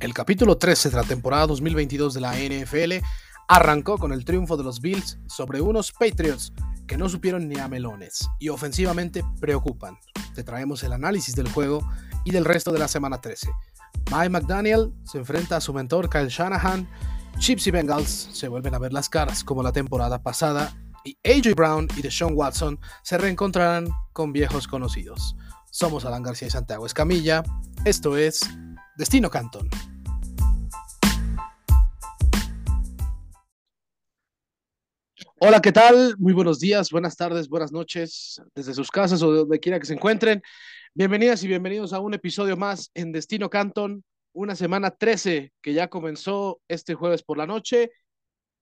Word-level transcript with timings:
El 0.00 0.14
capítulo 0.14 0.56
13 0.56 0.88
de 0.88 0.96
la 0.96 1.02
temporada 1.02 1.46
2022 1.46 2.14
de 2.14 2.20
la 2.22 2.32
NFL 2.32 3.04
arrancó 3.48 3.98
con 3.98 4.14
el 4.14 4.24
triunfo 4.24 4.56
de 4.56 4.64
los 4.64 4.80
Bills 4.80 5.18
sobre 5.26 5.60
unos 5.60 5.92
Patriots 5.92 6.54
que 6.86 6.96
no 6.96 7.10
supieron 7.10 7.46
ni 7.46 7.58
a 7.58 7.68
melones 7.68 8.26
y 8.38 8.48
ofensivamente 8.48 9.22
preocupan. 9.40 9.98
Te 10.34 10.42
traemos 10.42 10.82
el 10.84 10.94
análisis 10.94 11.36
del 11.36 11.52
juego 11.52 11.86
y 12.24 12.30
del 12.30 12.46
resto 12.46 12.72
de 12.72 12.78
la 12.78 12.88
semana 12.88 13.20
13. 13.20 13.50
Mike 14.10 14.30
McDaniel 14.30 14.90
se 15.04 15.18
enfrenta 15.18 15.56
a 15.56 15.60
su 15.60 15.74
mentor 15.74 16.08
Kyle 16.08 16.28
Shanahan, 16.28 16.88
Chips 17.38 17.66
y 17.66 17.70
Bengals 17.70 18.30
se 18.32 18.48
vuelven 18.48 18.74
a 18.74 18.78
ver 18.78 18.94
las 18.94 19.10
caras 19.10 19.44
como 19.44 19.62
la 19.62 19.72
temporada 19.72 20.22
pasada 20.22 20.74
y 21.04 21.18
AJ 21.28 21.54
Brown 21.54 21.88
y 21.98 22.00
Deshaun 22.00 22.32
Watson 22.34 22.80
se 23.02 23.18
reencontrarán 23.18 23.88
con 24.14 24.32
viejos 24.32 24.66
conocidos. 24.66 25.36
Somos 25.70 26.06
Alan 26.06 26.22
García 26.22 26.48
y 26.48 26.50
Santiago 26.50 26.86
Escamilla, 26.86 27.42
esto 27.84 28.16
es 28.16 28.40
Destino 28.96 29.30
Canton. 29.30 29.68
Hola, 35.42 35.62
¿qué 35.62 35.72
tal? 35.72 36.16
Muy 36.18 36.34
buenos 36.34 36.60
días, 36.60 36.90
buenas 36.90 37.16
tardes, 37.16 37.48
buenas 37.48 37.72
noches, 37.72 38.42
desde 38.54 38.74
sus 38.74 38.90
casas 38.90 39.22
o 39.22 39.32
donde 39.32 39.58
quiera 39.58 39.80
que 39.80 39.86
se 39.86 39.94
encuentren. 39.94 40.42
Bienvenidas 40.92 41.42
y 41.42 41.48
bienvenidos 41.48 41.94
a 41.94 42.00
un 42.00 42.12
episodio 42.12 42.58
más 42.58 42.90
en 42.92 43.10
Destino 43.10 43.48
Canton, 43.48 44.04
una 44.34 44.54
semana 44.54 44.90
13 44.90 45.50
que 45.62 45.72
ya 45.72 45.88
comenzó 45.88 46.60
este 46.68 46.94
jueves 46.94 47.22
por 47.22 47.38
la 47.38 47.46
noche 47.46 47.90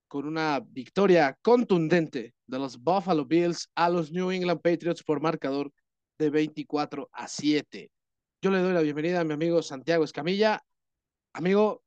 con 0.07 0.25
una 0.25 0.61
victoria 0.65 1.37
contundente 1.43 2.35
de 2.47 2.59
los 2.61 2.79
Buffalo 2.81 3.25
Bills 3.25 3.69
a 3.75 3.89
los 3.89 4.13
New 4.13 4.31
England 4.31 4.61
Patriots 4.61 5.03
por 5.03 5.21
marcador 5.21 5.73
de 6.17 6.31
24 6.31 7.11
a 7.13 7.27
7. 7.27 7.91
Yo 8.41 8.53
le 8.53 8.61
doy 8.61 8.73
la 8.73 8.83
bienvenida 8.83 9.19
a 9.19 9.25
mi 9.25 9.35
amigo 9.35 9.63
Santiago 9.63 10.05
Escamilla. 10.05 10.63
Amigo, 11.33 11.83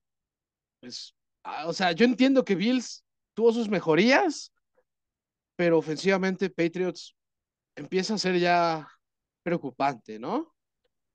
pues, 0.81 1.16
ah, 1.44 1.67
o 1.67 1.71
sea, 1.71 1.94
yo 1.94 2.03
entiendo 2.03 2.44
que 2.44 2.55
Bills 2.55 3.05
tuvo 3.33 3.53
sus 3.53 3.69
mejorías, 3.69 4.51
pero 5.61 5.77
ofensivamente 5.77 6.49
Patriots 6.49 7.15
empieza 7.75 8.15
a 8.15 8.17
ser 8.17 8.39
ya 8.39 8.87
preocupante, 9.43 10.17
¿no? 10.17 10.55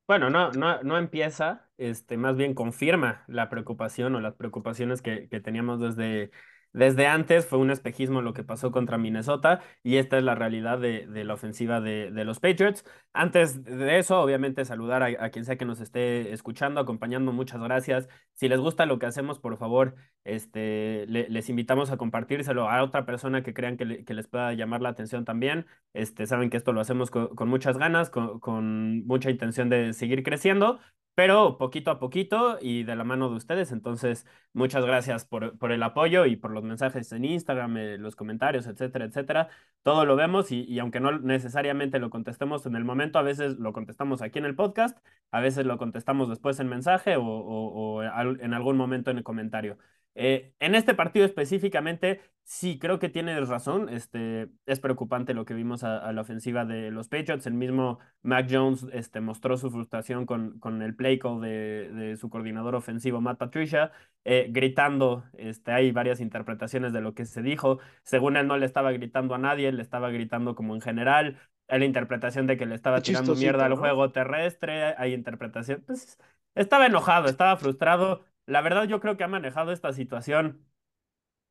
Bueno, 0.06 0.30
no, 0.30 0.52
no, 0.52 0.80
no 0.84 0.98
empieza, 0.98 1.68
este, 1.78 2.16
más 2.16 2.36
bien 2.36 2.54
confirma 2.54 3.24
la 3.26 3.48
preocupación 3.48 4.14
o 4.14 4.20
las 4.20 4.36
preocupaciones 4.36 5.02
que, 5.02 5.28
que 5.28 5.40
teníamos 5.40 5.80
desde 5.80 6.30
desde 6.76 7.06
antes 7.06 7.46
fue 7.46 7.58
un 7.58 7.70
espejismo 7.70 8.20
lo 8.20 8.34
que 8.34 8.44
pasó 8.44 8.70
contra 8.70 8.98
Minnesota 8.98 9.62
y 9.82 9.96
esta 9.96 10.18
es 10.18 10.24
la 10.24 10.34
realidad 10.34 10.78
de, 10.78 11.06
la 11.24 11.32
ofensiva 11.32 11.80
de, 11.80 12.10
los 12.26 12.38
Patriots. 12.38 12.84
Antes 13.14 13.64
de 13.64 13.98
eso, 13.98 14.20
obviamente 14.20 14.62
saludar 14.66 15.02
a, 15.02 15.30
quien 15.30 15.46
sea 15.46 15.56
que 15.56 15.64
nos 15.64 15.80
esté 15.80 16.34
escuchando, 16.34 16.78
acompañando, 16.78 17.32
muchas 17.32 17.62
gracias. 17.62 18.10
Si 18.34 18.46
les 18.50 18.60
gusta 18.60 18.84
lo 18.84 18.98
que 18.98 19.06
hacemos, 19.06 19.38
por 19.38 19.56
favor, 19.56 19.94
este, 20.24 21.06
les 21.06 21.48
invitamos 21.48 21.90
a 21.90 21.96
compartírselo 21.96 22.68
a 22.68 22.82
otra 22.82 23.06
persona 23.06 23.42
que 23.42 23.54
crean 23.54 23.78
que, 23.78 23.86
les 23.86 24.28
pueda 24.28 24.52
llamar 24.52 24.82
la 24.82 24.90
atención 24.90 25.24
también. 25.24 25.64
Este, 25.94 26.26
saben 26.26 26.50
que 26.50 26.58
esto 26.58 26.74
lo 26.74 26.82
hacemos 26.82 27.10
con, 27.10 27.48
muchas 27.48 27.78
ganas, 27.78 28.10
con 28.10 29.06
mucha 29.06 29.30
intención 29.30 29.70
de 29.70 29.94
seguir 29.94 30.22
creciendo 30.22 30.78
pero 31.16 31.58
poquito 31.58 31.90
a 31.90 31.98
poquito 31.98 32.58
y 32.60 32.84
de 32.84 32.94
la 32.94 33.04
mano 33.04 33.30
de 33.30 33.36
ustedes. 33.36 33.72
Entonces, 33.72 34.26
muchas 34.52 34.84
gracias 34.86 35.24
por, 35.24 35.58
por 35.58 35.72
el 35.72 35.82
apoyo 35.82 36.26
y 36.26 36.36
por 36.36 36.52
los 36.52 36.62
mensajes 36.62 37.10
en 37.12 37.24
Instagram, 37.24 37.76
eh, 37.78 37.98
los 37.98 38.16
comentarios, 38.16 38.68
etcétera, 38.68 39.06
etcétera. 39.06 39.48
Todo 39.82 40.04
lo 40.04 40.16
vemos 40.16 40.52
y, 40.52 40.64
y, 40.64 40.78
aunque 40.78 41.00
no 41.00 41.18
necesariamente 41.18 41.98
lo 41.98 42.10
contestemos 42.10 42.66
en 42.66 42.76
el 42.76 42.84
momento, 42.84 43.18
a 43.18 43.22
veces 43.22 43.58
lo 43.58 43.72
contestamos 43.72 44.22
aquí 44.22 44.38
en 44.38 44.44
el 44.44 44.54
podcast, 44.56 44.98
a 45.32 45.40
veces 45.40 45.66
lo 45.66 45.78
contestamos 45.78 46.28
después 46.28 46.60
en 46.60 46.68
mensaje 46.68 47.16
o, 47.16 47.24
o, 47.24 47.98
o 47.98 48.02
en 48.02 48.54
algún 48.54 48.76
momento 48.76 49.10
en 49.10 49.18
el 49.18 49.24
comentario. 49.24 49.78
Eh, 50.18 50.54
en 50.60 50.74
este 50.74 50.94
partido 50.94 51.26
específicamente, 51.26 52.22
sí, 52.42 52.78
creo 52.78 52.98
que 52.98 53.10
tienes 53.10 53.48
razón. 53.48 53.90
Este, 53.90 54.48
es 54.64 54.80
preocupante 54.80 55.34
lo 55.34 55.44
que 55.44 55.52
vimos 55.52 55.84
a, 55.84 56.10
la 56.12 56.22
ofensiva 56.22 56.64
de 56.64 56.90
los 56.90 57.08
Patriots. 57.08 57.46
El 57.46 57.52
mismo 57.52 57.98
Mac 58.22 58.48
Jones 58.50 58.86
este, 58.92 59.20
mostró 59.20 59.58
su 59.58 59.70
frustración 59.70 60.24
con, 60.24 60.58
con 60.58 60.80
el 60.80 60.96
play 60.96 61.18
call 61.18 61.42
de, 61.42 61.90
de, 61.92 62.16
su 62.16 62.30
coordinador 62.30 62.74
ofensivo, 62.74 63.20
Matt 63.20 63.38
Patricia, 63.38 63.92
eh, 64.24 64.48
gritando. 64.50 65.24
Este, 65.34 65.72
hay 65.72 65.92
varias 65.92 66.20
interpretaciones 66.20 66.94
de 66.94 67.02
lo 67.02 67.14
que 67.14 67.26
se 67.26 67.42
dijo. 67.42 67.78
Según 68.02 68.38
él, 68.38 68.46
no 68.46 68.56
le 68.56 68.64
estaba 68.64 68.92
gritando 68.92 69.34
a 69.34 69.38
nadie, 69.38 69.70
le 69.70 69.82
estaba 69.82 70.08
gritando 70.10 70.54
como 70.54 70.74
en 70.74 70.80
general. 70.80 71.38
Hay 71.68 71.80
la 71.80 71.84
interpretación 71.84 72.46
de 72.46 72.56
que 72.56 72.64
le 72.64 72.74
estaba 72.74 73.02
tirando 73.02 73.34
mierda 73.34 73.66
al 73.66 73.74
juego 73.74 74.12
terrestre. 74.12 74.94
Hay 74.96 75.12
interpretación. 75.12 75.82
Pues, 75.86 76.18
estaba 76.54 76.86
enojado, 76.86 77.28
estaba 77.28 77.58
frustrado 77.58 78.24
la 78.46 78.60
verdad 78.62 78.84
yo 78.84 79.00
creo 79.00 79.16
que 79.16 79.24
ha 79.24 79.28
manejado 79.28 79.72
esta 79.72 79.92
situación 79.92 80.64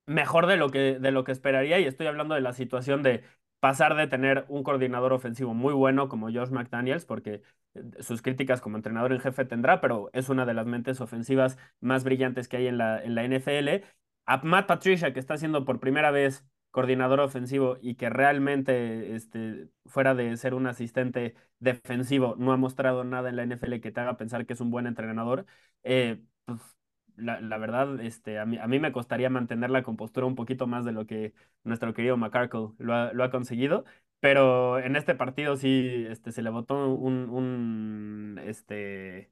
mejor 0.06 0.48
de 0.48 0.58
lo 0.58 0.70
que, 0.70 1.00
de 1.00 1.12
lo 1.12 1.24
que 1.24 1.32
esperaría 1.32 1.80
y 1.80 1.86
estoy 1.86 2.08
hablando 2.08 2.36
de 2.36 2.42
la 2.42 2.54
situación 2.54 3.04
de 3.04 3.24
pasar 3.60 3.96
de 3.96 4.08
tener 4.08 4.46
un 4.48 4.64
coordinador 4.64 5.14
ofensivo 5.14 5.54
muy 5.54 5.74
bueno 5.74 6.08
como 6.08 6.28
Josh 6.32 6.50
McDaniels, 6.52 7.06
porque 7.06 7.42
eh, 7.74 7.84
sus 8.02 8.22
críticas 8.22 8.62
como 8.62 8.78
entrenador 8.78 9.12
en 9.14 9.20
jefe 9.20 9.46
tendrá, 9.46 9.82
pero 9.82 10.10
es 10.14 10.30
una 10.30 10.46
de 10.46 10.54
las 10.54 10.68
mentes 10.68 11.02
ofensivas 11.02 11.58
más 11.80 12.04
brillantes 12.04 12.48
que 12.48 12.58
hay 12.58 12.68
en 12.68 12.78
la, 12.78 13.04
en 13.04 13.16
la 13.16 13.24
NFL, 13.24 13.84
a 14.26 14.38
Matt 14.44 14.68
Patricia, 14.68 15.14
que 15.14 15.20
está 15.20 15.36
haciendo 15.36 15.66
por 15.66 15.80
primera 15.80 16.12
vez 16.12 16.46
coordinador 16.72 17.22
ofensivo 17.22 17.78
y 17.82 17.96
que 17.96 18.10
realmente, 18.10 19.16
este, 19.16 19.70
fuera 19.86 20.14
de 20.14 20.36
ser 20.38 20.54
un 20.54 20.68
asistente 20.68 21.36
defensivo, 21.60 22.36
no 22.38 22.52
ha 22.54 22.58
mostrado 22.58 23.04
nada 23.04 23.30
en 23.30 23.38
la 23.38 23.44
NFL 23.44 23.80
que 23.80 23.92
te 23.92 24.02
haga 24.02 24.18
pensar 24.18 24.46
que 24.46 24.54
es 24.54 24.62
un 24.62 24.72
buen 24.72 24.86
entrenador, 24.86 25.46
eh, 25.84 26.22
pues 26.46 26.60
la, 27.18 27.40
la, 27.42 27.58
verdad, 27.58 28.00
este, 28.02 28.40
a 28.40 28.46
mí, 28.46 28.58
a 28.58 28.68
mí 28.68 28.80
me 28.80 28.92
costaría 28.92 29.30
mantener 29.30 29.70
la 29.70 29.84
compostura 29.84 30.26
un 30.26 30.36
poquito 30.36 30.68
más 30.68 30.86
de 30.86 30.92
lo 30.92 31.06
que 31.06 31.34
nuestro 31.64 31.94
querido 31.94 32.18
McCarkle 32.18 32.70
lo 32.78 32.94
ha, 32.94 33.14
lo 33.14 33.24
ha 33.24 33.32
conseguido, 33.32 33.86
pero 34.20 34.80
en 34.80 34.96
este 34.96 35.16
partido 35.16 35.58
sí 35.58 36.06
este, 36.10 36.32
se 36.32 36.42
le 36.42 36.50
botó 36.50 36.90
un, 36.94 37.30
un, 37.30 38.42
este, 38.46 39.32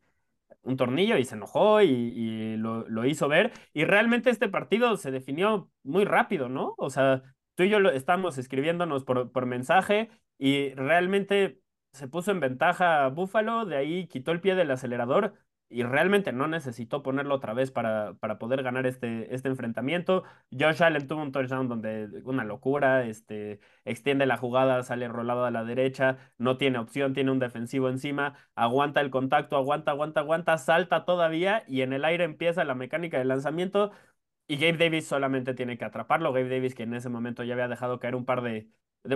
un 0.64 0.78
tornillo 0.78 1.18
y 1.18 1.26
se 1.26 1.36
enojó 1.36 1.82
y, 1.82 1.88
y 1.90 2.58
lo, 2.58 2.88
lo, 2.90 3.06
hizo 3.06 3.28
ver. 3.28 3.52
Y 3.74 3.86
realmente 3.86 4.30
este 4.30 4.50
partido 4.50 4.98
se 4.98 5.12
definió 5.12 5.70
muy 5.84 6.06
rápido, 6.06 6.50
¿no? 6.50 6.76
O 6.78 6.90
sea, 6.90 7.24
tú 7.56 7.64
y 7.64 7.70
yo 7.70 7.80
lo, 7.80 7.92
estamos 7.92 8.38
escribiéndonos 8.38 9.04
por, 9.04 9.32
por 9.32 9.46
mensaje 9.46 10.10
y 10.38 10.74
realmente 10.74 11.60
se 11.94 12.08
puso 12.08 12.32
en 12.32 12.40
ventaja 12.40 13.08
Buffalo, 13.10 13.66
de 13.66 13.78
ahí 13.78 14.08
quitó 14.08 14.32
el 14.32 14.42
pie 14.42 14.56
del 14.56 14.72
acelerador 14.72 15.36
y 15.74 15.84
realmente 15.84 16.32
no 16.32 16.48
necesitó 16.48 17.04
ponerlo 17.04 17.36
otra 17.36 17.54
vez 17.54 17.72
para, 17.72 18.14
para 18.16 18.38
poder 18.40 18.64
ganar 18.64 18.86
este, 18.86 19.34
este 19.34 19.50
enfrentamiento. 19.50 20.24
Josh 20.52 20.84
Allen 20.84 21.08
tuvo 21.08 21.22
un 21.24 21.32
touchdown 21.32 21.68
donde 21.68 22.08
una 22.24 22.44
locura, 22.44 23.06
este, 23.06 23.60
extiende 23.86 24.26
la 24.26 24.38
jugada, 24.38 24.84
sale 24.84 25.08
rolado 25.08 25.46
a 25.46 25.52
la 25.52 25.64
derecha, 25.64 26.18
no 26.38 26.58
tiene 26.58 26.78
opción, 26.80 27.14
tiene 27.14 27.32
un 27.32 27.40
defensivo 27.40 27.90
encima, 27.90 28.36
aguanta 28.56 29.02
el 29.02 29.10
contacto, 29.10 29.58
aguanta, 29.58 29.92
aguanta, 29.92 30.20
aguanta, 30.22 30.58
salta 30.58 31.06
todavía 31.06 31.64
y 31.68 31.82
en 31.82 31.94
el 31.94 32.06
aire 32.06 32.24
empieza 32.24 32.64
la 32.64 32.76
mecánica 32.76 33.18
de 33.18 33.26
lanzamiento. 33.26 33.92
Y 34.48 34.58
Gabe 34.58 34.78
Davis 34.78 35.08
solamente 35.08 35.54
tiene 35.54 35.78
que 35.78 35.86
atraparlo. 35.86 36.34
Gabe 36.34 36.50
Davis, 36.50 36.76
que 36.76 36.84
en 36.84 36.94
ese 36.94 37.10
momento 37.10 37.44
ya 37.44 37.54
había 37.54 37.68
dejado 37.68 38.00
caer 38.00 38.16
un 38.16 38.26
par 38.26 38.42
de, 38.42 38.70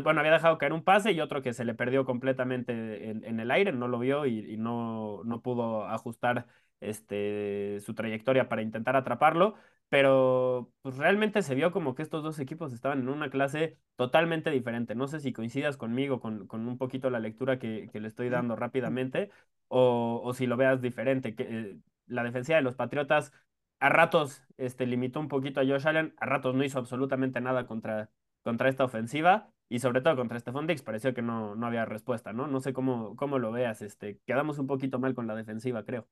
bueno, 0.03 0.19
había 0.19 0.33
dejado 0.33 0.57
caer 0.57 0.73
un 0.73 0.83
pase 0.83 1.11
y 1.13 1.21
otro 1.21 1.41
que 1.41 1.53
se 1.53 1.65
le 1.65 1.73
perdió 1.73 2.05
completamente 2.05 3.09
en, 3.09 3.39
el 3.39 3.51
aire, 3.51 3.71
no 3.71 3.87
lo 3.87 3.99
vio 3.99 4.25
y, 4.25 4.57
no, 4.57 5.23
no, 5.23 5.41
pudo 5.41 5.85
ajustar 5.85 6.47
este, 6.81 7.79
su 7.81 7.93
trayectoria 7.93 8.49
para 8.49 8.61
intentar 8.61 8.95
atraparlo, 8.97 9.55
pero 9.89 10.71
pues, 10.81 10.97
realmente 10.97 11.41
se 11.41 11.55
vio 11.55 11.71
como 11.71 11.95
que 11.95 12.01
estos 12.03 12.21
dos 12.23 12.39
equipos 12.39 12.73
estaban 12.73 12.99
en 12.99 13.09
una 13.09 13.29
clase 13.29 13.77
totalmente 13.95 14.51
diferente. 14.51 14.93
No 14.95 15.07
sé 15.07 15.21
si 15.21 15.31
coincidas 15.31 15.77
conmigo 15.77 16.19
con, 16.19 16.47
con 16.47 16.67
un 16.67 16.77
poquito 16.77 17.09
la 17.09 17.19
lectura 17.19 17.57
que, 17.59 17.89
que 17.91 18.01
le 18.01 18.09
estoy 18.09 18.29
dando 18.29 18.55
rápidamente 18.57 19.31
o, 19.69 20.21
o, 20.23 20.33
si 20.33 20.47
lo 20.47 20.57
veas 20.57 20.81
diferente. 20.81 21.35
Que, 21.35 21.43
eh, 21.43 21.79
la 22.07 22.23
defensiva 22.23 22.57
de 22.57 22.63
los 22.63 22.75
Patriotas 22.75 23.31
a 23.79 23.89
ratos 23.89 24.43
este, 24.57 24.85
limitó 24.85 25.19
un 25.19 25.27
poquito 25.29 25.61
a 25.61 25.65
Josh 25.65 25.87
Allen, 25.87 26.13
a 26.17 26.25
ratos 26.25 26.55
no 26.55 26.63
hizo 26.63 26.79
absolutamente 26.79 27.41
nada 27.41 27.67
contra, 27.67 28.09
contra 28.43 28.69
esta 28.69 28.83
ofensiva 28.85 29.51
y 29.69 29.79
sobre 29.79 30.01
todo 30.01 30.15
contra 30.15 30.39
Stephon 30.39 30.67
Dix 30.67 30.81
pareció 30.81 31.13
que 31.13 31.21
no, 31.21 31.55
no 31.55 31.67
había 31.67 31.85
respuesta, 31.85 32.33
¿no? 32.33 32.47
No 32.47 32.59
sé 32.61 32.73
cómo, 32.73 33.15
cómo 33.15 33.39
lo 33.39 33.51
veas, 33.51 33.81
este, 33.81 34.19
quedamos 34.25 34.59
un 34.59 34.67
poquito 34.67 34.99
mal 34.99 35.13
con 35.13 35.27
la 35.27 35.35
defensiva, 35.35 35.83
creo. 35.83 36.07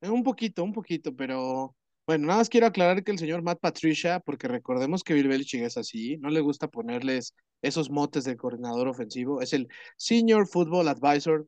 Eh, 0.00 0.08
un 0.08 0.22
poquito, 0.22 0.64
un 0.64 0.72
poquito, 0.72 1.14
pero 1.14 1.74
bueno, 2.06 2.26
nada 2.26 2.38
más 2.38 2.48
quiero 2.48 2.66
aclarar 2.66 3.02
que 3.02 3.12
el 3.12 3.18
señor 3.18 3.42
Matt 3.42 3.60
Patricia, 3.60 4.20
porque 4.20 4.48
recordemos 4.48 5.02
que 5.02 5.14
Bill 5.14 5.28
Belichick 5.28 5.62
es 5.62 5.76
así, 5.76 6.16
no 6.18 6.30
le 6.30 6.40
gusta 6.40 6.68
ponerles 6.68 7.34
esos 7.62 7.90
motes 7.90 8.24
de 8.24 8.36
coordinador 8.36 8.88
ofensivo, 8.88 9.40
es 9.42 9.52
el 9.52 9.68
Senior 9.96 10.46
Football 10.46 10.88
Advisor 10.88 11.46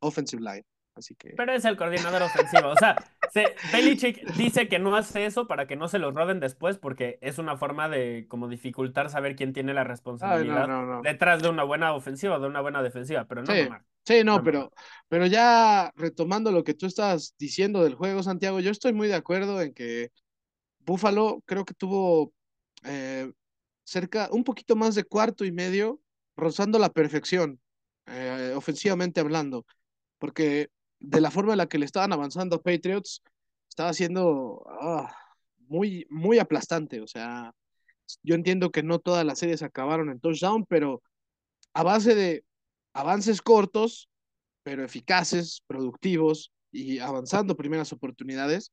Offensive 0.00 0.42
Line. 0.42 0.64
Así 0.94 1.14
que... 1.14 1.30
Pero 1.36 1.52
es 1.52 1.64
el 1.64 1.76
coordinador 1.76 2.22
ofensivo. 2.22 2.68
O 2.68 2.76
sea, 2.76 2.96
se, 3.32 3.54
Belichick 3.72 4.24
dice 4.34 4.68
que 4.68 4.78
no 4.78 4.94
hace 4.94 5.26
eso 5.26 5.46
para 5.46 5.66
que 5.66 5.76
no 5.76 5.88
se 5.88 5.98
los 5.98 6.14
roben 6.14 6.40
después, 6.40 6.78
porque 6.78 7.18
es 7.20 7.38
una 7.38 7.56
forma 7.56 7.88
de 7.88 8.26
como 8.28 8.48
dificultar 8.48 9.10
saber 9.10 9.34
quién 9.34 9.52
tiene 9.52 9.74
la 9.74 9.84
responsabilidad 9.84 11.02
detrás 11.02 11.42
de 11.42 11.48
una 11.48 11.64
buena 11.64 11.94
ofensiva 11.94 12.36
o 12.36 12.40
de 12.40 12.46
una 12.46 12.60
buena 12.60 12.82
defensiva. 12.82 13.26
Pero 13.26 13.42
no, 13.42 13.52
Sí, 14.06 14.22
no, 14.22 14.42
pero, 14.42 14.70
pero 15.08 15.24
ya 15.24 15.90
retomando 15.96 16.52
lo 16.52 16.62
que 16.62 16.74
tú 16.74 16.84
estás 16.84 17.34
diciendo 17.38 17.82
del 17.82 17.94
juego, 17.94 18.22
Santiago, 18.22 18.60
yo 18.60 18.70
estoy 18.70 18.92
muy 18.92 19.08
de 19.08 19.14
acuerdo 19.14 19.62
en 19.62 19.72
que 19.72 20.10
Buffalo 20.80 21.42
creo 21.46 21.64
que 21.64 21.72
tuvo 21.72 22.34
eh, 22.84 23.32
cerca, 23.84 24.28
un 24.30 24.44
poquito 24.44 24.76
más 24.76 24.94
de 24.94 25.04
cuarto 25.04 25.46
y 25.46 25.52
medio, 25.52 26.00
rozando 26.36 26.78
la 26.78 26.90
perfección, 26.90 27.60
eh, 28.06 28.52
ofensivamente 28.54 29.20
hablando, 29.20 29.64
porque 30.18 30.68
de 31.00 31.20
la 31.20 31.30
forma 31.30 31.52
en 31.52 31.58
la 31.58 31.66
que 31.66 31.78
le 31.78 31.86
estaban 31.86 32.12
avanzando 32.12 32.56
a 32.56 32.62
Patriots, 32.62 33.22
estaba 33.68 33.92
siendo 33.92 34.64
ah, 34.80 35.14
muy, 35.68 36.06
muy 36.10 36.38
aplastante. 36.38 37.00
O 37.00 37.06
sea, 37.06 37.52
yo 38.22 38.34
entiendo 38.34 38.70
que 38.70 38.82
no 38.82 38.98
todas 38.98 39.24
las 39.24 39.38
series 39.38 39.62
acabaron 39.62 40.10
en 40.10 40.20
touchdown, 40.20 40.64
pero 40.66 41.02
a 41.74 41.82
base 41.82 42.14
de 42.14 42.44
avances 42.92 43.42
cortos, 43.42 44.08
pero 44.62 44.84
eficaces, 44.84 45.62
productivos 45.66 46.52
y 46.70 46.98
avanzando 47.00 47.56
primeras 47.56 47.92
oportunidades, 47.92 48.72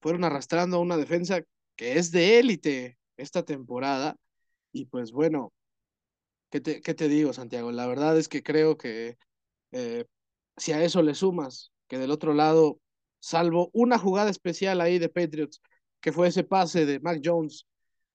fueron 0.00 0.24
arrastrando 0.24 0.76
a 0.76 0.80
una 0.80 0.96
defensa 0.96 1.42
que 1.76 1.98
es 1.98 2.10
de 2.12 2.38
élite 2.38 2.98
esta 3.16 3.44
temporada. 3.44 4.16
Y 4.72 4.86
pues 4.86 5.12
bueno, 5.12 5.52
¿qué 6.50 6.60
te, 6.60 6.80
qué 6.80 6.94
te 6.94 7.08
digo, 7.08 7.32
Santiago? 7.32 7.72
La 7.72 7.86
verdad 7.86 8.18
es 8.18 8.28
que 8.28 8.42
creo 8.42 8.76
que 8.76 9.16
eh, 9.72 10.04
si 10.56 10.72
a 10.72 10.82
eso 10.82 11.02
le 11.02 11.14
sumas 11.14 11.72
que 11.88 11.98
del 11.98 12.10
otro 12.10 12.34
lado, 12.34 12.80
salvo 13.20 13.70
una 13.72 13.98
jugada 13.98 14.30
especial 14.30 14.80
ahí 14.80 14.98
de 14.98 15.08
Patriots, 15.08 15.60
que 16.00 16.12
fue 16.12 16.28
ese 16.28 16.44
pase 16.44 16.86
de 16.86 17.00
Mac 17.00 17.20
Jones 17.24 17.66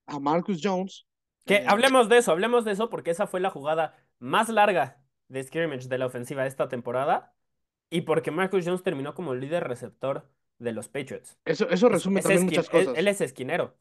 a 0.06 0.20
Marcus 0.20 0.60
Jones. 0.62 1.06
Que 1.46 1.56
eh, 1.56 1.66
hablemos 1.68 2.10
de 2.10 2.18
eso, 2.18 2.32
hablemos 2.32 2.66
de 2.66 2.72
eso, 2.72 2.90
porque 2.90 3.12
esa 3.12 3.28
fue 3.28 3.40
la 3.40 3.50
jugada 3.50 3.96
más 4.20 4.50
larga 4.50 5.02
de 5.28 5.44
scrimmage 5.44 5.88
de 5.88 5.98
la 5.98 6.06
ofensiva 6.06 6.46
esta 6.46 6.68
temporada 6.68 7.34
y 7.90 8.02
porque 8.02 8.32
Marcus 8.32 8.66
Jones 8.66 8.84
terminó 8.84 9.16
como 9.16 9.34
líder 9.34 9.68
receptor 9.68 10.30
de 10.60 10.72
los 10.72 10.88
Patriots. 10.88 11.38
Eso, 11.46 11.70
eso 11.70 11.90
resume 11.90 12.22
también 12.22 12.46
muchas 12.46 12.70
cosas. 12.70 12.96
Él, 12.98 13.08
es 13.08 13.22
esquinero. 13.22 13.78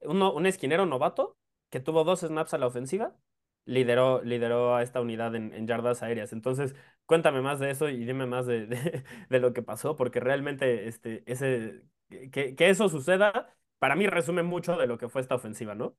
Uno, 0.00 0.32
un 0.32 0.46
esquinero 0.46 0.86
novato 0.86 1.36
que 1.70 1.80
tuvo 1.80 2.04
dos 2.04 2.20
snaps 2.20 2.54
a 2.54 2.58
la 2.58 2.66
ofensiva, 2.66 3.16
lideró, 3.66 4.22
lideró 4.22 4.74
a 4.74 4.82
esta 4.82 5.00
unidad 5.00 5.34
en, 5.34 5.66
yardas 5.66 6.02
aéreas. 6.02 6.32
Entonces, 6.32 6.74
cuéntame 7.04 7.42
más 7.42 7.58
de 7.58 7.70
eso 7.70 7.88
y 7.88 8.04
dime 8.06 8.26
más 8.26 8.46
de, 8.46 8.66
de, 9.28 9.40
lo 9.40 9.52
que 9.52 9.62
pasó, 9.62 9.96
porque 9.96 10.20
realmente 10.20 10.88
este, 10.88 11.22
ese, 11.30 11.82
que, 12.08 12.54
que, 12.54 12.70
eso 12.70 12.88
suceda, 12.88 13.54
para 13.78 13.96
mí 13.96 14.06
resume 14.06 14.42
mucho 14.42 14.76
de 14.76 14.86
lo 14.86 14.96
que 14.96 15.08
fue 15.08 15.20
esta 15.20 15.34
ofensiva, 15.34 15.74
¿no? 15.74 15.96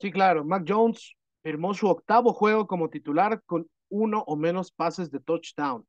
Sí, 0.00 0.10
claro. 0.10 0.44
Mac 0.44 0.64
Jones 0.66 1.14
firmó 1.42 1.74
su 1.74 1.88
octavo 1.88 2.32
juego 2.32 2.66
como 2.66 2.88
titular 2.88 3.42
con 3.44 3.68
uno 3.90 4.22
o 4.26 4.36
menos 4.36 4.70
pases 4.72 5.10
de 5.10 5.20
touchdown. 5.20 5.86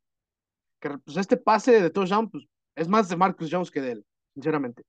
Que 0.79 0.97
pues 0.97 1.18
este 1.18 1.38
pase 1.38 1.79
de 1.79 1.89
touchdown 1.89 2.29
pues, 2.29 2.45
es 2.75 2.88
más 2.88 3.07
de 3.07 3.15
Marcus 3.15 3.50
Jones 3.50 3.71
que 3.71 3.81
de 3.81 3.91
él, 3.94 4.06
sinceramente. 4.33 4.83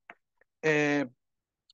Eh, 0.61 1.07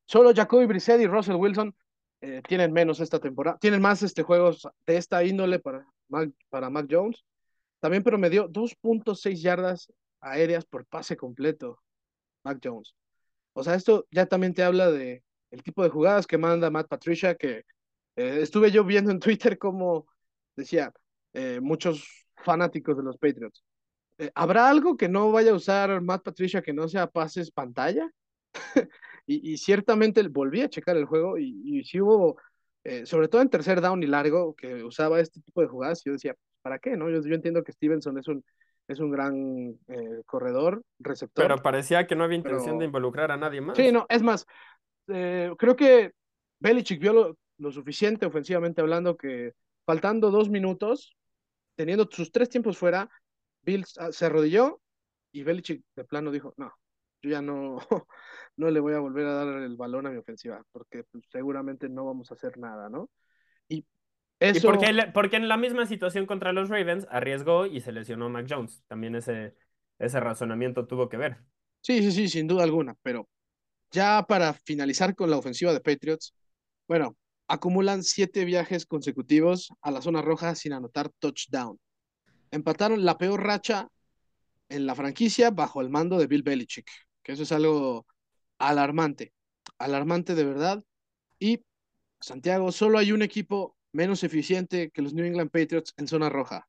solo 0.06 0.34
Jacoby 0.34 0.66
Brissett 0.66 1.02
y 1.02 1.08
Russell 1.08 1.36
Wilson 1.36 1.74
eh, 2.22 2.42
tienen 2.48 2.72
menos 2.72 3.00
esta 3.00 3.20
temporada, 3.20 3.58
tienen 3.60 3.82
más 3.82 4.04
este 4.04 4.24
juegos 4.24 4.68
de 4.86 4.98
esta 4.98 5.24
índole 5.24 5.60
para 5.60 5.86
Mac, 6.08 6.30
para 6.50 6.70
Mac 6.70 6.88
Jones. 6.90 7.24
También 7.80 8.04
promedió 8.04 8.50
2.6 8.50 9.42
yardas 9.42 9.92
aéreas 10.20 10.66
por 10.66 10.86
pase 10.86 11.16
completo, 11.16 11.80
Mac 12.44 12.60
Jones. 12.64 12.96
O 13.54 13.64
sea, 13.64 13.76
esto 13.76 14.06
ya 14.12 14.26
también 14.26 14.54
te 14.54 14.64
habla 14.64 14.92
de 14.92 15.24
el 15.52 15.64
tipo 15.64 15.84
de 15.84 15.90
jugadas 15.90 16.28
que 16.28 16.38
manda 16.38 16.70
Matt 16.70 16.88
Patricia, 16.88 17.36
que 17.36 17.64
eh, 18.16 18.40
estuve 18.42 18.72
yo 18.72 18.84
viendo 18.84 19.12
en 19.12 19.20
Twitter 19.20 19.58
como 19.58 20.08
decía 20.56 20.94
muchos 21.62 22.26
fanáticos 22.44 22.98
de 22.98 23.04
los 23.04 23.18
Patriots. 23.18 23.64
Eh, 24.20 24.32
¿habrá 24.36 24.70
algo 24.70 24.98
que 24.98 25.08
no 25.08 25.32
vaya 25.32 25.52
a 25.52 25.56
usar 25.56 26.02
Matt 26.02 26.24
Patricia 26.24 26.62
que 26.62 26.74
no 26.74 26.90
sea 26.90 27.08
pases 27.08 27.52
pantalla? 27.52 28.12
y, 29.30 29.58
ciertamente 29.58 30.28
volví 30.28 30.62
a 30.62 30.70
checar 30.70 30.98
el 30.98 31.06
juego 31.06 31.38
y, 31.38 31.62
y 31.64 31.84
sí 31.84 32.02
hubo, 32.02 32.38
eh, 32.84 33.06
sobre 33.06 33.28
todo 33.28 33.42
en 33.42 33.50
tercer 33.50 33.80
down 33.80 34.02
y 34.02 34.08
largo, 34.08 34.56
que 34.56 34.84
usaba 34.84 35.20
este 35.20 35.40
tipo 35.42 35.62
de 35.62 35.68
jugadas. 35.68 36.02
Y 36.04 36.10
yo 36.10 36.14
decía, 36.14 36.36
¿para 36.64 36.80
qué? 36.80 36.98
no 36.98 37.10
Yo, 37.10 37.22
yo 37.22 37.36
entiendo 37.36 37.64
que 37.64 37.72
Stevenson 37.72 38.18
es 38.18 38.28
un, 38.28 38.44
es 38.88 39.00
un 39.00 39.12
gran 39.12 39.78
eh, 39.88 40.24
corredor, 40.26 40.82
receptor. 40.98 41.46
Pero 41.46 41.62
parecía 41.62 42.08
que 42.08 42.16
no 42.16 42.24
había 42.24 42.38
intención 42.38 42.80
de 42.80 42.86
involucrar 42.86 43.32
a 43.32 43.38
nadie 43.38 43.62
más. 43.62 43.78
Sí, 43.78 43.92
no, 43.92 44.08
es 44.10 44.24
más, 44.24 44.48
creo 45.06 45.76
que 45.76 46.14
Belichick 46.60 47.00
vio 47.00 47.14
lo, 47.14 47.38
lo, 47.58 47.72
suficiente 47.72 48.26
ofensivamente 48.26 48.82
hablando 48.82 49.16
que 49.16 49.54
faltando 49.86 50.32
dos 50.32 50.50
minutos, 50.50 51.16
teniendo 51.76 52.08
sus 52.12 52.32
tres 52.32 52.50
tiempos 52.50 52.78
fuera, 52.78 53.10
Bill 53.62 53.86
se 53.86 54.26
arrodilló 54.26 54.82
y 55.32 55.44
Belichick 55.44 55.84
de 55.96 56.04
plano 56.04 56.32
dijo, 56.32 56.54
no, 56.58 56.74
yo 57.22 57.30
ya 57.30 57.42
no, 57.42 57.80
no 58.58 58.70
le 58.70 58.80
voy 58.80 58.94
a 58.94 59.00
volver 59.00 59.26
a 59.26 59.34
dar 59.34 59.48
el 59.62 59.76
balón 59.78 60.08
a 60.08 60.12
mi 60.12 60.18
ofensiva, 60.18 60.64
porque 60.72 61.04
pues, 61.04 61.24
seguramente 61.30 61.90
no 61.90 62.06
vamos 62.06 62.32
a 62.32 62.36
hacer 62.36 62.58
nada, 62.58 62.90
¿no? 62.90 63.10
Y 63.68 63.86
eso... 64.40 64.68
porque, 64.68 65.12
porque 65.14 65.38
en 65.38 65.48
la 65.48 65.58
misma 65.58 65.86
situación 65.86 66.26
contra 66.26 66.54
los 66.54 66.70
Ravens 66.70 67.08
arriesgó 67.10 67.66
y 67.66 67.82
se 67.82 67.92
lesionó 67.92 68.30
Mac 68.30 68.48
Jones. 68.50 68.84
También 68.88 69.16
ese, 69.16 69.56
ese 69.98 70.20
razonamiento 70.20 70.88
tuvo 70.88 71.10
que 71.10 71.18
ver. 71.18 71.38
Sí, 71.82 72.02
sí, 72.02 72.12
sí, 72.12 72.28
sin 72.28 72.48
duda 72.48 72.64
alguna, 72.64 72.96
pero 73.02 73.28
ya 73.92 74.26
para 74.28 74.54
finalizar 74.54 75.16
con 75.16 75.30
la 75.30 75.38
ofensiva 75.38 75.74
de 75.74 75.80
Patriots, 75.82 76.34
bueno, 76.88 77.16
acumulan 77.48 78.04
siete 78.04 78.46
viajes 78.46 78.86
consecutivos 78.86 79.70
a 79.82 79.92
la 79.92 80.02
zona 80.02 80.22
roja 80.22 80.56
sin 80.56 80.74
anotar 80.74 81.10
touchdown 81.20 81.80
empataron 82.52 83.06
la 83.06 83.18
peor 83.18 83.44
racha 83.44 83.88
en 84.70 84.86
la 84.86 84.96
franquicia 84.96 85.52
bajo 85.52 85.82
el 85.82 85.90
mando 85.90 86.18
de 86.18 86.28
Bill 86.28 86.44
Belichick, 86.44 86.90
que 87.24 87.34
eso 87.34 87.44
es 87.44 87.52
algo 87.52 88.06
alarmante, 88.58 89.34
alarmante 89.78 90.36
de 90.36 90.46
verdad. 90.46 90.84
Y 91.40 91.64
Santiago, 92.20 92.72
solo 92.72 92.98
hay 92.98 93.12
un 93.12 93.22
equipo 93.22 93.78
menos 93.92 94.24
eficiente 94.24 94.92
que 94.92 95.02
los 95.02 95.14
New 95.14 95.26
England 95.26 95.52
Patriots 95.52 95.94
en 95.98 96.08
zona 96.08 96.30
roja, 96.30 96.68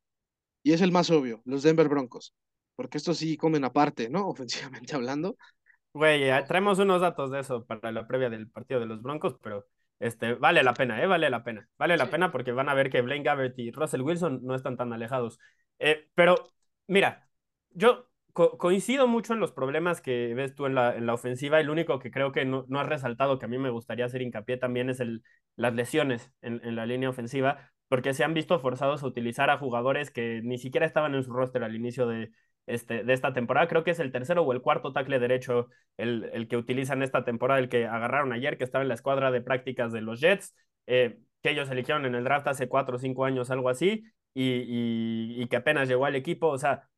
y 0.62 0.72
es 0.72 0.80
el 0.80 0.92
más 0.92 1.10
obvio, 1.10 1.42
los 1.44 1.62
Denver 1.62 1.88
Broncos, 1.88 2.34
porque 2.76 2.98
estos 2.98 3.18
sí 3.18 3.36
comen 3.36 3.64
aparte, 3.64 4.08
¿no? 4.10 4.26
Ofensivamente 4.28 4.94
hablando. 4.94 5.36
Güey, 5.92 6.28
traemos 6.46 6.78
unos 6.78 7.00
datos 7.00 7.30
de 7.32 7.40
eso 7.40 7.64
para 7.66 7.90
la 7.90 8.06
previa 8.06 8.30
del 8.30 8.48
partido 8.48 8.80
de 8.80 8.86
los 8.86 9.02
Broncos, 9.02 9.36
pero 9.42 9.66
este, 9.98 10.34
vale 10.34 10.62
la 10.62 10.72
pena, 10.74 11.02
¿eh? 11.02 11.06
Vale 11.06 11.28
la 11.30 11.42
pena. 11.42 11.68
Vale 11.76 11.96
la 11.96 12.10
pena 12.10 12.30
porque 12.30 12.52
van 12.52 12.68
a 12.68 12.74
ver 12.74 12.90
que 12.90 13.02
Blaine 13.02 13.24
Gabbert 13.24 13.58
y 13.58 13.70
Russell 13.72 14.02
Wilson 14.02 14.40
no 14.42 14.54
están 14.54 14.76
tan 14.76 14.92
alejados. 14.92 15.38
Eh, 15.78 16.08
pero, 16.14 16.36
mira, 16.86 17.28
yo 17.70 18.09
coincido 18.58 19.06
mucho 19.08 19.34
en 19.34 19.40
los 19.40 19.52
problemas 19.52 20.00
que 20.00 20.34
ves 20.34 20.54
tú 20.54 20.66
en 20.66 20.74
la, 20.74 20.96
en 20.96 21.06
la 21.06 21.14
ofensiva. 21.14 21.60
El 21.60 21.70
único 21.70 21.98
que 21.98 22.10
creo 22.10 22.32
que 22.32 22.44
no, 22.44 22.64
no, 22.68 22.80
has 22.80 22.88
resaltado, 22.88 23.38
que 23.38 23.46
a 23.46 23.48
mí 23.48 23.58
me 23.58 23.70
gustaría 23.70 24.04
hacer 24.04 24.22
hincapié 24.22 24.56
también, 24.56 24.90
es 24.90 25.00
el, 25.00 25.22
las 25.56 25.74
lesiones 25.74 26.32
en, 26.42 26.60
en 26.64 26.76
la 26.76 26.86
línea 26.86 27.10
ofensiva, 27.10 27.70
porque 27.88 28.14
se 28.14 28.24
han 28.24 28.34
visto 28.34 28.58
forzados 28.60 29.02
a 29.02 29.06
utilizar 29.06 29.50
a 29.50 29.58
jugadores 29.58 30.10
que 30.10 30.40
ni 30.44 30.58
siquiera 30.58 30.86
estaban 30.86 31.14
en 31.14 31.24
su 31.24 31.32
roster 31.32 31.64
al 31.64 31.74
inicio 31.74 32.06
de, 32.06 32.30
este, 32.66 33.04
de 33.04 33.12
esta 33.12 33.32
temporada. 33.32 33.68
Creo 33.68 33.84
que 33.84 33.90
es 33.90 33.98
el 34.00 34.12
tercero 34.12 34.42
o 34.42 34.52
el 34.52 34.62
cuarto 34.62 34.92
tackle 34.92 35.18
derecho 35.18 35.68
el, 35.96 36.30
el 36.32 36.48
que 36.48 36.56
utilizan 36.56 37.02
esta 37.02 37.24
temporada, 37.24 37.60
el 37.60 37.68
que 37.68 37.86
agarraron 37.86 38.32
ayer, 38.32 38.56
que 38.58 38.64
estaba 38.64 38.82
en 38.82 38.88
la 38.88 38.94
escuadra 38.94 39.30
de 39.30 39.40
prácticas 39.40 39.92
de 39.92 40.00
los 40.02 40.20
Jets, 40.20 40.54
eh, 40.86 41.18
que 41.42 41.50
ellos 41.50 41.70
eligieron 41.70 42.06
en 42.06 42.14
el 42.14 42.24
draft 42.24 42.46
hace 42.48 42.68
cuatro 42.68 42.96
o 42.96 42.98
cinco 42.98 43.24
años, 43.24 43.50
algo 43.50 43.68
así, 43.68 44.04
y, 44.34 45.42
y, 45.42 45.46
que 45.48 45.56
apenas 45.56 45.88
llegó 45.88 46.06
al 46.06 46.14
equipo. 46.14 46.48
O 46.48 46.58
sea, 46.58 46.88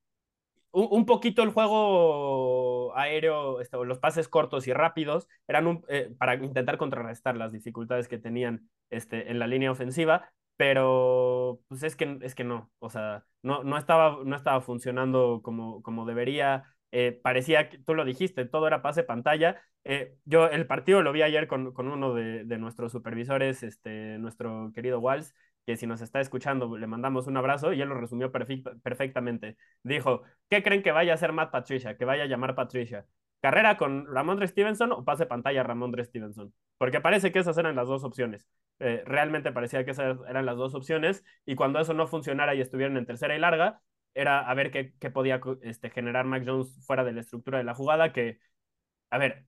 un, 0.72 1.06
poquito 1.06 1.42
el 1.42 1.50
juego 1.50 2.96
aéreo, 2.96 3.60
este, 3.60 3.76
los 3.84 3.98
pases 3.98 4.28
cortos 4.28 4.66
y 4.66 4.72
rápidos, 4.72 5.28
eran 5.46 5.82
eh, 5.88 6.14
para 6.18 6.34
intentar 6.34 6.78
contrarrestar 6.78 7.36
las 7.36 7.52
dificultades 7.52 8.08
que 8.08 8.18
tenían 8.18 8.68
este, 8.90 9.30
en 9.30 9.38
la 9.38 9.46
línea 9.46 9.70
ofensiva, 9.70 10.32
pero 10.56 11.60
pues 11.68 11.82
es 11.82 11.96
que, 11.96 12.18
es 12.22 12.34
que 12.34 12.44
no, 12.44 12.70
o 12.78 12.90
sea, 12.90 13.24
no, 13.42 13.64
no, 13.64 13.76
estaba, 13.76 14.18
no 14.24 14.36
estaba 14.36 14.60
funcionando 14.60 15.40
como, 15.42 15.82
como 15.82 16.06
debería. 16.06 16.64
Eh, 16.94 17.18
parecía 17.22 17.70
que 17.70 17.78
tú 17.78 17.94
lo 17.94 18.04
dijiste, 18.04 18.44
todo 18.44 18.66
era 18.66 18.82
pase 18.82 19.02
pantalla. 19.02 19.62
Eh, 19.84 20.14
yo 20.24 20.46
el 20.48 20.66
partido 20.66 21.02
lo 21.02 21.12
vi 21.12 21.22
ayer 21.22 21.48
con, 21.48 21.72
con 21.72 21.88
uno 21.88 22.14
de, 22.14 22.44
de, 22.44 22.58
nuestros 22.58 22.92
supervisores, 22.92 23.62
este, 23.62 24.18
nuestro 24.18 24.70
querido 24.74 25.00
Walls, 25.00 25.34
que 25.66 25.76
si 25.76 25.87
nos 25.87 26.00
está 26.00 26.21
escuchando 26.21 26.76
le 26.76 26.87
mandamos 26.87 27.26
un 27.26 27.37
abrazo 27.37 27.73
y 27.73 27.81
él 27.83 27.88
lo 27.88 28.00
resumió 28.00 28.33
perfectamente. 28.33 29.57
Dijo, 29.83 30.23
¿qué 30.49 30.62
creen 30.62 30.83
que 30.83 30.92
vaya 30.92 31.12
a 31.12 31.14
hacer 31.14 31.33
Matt 31.33 31.52
Patricia? 31.52 31.97
Que 31.97 32.04
vaya 32.04 32.25
a 32.25 32.26
llamar 32.26 32.54
Patricia 32.54 33.07
carrera 33.42 33.76
con 33.76 34.07
Ramondre 34.07 34.47
Stevenson 34.49 34.92
o 34.92 35.04
pase 35.04 35.26
pantalla 35.26 35.62
Ramondre 35.64 36.04
Stevenson. 36.04 36.54
Porque 36.78 37.00
parece 37.00 37.33
que 37.33 37.40
esas 37.40 37.59
eran 37.59 37.76
las 37.76 37.88
dos 37.88 38.04
opciones. 38.04 38.49
Eh, 38.78 39.02
realmente 39.04 39.52
parecía 39.52 39.85
que 39.85 39.90
esas 39.90 40.19
eran 40.28 40.47
las 40.47 40.57
dos 40.57 40.75
opciones. 40.75 41.25
Y 41.45 41.57
cuando 41.57 41.81
eso 41.81 41.92
no 41.92 42.07
funcionara 42.07 42.54
y 42.54 42.61
estuvieran 42.61 42.97
en 42.97 43.07
tercera 43.07 43.37
y 43.37 43.40
larga, 43.40 43.83
era 44.14 44.40
a 44.40 44.54
ver 44.54 44.71
qué, 44.71 44.95
qué 44.99 45.11
podía 45.11 45.40
este, 45.62 45.90
generar 45.90 46.25
Mac 46.25 46.45
Jones 46.47 46.85
fuera 46.87 47.04
de 47.04 47.12
la 47.12 47.21
estructura 47.21 47.59
de 47.59 47.64
la 47.64 47.75
jugada. 47.75 48.12
Que, 48.12 48.38
a 49.11 49.19
ver, 49.19 49.47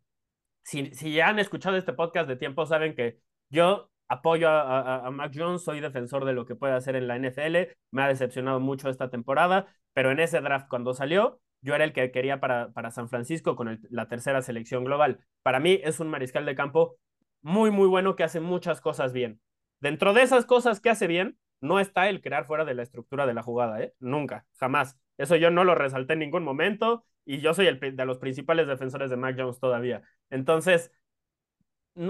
si, 0.64 0.94
si 0.94 1.14
ya 1.14 1.28
han 1.28 1.38
escuchado 1.38 1.76
este 1.76 1.92
podcast 1.92 2.28
de 2.28 2.36
tiempo, 2.36 2.66
saben 2.66 2.94
que 2.96 3.20
yo 3.50 3.90
apoyo 4.08 4.48
a, 4.48 5.06
a, 5.06 5.10
Mac 5.10 5.32
Jones, 5.34 5.62
soy 5.62 5.80
defensor 5.80 6.24
de 6.24 6.32
lo 6.32 6.46
que 6.46 6.54
puede 6.54 6.74
hacer 6.74 6.96
en 6.96 7.08
la 7.08 7.16
NFL, 7.16 7.74
me 7.90 8.02
ha 8.02 8.08
decepcionado 8.08 8.60
mucho 8.60 8.88
esta 8.88 9.10
temporada, 9.10 9.66
pero 9.92 10.10
en 10.10 10.20
ese 10.20 10.40
draft 10.40 10.68
cuando 10.68 10.94
salió, 10.94 11.40
yo 11.62 11.74
era 11.74 11.84
el 11.84 11.92
que 11.92 12.10
quería 12.10 12.40
para, 12.40 12.72
para 12.72 12.90
San 12.90 13.08
Francisco 13.08 13.56
con 13.56 13.80
la 13.88 14.08
tercera 14.08 14.42
selección 14.42 14.84
global. 14.84 15.20
Para 15.42 15.60
mí 15.60 15.80
es 15.82 15.98
un 16.00 16.08
mariscal 16.08 16.44
de 16.44 16.54
campo 16.54 16.98
muy, 17.40 17.70
muy 17.70 17.88
bueno 17.88 18.16
que 18.16 18.24
hace 18.24 18.40
muchas 18.40 18.80
cosas 18.80 19.12
bien. 19.12 19.40
Dentro 19.80 20.12
de 20.12 20.22
esas 20.22 20.44
cosas 20.46 20.80
que 20.80 20.90
hace 20.90 21.06
bien, 21.06 21.38
no 21.60 21.80
está 21.80 22.08
el 22.08 22.20
crear 22.20 22.46
fuera 22.46 22.64
de 22.64 22.74
la 22.74 22.82
estructura 22.82 23.26
de 23.26 23.34
la 23.34 23.42
jugada, 23.42 23.80
¿eh? 23.80 23.94
Nunca, 23.98 24.46
jamás. 24.58 24.98
Eso 25.16 25.36
yo 25.36 25.50
no 25.50 25.64
lo 25.64 25.74
resalté 25.74 26.12
en 26.14 26.18
ningún 26.20 26.44
momento 26.44 27.04
y 27.24 27.40
yo 27.40 27.54
soy 27.54 27.66
el 27.66 27.78
de 27.80 28.04
los 28.04 28.18
principales 28.18 28.66
defensores 28.66 29.10
de 29.10 29.16
Mac 29.16 29.36
Jones 29.38 29.58
todavía. 29.60 30.02
Entonces, 30.30 30.92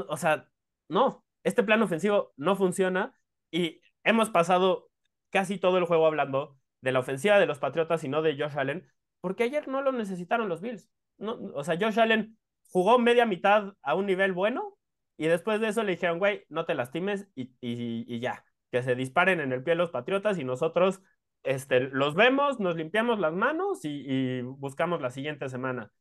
o 0.08 0.16
sea, 0.16 0.48
no, 0.88 1.23
este 1.44 1.62
plan 1.62 1.82
ofensivo 1.82 2.32
no 2.36 2.56
funciona 2.56 3.16
y 3.50 3.80
hemos 4.02 4.30
pasado 4.30 4.90
casi 5.30 5.58
todo 5.58 5.78
el 5.78 5.84
juego 5.84 6.06
hablando 6.06 6.58
de 6.80 6.92
la 6.92 7.00
ofensiva 7.00 7.38
de 7.38 7.46
los 7.46 7.58
Patriotas 7.58 8.02
y 8.04 8.08
no 8.08 8.22
de 8.22 8.36
Josh 8.36 8.58
Allen, 8.58 8.86
porque 9.20 9.44
ayer 9.44 9.68
no 9.68 9.82
lo 9.82 9.92
necesitaron 9.92 10.48
los 10.48 10.60
Bills. 10.60 10.88
No, 11.18 11.38
o 11.54 11.64
sea, 11.64 11.78
Josh 11.80 11.98
Allen 12.00 12.38
jugó 12.70 12.98
media 12.98 13.26
mitad 13.26 13.74
a 13.82 13.94
un 13.94 14.06
nivel 14.06 14.32
bueno 14.32 14.76
y 15.16 15.26
después 15.26 15.60
de 15.60 15.68
eso 15.68 15.82
le 15.82 15.92
dijeron, 15.92 16.18
güey, 16.18 16.44
no 16.48 16.66
te 16.66 16.74
lastimes 16.74 17.28
y, 17.34 18.20
ya, 18.20 18.44
que 18.70 18.82
se 18.82 18.94
disparen 18.94 19.40
en 19.40 19.52
el 19.52 19.62
pie 19.62 19.76
los 19.76 19.90
Patriotas 19.90 20.38
y 20.38 20.44
nosotros 20.44 21.00
este, 21.42 21.80
los 21.80 22.14
vemos, 22.14 22.58
nos 22.58 22.76
limpiamos 22.76 23.18
las 23.18 23.32
manos 23.32 23.80
y 23.84 24.40
buscamos 24.42 25.00
la 25.00 25.10
siguiente 25.10 25.48
semana. 25.48 25.92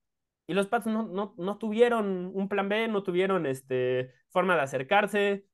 Y 0.47 0.53
los 0.53 0.67
Pats 0.67 0.87
no, 0.87 1.03
no, 1.03 1.33
no 1.37 1.57
tuvieron 1.57 2.31
un 2.33 2.49
plan 2.49 2.69
B, 2.69 2.87
no 2.87 3.03
tuvieron 3.03 3.45
este, 3.45 4.13
forma 4.29 4.55
de 4.55 4.61
acercarse. 4.61 5.45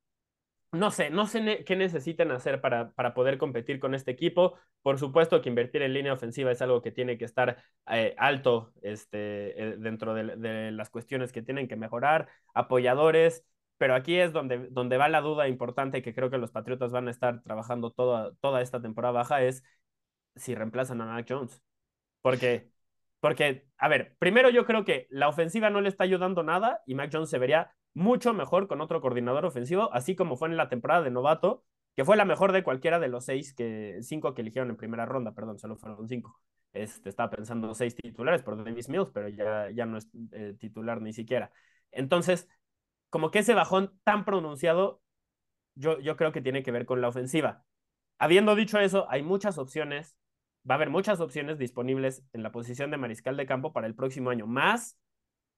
No 0.71 0.91
sé, 0.91 1.09
no 1.09 1.25
sé 1.25 1.63
qué 1.65 1.75
necesitan 1.75 2.31
hacer 2.31 2.61
para, 2.61 2.91
para 2.93 3.15
poder 3.15 3.39
competir 3.39 3.79
con 3.79 3.95
este 3.95 4.11
equipo. 4.11 4.55
Por 4.83 4.99
supuesto 4.99 5.41
que 5.41 5.49
invertir 5.49 5.81
en 5.81 5.93
línea 5.93 6.13
ofensiva 6.13 6.51
es 6.51 6.61
algo 6.61 6.81
que 6.81 6.91
tiene 6.91 7.17
que 7.17 7.25
estar 7.25 7.63
eh, 7.87 8.13
alto 8.17 8.71
este, 8.83 9.61
eh, 9.61 9.77
dentro 9.77 10.13
de, 10.13 10.71
las 10.71 10.89
cuestiones 10.91 11.31
que 11.31 11.41
tienen 11.41 11.67
que 11.67 11.75
mejorar. 11.75 12.29
Apoyadores, 12.53 13.45
pero 13.77 13.95
aquí 13.95 14.19
es 14.19 14.31
donde, 14.31 14.67
donde 14.69 14.97
va 14.97 15.09
la 15.09 15.21
duda 15.21 15.47
importante 15.47 16.01
que 16.03 16.13
creo 16.13 16.29
que 16.29 16.37
los 16.37 16.51
Patriotas 16.51 16.91
van 16.91 17.07
a 17.07 17.11
estar 17.11 17.41
trabajando 17.43 17.91
toda, 17.91 18.33
toda 18.35 18.61
esta 18.61 18.81
temporada 18.81 19.13
baja, 19.13 19.41
es 19.43 19.63
si 20.35 20.55
reemplazan 20.55 21.01
a 21.01 21.05
Mac 21.05 21.25
Jones. 21.29 21.61
Porque 22.21 22.71
porque, 23.19 23.67
a 23.77 23.87
ver, 23.87 24.15
primero 24.19 24.49
yo 24.49 24.65
creo 24.65 24.85
que 24.85 25.07
la 25.09 25.27
ofensiva 25.27 25.69
no 25.69 25.81
le 25.81 25.89
está 25.89 26.03
ayudando 26.03 26.43
nada 26.43 26.81
y 26.85 26.95
Mac 26.95 27.09
Jones 27.11 27.29
se 27.29 27.37
vería 27.37 27.73
mucho 27.93 28.33
mejor 28.33 28.67
con 28.67 28.81
otro 28.81 29.01
coordinador 29.01 29.45
ofensivo, 29.45 29.93
así 29.93 30.15
como 30.15 30.37
fue 30.37 30.47
en 30.47 30.57
la 30.57 30.69
temporada 30.69 31.01
de 31.01 31.11
novato, 31.11 31.63
que 31.95 32.05
fue 32.05 32.15
la 32.15 32.25
mejor 32.25 32.51
de 32.53 32.63
cualquiera 32.63 32.99
de 32.99 33.09
los 33.09 33.25
seis 33.25 33.53
que, 33.53 33.97
cinco 34.01 34.33
que 34.33 34.41
eligieron 34.41 34.69
en 34.69 34.77
primera 34.77 35.05
ronda, 35.05 35.33
perdón, 35.33 35.59
solo 35.59 35.75
fueron 35.75 36.07
cinco. 36.07 36.39
Este, 36.71 37.09
estaba 37.09 37.29
pensando 37.29 37.73
seis 37.73 37.95
titulares 37.95 38.43
por 38.43 38.63
Davis 38.63 38.89
Mills, 38.89 39.09
pero 39.11 39.27
ya, 39.27 39.69
ya 39.71 39.85
no 39.85 39.97
es 39.97 40.07
eh, 40.31 40.55
titular 40.59 41.01
ni 41.01 41.13
siquiera. 41.13 41.51
Entonces, 41.91 42.47
como 43.09 43.31
que 43.31 43.39
ese 43.39 43.53
bajón 43.53 43.99
tan 44.03 44.23
pronunciado, 44.23 45.01
yo, 45.75 45.99
yo 45.99 46.15
creo 46.15 46.31
que 46.31 46.41
tiene 46.41 46.63
que 46.63 46.71
ver 46.71 46.85
con 46.85 47.01
la 47.01 47.09
ofensiva. 47.09 47.65
Habiendo 48.19 48.55
dicho 48.55 48.79
eso, 48.79 49.07
hay 49.09 49.23
muchas 49.23 49.57
opciones 49.57 50.15
va 50.69 50.75
a 50.75 50.77
haber 50.77 50.89
muchas 50.89 51.19
opciones 51.19 51.57
disponibles 51.57 52.23
en 52.33 52.43
la 52.43 52.51
posición 52.51 52.91
de 52.91 52.97
mariscal 52.97 53.37
de 53.37 53.45
campo 53.45 53.73
para 53.73 53.87
el 53.87 53.95
próximo 53.95 54.29
año, 54.29 54.47
más 54.47 54.97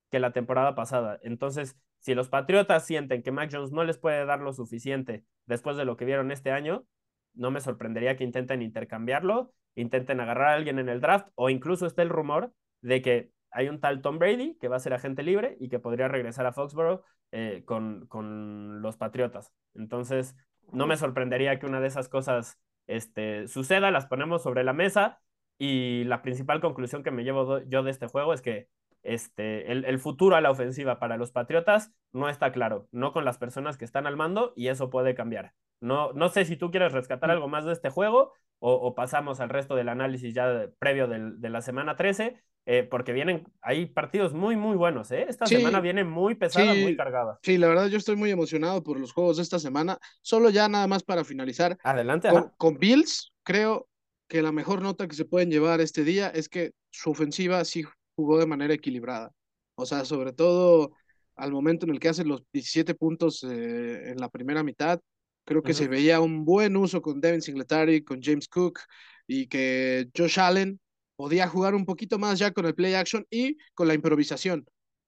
que 0.10 0.20
la 0.20 0.32
temporada 0.32 0.76
pasada. 0.76 1.20
Entonces, 1.24 1.78
si 2.00 2.16
los 2.16 2.30
Patriotas 2.30 2.86
sienten 2.86 3.24
que 3.24 3.32
Mac 3.32 3.50
Jones 3.52 3.72
no 3.72 3.84
les 3.84 3.98
puede 3.98 4.26
dar 4.26 4.42
lo 4.42 4.54
suficiente 4.54 5.24
después 5.46 5.78
de 5.78 5.86
lo 5.86 5.98
que 5.98 6.06
vieron 6.06 6.32
este 6.32 6.52
año, 6.52 6.86
no 7.34 7.52
me 7.52 7.62
sorprendería 7.62 8.18
que 8.18 8.24
intenten 8.24 8.62
intercambiarlo, 8.62 9.54
intenten 9.76 10.20
agarrar 10.20 10.50
a 10.50 10.54
alguien 10.56 10.80
en 10.80 10.90
el 10.90 11.00
draft 11.00 11.30
o 11.36 11.50
incluso 11.50 11.86
esté 11.86 12.02
el 12.02 12.10
rumor 12.10 12.52
de 12.82 13.02
que 13.02 13.32
hay 13.52 13.70
un 13.70 13.80
tal 13.80 14.02
Tom 14.02 14.18
Brady 14.18 14.58
que 14.60 14.68
va 14.68 14.78
a 14.78 14.80
ser 14.80 14.94
agente 14.94 15.24
libre 15.24 15.58
y 15.60 15.70
que 15.70 15.80
podría 15.80 16.08
regresar 16.08 16.46
a 16.46 16.54
Foxborough 16.54 17.04
eh, 17.32 17.64
con, 17.66 18.08
con 18.08 18.82
los 18.82 18.98
Patriotas. 18.98 19.54
Entonces, 19.76 20.36
no 20.72 20.88
me 20.88 20.98
sorprendería 20.98 21.60
que 21.60 21.66
una 21.66 21.80
de 21.80 21.88
esas 21.88 22.10
cosas 22.10 22.60
este, 22.88 23.48
suceda, 23.48 23.92
las 23.92 24.06
ponemos 24.06 24.44
sobre 24.44 24.64
la 24.64 24.74
mesa 24.74 25.20
y 25.58 26.04
la 26.06 26.22
principal 26.22 26.62
conclusión 26.62 27.04
que 27.04 27.12
me 27.12 27.24
llevo 27.24 27.60
yo 27.64 27.84
de 27.84 27.92
este 27.92 28.08
juego 28.08 28.34
es 28.34 28.42
que 28.42 28.68
este, 29.04 29.72
el, 29.72 30.00
futuro 30.00 30.36
a 30.36 30.42
la 30.42 30.52
ofensiva 30.52 31.00
para 31.00 31.18
los 31.18 31.32
Patriotas 31.32 31.92
no 32.12 32.30
está 32.30 32.52
claro, 32.52 32.88
no 32.92 33.14
con 33.14 33.26
las 33.26 33.38
personas 33.38 33.78
que 33.78 33.86
están 33.86 34.06
al 34.06 34.16
mando 34.18 34.54
y 34.56 34.68
eso 34.68 34.90
puede 34.90 35.16
cambiar. 35.16 35.54
No, 35.80 36.14
no 36.14 36.30
sé 36.30 36.46
si 36.46 36.56
tú 36.56 36.70
quieres 36.70 36.94
rescatar 36.94 37.30
mm. 37.30 37.34
algo 37.34 37.48
más 37.48 37.66
de 37.66 37.74
este 37.74 37.90
juego 37.90 38.34
o, 38.64 38.94
pasamos 38.94 39.40
al 39.40 39.50
resto 39.50 39.76
del 39.76 39.90
análisis 39.90 40.36
ya 40.36 40.68
previo 40.78 41.08
de 41.08 41.50
la 41.50 41.62
semana 41.62 41.96
13, 41.96 42.40
eh, 42.66 42.84
porque 42.84 43.12
vienen, 43.12 43.48
hay 43.62 43.88
partidos 43.88 44.34
muy, 44.34 44.56
muy 44.56 44.78
buenos, 44.78 45.12
¿eh? 45.12 45.26
Esta 45.28 45.48
semana 45.48 45.80
viene 45.80 46.04
muy 46.04 46.36
pesada, 46.36 46.74
muy 46.74 46.96
cargada. 46.96 47.40
Sí, 47.42 47.58
la 47.58 47.68
verdad 47.68 47.88
yo 47.88 47.98
estoy 47.98 48.16
muy 48.16 48.30
emocionado 48.30 48.84
por 48.84 49.00
los 49.00 49.14
juegos 49.14 49.38
de 49.38 49.44
esta 49.44 49.60
semana. 49.60 49.98
Solo 50.22 50.50
ya 50.50 50.70
nada 50.70 50.88
más 50.88 51.04
para 51.04 51.24
finalizar. 51.24 51.78
Adelante. 51.84 52.30
Con, 52.30 52.52
con 52.58 52.78
Bills, 52.78 53.34
creo 53.44 53.88
que 54.28 54.42
la 54.42 54.52
mejor 54.52 54.82
nota 54.82 55.08
que 55.08 55.16
se 55.16 55.26
pueden 55.26 55.50
llevar 55.50 55.82
este 55.82 56.04
día 56.04 56.28
es 56.28 56.50
que 56.50 56.72
su 56.92 57.12
ofensiva 57.12 57.66
sí 57.66 57.84
jugó 58.16 58.38
de 58.38 58.46
manera 58.46 58.74
equilibrada. 58.74 59.32
O 59.76 59.86
sea, 59.86 60.06
sobre 60.06 60.32
todo 60.32 60.94
al 61.36 61.52
momento 61.52 61.86
en 61.86 61.92
el 61.92 62.00
que 62.00 62.10
hacen 62.10 62.28
los 62.28 62.44
17 62.54 62.94
puntos 62.96 63.44
eh, 63.44 64.12
en 64.12 64.18
la 64.18 64.30
primera 64.30 64.64
mitad, 64.64 65.00
creo 65.44 65.64
que 65.64 65.74
se 65.74 65.88
veía 65.88 66.22
un 66.22 66.46
buen 66.46 66.78
uso 66.78 67.02
con 67.02 67.20
Devin 67.20 67.42
Singletary, 67.42 68.04
con 68.04 68.22
James 68.22 68.48
Cook 68.48 68.80
y 69.26 69.48
que 69.48 70.08
Josh 70.16 70.40
Allen 70.40 70.80
podía 71.22 71.48
jugar 71.48 71.76
un 71.76 71.86
poquito 71.86 72.18
más 72.18 72.40
ya 72.40 72.50
con 72.50 72.66
el 72.66 72.74
play 72.74 72.96
action 72.96 73.28
y 73.30 73.56
con 73.76 73.88
la 73.88 73.94
improvisación, 73.94 74.66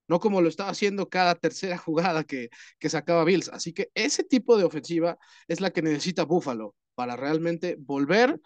no 0.07 0.19
como 0.19 0.41
lo 0.41 0.47
estaba 0.47 0.69
haciendo 0.69 1.09
cada 1.09 1.33
tercera 1.33 1.75
jugada 1.79 2.23
que, 2.23 2.49
que 2.77 2.87
sacaba 2.87 3.23
Bills. 3.23 3.49
Así 3.49 3.73
que 3.73 3.89
ese 3.95 4.23
tipo 4.23 4.55
de 4.55 4.63
ofensiva 4.63 5.17
es 5.47 5.59
la 5.59 5.71
que 5.71 5.81
necesita 5.81 6.23
Buffalo 6.23 6.75
para 6.93 7.15
realmente 7.15 7.77
volver 7.79 8.39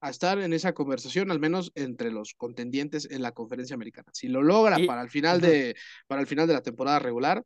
a 0.00 0.10
estar 0.10 0.38
en 0.38 0.52
esa 0.52 0.74
conversación, 0.74 1.32
al 1.32 1.40
menos 1.40 1.72
entre 1.74 2.12
los 2.12 2.34
contendientes 2.34 3.08
en 3.10 3.20
la 3.20 3.32
conferencia 3.32 3.74
americana. 3.74 4.06
Si 4.12 4.28
lo 4.28 4.40
logra 4.40 4.76
para, 4.86 5.02
el 5.02 5.10
final 5.10 5.40
de, 5.40 5.74
para 6.06 6.20
el 6.20 6.28
final 6.28 6.46
de 6.46 6.54
la 6.54 6.62
temporada 6.62 7.00
regular, 7.00 7.42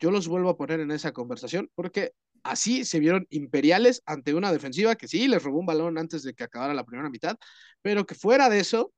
yo 0.00 0.10
los 0.10 0.26
vuelvo 0.26 0.48
a 0.48 0.56
poner 0.56 0.80
en 0.80 0.90
esa 0.90 1.12
conversación 1.12 1.70
porque 1.76 2.10
así 2.42 2.84
se 2.84 2.98
vieron 2.98 3.28
imperiales 3.30 4.02
ante 4.04 4.34
una 4.34 4.50
defensiva 4.50 4.96
que 4.96 5.06
sí 5.06 5.28
les 5.28 5.44
robó 5.44 5.60
un 5.60 5.66
balón 5.66 5.96
antes 5.96 6.24
de 6.24 6.34
que 6.34 6.42
acabara 6.42 6.74
la 6.74 6.82
primera 6.82 7.08
mitad, 7.08 7.36
pero 7.82 8.04
que 8.04 8.16
fuera 8.16 8.48
de 8.48 8.58
eso 8.58 8.92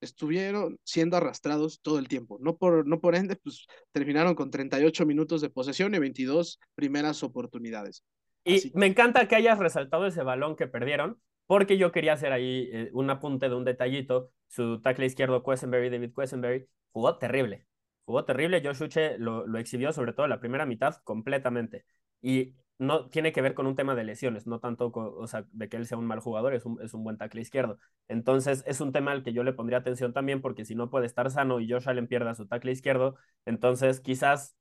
estuvieron 0.00 0.78
siendo 0.84 1.16
arrastrados 1.16 1.80
todo 1.80 1.98
el 1.98 2.08
tiempo. 2.08 2.38
No 2.40 2.56
por, 2.56 2.86
no 2.86 3.00
por 3.00 3.14
ende, 3.14 3.36
pues 3.36 3.66
terminaron 3.92 4.34
con 4.34 4.50
38 4.50 5.06
minutos 5.06 5.40
de 5.40 5.50
posesión 5.50 5.94
y 5.94 5.98
22 5.98 6.60
primeras 6.74 7.22
oportunidades. 7.22 8.04
Y 8.44 8.72
me 8.74 8.86
encanta 8.86 9.28
que 9.28 9.36
hayas 9.36 9.58
resaltado 9.58 10.06
ese 10.06 10.22
balón 10.22 10.56
que 10.56 10.66
perdieron, 10.66 11.20
porque 11.46 11.76
yo 11.76 11.92
quería 11.92 12.14
hacer 12.14 12.32
ahí 12.32 12.68
eh, 12.72 12.90
un 12.92 13.10
apunte 13.10 13.48
de 13.48 13.54
un 13.54 13.64
detallito. 13.64 14.30
Su 14.48 14.80
tackle 14.80 15.06
izquierdo, 15.06 15.42
Quesenberry, 15.42 15.90
David 15.90 16.12
Quesenberry, 16.16 16.66
jugó 16.90 17.18
terrible. 17.18 17.66
Jugó 18.04 18.24
terrible. 18.24 18.62
Josh 18.64 18.82
Uche 18.82 19.18
lo, 19.18 19.46
lo 19.46 19.58
exhibió, 19.58 19.92
sobre 19.92 20.14
todo 20.14 20.26
la 20.28 20.40
primera 20.40 20.64
mitad, 20.64 20.96
completamente. 21.04 21.84
Y 22.22 22.54
no 22.78 23.08
tiene 23.08 23.32
que 23.32 23.42
ver 23.42 23.54
con 23.54 23.66
un 23.66 23.74
tema 23.74 23.94
de 23.94 24.04
lesiones, 24.04 24.46
no 24.46 24.60
tanto 24.60 24.92
o 24.94 25.26
sea, 25.26 25.44
de 25.50 25.68
que 25.68 25.76
él 25.76 25.86
sea 25.86 25.98
un 25.98 26.06
mal 26.06 26.20
jugador, 26.20 26.54
es 26.54 26.64
un, 26.64 26.80
es 26.80 26.94
un 26.94 27.02
buen 27.02 27.18
tackle 27.18 27.40
izquierdo. 27.40 27.78
Entonces, 28.06 28.62
es 28.66 28.80
un 28.80 28.92
tema 28.92 29.12
al 29.12 29.24
que 29.24 29.32
yo 29.32 29.42
le 29.42 29.52
pondría 29.52 29.78
atención 29.78 30.12
también, 30.12 30.40
porque 30.40 30.64
si 30.64 30.74
no 30.74 30.90
puede 30.90 31.06
estar 31.06 31.30
sano 31.30 31.60
y 31.60 31.68
Josh 31.70 31.88
Allen 31.88 32.06
pierda 32.06 32.34
su 32.34 32.46
tackle 32.46 32.72
izquierdo, 32.72 33.16
entonces 33.46 34.00
quizás 34.00 34.56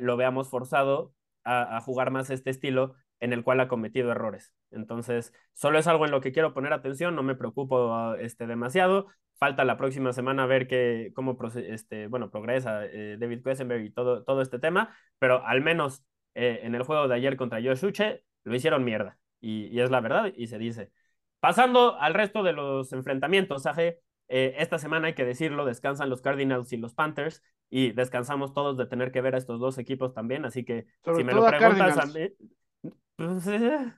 lo 0.00 0.16
veamos 0.16 0.50
forzado 0.50 1.14
a, 1.44 1.80
jugar 1.80 2.10
más 2.10 2.30
este 2.30 2.50
estilo 2.50 2.94
en 3.20 3.32
el 3.32 3.44
cual 3.44 3.60
ha 3.60 3.68
cometido 3.68 4.10
errores. 4.10 4.52
Entonces, 4.70 5.32
solo 5.52 5.78
es 5.78 5.86
algo 5.86 6.04
en 6.04 6.10
lo 6.10 6.20
que 6.20 6.32
quiero 6.32 6.54
poner 6.54 6.72
atención, 6.72 7.14
no 7.14 7.22
me 7.22 7.36
preocupo 7.36 8.14
este, 8.16 8.46
demasiado. 8.46 9.06
Falta 9.36 9.64
la 9.64 9.76
próxima 9.76 10.12
semana 10.12 10.46
ver 10.46 10.66
que, 10.66 11.12
cómo 11.14 11.38
este, 11.54 12.06
bueno, 12.08 12.30
progresa 12.30 12.84
eh, 12.86 13.16
David 13.18 13.42
Quesenberg 13.42 13.84
y 13.84 13.90
todo, 13.90 14.24
todo 14.24 14.42
este 14.42 14.58
tema, 14.58 14.94
pero 15.18 15.44
al 15.44 15.60
menos 15.60 16.04
eh, 16.34 16.60
en 16.62 16.74
el 16.74 16.82
juego 16.82 17.08
de 17.08 17.14
ayer 17.14 17.36
contra 17.36 17.60
Yoshuche, 17.60 18.24
lo 18.44 18.54
hicieron 18.54 18.84
mierda. 18.84 19.18
Y, 19.40 19.78
es 19.78 19.90
la 19.90 20.00
verdad, 20.00 20.32
y 20.36 20.46
se 20.46 20.58
dice. 20.58 20.90
Pasando 21.40 22.00
al 22.00 22.14
resto 22.14 22.42
de 22.42 22.54
los 22.54 22.92
enfrentamientos, 22.92 23.66
Aje, 23.66 24.00
eh, 24.28 24.54
esta 24.58 24.78
semana 24.78 25.08
hay 25.08 25.14
que 25.14 25.24
decirlo, 25.24 25.66
descansan 25.66 26.08
los 26.08 26.22
Cardinals 26.22 26.72
y 26.72 26.78
los 26.78 26.94
Panthers, 26.94 27.42
y 27.68 27.92
descansamos 27.92 28.54
todos 28.54 28.76
de 28.78 28.86
tener 28.86 29.12
que 29.12 29.20
ver 29.20 29.34
a 29.34 29.38
estos 29.38 29.60
dos 29.60 29.76
equipos 29.78 30.14
también, 30.14 30.44
así 30.44 30.64
que 30.64 30.86
si 31.16 31.24
me 31.24 31.34
lo 31.34 31.44
preguntas 31.44 31.98
a 31.98 32.06
mí, 32.06 32.30
pues, 33.16 33.46
eh, 33.46 33.92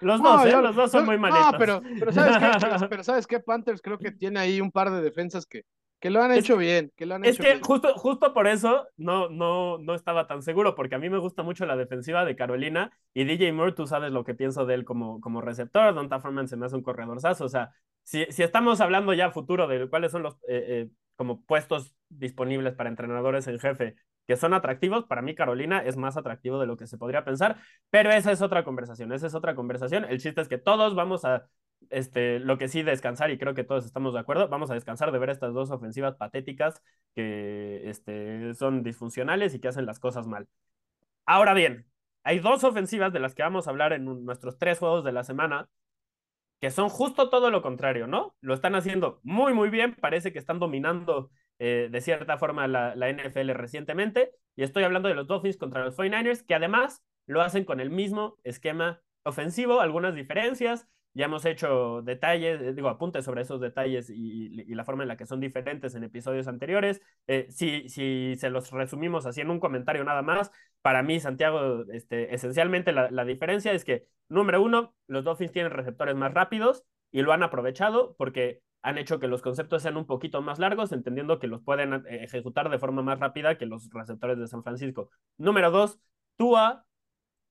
los 0.00 0.22
dos, 0.22 0.44
los 0.44 0.76
dos 0.76 0.90
son 0.90 1.06
muy 1.06 1.18
malitos. 1.18 1.52
No, 1.52 1.58
pero, 1.58 1.82
pero, 1.98 2.12
¿sabes 2.12 2.36
qué? 2.38 2.86
pero, 2.88 3.04
¿sabes 3.04 3.26
qué? 3.26 3.40
Panthers 3.40 3.82
creo 3.82 3.98
que 3.98 4.12
tiene 4.12 4.40
ahí 4.40 4.60
un 4.60 4.70
par 4.70 4.90
de 4.90 5.00
defensas 5.00 5.46
que 5.46 5.64
Que 6.02 6.10
lo 6.10 6.20
han 6.20 6.32
hecho 6.32 6.56
bien, 6.56 6.92
que 6.96 7.06
lo 7.06 7.14
han 7.14 7.24
es 7.24 7.36
hecho 7.36 7.44
que 7.44 7.54
bien. 7.54 7.62
justo, 7.62 7.94
justo 7.94 8.34
por 8.34 8.48
eso 8.48 8.88
no, 8.96 9.28
no, 9.28 9.78
no 9.78 9.94
estaba 9.94 10.26
tan 10.26 10.42
seguro, 10.42 10.74
porque 10.74 10.96
a 10.96 10.98
mí 10.98 11.08
me 11.08 11.18
gusta 11.18 11.44
mucho 11.44 11.64
la 11.64 11.76
defensiva 11.76 12.24
de 12.24 12.34
Carolina 12.34 12.90
y 13.14 13.22
DJ 13.24 13.52
Moore, 13.52 13.72
tú 13.72 13.86
sabes 13.86 14.10
lo 14.12 14.24
que 14.24 14.34
pienso 14.34 14.66
de 14.66 14.74
él 14.74 14.84
como, 14.84 15.20
como 15.20 15.40
receptor, 15.40 15.94
Donta 15.94 16.18
Foreman 16.18 16.48
se 16.48 16.56
me 16.56 16.66
hace 16.66 16.74
un 16.74 16.82
corredorzazo, 16.82 17.44
o 17.44 17.48
sea, 17.48 17.70
si, 18.02 18.26
si 18.30 18.42
estamos 18.42 18.80
hablando 18.80 19.14
ya 19.14 19.30
futuro 19.30 19.68
de 19.68 19.88
cuáles 19.88 20.10
son 20.10 20.24
los 20.24 20.34
eh, 20.48 20.64
eh, 20.68 20.88
como 21.14 21.44
puestos 21.44 21.94
disponibles 22.08 22.74
para 22.74 22.90
entrenadores 22.90 23.46
en 23.46 23.60
jefe 23.60 23.94
que 24.26 24.36
son 24.36 24.54
atractivos, 24.54 25.04
para 25.04 25.22
mí 25.22 25.34
Carolina 25.36 25.80
es 25.84 25.96
más 25.96 26.16
atractivo 26.16 26.58
de 26.60 26.66
lo 26.66 26.76
que 26.76 26.86
se 26.88 26.98
podría 26.98 27.24
pensar, 27.24 27.56
pero 27.90 28.10
esa 28.10 28.32
es 28.32 28.42
otra 28.42 28.64
conversación, 28.64 29.12
esa 29.12 29.26
es 29.26 29.34
otra 29.34 29.54
conversación. 29.54 30.04
El 30.04 30.20
chiste 30.20 30.40
es 30.40 30.48
que 30.48 30.58
todos 30.58 30.94
vamos 30.94 31.24
a 31.24 31.48
este, 31.90 32.38
lo 32.38 32.58
que 32.58 32.68
sí 32.68 32.82
descansar, 32.82 33.30
y 33.30 33.38
creo 33.38 33.54
que 33.54 33.64
todos 33.64 33.84
estamos 33.84 34.14
de 34.14 34.20
acuerdo, 34.20 34.48
vamos 34.48 34.70
a 34.70 34.74
descansar 34.74 35.12
de 35.12 35.18
ver 35.18 35.30
estas 35.30 35.54
dos 35.54 35.70
ofensivas 35.70 36.16
patéticas 36.16 36.82
que 37.14 37.88
este, 37.88 38.54
son 38.54 38.82
disfuncionales 38.82 39.54
y 39.54 39.60
que 39.60 39.68
hacen 39.68 39.86
las 39.86 39.98
cosas 39.98 40.26
mal. 40.26 40.48
Ahora 41.26 41.54
bien, 41.54 41.86
hay 42.24 42.38
dos 42.40 42.64
ofensivas 42.64 43.12
de 43.12 43.20
las 43.20 43.34
que 43.34 43.42
vamos 43.42 43.66
a 43.66 43.70
hablar 43.70 43.92
en 43.92 44.04
nuestros 44.24 44.58
tres 44.58 44.78
juegos 44.78 45.04
de 45.04 45.12
la 45.12 45.24
semana 45.24 45.68
que 46.62 46.70
son 46.70 46.88
justo 46.88 47.28
todo 47.28 47.50
lo 47.50 47.60
contrario, 47.60 48.06
¿no? 48.06 48.36
Lo 48.40 48.54
están 48.54 48.76
haciendo 48.76 49.18
muy, 49.24 49.52
muy 49.52 49.68
bien, 49.68 49.96
parece 49.96 50.32
que 50.32 50.38
están 50.38 50.60
dominando 50.60 51.30
eh, 51.58 51.88
de 51.90 52.00
cierta 52.00 52.38
forma 52.38 52.68
la, 52.68 52.94
la, 52.94 53.10
NFL 53.10 53.50
recientemente, 53.50 54.30
y 54.54 54.62
estoy 54.62 54.84
hablando 54.84 55.08
de 55.08 55.16
los 55.16 55.26
Dolphins 55.26 55.56
contra 55.56 55.84
los 55.84 55.96
49ers, 55.96 56.46
que 56.46 56.54
además 56.54 57.02
lo 57.26 57.42
hacen 57.42 57.64
con 57.64 57.80
el 57.80 57.90
mismo 57.90 58.36
esquema 58.44 59.00
ofensivo, 59.24 59.80
algunas 59.80 60.14
diferencias, 60.14 60.88
ya 61.14 61.26
hemos 61.26 61.44
hecho 61.44 62.02
detalles, 62.02 62.60
eh, 62.60 62.72
digo, 62.74 62.88
apuntes 62.88 63.24
sobre 63.24 63.42
esos 63.42 63.60
detalles 63.60 64.08
y, 64.10 64.62
y, 64.62 64.74
la 64.74 64.84
forma 64.84 65.02
en 65.04 65.08
la 65.08 65.16
que 65.16 65.26
son 65.26 65.40
diferentes 65.40 65.94
en 65.94 66.04
episodios 66.04 66.48
anteriores. 66.48 67.02
Eh, 67.26 67.46
si, 67.50 67.88
si 67.88 68.34
se 68.36 68.50
los 68.50 68.70
resumimos 68.70 69.26
así 69.26 69.40
en 69.40 69.50
un 69.50 69.60
comentario 69.60 70.04
nada 70.04 70.22
más, 70.22 70.50
para 70.80 71.02
mí, 71.02 71.20
Santiago, 71.20 71.84
este, 71.92 72.34
esencialmente 72.34 72.92
la, 72.92 73.10
la 73.10 73.24
diferencia 73.24 73.72
es 73.72 73.84
que, 73.84 74.06
número 74.28 74.62
uno, 74.62 74.94
los 75.06 75.24
Dolphins 75.24 75.52
tienen 75.52 75.72
receptores 75.72 76.16
más 76.16 76.32
rápidos 76.32 76.84
y 77.10 77.22
lo 77.22 77.32
han 77.32 77.42
aprovechado 77.42 78.14
porque 78.16 78.62
han 78.82 78.98
hecho 78.98 79.20
que 79.20 79.28
los 79.28 79.42
conceptos 79.42 79.82
sean 79.82 79.96
un 79.96 80.06
poquito 80.06 80.42
más 80.42 80.58
largos, 80.58 80.92
entendiendo 80.92 81.38
que 81.38 81.46
los 81.46 81.62
pueden 81.62 81.94
eh, 81.94 82.24
ejecutar 82.24 82.68
de 82.68 82.78
forma 82.78 83.02
más 83.02 83.20
rápida 83.20 83.56
que 83.56 83.66
los 83.66 83.88
receptores 83.90 84.38
de 84.38 84.48
San 84.48 84.64
Francisco. 84.64 85.10
Número 85.38 85.70
dos, 85.70 86.00
Tua 86.36 86.84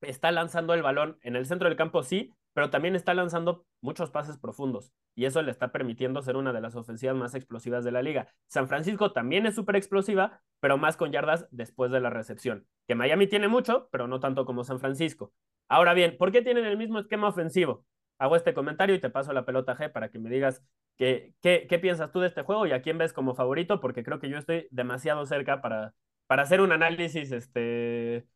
está 0.02 0.32
lanzando 0.32 0.74
el 0.74 0.82
balón 0.82 1.18
en 1.22 1.36
el 1.36 1.46
centro 1.46 1.70
del 1.70 1.78
campo, 1.78 2.04
sí, 2.04 2.34
pero 2.54 2.70
también 2.70 2.96
está 2.96 3.14
lanzando 3.14 3.66
muchos 3.82 4.12
pases 4.12 4.38
profundos 4.38 4.92
y 5.16 5.26
eso 5.26 5.42
le 5.42 5.52
está 5.52 5.72
permitiendo 5.72 6.22
ser 6.22 6.36
una 6.38 6.54
de 6.54 6.62
las 6.62 6.76
ofensivas 6.76 7.16
más 7.16 7.36
explosivas 7.36 7.84
de 7.84 7.92
la 7.92 8.02
liga. 8.02 8.28
San 8.48 8.68
Francisco 8.68 9.12
también 9.12 9.46
es 9.46 9.56
súper 9.56 9.76
explosiva, 9.76 10.42
pero 10.60 10.78
más 10.78 10.98
con 10.98 11.12
yardas 11.12 11.48
después 11.52 11.92
de 11.92 12.00
la 12.00 12.10
recepción, 12.10 12.68
que 12.88 12.96
Miami 12.96 13.28
tiene 13.28 13.48
mucho, 13.48 13.90
pero 13.92 14.08
no 14.08 14.20
tanto 14.20 14.46
como 14.46 14.64
San 14.64 14.80
Francisco. 14.80 15.34
Ahora 15.68 15.94
bien, 15.94 16.18
¿por 16.18 16.32
qué 16.32 16.42
tienen 16.42 16.66
el 16.66 16.78
mismo 16.78 17.00
esquema 17.00 17.28
ofensivo? 17.28 17.86
Hago 18.20 18.36
este 18.36 18.54
comentario 18.54 18.96
y 18.96 19.00
te 19.00 19.10
paso 19.10 19.34
la 19.34 19.46
pelota 19.46 19.76
G 19.76 19.92
para 19.92 20.10
que 20.10 20.20
me 20.20 20.30
digas 20.30 20.64
qué, 20.98 21.34
qué, 21.42 21.66
qué 21.70 21.80
piensas 21.80 22.12
tú 22.12 22.20
de 22.20 22.28
este 22.28 22.44
juego 22.44 22.68
y 22.68 22.72
a 22.72 22.82
quién 22.82 22.98
ves 22.98 23.14
como 23.14 23.34
favorito, 23.36 23.80
porque 23.80 24.04
creo 24.04 24.20
que 24.20 24.30
yo 24.30 24.38
estoy 24.38 24.68
demasiado 24.70 25.26
cerca 25.26 25.62
para, 25.62 25.96
para 26.28 26.44
hacer 26.44 26.62
un 26.62 26.72
análisis 26.72 27.32
este, 27.32 28.28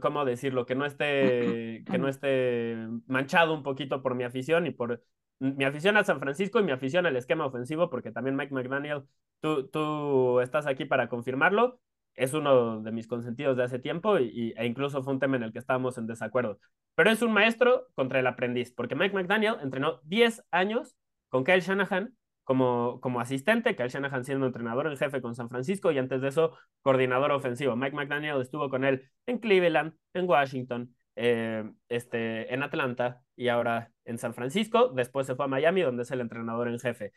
¿cómo 0.00 0.24
decirlo? 0.24 0.66
Que 0.66 0.74
no 0.74 0.86
esté, 0.86 1.84
que 1.84 1.98
no 1.98 2.08
esté 2.08 2.76
manchado 3.06 3.54
un 3.54 3.62
poquito 3.62 4.02
por 4.02 4.14
mi 4.14 4.24
afición 4.24 4.66
y 4.66 4.70
por 4.70 5.02
mi 5.38 5.64
afición 5.64 5.96
a 5.96 6.04
San 6.04 6.20
Francisco 6.20 6.60
y 6.60 6.62
mi 6.62 6.72
afición 6.72 7.06
al 7.06 7.16
esquema 7.16 7.46
ofensivo, 7.46 7.90
porque 7.90 8.10
también 8.10 8.36
Mike 8.36 8.54
McDaniel, 8.54 9.02
tú, 9.40 9.68
tú 9.68 10.40
estás 10.40 10.66
aquí 10.66 10.84
para 10.86 11.08
confirmarlo, 11.08 11.80
es 12.14 12.32
uno 12.32 12.80
de 12.80 12.92
mis 12.92 13.06
consentidos 13.06 13.56
de 13.56 13.64
hace 13.64 13.78
tiempo 13.78 14.18
y, 14.18 14.54
e 14.56 14.66
incluso 14.66 15.02
fue 15.02 15.12
un 15.12 15.20
tema 15.20 15.36
en 15.36 15.42
el 15.42 15.52
que 15.52 15.58
estábamos 15.58 15.98
en 15.98 16.06
desacuerdo. 16.06 16.58
Pero 16.94 17.10
es 17.10 17.20
un 17.20 17.32
maestro 17.32 17.86
contra 17.94 18.20
el 18.20 18.26
aprendiz, 18.26 18.72
porque 18.72 18.94
Mike 18.94 19.14
McDaniel 19.14 19.56
entrenó 19.62 20.00
10 20.04 20.42
años 20.50 20.96
con 21.28 21.44
Kyle 21.44 21.60
Shanahan 21.60 22.16
como, 22.46 23.00
como 23.00 23.20
asistente, 23.20 23.74
Kyle 23.74 23.88
Shanahan 23.88 24.24
siendo 24.24 24.46
entrenador 24.46 24.86
en 24.86 24.96
jefe 24.96 25.20
con 25.20 25.34
San 25.34 25.48
Francisco 25.48 25.90
y 25.90 25.98
antes 25.98 26.20
de 26.20 26.28
eso 26.28 26.56
coordinador 26.80 27.32
ofensivo. 27.32 27.74
Mike 27.74 27.96
McDaniel 27.96 28.40
estuvo 28.40 28.70
con 28.70 28.84
él 28.84 29.10
en 29.26 29.38
Cleveland, 29.38 29.94
en 30.14 30.28
Washington, 30.28 30.94
eh, 31.16 31.68
este, 31.88 32.54
en 32.54 32.62
Atlanta 32.62 33.20
y 33.34 33.48
ahora 33.48 33.90
en 34.04 34.16
San 34.18 34.32
Francisco. 34.32 34.92
Después 34.94 35.26
se 35.26 35.34
fue 35.34 35.46
a 35.46 35.48
Miami 35.48 35.82
donde 35.82 36.04
es 36.04 36.10
el 36.12 36.20
entrenador 36.20 36.68
en 36.68 36.78
jefe. 36.78 37.12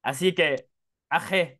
Así 0.00 0.32
que, 0.32 0.68
AG, 1.08 1.58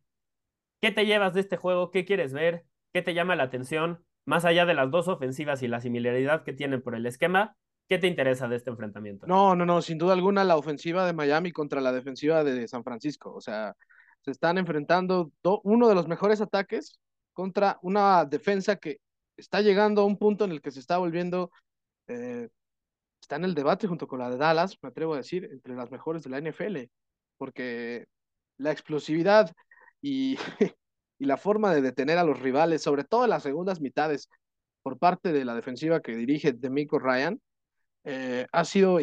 ¿qué 0.79 0.91
te 0.91 1.05
llevas 1.05 1.33
de 1.33 1.41
este 1.41 1.57
juego? 1.57 1.91
¿Qué 1.91 2.05
quieres 2.05 2.31
ver? 2.31 2.63
¿Qué 2.93 3.01
te 3.01 3.13
llama 3.13 3.35
la 3.35 3.43
atención? 3.43 4.05
Más 4.23 4.45
allá 4.45 4.65
de 4.65 4.75
las 4.75 4.89
dos 4.91 5.09
ofensivas 5.09 5.61
y 5.61 5.67
la 5.67 5.81
similaridad 5.81 6.45
que 6.45 6.53
tienen 6.53 6.81
por 6.81 6.95
el 6.95 7.05
esquema, 7.05 7.57
¿Qué 7.87 7.97
te 7.97 8.07
interesa 8.07 8.47
de 8.47 8.55
este 8.55 8.69
enfrentamiento? 8.69 9.27
No, 9.27 9.55
no, 9.55 9.65
no, 9.65 9.81
sin 9.81 9.97
duda 9.97 10.13
alguna 10.13 10.43
la 10.43 10.57
ofensiva 10.57 11.05
de 11.05 11.13
Miami 11.13 11.51
contra 11.51 11.81
la 11.81 11.91
defensiva 11.91 12.43
de 12.43 12.67
San 12.67 12.83
Francisco. 12.83 13.33
O 13.33 13.41
sea, 13.41 13.75
se 14.21 14.31
están 14.31 14.57
enfrentando 14.57 15.31
uno 15.63 15.89
de 15.89 15.95
los 15.95 16.07
mejores 16.07 16.39
ataques 16.41 16.99
contra 17.33 17.79
una 17.81 18.25
defensa 18.25 18.77
que 18.77 18.99
está 19.37 19.61
llegando 19.61 20.01
a 20.01 20.05
un 20.05 20.17
punto 20.17 20.45
en 20.45 20.51
el 20.51 20.61
que 20.61 20.71
se 20.71 20.79
está 20.79 20.97
volviendo, 20.97 21.51
eh, 22.07 22.49
está 23.21 23.35
en 23.35 23.45
el 23.45 23.53
debate 23.53 23.87
junto 23.87 24.07
con 24.07 24.19
la 24.19 24.29
de 24.29 24.37
Dallas, 24.37 24.77
me 24.81 24.89
atrevo 24.89 25.13
a 25.13 25.17
decir, 25.17 25.49
entre 25.51 25.75
las 25.75 25.91
mejores 25.91 26.23
de 26.23 26.29
la 26.29 26.37
NFL, 26.37 26.89
porque 27.37 28.05
la 28.57 28.71
explosividad 28.71 29.51
y, 30.01 30.37
y 31.19 31.25
la 31.25 31.37
forma 31.37 31.73
de 31.73 31.81
detener 31.81 32.17
a 32.17 32.23
los 32.23 32.39
rivales, 32.39 32.81
sobre 32.81 33.03
todo 33.03 33.25
en 33.25 33.31
las 33.31 33.43
segundas 33.43 33.81
mitades, 33.81 34.29
por 34.83 34.97
parte 34.99 35.33
de 35.33 35.45
la 35.45 35.55
defensiva 35.55 36.01
que 36.01 36.15
dirige 36.15 36.53
Demico 36.53 36.99
Ryan, 36.99 37.41
eh, 38.03 38.47
ha 38.51 38.65
sido 38.65 38.99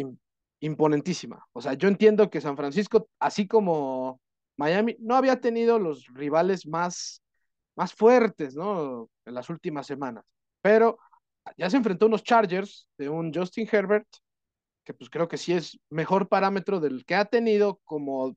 imponentísima. 0.61 1.45
O 1.53 1.61
sea, 1.61 1.75
yo 1.75 1.89
entiendo 1.89 2.31
que 2.31 2.41
San 2.41 2.57
Francisco, 2.57 3.09
así 3.19 3.47
como 3.47 4.21
Miami, 4.57 4.97
no 5.01 5.17
había 5.17 5.41
tenido 5.41 5.79
los 5.79 6.07
rivales 6.13 6.67
más, 6.67 7.23
más 7.77 7.95
fuertes, 7.95 8.55
¿no? 8.55 9.09
En 9.25 9.35
las 9.35 9.49
últimas 9.51 9.87
semanas. 9.87 10.25
Pero 10.61 10.99
ya 11.57 11.71
se 11.71 11.77
enfrentó 11.77 12.05
a 12.07 12.09
unos 12.09 12.23
Chargers 12.23 12.89
de 12.99 13.09
un 13.09 13.33
Justin 13.33 13.69
Herbert, 13.71 14.07
que 14.85 14.95
pues 14.95 15.09
creo 15.11 15.29
que 15.29 15.39
sí 15.39 15.53
es 15.53 15.79
mejor 15.91 16.29
parámetro 16.29 16.81
del 16.81 17.05
que 17.05 17.15
ha 17.15 17.25
tenido 17.25 17.81
como 17.85 18.37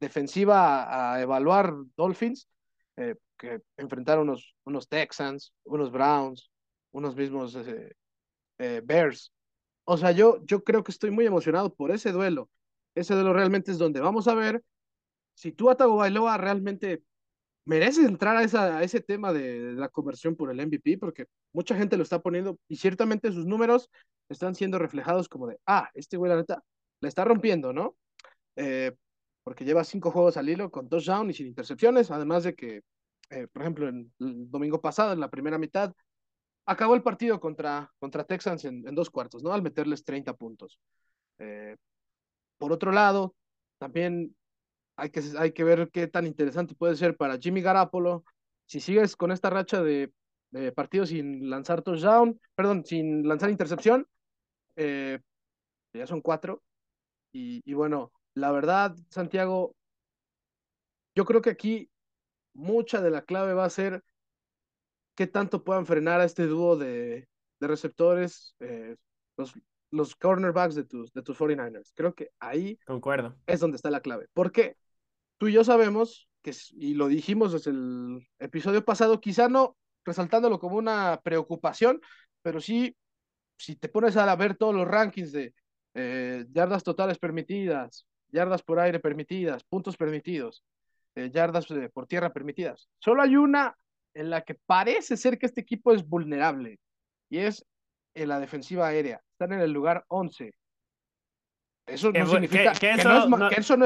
defensiva 0.00 1.12
a, 1.14 1.20
evaluar 1.20 1.74
Dolphins, 1.96 2.48
eh, 2.96 3.16
que 3.36 3.60
enfrentaron 3.76 4.28
unos, 4.28 4.54
unos 4.64 4.88
Texans, 4.88 5.52
unos 5.64 5.90
Browns, 5.90 6.50
unos 6.92 7.16
mismos 7.16 7.56
eh, 8.58 8.82
Bears. 8.84 9.32
O 9.90 9.96
sea, 9.96 10.12
yo, 10.12 10.44
yo 10.44 10.62
creo 10.64 10.84
que 10.84 10.92
estoy 10.92 11.10
muy 11.10 11.24
emocionado 11.24 11.74
por 11.74 11.90
ese 11.90 12.12
duelo. 12.12 12.50
Ese 12.94 13.14
duelo 13.14 13.32
realmente 13.32 13.70
es 13.72 13.78
donde 13.78 14.00
vamos 14.00 14.28
a 14.28 14.34
ver 14.34 14.62
si 15.34 15.50
tú, 15.50 15.70
Atago 15.70 15.96
Bailoa, 15.96 16.36
realmente 16.36 17.02
mereces 17.64 18.04
entrar 18.06 18.36
a, 18.36 18.42
esa, 18.42 18.76
a 18.78 18.82
ese 18.82 19.00
tema 19.00 19.32
de, 19.32 19.72
la 19.72 19.88
conversión 19.88 20.36
por 20.36 20.50
el 20.50 20.60
MVP, 20.66 20.98
porque 20.98 21.24
mucha 21.54 21.74
gente 21.74 21.96
lo 21.96 22.02
está 22.02 22.20
poniendo 22.20 22.58
y 22.68 22.76
ciertamente 22.76 23.32
sus 23.32 23.46
números 23.46 23.88
están 24.28 24.54
siendo 24.54 24.78
reflejados 24.78 25.26
como 25.26 25.46
de, 25.46 25.58
ah, 25.66 25.88
este 25.94 26.18
güey 26.18 26.30
la 26.30 26.36
neta 26.36 26.62
la 27.00 27.08
está 27.08 27.24
rompiendo, 27.24 27.72
¿no? 27.72 27.96
Eh, 28.56 28.92
porque 29.42 29.64
lleva 29.64 29.84
cinco 29.84 30.10
juegos 30.10 30.36
al 30.36 30.50
hilo 30.50 30.70
con 30.70 30.90
touchdown 30.90 31.30
y 31.30 31.32
sin 31.32 31.46
intercepciones, 31.46 32.10
además 32.10 32.44
de 32.44 32.54
que, 32.54 32.82
eh, 33.30 33.46
por 33.50 33.62
ejemplo, 33.62 33.88
el 33.88 34.10
domingo 34.50 34.82
pasado, 34.82 35.14
en 35.14 35.20
la 35.20 35.30
primera 35.30 35.56
mitad, 35.56 35.94
acabó 36.68 36.94
el 36.94 37.02
partido 37.02 37.40
contra, 37.40 37.90
contra 37.98 38.24
Texans 38.24 38.64
en, 38.66 38.82
dos 38.94 39.08
cuartos, 39.08 39.42
¿no? 39.42 39.52
Al 39.52 39.62
meterles 39.62 40.04
30 40.04 40.34
puntos. 40.34 40.78
Eh, 41.38 41.76
por 42.58 42.72
otro 42.72 42.92
lado, 42.92 43.34
también 43.78 44.36
hay 44.96 45.08
que, 45.10 45.22
hay 45.38 45.52
que 45.52 45.64
ver 45.64 45.90
qué 45.90 46.08
tan 46.08 46.26
interesante 46.26 46.74
puede 46.74 46.94
ser 46.96 47.16
para 47.16 47.38
Jimmy 47.38 47.62
Garapolo. 47.62 48.22
Si 48.66 48.80
sigues 48.80 49.16
con 49.16 49.32
esta 49.32 49.48
racha 49.48 49.82
de, 49.82 50.12
partidos 50.74 51.08
sin 51.08 51.48
lanzar 51.48 51.80
touchdown, 51.82 52.38
perdón, 52.54 52.84
sin 52.84 53.26
lanzar 53.26 53.48
intercepción, 53.48 54.06
eh, 54.76 55.20
ya 55.94 56.06
son 56.06 56.20
cuatro. 56.20 56.62
Y 57.32 57.72
bueno, 57.72 58.12
la 58.34 58.50
verdad, 58.50 58.96
Santiago, 59.10 59.74
yo 61.14 61.24
creo 61.24 61.40
que 61.40 61.50
aquí 61.50 61.90
mucha 62.52 63.00
de 63.00 63.10
la 63.10 63.22
clave 63.22 63.54
va 63.54 63.64
a 63.64 63.70
ser 63.70 64.02
qué 65.18 65.26
tanto 65.26 65.64
puedan 65.64 65.84
frenar 65.84 66.20
a 66.20 66.24
este 66.24 66.46
dúo 66.46 66.76
de, 66.76 67.26
de 67.58 67.66
receptores, 67.66 68.54
eh, 68.60 68.94
los, 69.36 69.52
los 69.90 70.14
cornerbacks 70.14 70.76
de 70.76 70.84
tus, 70.84 71.12
de 71.12 71.22
tus 71.22 71.36
49ers. 71.36 71.90
Creo 71.96 72.14
que 72.14 72.30
ahí 72.38 72.78
Concuerdo. 72.86 73.34
es 73.44 73.58
donde 73.58 73.74
está 73.74 73.90
la 73.90 74.00
clave. 74.00 74.28
Porque 74.32 74.76
tú 75.36 75.48
y 75.48 75.54
yo 75.54 75.64
sabemos 75.64 76.28
que, 76.40 76.52
y 76.70 76.94
lo 76.94 77.08
dijimos 77.08 77.50
desde 77.50 77.72
el 77.72 78.28
episodio 78.38 78.84
pasado, 78.84 79.20
quizá 79.20 79.48
no 79.48 79.76
resaltándolo 80.04 80.60
como 80.60 80.76
una 80.76 81.20
preocupación, 81.24 82.00
pero 82.40 82.60
sí, 82.60 82.94
si 83.56 83.74
te 83.74 83.88
pones 83.88 84.16
a 84.16 84.36
ver 84.36 84.56
todos 84.56 84.72
los 84.72 84.86
rankings 84.86 85.32
de 85.32 85.52
eh, 85.94 86.46
yardas 86.52 86.84
totales 86.84 87.18
permitidas, 87.18 88.06
yardas 88.28 88.62
por 88.62 88.78
aire 88.78 89.00
permitidas, 89.00 89.64
puntos 89.64 89.96
permitidos, 89.96 90.62
este, 91.18 91.30
yardas 91.32 91.66
por 91.92 92.06
tierra 92.06 92.32
permitidas. 92.32 92.88
Solo 93.00 93.22
hay 93.22 93.34
una 93.34 93.76
en 94.14 94.30
la 94.30 94.42
que 94.42 94.54
parece 94.54 95.16
ser 95.16 95.38
que 95.38 95.46
este 95.46 95.60
equipo 95.60 95.92
es 95.92 96.06
vulnerable 96.06 96.78
y 97.30 97.38
es 97.38 97.64
en 98.14 98.28
la 98.28 98.40
defensiva 98.40 98.88
aérea. 98.88 99.20
Están 99.32 99.52
en 99.52 99.60
el 99.60 99.72
lugar 99.72 100.04
11. 100.08 100.52
Eso 101.86 102.12
no 102.12 102.26
significa 102.26 102.72
que, 102.72 102.90
eso, 102.90 103.08
no 103.08 103.18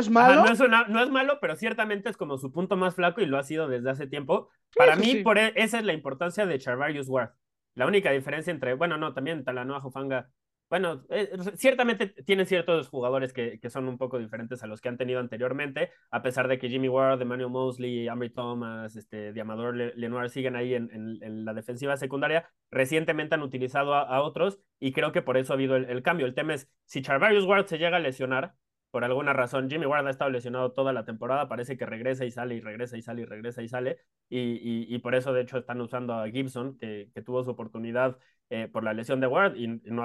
es, 0.00 0.11
malo. 0.11 0.44
no, 0.88 1.02
es 1.02 1.11
malo, 1.11 1.38
pero 1.40 1.54
ciertamente 1.54 2.11
es 2.11 2.16
como 2.16 2.37
su 2.37 2.50
punto 2.50 2.76
más 2.76 2.96
flaco 2.96 3.20
y 3.20 3.26
lo 3.26 3.38
ha 3.38 3.44
sido 3.44 3.68
desde 3.68 3.90
hace 3.90 4.06
tiempo. 4.08 4.48
Para 4.74 4.96
mí, 4.96 5.22
por 5.22 5.38
e, 5.38 5.52
esa 5.54 5.78
es 5.78 5.85
la 5.85 5.92
importancia 5.92 6.44
de 6.44 6.58
Charvarius 6.58 7.08
Ward. 7.08 7.30
La 7.74 7.87
única 7.87 8.11
diferencia 8.11 8.50
entre, 8.50 8.74
bueno, 8.74 8.96
no, 8.96 9.14
también 9.14 9.44
Talanoa 9.44 9.80
Jufanga 9.80 10.30
bueno, 10.72 11.04
eh, 11.11 11.28
ciertamente 11.56 12.06
tienen 12.06 12.46
ciertos 12.46 12.88
jugadores 12.88 13.35
que, 13.35 13.61
que, 13.61 13.68
son 13.68 13.88
un 13.88 13.98
poco 13.98 14.18
diferentes 14.18 14.62
a 14.62 14.66
los 14.66 14.80
que 14.80 14.88
han 14.88 14.96
tenido 14.96 15.20
anteriormente, 15.20 15.90
a 16.11 16.22
pesar 16.22 16.48
de 16.48 16.58
que 16.58 16.70
Jimmy 16.70 16.88
Ward, 16.88 17.20
Emmanuel 17.20 17.50
Mosley, 17.50 18.08
Ambry 18.08 18.30
Thomas, 18.30 18.96
este, 18.96 19.35
Diamador 19.35 19.76
Lenoir 19.76 20.30
siguen 20.30 20.56
ahí 20.56 20.72
en, 20.72 20.88
en, 20.90 21.44
la 21.44 21.52
defensiva 21.52 21.98
secundaria. 21.98 22.48
Recientemente 22.70 23.35
han 23.35 23.42
utilizado 23.42 23.92
a, 23.94 24.22
otros 24.22 24.61
y 24.80 24.92
creo 24.92 25.12
que 25.12 25.20
por 25.20 25.37
eso 25.37 25.52
ha 25.52 25.56
habido 25.56 25.76
el, 25.76 26.02
cambio. 26.02 26.24
El 26.24 26.35
tema 26.35 26.54
es, 26.54 26.70
si 26.87 27.02
Charvarius 27.02 27.44
Ward 27.44 27.66
se 27.66 27.76
llega 27.76 27.98
a 27.98 28.00
lesionar, 28.00 28.54
por 28.90 29.04
alguna 29.04 29.35
razón. 29.35 29.68
Jimmy 29.68 29.85
Ward 29.85 30.06
ha 30.06 30.11
estado 30.11 30.30
lesionado 30.30 30.72
toda 30.72 30.94
la 30.94 31.04
temporada, 31.04 31.48
parece 31.48 31.76
que 31.76 31.85
regresa 31.85 32.24
y 32.24 32.30
sale 32.30 32.54
y 32.54 32.61
regresa 32.61 32.96
y 32.96 33.02
sale 33.02 33.22
y 33.22 33.24
regresa 33.26 33.62
y 33.62 33.68
sale. 33.68 33.98
Y, 34.30 34.87
y, 34.94 34.98
por 35.00 35.14
eso, 35.14 35.35
de 35.35 35.42
hecho, 35.42 35.58
están 35.58 35.82
usando 35.82 36.14
a 36.14 36.28
Gibson, 36.30 36.78
que, 36.78 37.11
que 37.14 37.22
tuvo 37.22 37.44
su 37.44 37.50
oportunidad 37.50 38.18
eh, 38.52 38.68
por 38.68 38.84
la 38.84 38.92
lesión 38.92 39.18
de 39.18 39.26
Ward 39.26 39.56
y 39.56 39.66
no 39.66 40.04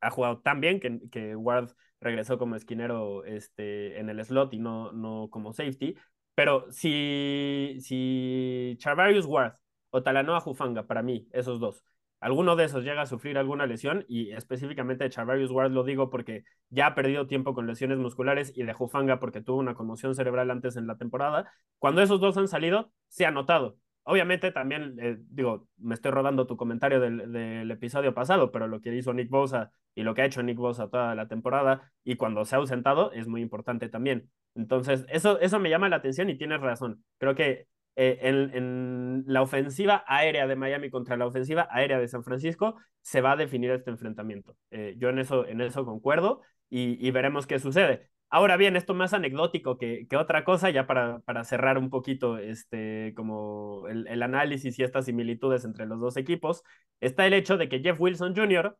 ha, 0.00 0.10
jugado 0.10 0.38
tan 0.40 0.60
bien 0.62 0.80
que, 0.80 0.98
que, 1.10 1.36
Ward 1.36 1.74
regresó 2.00 2.38
como 2.38 2.56
esquinero 2.56 3.22
este, 3.26 4.00
en 4.00 4.08
el 4.08 4.24
slot 4.24 4.54
y 4.54 4.58
no, 4.58 4.92
no 4.92 5.28
como 5.30 5.52
safety. 5.52 5.94
Pero 6.34 6.70
si, 6.72 7.76
si 7.80 8.76
Charvarius 8.78 9.26
Ward 9.26 9.56
o 9.90 10.02
Talanoa 10.02 10.40
Jufanga, 10.40 10.86
para 10.86 11.02
mí, 11.02 11.28
esos 11.32 11.60
dos, 11.60 11.84
alguno 12.18 12.56
de 12.56 12.64
esos 12.64 12.82
llega 12.82 13.02
a 13.02 13.06
sufrir 13.06 13.36
alguna 13.36 13.66
lesión 13.66 14.06
y 14.08 14.30
específicamente 14.32 15.04
de 15.04 15.10
Charvarius 15.10 15.50
Ward 15.50 15.72
lo 15.72 15.84
digo 15.84 16.08
porque 16.08 16.44
ya 16.70 16.86
ha 16.86 16.94
perdido 16.94 17.26
tiempo 17.26 17.52
con 17.52 17.66
lesiones 17.66 17.98
musculares 17.98 18.52
y 18.56 18.62
de 18.62 18.72
Jufanga 18.72 19.20
porque 19.20 19.42
tuvo 19.42 19.58
una 19.58 19.74
conmoción 19.74 20.14
cerebral 20.14 20.50
antes 20.50 20.76
en 20.76 20.86
la 20.86 20.96
temporada. 20.96 21.52
Cuando 21.78 22.00
esos 22.00 22.20
dos 22.20 22.38
han 22.38 22.48
salido, 22.48 22.90
se 23.08 23.26
ha 23.26 23.30
notado. 23.30 23.76
Obviamente 24.08 24.52
también, 24.52 24.96
eh, 25.00 25.16
digo, 25.30 25.66
me 25.78 25.94
estoy 25.94 26.12
rodando 26.12 26.46
tu 26.46 26.56
comentario 26.56 27.00
del, 27.00 27.70
episodio 27.72 28.14
pasado, 28.14 28.52
pero 28.52 28.68
lo 28.68 28.80
que 28.80 28.94
hizo 28.94 29.12
Nick 29.12 29.28
Bosa 29.28 29.72
y 29.96 30.04
lo 30.04 30.14
que 30.14 30.22
ha 30.22 30.26
hecho 30.26 30.44
Nick 30.44 30.58
Bosa 30.58 30.88
toda 30.88 31.16
la 31.16 31.26
temporada 31.26 31.92
y 32.04 32.14
cuando 32.14 32.44
se 32.44 32.54
ha 32.54 32.58
ausentado 32.58 33.10
es 33.10 33.26
muy 33.26 33.42
importante 33.42 33.88
también. 33.88 34.30
Entonces, 34.54 35.04
eso, 35.08 35.40
eso 35.40 35.58
me 35.58 35.70
llama 35.70 35.88
la 35.88 35.96
atención 35.96 36.30
y 36.30 36.38
tienes 36.38 36.60
razón. 36.60 37.04
Creo 37.18 37.34
que 37.34 37.66
eh, 37.96 38.18
en, 38.22 39.24
la 39.26 39.42
ofensiva 39.42 40.04
aérea 40.06 40.46
de 40.46 40.54
Miami 40.54 40.88
contra 40.88 41.16
la 41.16 41.26
ofensiva 41.26 41.66
aérea 41.70 41.98
de 41.98 42.06
San 42.06 42.22
Francisco 42.22 42.76
se 43.02 43.20
va 43.22 43.32
a 43.32 43.36
definir 43.36 43.72
este 43.72 43.90
enfrentamiento. 43.90 44.56
Eh, 44.70 44.94
yo 44.98 45.08
en 45.08 45.18
eso, 45.18 45.46
en 45.46 45.62
eso 45.62 45.84
concuerdo 45.84 46.42
y, 46.70 47.10
veremos 47.10 47.46
qué 47.46 47.58
sucede. 47.58 48.08
Ahora 48.36 48.58
bien, 48.58 48.76
esto 48.76 48.92
más 48.92 49.14
anecdótico 49.14 49.78
que, 49.78 50.06
otra 50.14 50.44
cosa, 50.44 50.68
ya 50.68 50.86
para, 50.86 51.22
cerrar 51.44 51.78
un 51.78 51.88
poquito 51.88 52.36
este, 52.36 53.14
como 53.16 53.88
el, 53.88 54.06
el, 54.08 54.22
análisis 54.22 54.78
y 54.78 54.82
estas 54.82 55.06
similitudes 55.06 55.64
entre 55.64 55.86
los 55.86 56.00
dos 56.00 56.18
equipos, 56.18 56.62
está 57.00 57.26
el 57.26 57.32
hecho 57.32 57.56
de 57.56 57.70
que 57.70 57.80
Jeff 57.80 57.98
Wilson 57.98 58.36
Jr., 58.36 58.76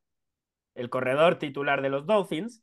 el 0.75 0.91
corredor 0.91 1.39
titular 1.39 1.81
de 1.81 1.89
los 1.89 2.05
Dolphins, 2.05 2.63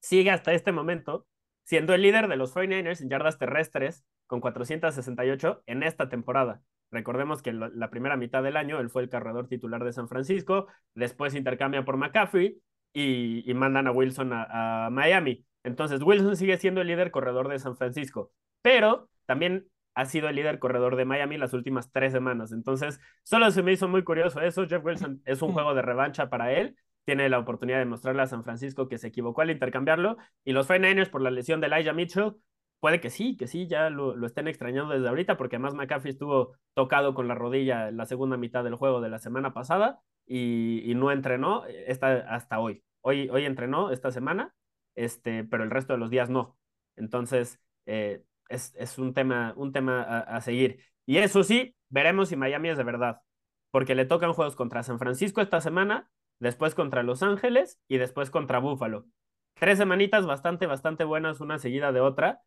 sigue 0.00 0.32
hasta 0.32 0.52
este 0.52 0.72
momento 0.72 1.28
siendo 1.62 1.94
el 1.94 2.02
líder 2.02 2.26
de 2.26 2.34
los 2.36 2.52
49ers 2.52 3.00
en 3.00 3.10
yardas 3.10 3.38
terrestres 3.38 4.04
con 4.26 4.40
468 4.40 5.62
en 5.66 5.84
esta 5.84 6.08
temporada. 6.08 6.62
Recordemos 6.90 7.42
que 7.42 7.52
la 7.52 7.90
primera 7.90 8.16
mitad 8.16 8.42
del 8.42 8.56
año 8.56 8.80
él 8.80 8.90
fue 8.90 9.02
el 9.02 9.08
corredor 9.08 9.46
titular 9.46 9.84
de 9.84 9.92
San 9.92 10.08
Francisco, 10.08 10.66
después 10.96 11.36
intercambia 11.36 11.84
por 11.84 11.96
McCaffrey 11.96 12.60
y, 12.92 13.54
mandan 13.54 13.86
a 13.86 13.92
Wilson 13.92 14.32
a, 14.32 14.88
Miami. 14.90 15.46
Entonces 15.64 16.02
Wilson 16.02 16.36
sigue 16.36 16.56
siendo 16.58 16.80
el 16.80 16.86
líder 16.86 17.10
corredor 17.10 17.48
de 17.48 17.58
San 17.58 17.76
Francisco, 17.76 18.30
pero 18.62 19.08
también 19.26 19.66
ha 19.94 20.04
sido 20.06 20.28
el 20.28 20.36
líder 20.36 20.58
corredor 20.58 20.96
de 20.96 21.04
Miami 21.04 21.38
las 21.38 21.52
últimas 21.52 21.90
tres 21.92 22.12
semanas. 22.12 22.52
Entonces, 22.52 23.00
solo 23.22 23.50
se 23.50 23.62
me 23.62 23.72
hizo 23.72 23.88
muy 23.88 24.02
curioso 24.02 24.40
eso. 24.40 24.66
Jeff 24.66 24.84
Wilson 24.84 25.22
es 25.24 25.40
un 25.40 25.52
juego 25.52 25.74
de 25.74 25.82
revancha 25.82 26.28
para 26.28 26.52
él 26.52 26.76
tiene 27.04 27.28
la 27.28 27.38
oportunidad 27.38 27.78
de 27.78 27.84
mostrarle 27.84 28.22
a 28.22 28.26
San 28.26 28.44
Francisco 28.44 28.88
que 28.88 28.98
se 28.98 29.08
equivocó 29.08 29.42
al 29.42 29.50
intercambiarlo. 29.50 30.16
Y 30.44 30.52
los 30.52 30.68
49ers, 30.68 31.10
por 31.10 31.20
la 31.20 31.30
lesión 31.30 31.60
de 31.60 31.66
Elijah 31.66 31.92
Mitchell, 31.92 32.34
puede 32.80 33.00
que 33.00 33.10
sí, 33.10 33.36
que 33.36 33.46
sí, 33.46 33.66
ya 33.66 33.90
lo, 33.90 34.24
estén 34.26 34.48
extrañando 34.48 34.94
desde 34.94 35.08
ahorita, 35.08 35.36
porque 35.36 35.56
además 35.56 35.74
McCaffrey 35.74 36.12
estuvo 36.12 36.56
tocado 36.74 37.14
con 37.14 37.28
la 37.28 37.34
rodilla 37.34 37.88
en 37.88 37.96
la 37.96 38.06
segunda 38.06 38.36
mitad 38.36 38.64
del 38.64 38.74
juego 38.74 39.00
de 39.00 39.10
la 39.10 39.18
semana 39.18 39.52
pasada 39.54 40.00
y, 40.26 40.92
no 40.96 41.10
entrenó 41.10 41.64
esta, 41.66 42.12
hasta 42.34 42.58
hoy. 42.58 42.82
hoy. 43.02 43.28
Hoy 43.30 43.44
entrenó 43.44 43.90
esta 43.90 44.10
semana, 44.10 44.54
este, 44.94 45.44
pero 45.44 45.64
el 45.64 45.70
resto 45.70 45.92
de 45.92 45.98
los 45.98 46.10
días 46.10 46.30
no. 46.30 46.58
Entonces, 46.96 47.60
eh, 47.86 48.22
es, 48.48 48.74
es, 48.76 48.98
un 48.98 49.14
tema, 49.14 49.54
un 49.56 49.72
tema 49.72 50.02
a, 50.02 50.20
a 50.20 50.40
seguir. 50.40 50.80
Y 51.06 51.18
eso 51.18 51.42
sí, 51.42 51.76
veremos 51.88 52.28
si 52.28 52.36
Miami 52.36 52.70
es 52.70 52.78
de 52.78 52.84
verdad, 52.84 53.20
porque 53.70 53.94
le 53.94 54.06
tocan 54.06 54.32
juegos 54.32 54.56
contra 54.56 54.82
San 54.82 54.98
Francisco 54.98 55.40
esta 55.40 55.60
semana 55.60 56.10
después 56.38 56.74
contra 56.74 57.02
Los 57.02 57.22
Ángeles 57.22 57.80
y 57.88 57.98
después 57.98 58.30
contra 58.30 58.58
Búfalo. 58.58 59.06
Tres 59.54 59.78
semanitas 59.78 60.26
bastante, 60.26 60.66
bastante 60.66 61.04
buenas, 61.04 61.40
una 61.40 61.58
seguida 61.58 61.92
de 61.92 62.00
otra, 62.00 62.42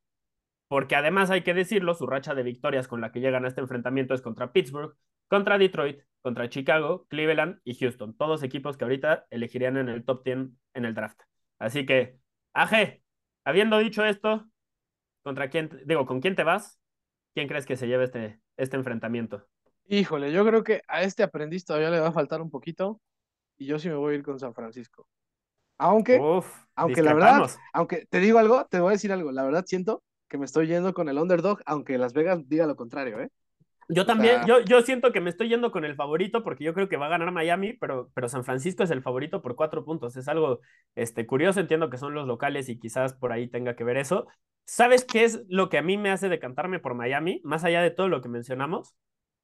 porque 0.68 0.96
además 0.96 1.30
hay 1.32 1.42
que 1.44 1.54
decirlo, 1.54 1.94
su 1.94 2.06
racha 2.06 2.36
de 2.36 2.44
victorias 2.44 2.88
con 2.88 3.02
la 3.02 3.12
que 3.12 3.22
llegan 3.22 3.46
a 3.46 3.48
este 3.48 3.62
enfrentamiento 3.62 4.14
es 4.14 4.22
contra 4.22 4.52
Pittsburgh, 4.52 4.96
contra 5.28 5.58
Detroit, 5.58 6.02
contra 6.22 6.50
Chicago, 6.50 7.06
Cleveland 7.10 7.60
y 7.64 7.76
Houston, 7.76 8.16
todos 8.18 8.44
equipos 8.44 8.78
que 8.78 8.84
ahorita 8.84 9.26
elegirían 9.30 9.78
en 9.78 9.90
el 9.90 10.04
top 10.04 10.24
10 10.26 10.50
en 10.74 10.86
el 10.86 10.94
draft. 10.94 11.20
Así 11.60 11.86
que, 11.86 12.20
AG, 12.58 13.02
habiendo 13.44 13.78
dicho 13.78 14.04
esto, 14.04 14.50
¿contra 15.22 15.50
quién, 15.50 15.70
digo, 15.86 16.08
con 16.08 16.22
quién 16.22 16.36
te 16.36 16.44
vas? 16.44 16.80
¿Quién 17.36 17.48
crees 17.48 17.68
que 17.68 17.78
se 17.78 17.88
lleve 17.88 18.06
este, 18.06 18.42
este 18.58 18.78
enfrentamiento? 18.78 19.48
Híjole, 19.86 20.32
yo 20.32 20.44
creo 20.44 20.64
que 20.64 20.82
a 20.88 21.04
este 21.04 21.22
aprendiz 21.22 21.66
todavía 21.66 21.92
le 21.92 22.00
va 22.00 22.08
a 22.08 22.12
faltar 22.12 22.42
un 22.42 22.50
poquito 22.50 23.00
y 23.58 23.68
yo 23.68 23.78
sí 23.78 23.90
me 23.90 23.96
voy 23.96 24.14
a 24.14 24.18
ir 24.18 24.24
con 24.24 24.40
San 24.40 24.56
Francisco. 24.56 25.08
Aunque, 25.78 26.20
aunque 26.76 27.04
la 27.04 27.14
verdad, 27.14 27.48
aunque 27.74 28.08
te 28.10 28.20
digo 28.20 28.40
algo, 28.40 28.66
te 28.66 28.80
voy 28.80 28.90
a 28.90 28.94
decir 28.94 29.12
algo, 29.12 29.32
la 29.32 29.44
verdad 29.44 29.64
siento 29.68 30.04
que 30.28 30.40
me 30.40 30.46
estoy 30.46 30.66
yendo 30.66 30.96
con 30.96 31.08
el 31.10 31.20
underdog, 31.20 31.62
aunque 31.68 32.00
Las 32.00 32.14
Vegas 32.14 32.50
diga 32.50 32.66
lo 32.66 32.76
contrario, 32.76 33.20
¿eh? 33.22 33.30
Yo 33.90 34.06
también, 34.06 34.46
yo, 34.46 34.60
yo 34.62 34.82
siento 34.82 35.14
que 35.14 35.22
me 35.22 35.30
estoy 35.30 35.48
yendo 35.48 35.72
con 35.72 35.86
el 35.86 35.96
favorito 35.96 36.44
porque 36.44 36.66
yo 36.66 36.74
creo 36.74 36.90
que 36.90 36.98
va 36.98 37.06
a 37.06 37.10
ganar 37.10 37.32
Miami, 37.32 37.74
pero, 37.74 38.12
pero 38.14 38.28
San 38.28 38.44
Francisco 38.44 38.84
es 38.84 38.92
el 38.92 39.02
favorito 39.02 39.42
por 39.42 39.56
cuatro 39.56 39.86
puntos. 39.86 40.18
Es 40.18 40.28
algo 40.28 40.60
este, 40.96 41.26
curioso, 41.26 41.62
entiendo 41.62 41.90
que 41.90 41.98
son 41.98 42.14
los 42.14 42.28
locales 42.28 42.68
y 42.68 42.80
quizás 42.80 43.14
por 43.14 43.32
ahí 43.32 43.48
tenga 43.48 43.78
que 43.78 43.86
ver 43.86 43.96
eso. 43.96 44.28
¿Sabes 44.66 45.06
qué 45.06 45.24
es 45.24 45.46
lo 45.48 45.70
que 45.70 45.78
a 45.78 45.82
mí 45.82 45.98
me 45.98 46.12
hace 46.12 46.28
decantarme 46.28 46.80
por 46.80 46.96
Miami, 46.96 47.40
más 47.46 47.64
allá 47.64 47.82
de 47.82 47.92
todo 47.92 48.10
lo 48.10 48.22
que 48.22 48.28
mencionamos? 48.28 48.94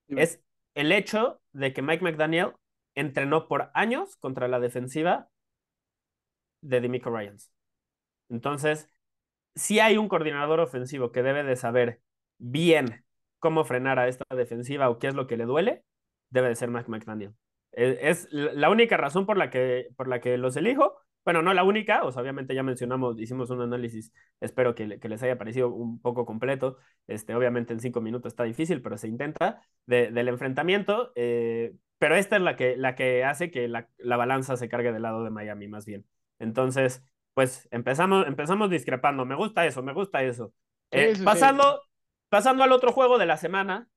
Es 0.10 0.42
el 0.76 0.92
hecho 0.92 1.42
de 1.54 1.72
que 1.72 1.82
Mike 1.82 2.04
McDaniel 2.04 2.52
entrenó 2.96 3.48
por 3.48 3.72
años 3.74 4.18
contra 4.18 4.50
la 4.50 4.60
defensiva 4.60 5.30
de 6.62 6.82
Demico 6.82 7.10
Ryans. 7.10 7.52
Entonces, 8.30 8.90
si 9.56 9.80
hay 9.80 9.98
un 9.98 10.10
coordinador 10.10 10.60
ofensivo 10.60 11.12
que 11.12 11.24
debe 11.24 11.44
de 11.44 11.56
saber 11.56 12.02
bien 12.38 13.06
cómo 13.44 13.66
frenar 13.66 14.00
a 14.00 14.08
esta 14.08 14.24
defensiva 14.34 14.90
o 14.90 15.00
qué 15.00 15.08
es 15.08 15.16
lo 15.16 15.28
que 15.28 15.36
le 15.36 15.44
duele, 15.44 15.84
debe 16.30 16.48
de 16.48 16.56
ser 16.56 16.70
Mike 16.70 16.90
McDaniel. 16.90 17.34
E, 17.74 18.00
es, 18.10 18.30
la 18.32 18.70
única 18.70 18.96
razón 18.96 19.26
por 19.26 19.38
la, 19.38 19.50
que, 19.50 19.90
por 19.98 20.08
la 20.08 20.22
que 20.22 20.38
los 20.38 20.56
elijo. 20.56 20.96
Bueno, 21.26 21.42
no 21.42 21.54
la 21.54 21.66
única, 21.66 22.04
o 22.06 22.12
sea, 22.12 22.22
obviamente 22.22 22.56
ya 22.56 22.64
mencionamos, 22.64 23.20
hicimos 23.20 23.50
un 23.50 23.62
análisis, 23.62 24.14
espero 24.40 24.76
que, 24.76 24.88
les 24.88 25.24
haya 25.24 25.38
parecido 25.38 25.74
un 25.74 26.00
poco 26.00 26.26
completo. 26.26 26.78
Este, 27.06 27.36
obviamente 27.36 27.74
en 27.74 27.82
cinco 27.82 28.00
minutos 28.00 28.32
está 28.32 28.46
difícil, 28.46 28.82
pero 28.82 28.98
se 28.98 29.10
intenta 29.10 29.62
del 29.86 30.30
enfrentamiento. 30.30 31.12
Eh, 31.16 31.74
pero 31.98 32.16
esta 32.16 32.38
es 32.38 32.42
la 32.42 32.56
que, 32.56 32.78
la 32.78 32.96
que 32.96 33.26
hace 33.26 33.52
que 33.52 33.68
la, 33.68 33.90
balanza 34.00 34.56
se 34.56 34.70
cargue 34.70 34.94
del 34.94 35.02
lado 35.02 35.26
de 35.26 35.32
Miami, 35.32 35.68
más 35.68 35.86
bien. 35.86 36.06
Entonces, 36.40 37.04
pues 37.34 37.68
empezamos, 37.72 38.26
empezamos 38.26 38.70
discrepando. 38.70 39.26
Me 39.26 39.36
gusta 39.36 39.66
eso, 39.66 39.84
me 39.84 39.94
gusta 39.94 40.24
eso. 40.24 40.54
Eh, 40.92 41.14
pasando, 41.26 41.82
pasando 42.34 42.64
al 42.64 42.72
otro 42.72 42.92
juego 42.92 43.20
de 43.20 43.28
la 43.28 43.38
semana, 43.38 43.88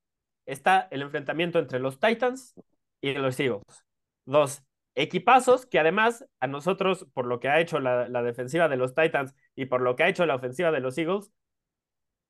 está 0.45 0.89
el 0.91 1.01
enfrentamiento 1.01 1.59
entre 1.59 1.79
los 1.79 1.99
Titans 1.99 2.55
y 3.01 3.15
los 3.15 3.41
Eagles. 3.41 3.87
Dos 4.27 4.63
equipazos 4.95 5.65
que 5.65 5.79
además 5.79 6.27
a 6.39 6.47
nosotros, 6.47 7.07
por 7.15 7.25
lo 7.25 7.41
que 7.41 7.49
ha 7.49 7.61
hecho 7.61 7.81
la, 7.81 8.07
defensiva 8.23 8.69
de 8.69 8.77
los 8.77 8.95
Titans 8.95 9.35
y 9.55 9.65
por 9.65 9.81
lo 9.81 9.97
que 9.97 10.03
ha 10.03 10.09
hecho 10.09 10.27
la 10.27 10.35
ofensiva 10.35 10.71
de 10.71 10.81
los 10.81 10.99
Eagles, 10.99 11.33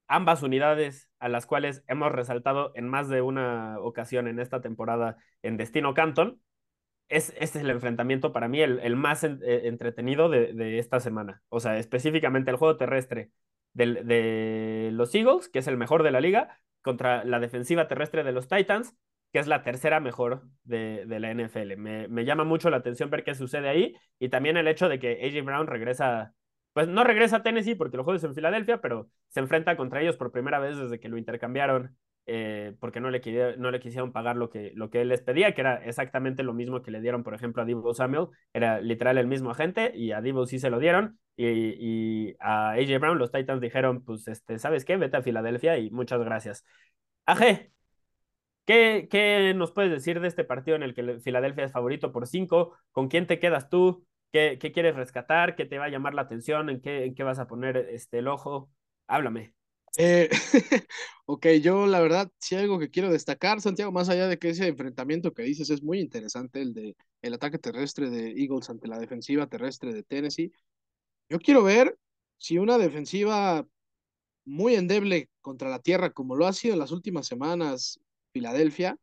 ambas 0.07 0.45
unidades 0.45 1.11
a 1.19 1.29
las 1.29 1.45
cuales 1.45 1.83
hemos 1.89 2.13
resaltado 2.13 2.71
en 2.77 2.87
más 2.89 3.09
de 3.09 3.21
una 3.21 3.81
ocasión 3.81 4.29
en 4.29 4.39
esta 4.39 4.61
temporada 4.61 5.17
en 5.43 5.57
Destino 5.57 5.93
Canton, 5.93 6.41
es, 7.09 7.31
este 7.31 7.59
es 7.59 7.65
el 7.65 7.71
enfrentamiento 7.71 8.33
para 8.33 8.47
mí 8.47 8.61
el, 8.61 8.95
más 8.95 9.25
eh, 9.25 9.39
entretenido 9.43 10.29
de, 10.29 10.79
esta 10.79 11.01
semana. 11.01 11.43
O 11.49 11.59
sea, 11.59 11.79
específicamente 11.79 12.53
el 12.53 12.59
juego 12.59 12.77
terrestre 12.77 13.33
de 13.85 14.91
los 14.93 15.15
Eagles, 15.15 15.49
que 15.49 15.59
es 15.61 15.67
el 15.67 15.77
mejor 15.77 16.03
de 16.03 16.11
la 16.11 16.21
liga, 16.21 16.59
contra 16.83 17.25
la 17.25 17.41
defensiva 17.41 17.89
terrestre 17.89 18.25
de 18.25 18.33
los 18.33 18.49
Titans, 18.49 18.97
que 19.33 19.39
es 19.39 19.47
la 19.47 19.63
tercera 19.63 20.01
mejor 20.01 20.45
de, 20.65 21.05
la 21.07 21.31
NFL. 21.31 21.77
Me, 21.77 22.09
me, 22.09 22.25
llama 22.25 22.45
mucho 22.45 22.71
la 22.71 22.79
atención 22.79 23.11
ver 23.11 23.25
qué 23.25 23.35
sucede 23.35 23.69
ahí 23.69 23.95
y 24.19 24.29
también 24.29 24.57
el 24.57 24.69
hecho 24.69 24.89
de 24.89 24.99
que 24.99 25.21
AJ 25.23 25.45
Brown 25.45 25.67
regresa, 25.67 26.33
pues 26.73 26.89
no 26.89 27.05
regresa 27.05 27.37
a 27.37 27.43
Tennessee 27.43 27.75
porque 27.75 27.97
lo 27.97 28.05
juegas 28.05 28.25
en 28.25 28.35
Filadelfia, 28.35 28.81
pero 28.81 29.11
se 29.29 29.41
enfrenta 29.41 29.77
contra 29.77 30.01
ellos 30.01 30.17
por 30.17 30.33
primera 30.33 30.59
vez 30.59 30.79
desde 30.79 31.01
que 31.01 31.09
lo 31.09 31.19
intercambiaron 31.19 31.97
eh, 32.27 32.75
porque 32.81 33.01
no 33.01 33.11
le, 33.11 33.21
no 33.57 33.71
le 33.71 33.81
quisieron 33.81 34.13
pagar 34.13 34.37
lo 34.37 34.51
que, 34.51 34.73
lo 34.75 34.91
que 34.91 35.01
él 35.03 35.09
les 35.09 35.23
pedía, 35.23 35.55
que 35.55 35.61
era 35.61 35.77
exactamente 35.85 36.43
lo 36.43 36.55
mismo 36.55 36.83
que 36.83 36.91
le 36.91 37.01
dieron, 37.01 37.23
por 37.23 37.35
ejemplo, 37.35 37.63
a 37.63 37.65
Divo 37.65 37.95
Samuel, 37.95 38.29
era 38.53 38.81
literal 38.81 39.19
el 39.19 39.27
mismo 39.29 39.51
agente 39.51 39.93
y 39.95 40.13
a 40.13 40.21
Divo 40.21 40.47
sí 40.47 40.59
se 40.59 40.71
lo 40.71 40.79
dieron 40.81 41.19
y, 41.37 41.47
y 42.29 42.37
a 42.41 42.71
AJ 42.73 42.99
Brown 42.99 43.19
los 43.19 43.31
Titans 43.31 43.61
dijeron, 43.61 44.03
pues, 44.05 44.27
este, 44.29 44.59
¿sabes 44.59 44.85
qué? 44.85 44.97
Vete 44.97 45.17
a 45.19 45.23
Filadelfia 45.23 45.79
y 45.79 45.91
muchas 45.91 46.21
gracias. 46.21 46.65
AG, 47.27 47.71
¿qué, 48.65 49.09
¿qué 49.11 49.53
nos 49.55 49.73
puedes 49.73 49.91
decir 49.91 50.21
de 50.21 50.29
este 50.29 50.45
partido 50.45 50.77
en 50.77 50.83
el 50.83 50.95
que 50.95 51.21
Filadelfia 51.21 51.65
es 51.65 51.73
favorito 51.73 52.13
por 52.13 52.27
cinco? 52.27 52.77
¿Con 52.93 53.09
quién 53.09 53.27
te 53.27 53.39
quedas 53.39 53.69
tú? 53.71 54.07
¿Qué, 54.33 54.59
¿Qué, 54.61 54.73
quieres 54.73 54.97
rescatar? 54.97 55.57
¿Qué 55.57 55.67
te 55.67 55.79
va 55.79 55.87
a 55.87 55.89
llamar 55.89 56.15
la 56.15 56.23
atención? 56.23 56.71
¿En 56.71 56.81
qué, 56.81 57.05
en 57.05 57.15
qué 57.15 57.23
vas 57.23 57.39
a 57.39 57.47
poner 57.47 57.77
este, 57.77 58.19
el 58.19 58.29
ojo? 58.29 58.71
Háblame. 59.07 59.55
Eh, 59.99 60.29
ok, 61.27 61.47
yo 61.63 61.87
la 61.87 62.01
verdad, 62.01 62.31
si 62.39 62.55
hay 62.55 62.63
algo 62.65 62.79
que 62.79 62.91
quiero 62.91 63.11
destacar, 63.11 63.61
Santiago, 63.61 63.93
más 63.93 64.09
allá 64.09 64.29
de 64.29 64.39
que 64.39 64.51
ese 64.51 64.67
enfrentamiento 64.69 65.33
que 65.33 65.43
dices 65.43 65.71
es 65.71 65.83
muy 65.83 66.01
interesante, 66.01 66.61
el 66.61 66.75
de 66.75 66.97
el 67.23 67.35
ataque 67.35 67.59
terrestre 67.59 68.11
de 68.11 68.33
Eagles 68.33 68.71
ante 68.71 68.89
la 68.89 68.99
defensiva 68.99 69.47
terrestre 69.47 69.93
de 69.95 70.03
Tennessee. 70.03 70.53
Yo 71.29 71.39
quiero 71.41 71.63
ver 71.65 71.99
si 72.39 72.59
una 72.59 72.79
defensiva 72.79 73.67
muy 74.45 74.77
endeble 74.77 75.31
contra 75.41 75.71
la 75.71 75.81
tierra, 75.81 76.13
como 76.13 76.37
lo 76.37 76.47
ha 76.47 76.53
sido 76.53 76.75
en 76.75 76.81
las 76.81 76.93
últimas 76.93 77.27
semanas 77.27 78.01
Filadelfia, 78.33 78.99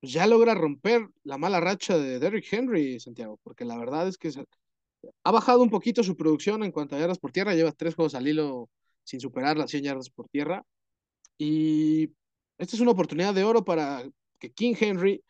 pues 0.00 0.12
ya 0.12 0.26
logra 0.26 0.54
romper 0.54 1.08
la 1.24 1.38
mala 1.38 1.60
racha 1.60 1.98
de 1.98 2.18
Derrick 2.18 2.52
Henry, 2.52 3.00
Santiago, 3.00 3.40
porque 3.42 3.64
la 3.64 3.78
verdad 3.78 4.08
es 4.08 4.18
que 4.18 4.30
ha 5.24 5.30
bajado 5.30 5.62
un 5.62 5.70
poquito 5.70 6.02
su 6.02 6.16
producción 6.16 6.64
en 6.64 6.72
cuanto 6.72 6.96
a 6.96 6.98
yardas 6.98 7.18
por 7.18 7.32
tierra, 7.32 7.54
lleva 7.54 7.72
tres 7.72 7.94
juegos 7.94 8.14
al 8.14 8.28
hilo 8.28 8.68
sin 9.04 9.20
superar 9.20 9.56
las 9.56 9.70
100 9.70 9.84
yardas 9.84 10.10
por 10.10 10.28
tierra. 10.28 10.64
Y 11.38 12.10
esta 12.58 12.76
es 12.76 12.80
una 12.80 12.92
oportunidad 12.92 13.34
de 13.34 13.44
oro 13.44 13.64
para 13.64 14.02
que 14.38 14.52
King 14.52 14.74
Henry 14.78 15.22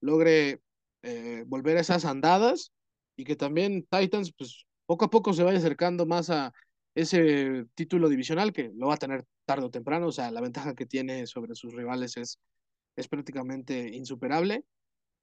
logre 0.00 0.60
eh, 1.02 1.44
volver 1.46 1.76
a 1.76 1.80
esas 1.80 2.04
andadas 2.04 2.72
y 3.16 3.24
que 3.24 3.36
también 3.36 3.86
Titans, 3.90 4.32
pues 4.36 4.66
poco 4.86 5.06
a 5.06 5.10
poco 5.10 5.32
se 5.32 5.42
vaya 5.42 5.58
acercando 5.58 6.06
más 6.06 6.30
a 6.30 6.52
ese 6.94 7.66
título 7.74 8.08
divisional 8.08 8.52
que 8.52 8.70
lo 8.74 8.88
va 8.88 8.94
a 8.94 8.98
tener 8.98 9.24
tarde 9.44 9.66
o 9.66 9.70
temprano. 9.70 10.08
O 10.08 10.12
sea, 10.12 10.30
la 10.30 10.40
ventaja 10.40 10.74
que 10.74 10.86
tiene 10.86 11.26
sobre 11.26 11.54
sus 11.54 11.74
rivales 11.74 12.16
es, 12.16 12.38
es 12.96 13.08
prácticamente 13.08 13.88
insuperable. 13.94 14.64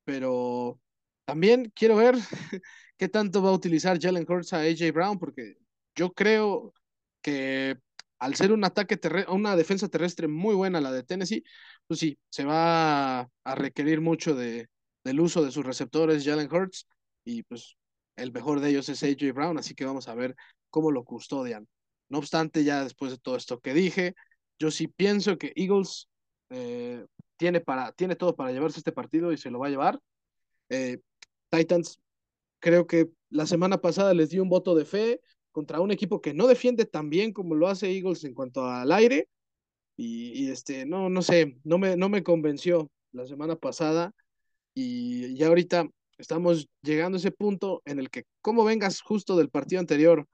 Pero 0.03 0.79
también 1.25 1.71
quiero 1.75 1.95
ver 1.95 2.15
qué 2.97 3.09
tanto 3.09 3.41
va 3.41 3.49
a 3.49 3.53
utilizar 3.53 3.99
Jalen 4.01 4.25
Hurts 4.27 4.53
a 4.53 4.61
AJ 4.61 4.91
Brown, 4.93 5.19
porque 5.19 5.57
yo 5.95 6.13
creo 6.13 6.73
que 7.21 7.77
al 8.21 8.35
ser 8.35 8.51
un 8.51 8.63
ataque 8.63 8.97
terrestre, 8.97 9.33
una 9.33 9.55
defensa 9.55 9.89
terrestre 9.89 10.27
muy 10.27 10.53
buena 10.53 10.79
la 10.79 10.91
de 10.91 11.01
Tennessee, 11.01 11.43
pues 11.87 11.99
sí, 11.99 12.19
se 12.29 12.45
va 12.45 13.21
a 13.21 13.55
requerir 13.55 13.99
mucho 13.99 14.35
de, 14.35 14.69
del 15.03 15.19
uso 15.19 15.43
de 15.43 15.51
sus 15.51 15.65
receptores 15.65 16.23
Jalen 16.23 16.53
Hurts 16.53 16.87
y 17.25 17.41
pues 17.43 17.77
el 18.15 18.31
mejor 18.31 18.59
de 18.59 18.69
ellos 18.69 18.89
es 18.89 19.01
AJ 19.01 19.33
Brown, 19.33 19.57
así 19.57 19.73
que 19.73 19.85
vamos 19.85 20.07
a 20.07 20.13
ver 20.13 20.35
cómo 20.69 20.91
lo 20.91 21.03
custodian. 21.03 21.67
No 22.09 22.19
obstante, 22.19 22.63
ya 22.63 22.83
después 22.83 23.11
de 23.11 23.17
todo 23.17 23.37
esto 23.37 23.59
que 23.59 23.73
dije, 23.73 24.13
yo 24.59 24.69
sí 24.69 24.87
pienso 24.87 25.39
que 25.39 25.51
Eagles 25.55 26.07
eh, 26.51 27.03
tiene, 27.37 27.59
para, 27.59 27.91
tiene 27.93 28.15
todo 28.15 28.35
para 28.35 28.51
llevarse 28.51 28.77
este 28.77 28.91
partido 28.91 29.31
y 29.31 29.37
se 29.37 29.49
lo 29.49 29.57
va 29.57 29.65
a 29.65 29.71
llevar. 29.71 29.99
Eh, 30.69 30.99
Titans, 31.49 31.99
creo 32.59 32.85
que 32.85 33.09
la 33.29 33.47
semana 33.47 33.81
pasada 33.81 34.13
les 34.13 34.29
di 34.29 34.37
un 34.37 34.49
voto 34.49 34.75
de 34.75 34.85
fe, 34.85 35.21
contra 35.51 35.81
un 35.81 35.91
equipo 35.91 36.21
que 36.21 36.33
no 36.33 36.47
defiende 36.47 36.85
tan 36.85 37.09
bien 37.09 37.33
como 37.33 37.55
lo 37.55 37.67
hace 37.67 37.91
Eagles 37.91 38.23
en 38.23 38.33
cuanto 38.33 38.65
al 38.65 38.91
aire. 38.91 39.27
Y, 39.97 40.49
este, 40.49 40.85
no, 40.85 41.09
no 41.09 41.21
sé, 41.21 41.57
no 41.63 41.77
me, 41.77 41.95
no 41.95 42.09
me 42.09 42.23
convenció 42.23 42.89
la 43.11 43.25
semana 43.27 43.55
pasada. 43.55 44.13
Y 44.73 45.35
ya 45.35 45.47
ahorita 45.47 45.87
estamos 46.17 46.67
llegando 46.81 47.17
a 47.17 47.19
ese 47.19 47.31
punto 47.31 47.81
en 47.85 47.99
el 47.99 48.09
que, 48.09 48.23
como 48.41 48.63
vengas 48.63 49.01
justo 49.01 49.35
del 49.37 49.49
partido 49.49 49.79
anterior, 49.79 50.25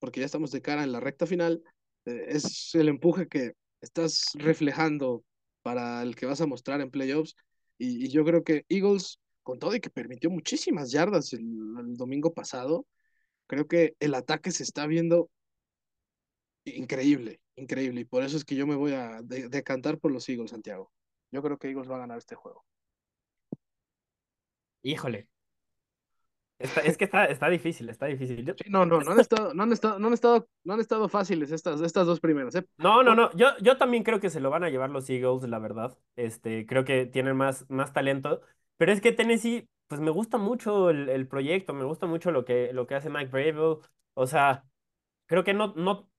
porque 0.00 0.20
ya 0.20 0.26
estamos 0.26 0.50
de 0.50 0.62
cara 0.62 0.84
en 0.84 0.92
la 0.92 1.00
recta 1.00 1.26
final, 1.26 1.62
eh, 2.04 2.26
es 2.28 2.74
el 2.74 2.88
empuje 2.88 3.28
que 3.28 3.52
estás 3.80 4.32
reflejando 4.34 5.24
para 5.62 6.02
el 6.02 6.16
que 6.16 6.26
vas 6.26 6.40
a 6.40 6.46
mostrar 6.46 6.80
en 6.80 6.90
playoffs. 6.90 7.36
Y, 7.78 8.08
yo 8.08 8.24
creo 8.24 8.44
que 8.44 8.64
Eagles, 8.68 9.18
con 9.42 9.58
todo 9.58 9.74
y 9.74 9.80
que 9.80 9.90
permitió 9.90 10.30
muchísimas 10.30 10.90
yardas 10.90 11.32
el 11.32 11.96
domingo 11.96 12.34
pasado, 12.34 12.86
creo 13.46 13.66
que 13.66 13.94
el 14.00 14.14
ataque 14.14 14.50
se 14.50 14.62
está 14.62 14.86
viendo 14.86 15.30
increíble, 16.64 17.40
increíble. 17.56 18.02
Y 18.02 18.04
por 18.04 18.22
eso 18.22 18.36
es 18.36 18.44
que 18.44 18.56
yo 18.56 18.66
me 18.66 18.76
voy 18.76 18.92
a 18.92 19.20
decantar 19.22 19.98
por 19.98 20.12
los 20.12 20.28
Eagles, 20.28 20.50
Santiago. 20.50 20.90
Yo 21.30 21.42
creo 21.42 21.58
que 21.58 21.68
Eagles 21.68 21.90
va 21.90 21.96
a 21.96 22.00
ganar 22.00 22.18
este 22.18 22.34
juego. 22.34 22.64
Híjole. 24.82 25.28
es 26.58 26.96
que 26.96 27.04
está, 27.04 27.24
está 27.26 27.48
difícil, 27.48 27.88
está 27.88 28.06
difícil. 28.06 28.54
no, 28.68 28.86
no, 28.86 29.00
no 29.00 29.12
han 29.12 29.20
estado, 29.20 29.54
no 29.54 29.64
han 29.64 29.72
estado, 29.72 29.98
no 29.98 30.06
han 30.06 30.14
estado, 30.14 30.48
no 30.62 30.74
han 30.74 30.80
estado 30.80 31.08
fáciles 31.08 31.50
estas, 31.50 31.80
estas 31.80 32.06
dos 32.06 32.20
primeras. 32.20 32.54
¿eh? 32.54 32.66
No, 32.78 33.02
no, 33.02 33.14
no. 33.14 33.32
Yo, 33.34 33.48
yo 33.60 33.76
también 33.76 34.04
creo 34.04 34.20
que 34.20 34.30
se 34.30 34.40
lo 34.40 34.50
van 34.50 34.64
a 34.64 34.70
llevar 34.70 34.90
los 34.90 35.08
Eagles, 35.10 35.48
la 35.48 35.58
verdad. 35.58 35.98
Este, 36.16 36.66
creo 36.66 36.84
que 36.84 37.06
tienen 37.06 37.36
más, 37.36 37.68
más 37.68 37.92
talento. 37.92 38.40
Pero 38.76 38.92
es 38.92 39.00
que 39.00 39.12
Tennessee 39.12 39.68
pues 39.88 40.00
me 40.00 40.10
gusta 40.10 40.38
mucho 40.38 40.90
el, 40.90 41.28
proyecto, 41.28 41.74
me 41.74 41.84
gusta 41.84 42.06
mucho 42.06 42.30
lo 42.30 42.44
que, 42.44 42.72
lo 42.72 42.86
que 42.86 42.94
hace 42.94 43.10
Mike 43.10 43.30
Bravo. 43.30 43.80
O 44.14 44.26
sea, 44.26 44.64
creo 45.26 45.44
que 45.44 45.54
no, 45.54 45.74
no. 45.76 46.10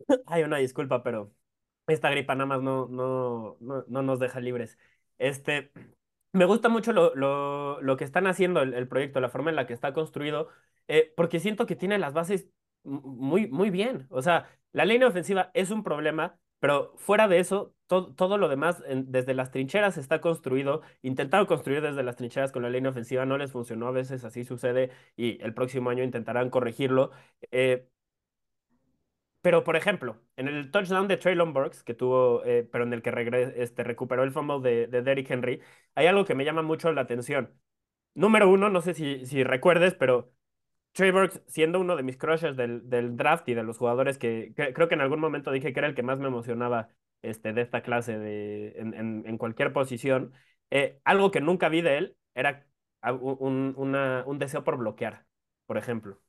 Hay 0.26 0.42
una 0.42 0.58
disculpa, 0.58 1.02
pero 1.02 1.32
esta 1.86 2.10
gripa 2.10 2.34
nada 2.34 2.46
más 2.46 2.62
no, 2.62 2.88
no, 2.88 3.58
no, 3.60 4.02
nos 4.02 4.18
deja 4.20 4.40
libres. 4.40 4.78
Este, 5.18 5.72
me 6.32 6.44
gusta 6.44 6.68
mucho 6.68 6.92
lo, 6.92 7.14
lo, 7.14 7.80
lo 7.82 7.96
que 7.96 8.04
están 8.04 8.26
haciendo 8.26 8.62
el, 8.62 8.74
el, 8.74 8.88
proyecto, 8.88 9.20
la 9.20 9.30
forma 9.30 9.50
en 9.50 9.56
la 9.56 9.66
que 9.66 9.74
está 9.74 9.92
construido, 9.94 10.48
eh, 10.88 11.12
porque 11.16 11.40
siento 11.40 11.66
que 11.66 11.76
tiene 11.76 11.98
las 11.98 12.14
bases 12.14 12.48
muy, 12.84 13.48
muy 13.48 13.70
bien. 13.70 14.06
O 14.10 14.22
sea, 14.22 14.48
la 14.72 14.84
línea 14.84 15.08
ofensiva 15.08 15.50
es 15.54 15.70
un 15.70 15.82
problema, 15.84 16.38
pero 16.62 16.94
fuera 16.96 17.26
de 17.26 17.40
eso, 17.40 17.74
todo, 17.88 18.38
lo 18.38 18.48
demás 18.48 18.84
desde 18.88 19.34
las 19.34 19.50
trincheras 19.50 19.98
está 19.98 20.20
construido. 20.20 20.82
Intentaron 21.02 21.46
construir 21.46 21.80
desde 21.82 22.04
las 22.04 22.14
trincheras 22.14 22.52
con 22.52 22.62
la 22.62 22.70
línea 22.70 22.92
ofensiva, 22.92 23.26
no 23.26 23.36
les 23.36 23.50
funcionó, 23.50 23.88
a 23.88 23.90
veces 23.90 24.22
así 24.24 24.44
sucede 24.44 24.90
y 25.16 25.42
el 25.42 25.54
próximo 25.54 25.90
año 25.90 26.04
intentarán 26.04 26.50
corregirlo. 26.50 27.10
Eh, 27.50 27.88
pero, 29.40 29.64
por 29.64 29.74
ejemplo, 29.76 30.20
en 30.36 30.46
el 30.48 30.70
touchdown 30.70 31.08
de 31.08 31.16
Traylon 31.16 31.52
Burks, 31.52 31.82
que 31.82 31.94
tuvo, 31.94 32.44
eh, 32.44 32.68
pero 32.70 32.84
en 32.84 32.92
el 32.92 33.02
que 33.02 33.52
este, 33.56 33.82
recuperó 33.82 34.22
el 34.22 34.30
fumble 34.30 34.60
de, 34.60 34.86
de 34.86 35.02
Derrick 35.02 35.30
Henry, 35.30 35.60
hay 35.96 36.06
algo 36.06 36.24
que 36.24 36.34
me 36.36 36.44
llama 36.44 36.62
mucho 36.62 36.92
la 36.92 37.00
atención. 37.02 37.52
Número 38.14 38.48
uno, 38.50 38.70
no 38.70 38.82
sé 38.82 38.94
si, 38.94 39.26
si 39.26 39.44
recuerdes, 39.44 39.94
pero 39.94 40.32
Trey 40.92 41.10
Burks, 41.10 41.40
siendo 41.46 41.80
uno 41.80 41.96
de 41.96 42.02
mis 42.02 42.16
crushes 42.16 42.56
del, 42.56 42.88
del 42.90 43.16
draft 43.16 43.48
y 43.48 43.54
de 43.54 43.62
los 43.62 43.78
jugadores 43.78 44.18
que, 44.18 44.52
creo 44.54 44.88
que 44.88 44.94
en 44.94 45.00
algún 45.00 45.20
momento 45.20 45.50
dije 45.50 45.72
que 45.72 45.80
era 45.80 45.88
el 45.88 45.94
que 45.94 46.02
más 46.02 46.18
me 46.18 46.28
emocionaba 46.28 46.90
este, 47.22 47.52
de 47.52 47.62
esta 47.62 47.82
clase 47.82 48.18
de, 48.18 48.72
en, 48.76 48.94
en, 49.26 49.38
cualquier 49.38 49.72
posición, 49.72 50.32
eh, 50.70 51.00
algo 51.04 51.30
que 51.30 51.40
nunca 51.40 51.68
vi 51.68 51.80
de 51.80 51.98
él 51.98 52.16
era 52.34 52.66
un, 53.20 53.74
una, 53.76 54.24
un 54.26 54.38
deseo 54.38 54.64
por 54.64 54.76
bloquear, 54.76 55.24
por 55.66 55.78
ejemplo, 55.78 56.20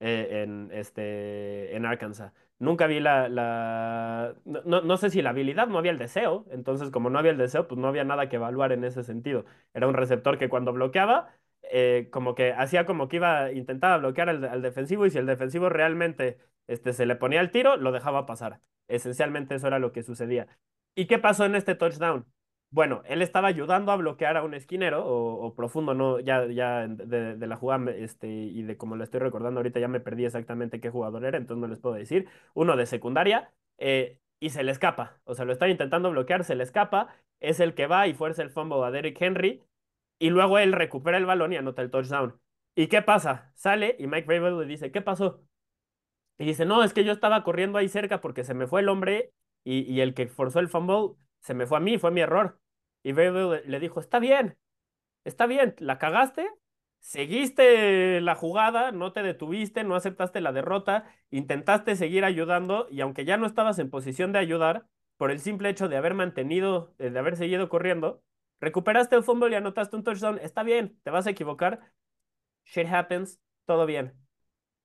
eh, 0.00 0.42
en, 0.42 0.70
este, 0.72 1.76
en 1.76 1.86
Arkansas. 1.86 2.32
Nunca 2.58 2.86
vi 2.86 3.00
la, 3.00 3.28
la 3.28 4.34
no, 4.44 4.82
no, 4.82 4.96
sé 4.96 5.10
si 5.10 5.22
la 5.22 5.30
habilidad, 5.30 5.66
no 5.68 5.78
había 5.78 5.90
el 5.90 5.98
deseo, 5.98 6.46
entonces 6.50 6.90
como 6.90 7.10
no 7.10 7.18
había 7.18 7.32
el 7.32 7.38
deseo, 7.38 7.66
pues 7.68 7.78
no 7.80 7.88
había 7.88 8.04
nada 8.04 8.28
que 8.28 8.36
evaluar 8.36 8.72
en 8.72 8.84
ese 8.84 9.02
sentido. 9.04 9.44
Era 9.74 9.88
un 9.88 9.94
receptor 9.94 10.38
que 10.38 10.48
cuando 10.48 10.72
bloqueaba 10.72 11.34
eh, 11.74 12.08
como 12.10 12.34
que 12.34 12.52
hacía 12.52 12.84
como 12.84 13.08
que 13.08 13.16
iba, 13.16 13.50
intentaba 13.52 13.96
bloquear 13.96 14.28
al, 14.28 14.60
defensivo 14.60 15.06
y 15.06 15.10
si 15.10 15.16
el 15.16 15.24
defensivo 15.24 15.70
realmente 15.70 16.38
este, 16.66 16.92
se 16.92 17.06
le 17.06 17.16
ponía 17.16 17.40
el 17.40 17.50
tiro, 17.50 17.78
lo 17.78 17.92
dejaba 17.92 18.26
pasar. 18.26 18.60
Esencialmente 18.88 19.54
eso 19.54 19.68
era 19.68 19.78
lo 19.78 19.90
que 19.92 20.02
sucedía. 20.02 20.46
¿Y 20.94 21.06
qué 21.06 21.18
pasó 21.18 21.46
en 21.46 21.54
este 21.54 21.74
touchdown? 21.74 22.26
Bueno, 22.70 23.02
él 23.06 23.22
estaba 23.22 23.48
ayudando 23.48 23.90
a 23.90 23.96
bloquear 23.96 24.36
a 24.36 24.42
un 24.44 24.52
esquinero 24.52 25.02
o, 25.06 25.54
profundo, 25.54 25.94
no, 25.94 26.20
ya, 26.20 26.46
ya 26.46 26.86
de, 26.86 27.36
de, 27.36 27.46
la 27.46 27.56
jugada 27.56 27.90
este, 27.92 28.28
y 28.28 28.62
de 28.64 28.76
como 28.76 28.96
lo 28.96 29.04
estoy 29.04 29.20
recordando 29.20 29.60
ahorita 29.60 29.80
ya 29.80 29.88
me 29.88 30.00
perdí 30.00 30.26
exactamente 30.26 30.80
qué 30.80 30.90
jugador 30.90 31.24
era, 31.24 31.38
entonces 31.38 31.60
no 31.60 31.68
les 31.68 31.80
puedo 31.80 31.94
decir. 31.94 32.28
Uno 32.54 32.76
de 32.76 32.84
secundaria 32.86 33.50
eh, 33.78 34.18
y 34.40 34.50
se 34.50 34.62
le 34.62 34.72
escapa, 34.72 35.20
o 35.24 35.34
sea, 35.34 35.46
lo 35.46 35.52
está 35.52 35.68
intentando 35.68 36.10
bloquear, 36.10 36.44
se 36.44 36.54
le 36.54 36.64
escapa, 36.64 37.14
es 37.40 37.60
el 37.60 37.74
que 37.74 37.86
va 37.86 38.06
y 38.08 38.14
fuerza 38.14 38.42
el 38.42 38.50
fumble 38.50 38.84
a 38.84 38.90
Derrick 38.90 39.20
Henry 39.20 39.62
y 40.22 40.30
luego 40.30 40.58
él 40.58 40.72
recupera 40.72 41.18
el 41.18 41.26
balón 41.26 41.52
y 41.52 41.56
anota 41.56 41.82
el 41.82 41.90
touchdown. 41.90 42.40
¿Y 42.76 42.86
qué 42.86 43.02
pasa? 43.02 43.50
Sale 43.56 43.96
y 43.98 44.06
Mike 44.06 44.28
Vrabel 44.28 44.56
le 44.56 44.66
dice, 44.66 44.92
¿qué 44.92 45.02
pasó? 45.02 45.42
Y 46.38 46.44
dice, 46.44 46.64
no, 46.64 46.84
es 46.84 46.92
que 46.92 47.02
yo 47.02 47.10
estaba 47.12 47.42
corriendo 47.42 47.76
ahí 47.76 47.88
cerca 47.88 48.20
porque 48.20 48.44
se 48.44 48.54
me 48.54 48.68
fue 48.68 48.82
el 48.82 48.88
hombre 48.88 49.32
y, 49.64 49.80
y 49.92 50.00
el 50.00 50.14
que 50.14 50.28
forzó 50.28 50.60
el 50.60 50.68
fumble 50.68 51.16
se 51.40 51.54
me 51.54 51.66
fue 51.66 51.78
a 51.78 51.80
mí, 51.80 51.98
fue 51.98 52.12
mi 52.12 52.20
error. 52.20 52.60
Y 53.02 53.10
Vrabel 53.12 53.62
le 53.66 53.80
dijo, 53.80 53.98
está 53.98 54.20
bien, 54.20 54.56
está 55.24 55.46
bien, 55.46 55.74
la 55.80 55.98
cagaste, 55.98 56.48
seguiste 57.00 58.20
la 58.20 58.36
jugada, 58.36 58.92
no 58.92 59.12
te 59.12 59.24
detuviste, 59.24 59.82
no 59.82 59.96
aceptaste 59.96 60.40
la 60.40 60.52
derrota, 60.52 61.04
intentaste 61.30 61.96
seguir 61.96 62.24
ayudando 62.24 62.86
y 62.92 63.00
aunque 63.00 63.24
ya 63.24 63.38
no 63.38 63.46
estabas 63.46 63.80
en 63.80 63.90
posición 63.90 64.32
de 64.32 64.38
ayudar, 64.38 64.86
por 65.16 65.32
el 65.32 65.40
simple 65.40 65.68
hecho 65.68 65.88
de 65.88 65.96
haber 65.96 66.14
mantenido, 66.14 66.94
eh, 66.98 67.10
de 67.10 67.18
haber 67.18 67.36
seguido 67.36 67.68
corriendo, 67.68 68.22
recuperaste 68.62 69.16
el 69.16 69.24
fumble 69.24 69.50
y 69.50 69.54
anotaste 69.56 69.96
un 69.96 70.04
touchdown, 70.04 70.38
está 70.40 70.62
bien, 70.62 70.98
te 71.02 71.10
vas 71.10 71.26
a 71.26 71.30
equivocar, 71.30 71.92
shit 72.64 72.86
happens, 72.88 73.40
todo 73.66 73.86
bien. 73.86 74.14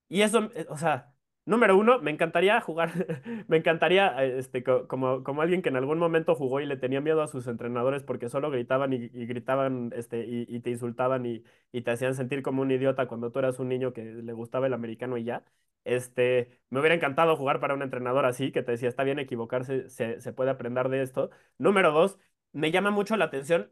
Y 0.09 0.21
eso, 0.23 0.51
eh, 0.55 0.67
o 0.69 0.77
sea, 0.77 1.13
Número 1.47 1.77
uno, 1.77 1.99
me 2.01 2.11
encantaría 2.11 2.59
jugar, 2.59 2.91
me 3.47 3.55
encantaría, 3.55 4.21
este, 4.25 4.63
como, 4.65 5.23
como 5.23 5.41
alguien 5.41 5.61
que 5.61 5.69
en 5.69 5.77
algún 5.77 5.97
momento 5.97 6.35
jugó 6.35 6.59
y 6.59 6.65
le 6.65 6.75
tenía 6.75 6.99
miedo 6.99 7.21
a 7.21 7.27
sus 7.27 7.47
entrenadores 7.47 8.03
porque 8.03 8.27
solo 8.27 8.51
gritaban 8.51 8.91
y, 8.91 9.07
gritaban, 9.07 9.93
este, 9.95 10.25
y, 10.27 10.59
te 10.59 10.71
insultaban 10.71 11.25
y, 11.25 11.45
y, 11.71 11.83
te 11.83 11.91
hacían 11.91 12.15
sentir 12.15 12.41
como 12.43 12.63
un 12.63 12.71
idiota 12.71 13.07
cuando 13.07 13.31
tú 13.31 13.39
eras 13.39 13.59
un 13.59 13.69
niño 13.69 13.93
que 13.93 14.03
le 14.03 14.33
gustaba 14.33 14.67
el 14.67 14.73
americano 14.73 15.17
y 15.17 15.23
ya. 15.23 15.45
Este, 15.85 16.59
me 16.69 16.81
hubiera 16.81 16.95
encantado 16.95 17.37
jugar 17.37 17.61
para 17.61 17.73
un 17.73 17.81
entrenador 17.81 18.25
así, 18.25 18.51
que 18.51 18.61
te 18.61 18.73
decía, 18.73 18.89
está 18.89 19.03
bien 19.05 19.19
equivocarse, 19.19 19.87
se, 19.89 20.19
se 20.19 20.33
puede 20.33 20.49
aprender 20.51 20.89
de 20.89 21.01
esto. 21.01 21.29
Número 21.57 21.93
dos, 21.93 22.19
me 22.57 22.71
llama 22.71 22.89
mucho 22.89 23.15
la 23.17 23.25
atención 23.25 23.71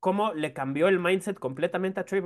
cómo 0.00 0.34
le 0.34 0.52
cambió 0.52 0.88
el 0.88 0.98
mindset 0.98 1.38
completamente 1.38 2.00
a 2.00 2.04
Trey. 2.04 2.20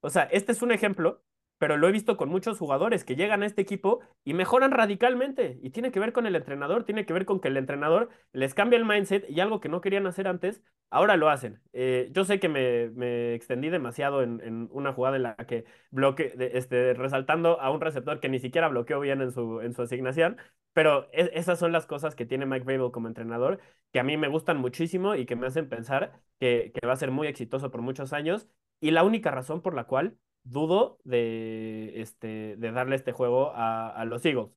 O 0.00 0.08
sea, 0.08 0.22
este 0.24 0.52
es 0.52 0.62
un 0.62 0.72
ejemplo 0.72 1.22
pero 1.58 1.76
lo 1.76 1.88
he 1.88 1.92
visto 1.92 2.16
con 2.16 2.28
muchos 2.28 2.58
jugadores 2.58 3.04
que 3.04 3.16
llegan 3.16 3.42
a 3.42 3.46
este 3.46 3.62
equipo 3.62 4.00
y 4.24 4.34
mejoran 4.34 4.70
radicalmente. 4.70 5.58
Y 5.62 5.70
tiene 5.70 5.90
que 5.90 6.00
ver 6.00 6.12
con 6.12 6.26
el 6.26 6.36
entrenador, 6.36 6.84
tiene 6.84 7.06
que 7.06 7.12
ver 7.12 7.24
con 7.24 7.40
que 7.40 7.48
el 7.48 7.56
entrenador 7.56 8.10
les 8.32 8.54
cambia 8.54 8.78
el 8.78 8.84
mindset 8.84 9.28
y 9.30 9.40
algo 9.40 9.60
que 9.60 9.68
no 9.68 9.80
querían 9.80 10.06
hacer 10.06 10.28
antes, 10.28 10.62
ahora 10.90 11.16
lo 11.16 11.28
hacen. 11.30 11.60
Eh, 11.72 12.10
yo 12.12 12.24
sé 12.24 12.40
que 12.40 12.48
me, 12.48 13.34
extendí 13.34 13.70
demasiado 13.70 14.22
en, 14.22 14.68
una 14.72 14.92
jugada 14.92 15.16
en 15.16 15.22
la 15.24 15.36
que 15.36 15.64
bloque, 15.90 16.32
este, 16.52 16.94
resaltando 16.94 17.60
a 17.60 17.70
un 17.70 17.80
receptor 17.80 18.20
que 18.20 18.28
ni 18.28 18.38
siquiera 18.38 18.68
bloqueó 18.68 19.00
bien 19.00 19.20
en 19.22 19.32
su, 19.32 19.60
en 19.60 19.74
su 19.74 19.82
asignación, 19.82 20.36
pero 20.72 21.08
esas 21.12 21.58
son 21.58 21.72
las 21.72 21.86
cosas 21.86 22.14
que 22.14 22.26
tiene 22.26 22.44
Mike 22.46 22.64
Babel 22.66 22.92
como 22.92 23.08
entrenador, 23.08 23.60
que 23.92 24.00
a 24.00 24.04
mí 24.04 24.16
me 24.18 24.28
gustan 24.28 24.58
muchísimo 24.58 25.14
y 25.14 25.24
que 25.24 25.36
me 25.36 25.46
hacen 25.46 25.68
pensar 25.68 26.20
que, 26.38 26.72
que 26.74 26.86
va 26.86 26.92
a 26.92 26.96
ser 26.96 27.10
muy 27.10 27.28
exitoso 27.28 27.70
por 27.70 27.80
muchos 27.80 28.12
años. 28.12 28.48
Y 28.78 28.90
la 28.90 29.02
única 29.04 29.30
razón 29.30 29.62
por 29.62 29.74
la 29.74 29.84
cual 29.84 30.18
dudo 30.50 30.98
de, 31.04 32.00
este, 32.00 32.56
de 32.56 32.72
darle 32.72 32.96
este 32.96 33.12
juego 33.12 33.52
a, 33.54 33.88
a 33.90 34.04
los 34.04 34.24
Eagles. 34.24 34.50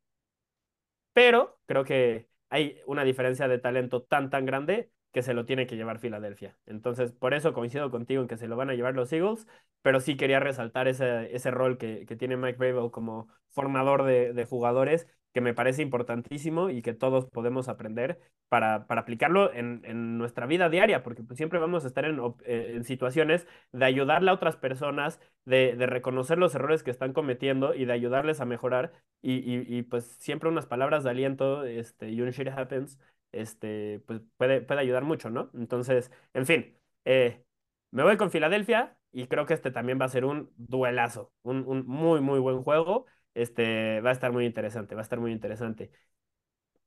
Pero 1.13 1.59
creo 1.65 1.83
que 1.83 2.29
hay 2.49 2.79
una 2.87 3.03
diferencia 3.03 3.47
de 3.47 3.59
talento 3.59 4.03
tan, 4.03 4.29
tan 4.29 4.45
grande 4.45 4.91
que 5.11 5.23
se 5.23 5.33
lo 5.33 5.45
tiene 5.45 5.65
que 5.67 5.75
llevar 5.75 5.99
Filadelfia. 5.99 6.57
Entonces, 6.65 7.11
por 7.11 7.33
eso 7.33 7.53
coincido 7.53 7.89
contigo 7.91 8.21
en 8.21 8.27
que 8.27 8.37
se 8.37 8.47
lo 8.47 8.55
van 8.55 8.69
a 8.69 8.73
llevar 8.75 8.95
los 8.95 9.11
Eagles, 9.11 9.47
pero 9.81 9.99
sí 9.99 10.15
quería 10.17 10.39
resaltar 10.39 10.87
ese, 10.87 11.35
ese 11.35 11.51
rol 11.51 11.77
que, 11.77 12.05
que 12.05 12.15
tiene 12.15 12.37
Mike 12.37 12.57
Babel 12.59 12.91
como 12.91 13.27
formador 13.49 14.03
de, 14.03 14.33
de 14.33 14.45
jugadores 14.45 15.07
que 15.33 15.41
me 15.41 15.53
parece 15.53 15.81
importantísimo 15.81 16.69
y 16.69 16.81
que 16.81 16.93
todos 16.93 17.25
podemos 17.27 17.69
aprender 17.69 18.19
para, 18.49 18.87
para 18.87 19.01
aplicarlo 19.01 19.53
en, 19.53 19.81
en, 19.85 20.17
nuestra 20.17 20.47
vida 20.47 20.69
diaria, 20.69 21.03
porque 21.03 21.23
pues, 21.23 21.37
siempre 21.37 21.59
vamos 21.59 21.85
a 21.85 21.87
estar 21.87 22.05
en, 22.05 22.19
eh, 22.45 22.73
en, 22.75 22.83
situaciones 22.83 23.47
de 23.71 23.85
ayudarle 23.85 24.31
a 24.31 24.33
otras 24.33 24.57
personas, 24.57 25.19
de, 25.45 25.75
de, 25.75 25.85
reconocer 25.85 26.37
los 26.39 26.55
errores 26.55 26.83
que 26.83 26.91
están 26.91 27.13
cometiendo 27.13 27.75
y 27.75 27.85
de 27.85 27.93
ayudarles 27.93 28.41
a 28.41 28.45
mejorar. 28.45 28.91
Y, 29.21 29.75
y, 29.77 29.83
pues 29.83 30.05
siempre 30.19 30.49
unas 30.49 30.65
palabras 30.65 31.03
de 31.03 31.09
aliento 31.11 31.63
este, 31.65 32.09
y 32.09 32.21
un 32.21 32.29
shit 32.31 32.47
happens, 32.47 32.99
este, 33.31 34.01
pues 34.07 34.21
puede, 34.37 34.61
puede 34.61 34.81
ayudar 34.81 35.03
mucho, 35.03 35.29
¿no? 35.29 35.51
Entonces, 35.53 36.11
en 36.33 36.45
fin, 36.45 36.75
eh, 37.05 37.43
me 37.91 38.03
voy 38.03 38.17
con 38.17 38.31
Filadelfia 38.31 38.97
y 39.11 39.27
creo 39.27 39.45
que 39.45 39.53
este 39.53 39.71
también 39.71 39.99
va 39.99 40.05
a 40.05 40.09
ser 40.09 40.25
un 40.25 40.51
duelazo, 40.57 41.33
un, 41.43 41.63
un 41.67 41.85
muy, 41.85 42.21
muy 42.21 42.39
buen 42.39 42.63
juego. 42.63 43.05
Este, 43.33 44.01
va 44.01 44.09
a 44.09 44.13
estar 44.13 44.31
muy 44.31 44.45
interesante, 44.45 44.95
va 44.95 45.01
a 45.01 45.03
estar 45.03 45.19
muy 45.19 45.31
interesante. 45.31 45.91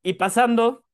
Y 0.02 0.14
pasando 0.14 0.84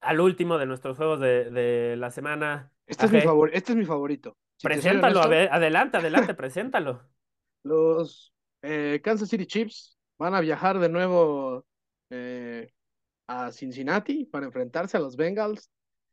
al 0.00 0.20
último 0.20 0.58
de 0.58 0.66
nuestros 0.66 0.96
juegos 0.96 1.20
de, 1.20 1.94
la 1.96 2.10
semana. 2.10 2.72
Este 2.86 3.06
es, 3.06 3.12
mi 3.12 3.20
este 3.52 3.72
es 3.72 3.76
mi 3.76 3.84
favorito. 3.84 4.36
preséntalo, 4.62 5.22
adelante, 5.22 5.96
adelante, 5.96 6.34
preséntalo. 6.34 7.02
Los 7.62 8.34
eh, 8.62 9.00
Kansas 9.02 9.28
City 9.28 9.46
Chiefs 9.46 9.96
van 10.18 10.34
a 10.34 10.40
viajar 10.40 10.78
de 10.80 10.88
nuevo 10.88 11.64
eh, 12.10 12.72
a 13.28 13.52
Cincinnati 13.52 14.24
para 14.24 14.46
enfrentarse 14.46 14.96
a 14.96 15.00
los 15.00 15.16
Bengals 15.16 15.70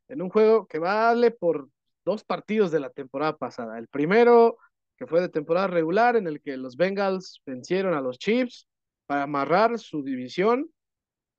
en 0.08 0.22
un 0.22 0.30
juego 0.30 0.68
que 0.68 0.80
vale 0.80 1.32
por 1.32 1.70
dos 2.06 2.24
partidos 2.24 2.72
de 2.72 2.80
la 2.80 2.90
temporada 2.92 3.38
pasada. 3.38 3.78
El 3.78 3.88
primero 3.88 4.58
que 5.00 5.08
fue 5.08 5.22
de 5.22 5.30
temporada 5.30 5.68
regular, 5.68 6.18
en 6.18 6.28
el 6.28 6.42
que 6.42 6.58
los 6.58 6.76
Bengals 6.76 7.42
vencieron 7.46 7.94
a 7.94 8.02
los 8.02 8.20
Chiefs 8.20 8.68
para 9.08 9.24
amarrar 9.24 9.80
su 9.80 10.04
división 10.04 10.70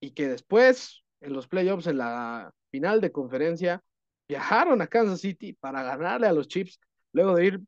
y 0.00 0.12
que 0.12 0.28
después, 0.28 1.04
en 1.20 1.34
los 1.34 1.46
playoffs, 1.46 1.86
en 1.86 1.98
la 1.98 2.50
final 2.70 3.02
de 3.02 3.12
conferencia, 3.12 3.82
viajaron 4.26 4.80
a 4.80 4.86
Kansas 4.86 5.20
City 5.20 5.52
para 5.52 5.82
ganarle 5.82 6.26
a 6.26 6.32
los 6.32 6.48
Chiefs, 6.48 6.80
luego 7.12 7.34
de 7.34 7.46
ir 7.46 7.60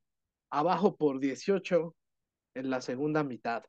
abajo 0.50 0.96
por 0.96 1.20
18 1.20 1.94
en 2.54 2.70
la 2.70 2.80
segunda 2.80 3.22
mitad. 3.22 3.62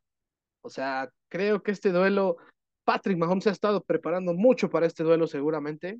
O 0.61 0.69
sea, 0.69 1.09
creo 1.29 1.61
que 1.61 1.71
este 1.71 1.91
duelo, 1.91 2.37
Patrick 2.85 3.17
Mahomes 3.17 3.43
se 3.43 3.49
ha 3.49 3.53
estado 3.53 3.83
preparando 3.83 4.33
mucho 4.33 4.69
para 4.69 4.85
este 4.85 5.03
duelo 5.03 5.27
seguramente. 5.27 5.99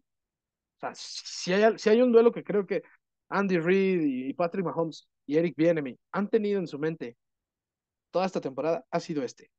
O 0.78 0.80
sea, 0.80 0.94
si 0.96 1.52
hay, 1.52 1.78
si 1.78 1.90
hay 1.90 2.02
un 2.02 2.14
duelo 2.14 2.32
que 2.32 2.46
creo 2.46 2.66
que 2.66 2.84
Andy 3.34 3.58
Reid 3.58 4.02
y 4.02 4.34
Patrick 4.34 4.64
Mahomes 4.64 5.08
y 5.26 5.38
Eric 5.38 5.56
Bienemy 5.58 5.98
han 6.12 6.30
tenido 6.30 6.60
en 6.60 6.68
su 6.68 6.78
mente 6.78 7.18
toda 8.12 8.28
esta 8.28 8.40
temporada 8.40 8.86
ha 8.92 9.00
sido 9.00 9.24
este. 9.24 9.50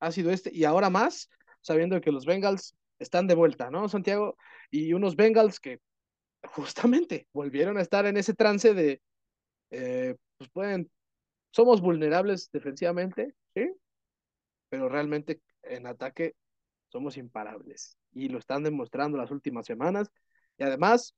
Ha 0.00 0.10
sido 0.10 0.30
este 0.30 0.50
y 0.52 0.64
ahora 0.64 0.90
más 0.90 1.30
sabiendo 1.60 2.00
que 2.00 2.10
los 2.10 2.26
Bengals 2.26 2.74
están 2.98 3.26
de 3.26 3.34
vuelta, 3.34 3.70
¿no, 3.70 3.88
Santiago? 3.88 4.36
Y 4.70 4.92
unos 4.92 5.14
Bengals 5.14 5.60
que 5.60 5.80
justamente 6.42 7.28
volvieron 7.32 7.78
a 7.78 7.82
estar 7.82 8.06
en 8.06 8.16
ese 8.16 8.34
trance 8.34 8.74
de, 8.74 9.00
eh, 9.70 10.16
pues 10.36 10.50
pueden, 10.50 10.90
somos 11.52 11.80
vulnerables 11.80 12.50
defensivamente, 12.52 13.34
¿sí? 13.54 13.70
Pero 14.68 14.88
realmente 14.88 15.40
en 15.62 15.86
ataque 15.86 16.34
somos 16.88 17.16
imparables 17.16 17.96
y 18.12 18.28
lo 18.28 18.38
están 18.38 18.64
demostrando 18.64 19.16
las 19.16 19.30
últimas 19.30 19.66
semanas. 19.66 20.10
Y 20.58 20.64
además, 20.64 21.14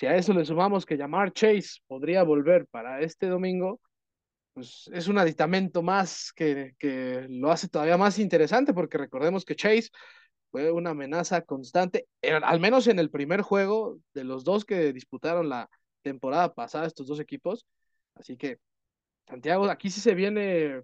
si 0.00 0.06
a 0.06 0.16
eso 0.16 0.32
le 0.32 0.46
sumamos 0.46 0.86
que 0.86 0.96
llamar 0.96 1.30
Chase 1.34 1.82
podría 1.86 2.22
volver 2.22 2.66
para 2.68 3.02
este 3.02 3.26
domingo, 3.26 3.82
pues 4.54 4.88
es 4.94 5.08
un 5.08 5.18
aditamento 5.18 5.82
más 5.82 6.32
que, 6.32 6.74
que 6.78 7.26
lo 7.28 7.50
hace 7.50 7.68
todavía 7.68 7.98
más 7.98 8.18
interesante, 8.18 8.72
porque 8.72 8.96
recordemos 8.96 9.44
que 9.44 9.56
Chase 9.56 9.90
fue 10.50 10.72
una 10.72 10.90
amenaza 10.90 11.42
constante, 11.42 12.06
al 12.22 12.60
menos 12.60 12.86
en 12.86 12.98
el 12.98 13.10
primer 13.10 13.42
juego 13.42 13.98
de 14.14 14.24
los 14.24 14.42
dos 14.42 14.64
que 14.64 14.94
disputaron 14.94 15.50
la 15.50 15.68
temporada 16.00 16.54
pasada, 16.54 16.86
estos 16.86 17.06
dos 17.06 17.20
equipos. 17.20 17.66
Así 18.14 18.38
que, 18.38 18.58
Santiago, 19.28 19.66
aquí 19.66 19.90
sí 19.90 20.00
se 20.00 20.14
viene, 20.14 20.80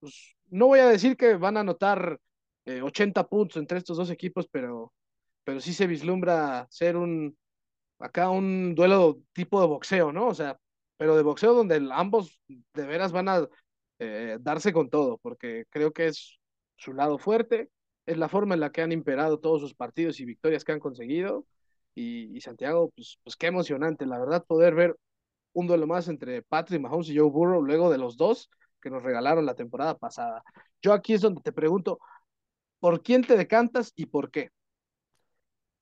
pues, 0.00 0.36
no 0.46 0.68
voy 0.68 0.80
a 0.80 0.88
decir 0.88 1.18
que 1.18 1.34
van 1.36 1.58
a 1.58 1.60
anotar 1.60 2.18
80 2.64 3.20
eh, 3.20 3.24
puntos 3.24 3.58
entre 3.58 3.76
estos 3.76 3.98
dos 3.98 4.08
equipos, 4.08 4.48
pero, 4.50 4.94
pero 5.44 5.60
sí 5.60 5.74
se 5.74 5.86
vislumbra 5.86 6.66
ser 6.70 6.96
un, 6.96 7.36
acá 7.98 8.30
un 8.30 8.74
duelo 8.74 9.20
tipo 9.32 9.60
de 9.60 9.66
boxeo, 9.66 10.12
¿no? 10.12 10.28
O 10.28 10.34
sea, 10.34 10.58
pero 10.96 11.16
de 11.16 11.22
boxeo 11.22 11.54
donde 11.54 11.86
ambos 11.92 12.40
de 12.48 12.86
veras 12.86 13.12
van 13.12 13.28
a 13.28 13.48
eh, 13.98 14.38
darse 14.40 14.72
con 14.72 14.90
todo, 14.90 15.18
porque 15.18 15.64
creo 15.70 15.92
que 15.92 16.08
es 16.08 16.38
su 16.76 16.92
lado 16.92 17.18
fuerte, 17.18 17.70
es 18.06 18.16
la 18.16 18.28
forma 18.28 18.54
en 18.54 18.60
la 18.60 18.72
que 18.72 18.82
han 18.82 18.92
imperado 18.92 19.40
todos 19.40 19.60
sus 19.60 19.74
partidos 19.74 20.20
y 20.20 20.24
victorias 20.24 20.64
que 20.64 20.72
han 20.72 20.80
conseguido. 20.80 21.46
Y, 21.94 22.40
Santiago, 22.40 22.92
pues, 22.94 23.18
pues 23.24 23.36
qué 23.36 23.48
emocionante, 23.48 24.06
la 24.06 24.20
verdad, 24.20 24.44
poder 24.46 24.74
ver 24.74 24.96
un 25.52 25.66
duelo 25.66 25.86
más 25.88 26.08
entre 26.08 26.42
Patrick 26.42 26.80
Mahomes 26.80 27.08
y 27.08 27.18
Joe 27.18 27.28
Burrow 27.28 27.60
luego 27.60 27.90
de 27.90 27.98
los 27.98 28.16
dos 28.16 28.50
que 28.80 28.90
nos 28.90 29.02
regalaron 29.02 29.44
la 29.44 29.56
temporada 29.56 29.98
pasada. 29.98 30.44
Yo 30.80 30.92
aquí 30.92 31.14
es 31.14 31.20
donde 31.20 31.42
te 31.42 31.52
pregunto, 31.52 31.98
¿por 32.78 33.02
quién 33.02 33.24
te 33.24 33.36
decantas 33.36 33.92
y 33.96 34.06
por 34.06 34.30
qué? 34.30 34.50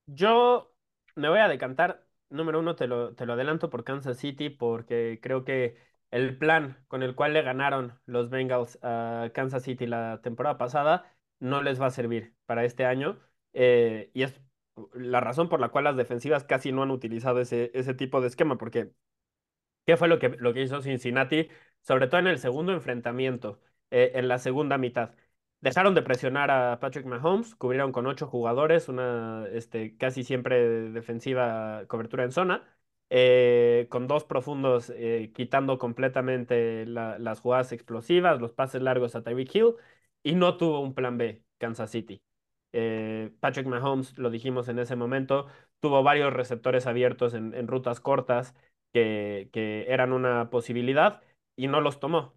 Yo 0.06 0.72
me 1.16 1.28
voy 1.28 1.40
a 1.40 1.48
decantar 1.48 2.05
número 2.30 2.60
uno 2.60 2.76
te 2.76 2.86
lo, 2.86 3.14
te 3.14 3.26
lo 3.26 3.34
adelanto 3.34 3.70
por 3.70 3.84
Kansas 3.84 4.18
City 4.18 4.50
porque 4.50 5.18
creo 5.22 5.44
que 5.44 5.76
el 6.10 6.36
plan 6.38 6.84
con 6.88 7.02
el 7.02 7.14
cual 7.14 7.32
le 7.34 7.42
ganaron 7.42 7.98
los 8.06 8.30
Bengals 8.30 8.78
a 8.82 9.30
Kansas 9.34 9.62
City 9.64 9.86
la 9.86 10.20
temporada 10.22 10.58
pasada 10.58 11.12
no 11.38 11.62
les 11.62 11.80
va 11.80 11.86
a 11.86 11.90
servir 11.90 12.34
para 12.46 12.64
este 12.64 12.84
año. 12.86 13.18
Eh, 13.52 14.10
y 14.14 14.22
es 14.22 14.40
la 14.94 15.20
razón 15.20 15.48
por 15.48 15.60
la 15.60 15.68
cual 15.70 15.84
las 15.84 15.96
defensivas 15.96 16.44
casi 16.44 16.72
no 16.72 16.82
han 16.82 16.90
utilizado 16.90 17.40
ese, 17.40 17.70
ese 17.74 17.94
tipo 17.94 18.20
de 18.20 18.28
esquema, 18.28 18.58
porque 18.58 18.92
¿qué 19.86 19.96
fue 19.96 20.08
lo 20.08 20.18
que, 20.18 20.30
lo 20.30 20.52
que 20.54 20.62
hizo 20.62 20.82
Cincinnati? 20.82 21.48
Sobre 21.82 22.06
todo 22.08 22.20
en 22.20 22.26
el 22.26 22.38
segundo 22.38 22.72
enfrentamiento, 22.72 23.60
eh, 23.90 24.12
en 24.14 24.28
la 24.28 24.38
segunda 24.38 24.78
mitad. 24.78 25.14
Dejaron 25.60 25.94
de 25.94 26.02
presionar 26.02 26.50
a 26.50 26.78
Patrick 26.80 27.06
Mahomes, 27.06 27.54
cubrieron 27.56 27.90
con 27.90 28.06
ocho 28.06 28.26
jugadores, 28.28 28.88
una 28.88 29.46
este, 29.52 29.96
casi 29.96 30.22
siempre 30.22 30.90
defensiva 30.90 31.84
cobertura 31.88 32.24
en 32.24 32.30
zona, 32.32 32.62
eh, 33.10 33.86
con 33.90 34.06
dos 34.06 34.24
profundos 34.24 34.90
eh, 34.94 35.32
quitando 35.34 35.78
completamente 35.78 36.86
la- 36.86 37.18
las 37.18 37.40
jugadas 37.40 37.72
explosivas, 37.72 38.40
los 38.40 38.52
pases 38.52 38.82
largos 38.82 39.16
a 39.16 39.22
Tyreek 39.22 39.54
Hill, 39.54 39.74
y 40.22 40.34
no 40.34 40.56
tuvo 40.56 40.80
un 40.80 40.94
plan 40.94 41.16
B, 41.18 41.42
Kansas 41.58 41.90
City. 41.90 42.22
Eh, 42.72 43.32
Patrick 43.40 43.66
Mahomes, 43.66 44.18
lo 44.18 44.30
dijimos 44.30 44.68
en 44.68 44.78
ese 44.78 44.94
momento, 44.96 45.46
tuvo 45.80 46.02
varios 46.02 46.32
receptores 46.32 46.86
abiertos 46.86 47.34
en, 47.34 47.54
en 47.54 47.66
rutas 47.68 48.00
cortas 48.00 48.54
que, 48.92 49.48
que 49.52 49.86
eran 49.88 50.12
una 50.12 50.50
posibilidad 50.50 51.22
y 51.56 51.68
no 51.68 51.80
los 51.80 51.98
tomó. 52.00 52.34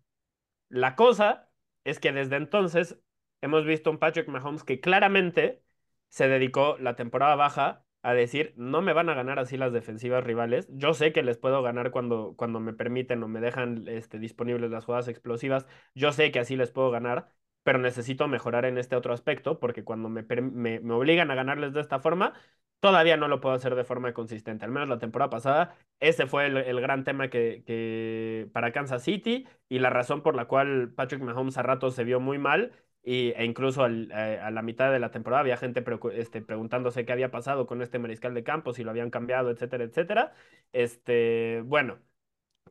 La 0.70 0.96
cosa 0.96 1.50
es 1.84 2.00
que 2.00 2.12
desde 2.12 2.36
entonces 2.38 3.00
hemos 3.42 3.66
visto 3.66 3.90
un 3.92 3.98
Patrick 4.00 4.28
Mahomes 4.28 4.64
que 4.64 4.80
claramente 4.80 5.62
se 6.10 6.28
dedicó 6.28 6.78
la 6.80 6.96
temporada 6.96 7.36
baja 7.36 7.86
a 8.02 8.14
decir, 8.14 8.54
no 8.56 8.82
me 8.82 8.94
van 8.94 9.10
a 9.10 9.14
ganar 9.14 9.40
así 9.40 9.58
las 9.58 9.74
defensivas 9.74 10.24
rivales. 10.24 10.68
Yo 10.72 10.94
sé 10.94 11.12
que 11.12 11.24
les 11.24 11.38
puedo 11.38 11.62
ganar 11.62 11.92
cuando, 11.92 12.34
cuando 12.38 12.60
me 12.60 12.74
permiten 12.74 13.22
o 13.24 13.28
me 13.28 13.42
dejan 13.42 13.86
este, 13.88 14.20
disponibles 14.20 14.72
las 14.72 14.86
jugadas 14.86 15.08
explosivas. 15.10 15.66
Yo 15.96 16.12
sé 16.14 16.32
que 16.32 16.40
así 16.40 16.56
les 16.56 16.72
puedo 16.72 16.92
ganar, 16.92 17.28
pero 17.64 17.78
necesito 17.80 18.28
mejorar 18.28 18.66
en 18.66 18.78
este 18.78 18.96
otro 18.96 19.14
aspecto 19.14 19.60
porque 19.60 19.84
cuando 19.84 20.10
me, 20.10 20.24
me, 20.24 20.94
obligan 20.94 21.30
a 21.32 21.36
ganarles 21.36 21.74
de 21.74 21.82
esta 21.82 22.00
forma, 22.00 22.34
todavía 22.80 23.18
no 23.18 23.28
lo 23.28 23.42
puedo 23.42 23.56
hacer 23.56 23.76
de 23.76 23.84
forma 23.84 24.14
consistente. 24.14 24.64
Al 24.66 24.72
menos 24.72 24.88
la 24.88 25.00
temporada 25.00 25.30
pasada, 25.30 25.76
ese 26.00 26.26
fue 26.26 26.46
el, 26.48 26.58
el 26.58 26.80
gran 26.82 27.04
tema 27.04 27.30
que, 27.30 27.64
que 27.66 28.50
para 28.54 28.72
Kansas 28.72 29.04
City 29.04 29.46
y 29.68 29.80
la 29.80 29.90
razón 29.90 30.22
por 30.24 30.36
la 30.36 30.46
cual 30.46 30.94
Patrick 30.96 31.22
Mahomes 31.22 31.58
a 31.58 31.64
ratos 31.64 31.96
se 31.96 32.06
vio 32.06 32.20
muy 32.22 32.38
mal 32.38 32.72
y, 33.04 33.32
e 33.32 33.46
incluso 33.46 33.84
al, 33.84 34.12
a, 34.12 34.52
la 34.52 34.62
mitad 34.62 34.92
de 34.92 35.00
la 35.00 35.12
temporada 35.12 35.42
había 35.42 35.58
gente 35.58 35.84
este, 36.14 36.42
preguntándose 36.42 37.06
qué 37.06 37.12
había 37.14 37.32
pasado 37.32 37.66
con 37.68 37.82
este 37.82 38.00
mariscal 38.00 38.34
de 38.34 38.44
campo, 38.44 38.74
si 38.74 38.84
lo 38.84 38.92
habían 38.92 39.10
cambiado, 39.10 39.50
etcétera, 39.52 39.84
etcétera. 39.86 40.34
Este, 40.74 41.62
bueno, 41.66 42.00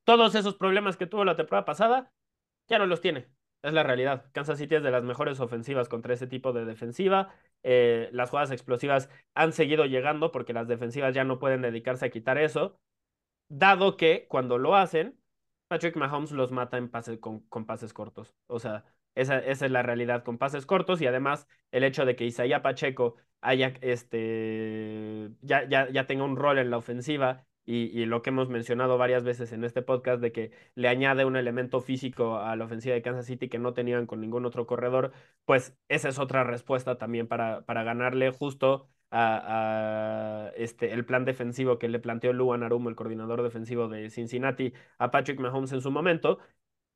todos 0.05 0.35
esos 0.35 0.57
problemas 0.57 0.97
que 0.97 1.07
tuvo 1.07 1.25
la 1.25 1.37
temporada 1.37 1.65
pasada 1.65 2.13
ya 2.69 2.79
no 2.79 2.87
los 2.87 3.01
tiene. 3.01 3.29
Es 3.63 3.73
la 3.73 3.83
realidad. 3.83 4.31
Kansas 4.33 4.59
City 4.59 4.77
es 4.77 4.83
de 4.83 4.91
las 4.91 5.03
mejores 5.03 5.41
ofensivas 5.41 5.89
contra 5.89 6.15
ese 6.15 6.27
tipo 6.29 6.53
de 6.53 6.65
defensiva. 6.65 7.35
Eh, 7.65 8.09
las 8.13 8.31
jugadas 8.31 8.53
explosivas 8.53 9.11
han 9.35 9.53
seguido 9.53 9.85
llegando 9.87 10.31
porque 10.31 10.53
las 10.53 10.69
defensivas 10.69 11.15
ya 11.15 11.25
no 11.25 11.39
pueden 11.41 11.63
dedicarse 11.63 12.07
a 12.07 12.11
quitar 12.11 12.39
eso. 12.39 12.79
Dado 13.49 13.97
que 13.97 14.27
cuando 14.29 14.59
lo 14.59 14.77
hacen, 14.77 15.19
Patrick 15.69 15.97
Mahomes 15.97 16.33
los 16.33 16.53
mata 16.53 16.79
en 16.79 16.89
pases, 16.91 17.19
con, 17.19 17.41
con 17.49 17.67
pases 17.67 17.93
cortos. 17.93 18.35
O 18.47 18.59
sea, 18.61 18.85
esa, 19.15 19.39
esa, 19.39 19.67
es 19.67 19.73
la 19.73 19.83
realidad 19.83 20.25
con 20.25 20.39
pases 20.39 20.67
cortos 20.67 21.01
y 21.01 21.07
además 21.07 21.49
el 21.73 21.85
hecho 21.85 22.05
de 22.05 22.17
que 22.17 22.25
Isaiah 22.27 22.63
Pacheco 22.63 23.17
haya 23.41 23.75
este 23.81 25.31
ya, 25.43 25.69
ya, 25.69 25.89
ya 25.91 26.07
tenga 26.07 26.25
un 26.25 26.37
rol 26.37 26.59
en 26.59 26.71
la 26.71 26.79
ofensiva 26.79 27.47
y, 27.65 27.85
y, 28.01 28.07
lo 28.07 28.23
que 28.23 28.31
hemos 28.31 28.49
mencionado 28.49 28.97
varias 28.97 29.25
veces 29.25 29.53
en 29.53 29.63
este 29.63 29.83
podcast 29.83 30.23
de 30.23 30.33
que 30.33 30.53
le 30.75 30.89
añade 30.89 31.27
un 31.27 31.37
elemento 31.37 31.81
físico 31.83 32.39
a 32.39 32.57
la 32.57 32.65
ofensiva 32.65 32.95
de 32.95 33.03
Kansas 33.03 33.27
City 33.27 33.49
que 33.51 33.59
no 33.59 33.75
tenían 33.75 34.07
con 34.07 34.23
ningún 34.23 34.47
otro 34.47 34.67
corredor, 34.67 35.13
pues 35.45 35.77
esa 35.89 36.09
es 36.09 36.19
otra 36.19 36.45
respuesta 36.45 36.97
también 36.97 37.29
para, 37.29 37.67
para 37.67 37.83
ganarle 37.85 38.31
justo 38.31 38.89
a, 39.11 40.47
a, 40.47 40.51
este, 40.57 40.93
el 40.93 41.05
plan 41.05 41.25
defensivo 41.25 41.79
que 41.79 41.89
le 41.89 41.99
planteó 41.99 42.33
Luan 42.33 42.63
Arumo, 42.63 42.89
el 42.89 42.97
coordinador 42.97 43.43
defensivo 43.43 43.89
de 43.89 44.09
Cincinnati, 44.11 44.73
a 44.99 45.11
Patrick 45.11 45.39
Mahomes 45.41 45.73
en 45.73 45.83
su 45.83 45.91
momento. 45.91 46.39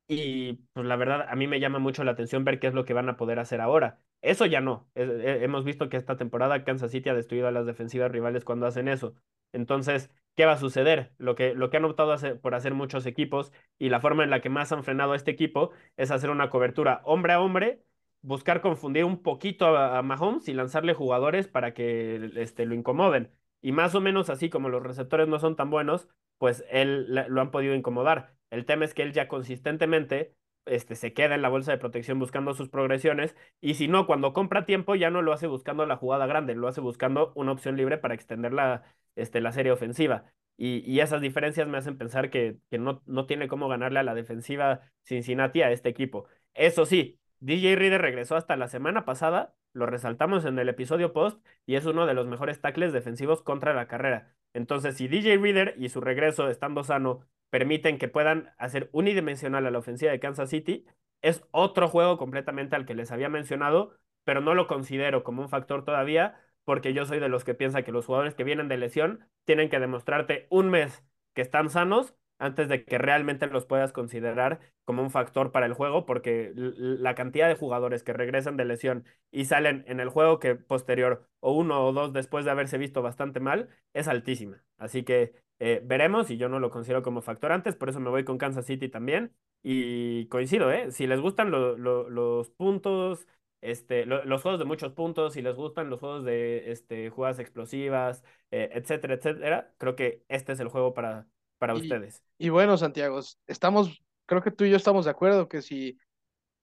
Y 0.08 0.54
pues 0.74 0.86
la 0.86 0.96
verdad, 0.96 1.26
a 1.28 1.36
mí 1.36 1.46
me 1.46 1.60
llama 1.60 1.78
mucho 1.78 2.04
la 2.04 2.10
atención 2.12 2.44
ver 2.44 2.60
qué 2.60 2.66
es 2.66 2.74
lo 2.74 2.84
que 2.84 2.92
van 2.92 3.08
a 3.08 3.16
poder 3.16 3.38
hacer 3.38 3.60
ahora. 3.60 4.00
Eso 4.20 4.44
ya 4.46 4.60
no. 4.60 4.90
hemos 4.94 5.64
visto 5.64 5.88
que 5.88 5.96
esta 5.96 6.16
temporada 6.16 6.64
Kansas 6.64 6.90
City 6.90 7.08
ha 7.08 7.14
destruido 7.14 7.48
a 7.48 7.50
las 7.52 7.66
defensivas 7.66 8.12
rivales 8.12 8.44
cuando 8.44 8.66
hacen 8.66 8.88
eso. 8.88 9.14
Entonces, 9.52 10.10
¿qué 10.36 10.44
va 10.44 10.52
a 10.52 10.58
suceder? 10.58 11.14
Lo 11.18 11.34
que, 11.34 11.54
lo 11.54 11.70
que 11.70 11.78
han 11.78 11.84
optado 11.86 12.14
por 12.40 12.54
hacer 12.54 12.74
muchos 12.74 13.06
equipos 13.06 13.52
y 13.78 13.88
la 13.88 14.00
forma 14.00 14.22
en 14.24 14.30
la 14.30 14.40
que 14.40 14.50
más 14.50 14.70
han 14.72 14.84
frenado 14.84 15.12
a 15.12 15.16
este 15.16 15.30
equipo 15.30 15.70
es 15.96 16.10
hacer 16.10 16.30
una 16.30 16.50
cobertura 16.50 17.00
hombre 17.04 17.32
a 17.32 17.40
hombre, 17.40 17.82
buscar 18.20 18.60
confundir 18.60 19.04
un 19.04 19.22
poquito 19.22 19.66
a, 19.76 19.98
a 19.98 20.02
Mahomes 20.02 20.46
y 20.48 20.54
lanzarle 20.54 20.94
jugadores 20.94 21.48
para 21.48 21.72
que 21.74 22.30
este, 22.36 22.66
lo 22.66 22.74
incomoden. 22.74 23.32
Y 23.62 23.72
más 23.72 23.94
o 23.94 24.00
menos 24.00 24.28
así 24.30 24.50
como 24.50 24.68
los 24.68 24.82
receptores 24.82 25.28
no 25.28 25.38
son 25.38 25.56
tan 25.56 25.70
buenos, 25.70 26.08
pues 26.38 26.64
él 26.70 27.06
lo 27.28 27.40
han 27.40 27.50
podido 27.50 27.74
incomodar. 27.74 28.34
El 28.52 28.66
tema 28.66 28.84
es 28.84 28.94
que 28.94 29.02
él 29.02 29.12
ya 29.12 29.28
consistentemente 29.28 30.34
este, 30.66 30.94
se 30.94 31.12
queda 31.14 31.34
en 31.34 31.42
la 31.42 31.48
bolsa 31.48 31.72
de 31.72 31.78
protección 31.78 32.18
buscando 32.18 32.54
sus 32.54 32.68
progresiones 32.68 33.34
y 33.60 33.74
si 33.74 33.88
no, 33.88 34.06
cuando 34.06 34.32
compra 34.32 34.66
tiempo 34.66 34.94
ya 34.94 35.10
no 35.10 35.22
lo 35.22 35.32
hace 35.32 35.46
buscando 35.46 35.86
la 35.86 35.96
jugada 35.96 36.26
grande, 36.26 36.54
lo 36.54 36.68
hace 36.68 36.80
buscando 36.80 37.32
una 37.34 37.52
opción 37.52 37.76
libre 37.76 37.98
para 37.98 38.14
extender 38.14 38.52
la, 38.52 38.84
este, 39.16 39.40
la 39.40 39.52
serie 39.52 39.72
ofensiva. 39.72 40.24
Y, 40.58 40.82
y 40.90 41.00
esas 41.00 41.20
diferencias 41.22 41.66
me 41.66 41.78
hacen 41.78 41.98
pensar 41.98 42.30
que, 42.30 42.58
que 42.70 42.78
no, 42.78 43.02
no 43.06 43.26
tiene 43.26 43.48
cómo 43.48 43.68
ganarle 43.68 44.00
a 44.00 44.02
la 44.04 44.14
defensiva 44.14 44.82
Cincinnati 45.04 45.62
a 45.62 45.72
este 45.72 45.88
equipo. 45.88 46.26
Eso 46.54 46.86
sí, 46.86 47.18
DJ 47.40 47.74
Reader 47.76 48.00
regresó 48.02 48.36
hasta 48.36 48.56
la 48.56 48.68
semana 48.68 49.04
pasada, 49.04 49.54
lo 49.72 49.86
resaltamos 49.86 50.44
en 50.44 50.58
el 50.58 50.68
episodio 50.68 51.12
post, 51.12 51.44
y 51.66 51.76
es 51.76 51.86
uno 51.86 52.06
de 52.06 52.14
los 52.14 52.26
mejores 52.26 52.60
tackles 52.60 52.92
defensivos 52.92 53.42
contra 53.42 53.74
la 53.74 53.88
carrera. 53.88 54.34
Entonces, 54.54 54.96
si 54.96 55.08
DJ 55.08 55.38
Reader 55.38 55.74
y 55.78 55.88
su 55.88 56.00
regreso 56.00 56.48
estando 56.48 56.84
sano 56.84 57.26
permiten 57.50 57.98
que 57.98 58.08
puedan 58.08 58.52
hacer 58.58 58.88
unidimensional 58.92 59.66
a 59.66 59.70
la 59.70 59.78
ofensiva 59.78 60.12
de 60.12 60.20
Kansas 60.20 60.50
City, 60.50 60.86
es 61.22 61.44
otro 61.50 61.88
juego 61.88 62.18
completamente 62.18 62.76
al 62.76 62.86
que 62.86 62.94
les 62.94 63.12
había 63.12 63.28
mencionado, 63.28 63.96
pero 64.24 64.40
no 64.40 64.54
lo 64.54 64.66
considero 64.66 65.24
como 65.24 65.42
un 65.42 65.48
factor 65.48 65.84
todavía, 65.84 66.40
porque 66.64 66.92
yo 66.94 67.06
soy 67.06 67.18
de 67.20 67.28
los 67.28 67.44
que 67.44 67.54
piensa 67.54 67.82
que 67.82 67.92
los 67.92 68.06
jugadores 68.06 68.34
que 68.34 68.44
vienen 68.44 68.68
de 68.68 68.76
lesión 68.76 69.26
tienen 69.44 69.68
que 69.68 69.80
demostrarte 69.80 70.46
un 70.50 70.70
mes 70.70 71.04
que 71.34 71.42
están 71.42 71.70
sanos 71.70 72.14
antes 72.42 72.68
de 72.68 72.84
que 72.84 72.98
realmente 72.98 73.46
los 73.46 73.66
puedas 73.66 73.92
considerar 73.92 74.60
como 74.84 75.02
un 75.02 75.10
factor 75.10 75.52
para 75.52 75.66
el 75.66 75.74
juego, 75.74 76.04
porque 76.06 76.52
la 76.54 77.14
cantidad 77.14 77.48
de 77.48 77.54
jugadores 77.54 78.02
que 78.02 78.12
regresan 78.12 78.56
de 78.56 78.64
lesión 78.64 79.04
y 79.30 79.44
salen 79.46 79.84
en 79.86 80.00
el 80.00 80.08
juego 80.08 80.38
que 80.38 80.54
posterior 80.56 81.28
o 81.40 81.52
uno 81.52 81.84
o 81.86 81.92
dos 81.92 82.12
después 82.12 82.44
de 82.44 82.50
haberse 82.50 82.78
visto 82.78 83.02
bastante 83.02 83.40
mal 83.40 83.68
es 83.92 84.08
altísima. 84.08 84.62
Así 84.78 85.04
que 85.04 85.34
eh, 85.60 85.80
veremos 85.84 86.30
y 86.30 86.36
yo 86.36 86.48
no 86.48 86.58
lo 86.60 86.70
considero 86.70 87.02
como 87.02 87.22
factor 87.22 87.52
antes, 87.52 87.76
por 87.76 87.88
eso 87.88 88.00
me 88.00 88.10
voy 88.10 88.24
con 88.24 88.38
Kansas 88.38 88.66
City 88.66 88.88
también. 88.88 89.32
Y 89.62 90.26
coincido, 90.26 90.72
¿eh? 90.72 90.90
Si 90.90 91.06
les 91.06 91.20
gustan 91.20 91.50
lo, 91.52 91.76
lo, 91.78 92.10
los 92.10 92.50
puntos, 92.50 93.28
este, 93.60 94.06
lo, 94.06 94.24
los 94.24 94.42
juegos 94.42 94.58
de 94.58 94.64
muchos 94.66 94.92
puntos, 94.92 95.34
si 95.34 95.42
les 95.42 95.54
gustan 95.54 95.88
los 95.88 96.00
juegos 96.00 96.24
de 96.24 96.72
este, 96.72 97.10
jugadas 97.10 97.38
explosivas, 97.38 98.24
eh, 98.50 98.70
etcétera, 98.72 99.14
etcétera, 99.14 99.72
creo 99.78 99.94
que 99.94 100.24
este 100.28 100.52
es 100.52 100.60
el 100.60 100.68
juego 100.68 100.94
para, 100.94 101.28
para 101.62 101.74
y, 101.74 101.80
ustedes. 101.80 102.24
Y 102.38 102.48
bueno, 102.48 102.76
Santiago, 102.76 103.20
estamos, 103.46 104.02
creo 104.26 104.42
que 104.42 104.50
tú 104.50 104.64
y 104.64 104.70
yo 104.70 104.76
estamos 104.76 105.04
de 105.04 105.12
acuerdo 105.12 105.48
que 105.48 105.62
si 105.62 105.96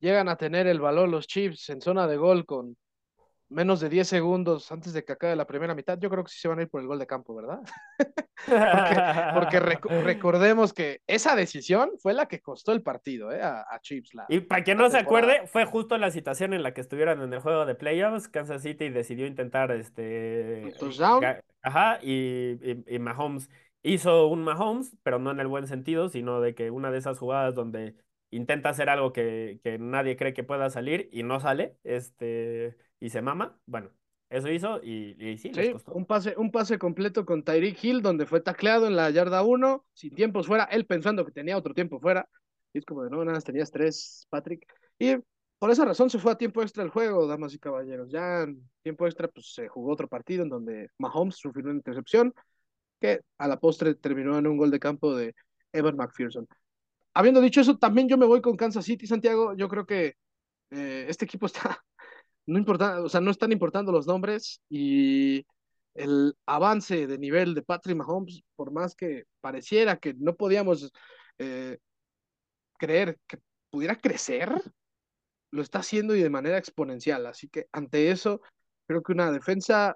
llegan 0.02 0.28
a 0.28 0.36
tener 0.36 0.68
el 0.68 0.82
valor 0.82 1.08
los 1.08 1.26
Chiefs 1.26 1.70
en 1.70 1.80
zona 1.80 2.06
de 2.06 2.18
gol 2.18 2.46
con 2.46 2.76
menos 3.48 3.80
de 3.80 3.88
10 3.88 4.06
segundos 4.06 4.70
antes 4.74 4.92
de 4.92 5.06
que 5.06 5.14
acabe 5.14 5.38
la 5.38 5.48
primera 5.48 5.74
mitad, 5.74 5.98
yo 5.98 6.10
creo 6.10 6.26
que 6.26 6.32
sí 6.32 6.40
se 6.42 6.50
van 6.50 6.60
a 6.60 6.64
ir 6.64 6.70
por 6.70 6.82
el 6.82 6.88
gol 6.88 7.00
de 7.00 7.08
campo, 7.08 7.34
¿verdad? 7.34 7.62
porque 8.46 9.34
porque 9.34 9.60
rec 9.62 9.86
recordemos 10.04 10.74
que 10.74 11.00
esa 11.08 11.34
decisión 11.34 11.92
fue 11.98 12.14
la 12.14 12.28
que 12.28 12.42
costó 12.42 12.74
el 12.74 12.84
partido 12.84 13.32
¿eh? 13.32 13.42
a, 13.42 13.62
a 13.70 13.80
Chiefs. 13.80 14.14
La, 14.16 14.26
y 14.28 14.42
para 14.42 14.66
quien 14.66 14.78
no 14.78 14.90
se 14.90 14.98
acuerde, 14.98 15.48
fue 15.48 15.64
justo 15.64 15.98
la 15.98 16.12
situación 16.12 16.54
en 16.54 16.62
la 16.62 16.74
que 16.74 16.82
estuvieron 16.82 17.22
en 17.22 17.32
el 17.32 17.40
juego 17.40 17.66
de 17.66 17.76
playoffs. 17.76 18.28
Kansas 18.28 18.64
City 18.64 18.90
decidió 18.90 19.26
intentar 19.26 19.72
este. 19.72 20.74
Ajá, 21.62 22.00
y, 22.02 22.58
y, 22.62 22.84
y 22.86 23.00
Mahomes 23.00 23.50
hizo 23.84 24.28
un 24.28 24.44
Mahomes, 24.44 24.96
pero 25.04 25.20
no 25.20 25.32
en 25.32 25.40
el 25.40 25.48
buen 25.48 25.68
sentido, 25.68 26.10
sino 26.10 26.42
de 26.42 26.56
que 26.56 26.72
una 26.72 26.92
de 26.92 26.98
esas 26.98 27.18
jugadas 27.18 27.56
donde 27.56 27.96
intenta 28.32 28.70
hacer 28.70 28.90
algo 28.90 29.12
que, 29.14 29.60
que 29.64 29.80
nadie 29.80 30.16
cree 30.18 30.34
que 30.34 30.44
pueda 30.44 30.70
salir 30.70 31.10
y 31.12 31.24
no 31.24 31.40
sale, 31.40 31.78
este, 31.84 32.78
y 33.00 33.10
se 33.10 33.22
mama, 33.22 33.60
bueno, 33.66 33.90
eso 34.30 34.50
hizo 34.52 34.80
y, 34.84 35.16
y 35.20 35.38
sí, 35.38 35.50
sí 35.50 35.54
les 35.54 35.72
costó. 35.72 35.94
Un 35.94 36.06
pase, 36.06 36.36
un 36.38 36.52
pase 36.52 36.78
completo 36.78 37.26
con 37.26 37.44
Tyreek 37.44 37.84
Hill, 37.84 38.02
donde 38.02 38.26
fue 38.26 38.42
tacleado 38.42 38.86
en 38.88 38.96
la 38.96 39.10
yarda 39.10 39.42
1, 39.44 39.86
sin 39.94 40.14
tiempos 40.14 40.48
fuera, 40.48 40.66
él 40.66 40.86
pensando 40.86 41.26
que 41.26 41.32
tenía 41.32 41.58
otro 41.58 41.74
tiempo 41.74 42.00
fuera, 42.00 42.30
y 42.74 42.78
es 42.80 42.86
como 42.86 43.04
de 43.04 43.10
no, 43.10 43.24
nada, 43.26 43.42
tenías 43.42 43.72
tres, 43.72 44.28
Patrick, 44.30 44.66
y 45.00 45.16
por 45.58 45.72
esa 45.72 45.84
razón 45.84 46.10
se 46.10 46.20
fue 46.20 46.32
a 46.32 46.38
tiempo 46.38 46.62
extra 46.62 46.84
el 46.84 46.90
juego, 46.90 47.28
damas 47.28 47.54
y 47.54 47.60
caballeros, 47.60 48.12
ya 48.12 48.44
en 48.44 48.70
tiempo 48.84 49.08
extra 49.08 49.28
pues 49.28 49.54
se 49.54 49.68
jugó 49.68 49.92
otro 49.92 50.08
partido 50.08 50.44
en 50.44 50.50
donde 50.50 50.90
Mahomes 51.00 51.36
sufrió 51.36 51.66
una 51.66 51.74
intercepción, 51.74 52.34
que 53.00 53.22
a 53.38 53.48
la 53.48 53.60
postre 53.60 53.96
terminó 53.96 54.38
en 54.38 54.48
un 54.48 54.58
gol 54.58 54.72
de 54.72 54.80
campo 54.80 55.16
de 55.16 55.36
Evan 55.74 55.96
McPherson. 55.96 56.48
Habiendo 57.14 57.42
dicho 57.42 57.62
eso, 57.62 57.78
también 57.78 58.08
yo 58.08 58.18
me 58.18 58.26
voy 58.26 58.42
con 58.42 58.56
Kansas 58.56 58.86
City, 58.86 59.08
Santiago. 59.08 59.56
Yo 59.56 59.68
creo 59.68 59.86
que 59.86 60.16
eh, 60.72 61.06
este 61.10 61.26
equipo 61.26 61.46
está, 61.48 61.84
no 62.46 62.58
importa, 62.58 63.02
o 63.02 63.10
sea, 63.10 63.22
no 63.22 63.32
están 63.32 63.52
importando 63.52 63.92
los 63.92 64.08
nombres 64.08 64.62
y 64.70 65.46
el 65.96 66.36
avance 66.46 67.08
de 67.08 67.18
nivel 67.18 67.54
de 67.56 67.64
Patrick 67.64 67.98
Mahomes, 67.98 68.42
por 68.56 68.72
más 68.72 68.96
que 68.96 69.26
pareciera 69.42 69.98
que 69.98 70.14
no 70.14 70.36
podíamos 70.36 70.92
eh, 71.40 71.78
creer 72.78 73.18
que 73.28 73.40
pudiera 73.70 73.96
crecer, 73.96 74.50
lo 75.52 75.62
está 75.62 75.80
haciendo 75.80 76.16
y 76.16 76.22
de 76.22 76.30
manera 76.30 76.58
exponencial. 76.58 77.26
Así 77.26 77.50
que 77.50 77.68
ante 77.72 78.12
eso, 78.12 78.42
creo 78.88 79.04
que 79.04 79.14
una 79.14 79.32
defensa 79.32 79.96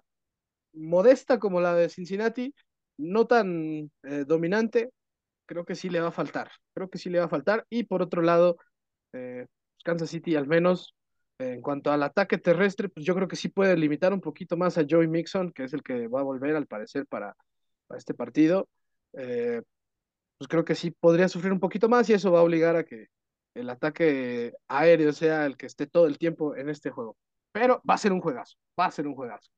modesta 0.74 1.40
como 1.40 1.62
la 1.62 1.76
de 1.76 1.90
Cincinnati, 1.90 2.54
no 2.98 3.26
tan 3.28 3.92
eh, 4.04 4.26
dominante, 4.26 4.92
creo 5.46 5.66
que 5.66 5.76
sí 5.76 5.90
le 5.90 6.02
va 6.02 6.10
a 6.10 6.12
faltar. 6.12 6.52
Creo 6.74 6.90
que 6.90 6.98
sí 6.98 7.10
le 7.10 7.20
va 7.20 7.26
a 7.26 7.30
faltar. 7.30 7.66
Y 7.70 7.84
por 7.84 8.02
otro 8.02 8.22
lado, 8.22 8.58
eh, 9.14 9.48
Kansas 9.84 10.10
City 10.10 10.36
al 10.36 10.48
menos 10.48 10.96
en 11.40 11.62
cuanto 11.62 11.92
al 11.92 12.04
ataque 12.04 12.38
terrestre, 12.38 12.90
pues 12.90 13.06
yo 13.06 13.16
creo 13.16 13.28
que 13.28 13.36
sí 13.36 13.50
puede 13.50 13.76
limitar 13.76 14.14
un 14.14 14.22
poquito 14.22 14.56
más 14.58 14.78
a 14.78 14.86
Joey 14.90 15.08
Mixon, 15.08 15.52
que 15.52 15.64
es 15.66 15.74
el 15.74 15.84
que 15.84 16.08
va 16.08 16.22
a 16.22 16.24
volver 16.24 16.56
al 16.56 16.68
parecer 16.68 17.06
para, 17.08 17.36
para 17.88 17.98
este 17.98 18.14
partido. 18.14 18.70
Eh, 19.14 19.62
pues 20.38 20.48
creo 20.48 20.66
que 20.66 20.76
sí 20.76 20.92
podría 20.92 21.28
sufrir 21.28 21.54
un 21.54 21.60
poquito 21.60 21.90
más 21.90 22.10
y 22.10 22.14
eso 22.14 22.32
va 22.32 22.40
a 22.40 22.44
obligar 22.44 22.76
a 22.76 22.84
que 22.84 23.08
el 23.54 23.70
ataque 23.70 24.54
aéreo 24.68 25.14
sea 25.14 25.46
el 25.46 25.58
que 25.58 25.68
esté 25.68 25.88
todo 25.88 26.08
el 26.08 26.18
tiempo 26.18 26.56
en 26.56 26.70
este 26.70 26.90
juego. 26.90 27.18
Pero 27.52 27.82
va 27.90 27.96
a 27.96 28.00
ser 28.00 28.12
un 28.12 28.22
juegazo, 28.22 28.56
va 28.80 28.86
a 28.86 28.92
ser 28.92 29.08
un 29.08 29.16
juegazo. 29.16 29.50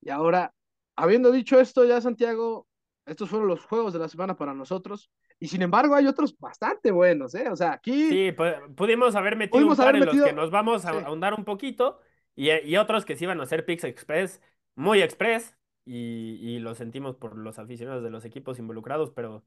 Y 0.00 0.10
ahora, 0.10 0.52
habiendo 0.96 1.30
dicho 1.30 1.60
esto 1.60 1.84
ya, 1.84 2.00
Santiago, 2.00 2.66
estos 3.06 3.30
fueron 3.30 3.48
los 3.48 3.64
juegos 3.64 3.92
de 3.92 3.98
la 3.98 4.08
semana 4.08 4.36
para 4.36 4.54
nosotros. 4.54 5.10
Y 5.38 5.48
sin 5.48 5.62
embargo, 5.62 5.94
hay 5.94 6.06
otros 6.06 6.36
bastante 6.38 6.90
buenos, 6.90 7.34
¿eh? 7.34 7.48
O 7.50 7.56
sea, 7.56 7.72
aquí. 7.72 8.08
Sí, 8.08 8.34
pudimos 8.74 9.14
haber 9.14 9.36
metido 9.36 9.66
un 9.66 9.76
par 9.76 9.94
en 9.94 10.06
los 10.06 10.22
que 10.22 10.32
nos 10.32 10.50
vamos 10.50 10.84
a 10.84 10.90
ahondar 10.90 11.34
un 11.34 11.44
poquito. 11.44 12.00
Y, 12.34 12.50
y, 12.50 12.76
otros 12.76 13.04
que 13.04 13.16
sí 13.16 13.24
iban 13.24 13.40
a 13.40 13.46
ser 13.46 13.64
Pix 13.64 13.84
Express, 13.84 14.42
muy 14.74 15.02
express. 15.02 15.56
Y, 15.84 16.38
y, 16.40 16.58
lo 16.58 16.74
sentimos 16.74 17.16
por 17.16 17.36
los 17.36 17.58
aficionados 17.58 18.02
de 18.02 18.10
los 18.10 18.24
equipos 18.24 18.58
involucrados, 18.58 19.12
pero 19.12 19.44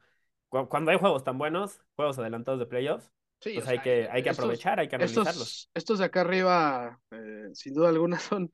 cuando 0.47 0.91
hay 0.91 0.97
juegos 0.97 1.23
tan 1.23 1.37
buenos, 1.37 1.81
juegos 1.95 2.17
adelantados 2.17 2.59
de 2.59 2.65
playoffs, 2.65 3.11
pues 3.41 3.67
hay, 3.67 3.79
que, 3.79 4.07
hay 4.11 4.21
que 4.21 4.29
aprovechar, 4.29 4.79
hay 4.79 4.87
que 4.87 4.95
analizarlos. 4.95 5.69
Estos, 5.73 5.99
de 5.99 6.05
acá 6.05 6.21
arriba, 6.21 6.99
eh, 7.11 7.49
sin 7.53 7.73
duda 7.73 7.89
alguna, 7.89 8.19
son 8.19 8.51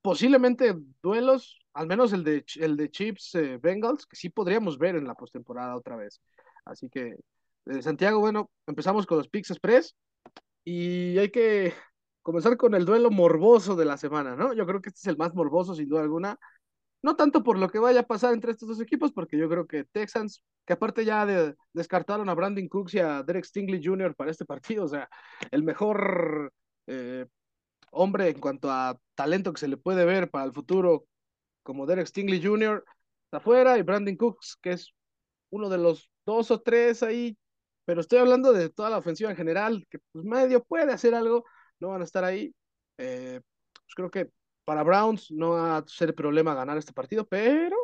posiblemente 0.00 0.74
duelos, 1.02 1.60
al 1.74 1.86
menos 1.86 2.12
el 2.12 2.24
de, 2.24 2.44
el 2.56 2.76
de 2.76 2.90
Chips 2.90 3.34
eh, 3.34 3.58
Bengals, 3.58 4.06
que 4.06 4.16
sí 4.16 4.28
podríamos 4.28 4.78
ver 4.78 4.96
en 4.96 5.06
la 5.06 5.14
postemporada 5.14 5.76
otra 5.76 5.96
vez. 5.96 6.20
Así 6.64 6.88
que, 6.88 7.16
eh, 7.66 7.82
Santiago, 7.82 8.20
bueno, 8.20 8.50
empezamos 8.66 9.06
con 9.06 9.18
los 9.18 9.28
Pix 9.28 9.50
Express 9.50 9.96
y 10.64 11.18
hay 11.18 11.30
que 11.30 11.74
comenzar 12.22 12.56
con 12.56 12.74
el 12.74 12.84
duelo 12.84 13.10
morboso 13.10 13.76
de 13.76 13.84
la 13.84 13.96
semana, 13.96 14.36
¿no? 14.36 14.52
Yo 14.52 14.66
creo 14.66 14.80
que 14.80 14.90
este 14.90 15.00
es 15.00 15.06
el 15.06 15.16
más 15.16 15.34
morboso, 15.34 15.74
sin 15.74 15.88
duda 15.88 16.02
alguna. 16.02 16.38
No 17.02 17.16
tanto 17.16 17.42
por 17.42 17.58
lo 17.58 17.68
que 17.68 17.80
vaya 17.80 18.00
a 18.00 18.06
pasar 18.06 18.32
entre 18.32 18.52
estos 18.52 18.68
dos 18.68 18.80
equipos, 18.80 19.12
porque 19.12 19.36
yo 19.36 19.48
creo 19.48 19.66
que 19.66 19.84
Texans, 19.84 20.42
que 20.64 20.74
aparte 20.74 21.04
ya 21.04 21.26
de, 21.26 21.56
descartaron 21.72 22.28
a 22.28 22.34
Brandon 22.34 22.68
Cooks 22.68 22.94
y 22.94 23.00
a 23.00 23.22
Derek 23.24 23.44
Stingley 23.44 23.82
Jr. 23.84 24.14
para 24.14 24.30
este 24.30 24.44
partido, 24.44 24.84
o 24.84 24.88
sea, 24.88 25.08
el 25.50 25.64
mejor 25.64 26.52
eh, 26.86 27.26
hombre 27.90 28.28
en 28.30 28.40
cuanto 28.40 28.70
a 28.70 28.98
talento 29.14 29.52
que 29.52 29.60
se 29.60 29.68
le 29.68 29.76
puede 29.76 30.04
ver 30.04 30.30
para 30.30 30.44
el 30.44 30.52
futuro, 30.52 31.06
como 31.62 31.86
Derek 31.86 32.06
Stingley 32.06 32.42
Jr., 32.42 32.84
está 33.24 33.38
afuera, 33.38 33.78
y 33.78 33.82
Brandon 33.82 34.16
Cooks, 34.16 34.56
que 34.60 34.72
es 34.72 34.92
uno 35.50 35.68
de 35.68 35.78
los 35.78 36.10
dos 36.26 36.50
o 36.50 36.60
tres 36.60 37.02
ahí, 37.02 37.36
pero 37.84 38.00
estoy 38.00 38.18
hablando 38.18 38.52
de 38.52 38.70
toda 38.70 38.90
la 38.90 38.98
ofensiva 38.98 39.30
en 39.30 39.36
general, 39.36 39.86
que 39.90 39.98
pues 40.12 40.24
medio 40.24 40.62
puede 40.64 40.92
hacer 40.92 41.14
algo, 41.14 41.44
no 41.80 41.88
van 41.88 42.02
a 42.02 42.04
estar 42.04 42.24
ahí. 42.24 42.54
Eh, 42.98 43.40
pues 43.72 43.94
creo 43.94 44.10
que 44.10 44.30
para 44.64 44.82
Browns 44.82 45.30
no 45.30 45.50
va 45.50 45.78
a 45.78 45.84
ser 45.86 46.14
problema 46.14 46.54
ganar 46.54 46.78
este 46.78 46.92
partido, 46.92 47.26
pero 47.26 47.76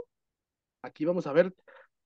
aquí 0.83 1.05
vamos 1.05 1.27
a 1.27 1.33
ver 1.33 1.55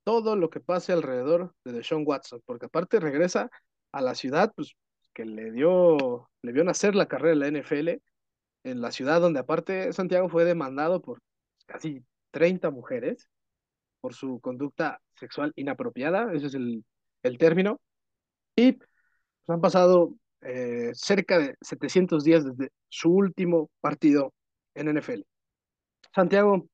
todo 0.05 0.37
lo 0.37 0.51
que 0.51 0.61
pase 0.61 0.93
alrededor 0.93 1.55
de 1.65 1.73
Deshaun 1.73 2.05
Watson, 2.07 2.43
porque 2.47 2.67
aparte 2.67 3.01
regresa 3.01 3.51
a 3.93 4.01
la 4.01 4.15
ciudad, 4.15 4.53
pues 4.57 4.75
que 5.15 5.25
le 5.25 5.53
dio, 5.53 6.31
le 6.43 6.53
vio 6.53 6.65
nacer 6.65 6.95
la 6.95 7.07
carrera 7.07 7.31
de 7.31 7.37
la 7.37 7.61
NFL, 7.61 8.03
en 8.65 8.81
la 8.81 8.93
ciudad 8.93 9.21
donde 9.21 9.41
aparte 9.41 9.93
Santiago 9.93 10.29
fue 10.29 10.45
demandado 10.45 11.03
por 11.03 11.21
casi 11.67 12.05
30 12.31 12.71
mujeres 12.71 13.29
por 14.01 14.15
su 14.15 14.41
conducta 14.41 15.01
sexual 15.15 15.53
inapropiada, 15.57 16.33
ese 16.33 16.47
es 16.47 16.55
el, 16.55 16.85
el 17.23 17.39
término, 17.39 17.81
y 18.57 18.73
pues, 18.73 18.89
han 19.49 19.61
pasado 19.61 20.15
eh, 20.43 20.91
cerca 20.95 21.39
de 21.39 21.57
700 21.61 22.25
días 22.25 22.45
desde 22.45 22.73
su 22.89 23.11
último 23.11 23.71
partido 23.81 24.35
en 24.75 24.89
NFL. 24.89 25.23
Santiago, 26.15 26.69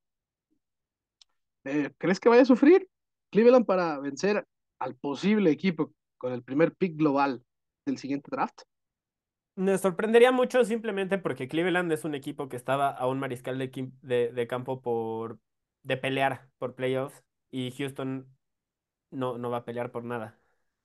eh, 1.65 1.91
¿crees 1.99 2.19
que 2.19 2.29
vaya 2.29 2.43
a 2.43 2.47
sufrir 2.47 2.89
Cleveland 3.31 3.67
para 3.67 3.99
vencer 4.01 4.47
al 4.79 4.95
posible 4.97 5.51
equipo 5.51 5.93
con 6.17 6.33
el 6.33 6.43
primer 6.43 6.75
pick 6.75 6.97
global 6.97 7.45
del 7.85 7.99
siguiente 7.99 8.29
draft? 8.31 8.63
Me 9.59 9.77
sorprendería 9.77 10.31
mucho 10.31 10.65
simplemente 10.65 11.19
porque 11.19 11.49
Cleveland 11.49 11.91
es 11.93 12.05
un 12.05 12.15
equipo 12.15 12.49
que 12.49 12.55
estaba 12.57 12.91
a 12.91 13.09
un 13.09 13.19
mariscal 13.19 13.59
de, 13.59 13.91
de, 14.03 14.33
de 14.33 14.47
campo 14.47 14.81
por 14.81 15.41
de 15.83 15.97
pelear 15.97 16.49
por 16.59 16.75
playoffs 16.77 17.25
y 17.51 17.73
Houston 17.73 18.29
no, 19.11 19.39
no 19.39 19.51
va 19.51 19.59
a 19.59 19.65
pelear 19.67 19.93
por 19.93 20.05
nada. 20.05 20.39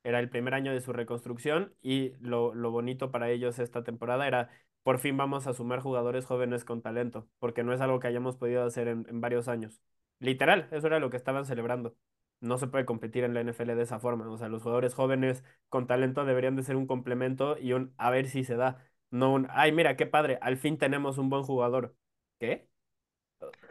Era 0.04 0.20
el 0.20 0.30
primer 0.30 0.54
año 0.56 0.74
de 0.74 0.82
su 0.82 0.94
reconstrucción 0.94 1.76
y 1.82 2.14
lo, 2.22 2.56
lo 2.56 2.72
bonito 2.72 3.12
para 3.12 3.32
ellos 3.32 3.60
esta 3.60 3.84
temporada 3.84 4.28
era 4.28 4.50
por 4.84 5.00
fin 5.00 5.18
vamos 5.18 5.48
a 5.48 5.54
sumar 5.54 5.82
jugadores 5.82 6.26
jóvenes 6.26 6.66
con 6.66 6.82
talento, 6.82 7.30
porque 7.40 7.64
no 7.64 7.74
es 7.74 7.82
algo 7.82 8.00
que 8.00 8.08
hayamos 8.08 8.38
podido 8.38 8.64
hacer 8.66 8.88
en, 8.90 9.06
en 9.10 9.22
varios 9.22 9.48
años. 9.50 9.82
Literal, 10.20 10.70
eso 10.72 10.88
era 10.88 11.00
lo 11.00 11.10
que 11.12 11.18
estaban 11.18 11.46
celebrando. 11.46 11.96
No 12.44 12.58
se 12.58 12.68
puede 12.68 12.86
competir 12.86 13.24
en 13.24 13.34
la 13.34 13.42
NFL 13.42 13.76
de 13.76 13.84
esa 13.84 14.00
forma. 14.00 14.30
O 14.30 14.38
sea, 14.38 14.50
los 14.50 14.62
jugadores 14.64 14.94
jóvenes 14.96 15.44
con 15.70 15.88
talento 15.88 16.26
deberían 16.26 16.56
de 16.56 16.64
ser 16.64 16.76
un 16.76 16.88
complemento 16.88 17.58
y 17.60 17.74
un 17.74 17.94
a 17.98 18.10
ver 18.12 18.28
si 18.30 18.44
se 18.44 18.56
da. 18.56 18.86
No 19.12 19.34
un, 19.34 19.48
ay, 19.52 19.72
mira, 19.72 19.96
qué 19.96 20.06
padre, 20.08 20.40
al 20.42 20.58
fin 20.58 20.78
tenemos 20.78 21.18
un 21.18 21.30
buen 21.30 21.44
jugador. 21.44 21.96
¿Qué? 22.40 22.70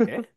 ¿Qué? 0.04 0.28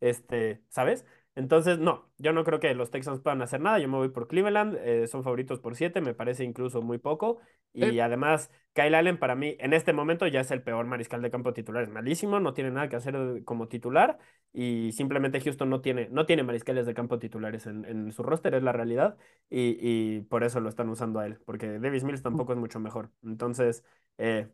Este, 0.00 0.62
¿sabes? 0.68 1.04
Entonces, 1.36 1.78
no, 1.80 2.08
yo 2.18 2.32
no 2.32 2.44
creo 2.44 2.60
que 2.60 2.72
los 2.74 2.90
Texans 2.90 3.20
puedan 3.20 3.42
hacer 3.42 3.60
nada. 3.60 3.78
Yo 3.80 3.88
me 3.88 3.96
voy 3.96 4.08
por 4.08 4.28
Cleveland. 4.28 4.76
Eh, 4.82 5.06
son 5.08 5.24
favoritos 5.24 5.58
por 5.58 5.74
siete, 5.74 6.00
me 6.00 6.14
parece 6.14 6.44
incluso 6.44 6.80
muy 6.80 6.98
poco. 6.98 7.40
Y 7.72 7.98
además, 7.98 8.52
Kyle 8.72 8.94
Allen 8.94 9.18
para 9.18 9.34
mí 9.34 9.56
en 9.58 9.72
este 9.72 9.92
momento 9.92 10.28
ya 10.28 10.40
es 10.40 10.50
el 10.52 10.62
peor 10.62 10.86
mariscal 10.86 11.22
de 11.22 11.30
campo 11.30 11.52
titular. 11.52 11.82
Es 11.82 11.90
malísimo, 11.90 12.38
no 12.38 12.54
tiene 12.54 12.70
nada 12.70 12.88
que 12.88 12.96
hacer 12.96 13.42
como 13.44 13.66
titular. 13.66 14.18
Y 14.52 14.92
simplemente 14.92 15.40
Houston 15.40 15.68
no 15.68 15.80
tiene, 15.80 16.08
no 16.10 16.24
tiene 16.26 16.44
mariscales 16.44 16.86
de 16.86 16.94
campo 16.94 17.18
titulares 17.18 17.66
en, 17.66 18.12
su 18.12 18.22
roster, 18.22 18.54
es 18.54 18.62
la 18.62 18.72
realidad. 18.72 19.16
Y, 19.50 20.20
por 20.22 20.44
eso 20.44 20.60
lo 20.60 20.68
están 20.68 20.88
usando 20.88 21.18
a 21.18 21.26
él, 21.26 21.40
porque 21.44 21.80
Davis 21.80 22.04
Mills 22.04 22.22
tampoco 22.22 22.52
es 22.52 22.58
mucho 22.58 22.78
mejor. 22.78 23.10
Entonces, 23.24 23.84
eh, 24.18 24.48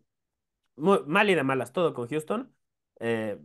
mal 0.77 1.31
y 1.31 1.35
de 1.35 1.43
malas, 1.45 1.73
todo 1.73 1.95
con 1.95 2.09
Houston. 2.09 2.55
Eh, 3.01 3.39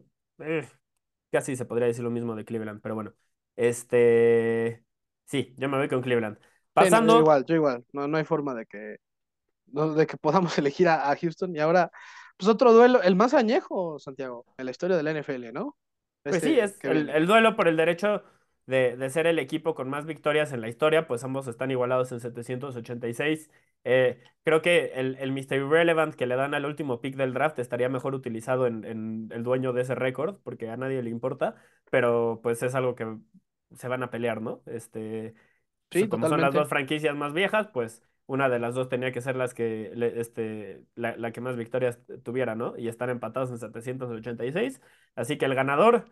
casi 1.32 1.56
se 1.56 1.66
podría 1.66 1.88
decir 1.88 2.04
lo 2.04 2.12
mismo 2.12 2.36
de 2.36 2.46
Cleveland, 2.46 2.82
pero 2.82 2.96
bueno. 2.96 3.14
Este, 3.56 4.84
sí, 5.26 5.54
yo 5.58 5.70
me 5.70 5.78
voy 5.78 5.88
con 5.88 6.02
Cleveland. 6.02 6.38
Pasando. 6.74 7.14
yo 7.14 7.20
igual, 7.20 7.46
yo 7.46 7.56
igual. 7.56 7.86
No, 7.94 8.08
no 8.08 8.18
hay 8.18 8.26
forma 8.26 8.54
de 8.54 8.66
que, 8.66 8.98
de 9.66 10.08
que 10.08 10.18
podamos 10.18 10.58
elegir 10.60 10.88
a, 10.90 11.16
Houston. 11.16 11.56
Y 11.56 11.60
ahora, 11.60 11.92
pues 12.38 12.50
otro 12.50 12.74
duelo, 12.74 13.02
el 13.02 13.16
más 13.16 13.34
añejo, 13.34 13.98
Santiago, 14.00 14.46
en 14.58 14.66
la 14.66 14.72
historia 14.72 14.98
de 14.98 15.04
la 15.04 15.12
NFL, 15.12 15.54
¿no? 15.54 15.78
Pues 16.24 16.36
este 16.36 16.48
sí, 16.48 16.60
es 16.60 16.84
el, 16.84 17.10
el, 17.10 17.28
duelo 17.28 17.56
por 17.56 17.68
el 17.68 17.78
derecho 17.78 18.24
de, 18.66 18.98
de, 18.98 19.10
ser 19.12 19.28
el 19.28 19.38
equipo 19.38 19.76
con 19.76 19.90
más 19.90 20.06
victorias 20.08 20.52
en 20.54 20.62
la 20.62 20.68
historia, 20.68 21.08
pues 21.08 21.24
ambos 21.24 21.48
están 21.48 21.70
igualados 21.70 22.12
en 22.12 22.20
786. 22.20 23.52
Eh, 23.84 24.20
creo 24.44 24.64
que 24.64 24.92
el, 24.96 25.16
el 25.20 25.32
Mr. 25.32 25.70
Relevant 25.70 26.16
que 26.16 26.26
le 26.26 26.36
dan 26.36 26.56
al 26.56 26.66
último 26.66 27.00
pick 27.00 27.16
del 27.16 27.34
draft 27.34 27.60
estaría 27.60 27.88
mejor 27.88 28.16
utilizado 28.16 28.66
en, 28.66 28.84
en 28.84 29.30
el 29.32 29.44
dueño 29.44 29.72
de 29.72 29.84
ese 29.84 29.94
récord, 29.94 30.40
porque 30.44 30.68
a 30.70 30.78
nadie 30.78 31.04
le 31.04 31.12
importa, 31.12 31.56
pero 31.92 32.40
pues 32.42 32.64
es 32.64 32.74
algo 32.74 32.96
que 32.96 33.06
se 33.74 33.88
van 33.88 34.04
a 34.04 34.10
pelear, 34.10 34.42
¿no? 34.42 34.62
Este, 34.66 35.34
sí, 35.92 36.08
como 36.08 36.28
son 36.28 36.42
las 36.42 36.54
dos 36.54 36.68
franquicias 36.68 37.16
más 37.16 37.34
viejas, 37.34 37.68
pues 37.68 38.04
una 38.28 38.50
de 38.50 38.60
las 38.60 38.74
dos 38.74 38.90
tenía 38.90 39.12
que 39.12 39.22
ser 39.22 39.36
las 39.36 39.54
que, 39.54 39.92
este, 40.16 40.84
la, 40.96 41.16
la, 41.18 41.32
que 41.32 41.42
más 41.42 41.56
victorias 41.56 42.00
tuviera, 42.24 42.56
¿no? 42.56 42.78
Y 42.78 42.88
están 42.88 43.10
empatados 43.10 43.52
en 43.52 43.60
786. 43.60 44.82
Así 45.16 45.38
que 45.38 45.46
el 45.46 45.56
ganador 45.56 46.10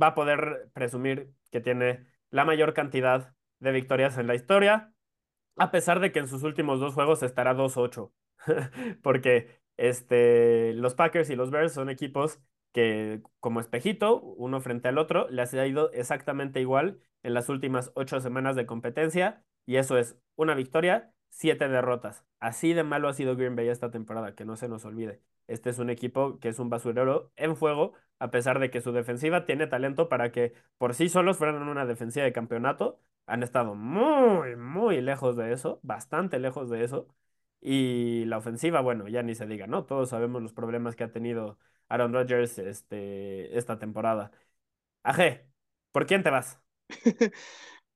va 0.00 0.08
a 0.08 0.14
poder 0.14 0.70
presumir 0.72 1.32
que 1.50 1.60
tiene 1.60 2.06
la 2.30 2.44
mayor 2.44 2.74
cantidad 2.74 3.34
de 3.60 3.72
victorias 3.72 4.18
en 4.18 4.26
la 4.26 4.34
historia, 4.34 4.92
a 5.56 5.70
pesar 5.70 6.00
de 6.00 6.12
que 6.12 6.18
en 6.18 6.28
sus 6.28 6.42
últimos 6.42 6.80
dos 6.80 6.94
juegos 6.94 7.22
estará 7.22 7.54
2-8. 7.54 8.12
Porque 9.02 9.60
este, 9.76 10.74
los 10.74 10.94
Packers 10.94 11.30
y 11.30 11.36
los 11.36 11.50
Bears 11.50 11.72
son 11.72 11.90
equipos 11.90 12.40
que 12.76 13.22
como 13.40 13.60
espejito, 13.60 14.20
uno 14.20 14.60
frente 14.60 14.88
al 14.88 14.98
otro, 14.98 15.28
les 15.30 15.54
ha 15.54 15.66
ido 15.66 15.90
exactamente 15.92 16.60
igual 16.60 17.00
en 17.22 17.32
las 17.34 17.48
últimas 17.48 17.90
ocho 17.94 18.20
semanas 18.20 18.54
de 18.54 18.66
competencia, 18.66 19.42
y 19.64 19.76
eso 19.76 19.96
es 19.96 20.18
una 20.36 20.54
victoria, 20.54 21.10
siete 21.30 21.68
derrotas. 21.68 22.24
Así 22.38 22.74
de 22.74 22.84
malo 22.84 23.08
ha 23.08 23.14
sido 23.14 23.34
Green 23.34 23.56
Bay 23.56 23.68
esta 23.68 23.90
temporada, 23.90 24.34
que 24.34 24.44
no 24.44 24.56
se 24.56 24.68
nos 24.68 24.84
olvide. 24.84 25.22
Este 25.46 25.70
es 25.70 25.78
un 25.78 25.88
equipo 25.90 26.38
que 26.38 26.48
es 26.50 26.58
un 26.58 26.68
basurero 26.68 27.32
en 27.36 27.56
fuego, 27.56 27.94
a 28.18 28.30
pesar 28.30 28.58
de 28.58 28.70
que 28.70 28.82
su 28.82 28.92
defensiva 28.92 29.46
tiene 29.46 29.66
talento 29.66 30.08
para 30.10 30.30
que 30.30 30.52
por 30.78 30.94
sí 30.94 31.08
solos 31.08 31.38
fueran 31.38 31.66
una 31.68 31.86
defensiva 31.86 32.24
de 32.26 32.32
campeonato. 32.34 33.00
Han 33.26 33.42
estado 33.42 33.74
muy, 33.74 34.54
muy 34.56 35.00
lejos 35.00 35.34
de 35.36 35.52
eso, 35.52 35.80
bastante 35.82 36.38
lejos 36.38 36.68
de 36.68 36.84
eso. 36.84 37.08
Y 37.60 38.24
la 38.26 38.38
ofensiva, 38.38 38.80
bueno, 38.82 39.08
ya 39.08 39.22
ni 39.22 39.34
se 39.34 39.46
diga, 39.46 39.66
¿no? 39.66 39.84
Todos 39.86 40.10
sabemos 40.10 40.42
los 40.42 40.52
problemas 40.52 40.94
que 40.94 41.04
ha 41.04 41.12
tenido 41.12 41.58
Aaron 41.88 42.12
Rodgers 42.12 42.58
este, 42.58 43.56
esta 43.56 43.78
temporada. 43.78 44.30
Aje, 45.02 45.46
¿por 45.92 46.06
quién 46.06 46.22
te 46.22 46.30
vas? 46.30 46.60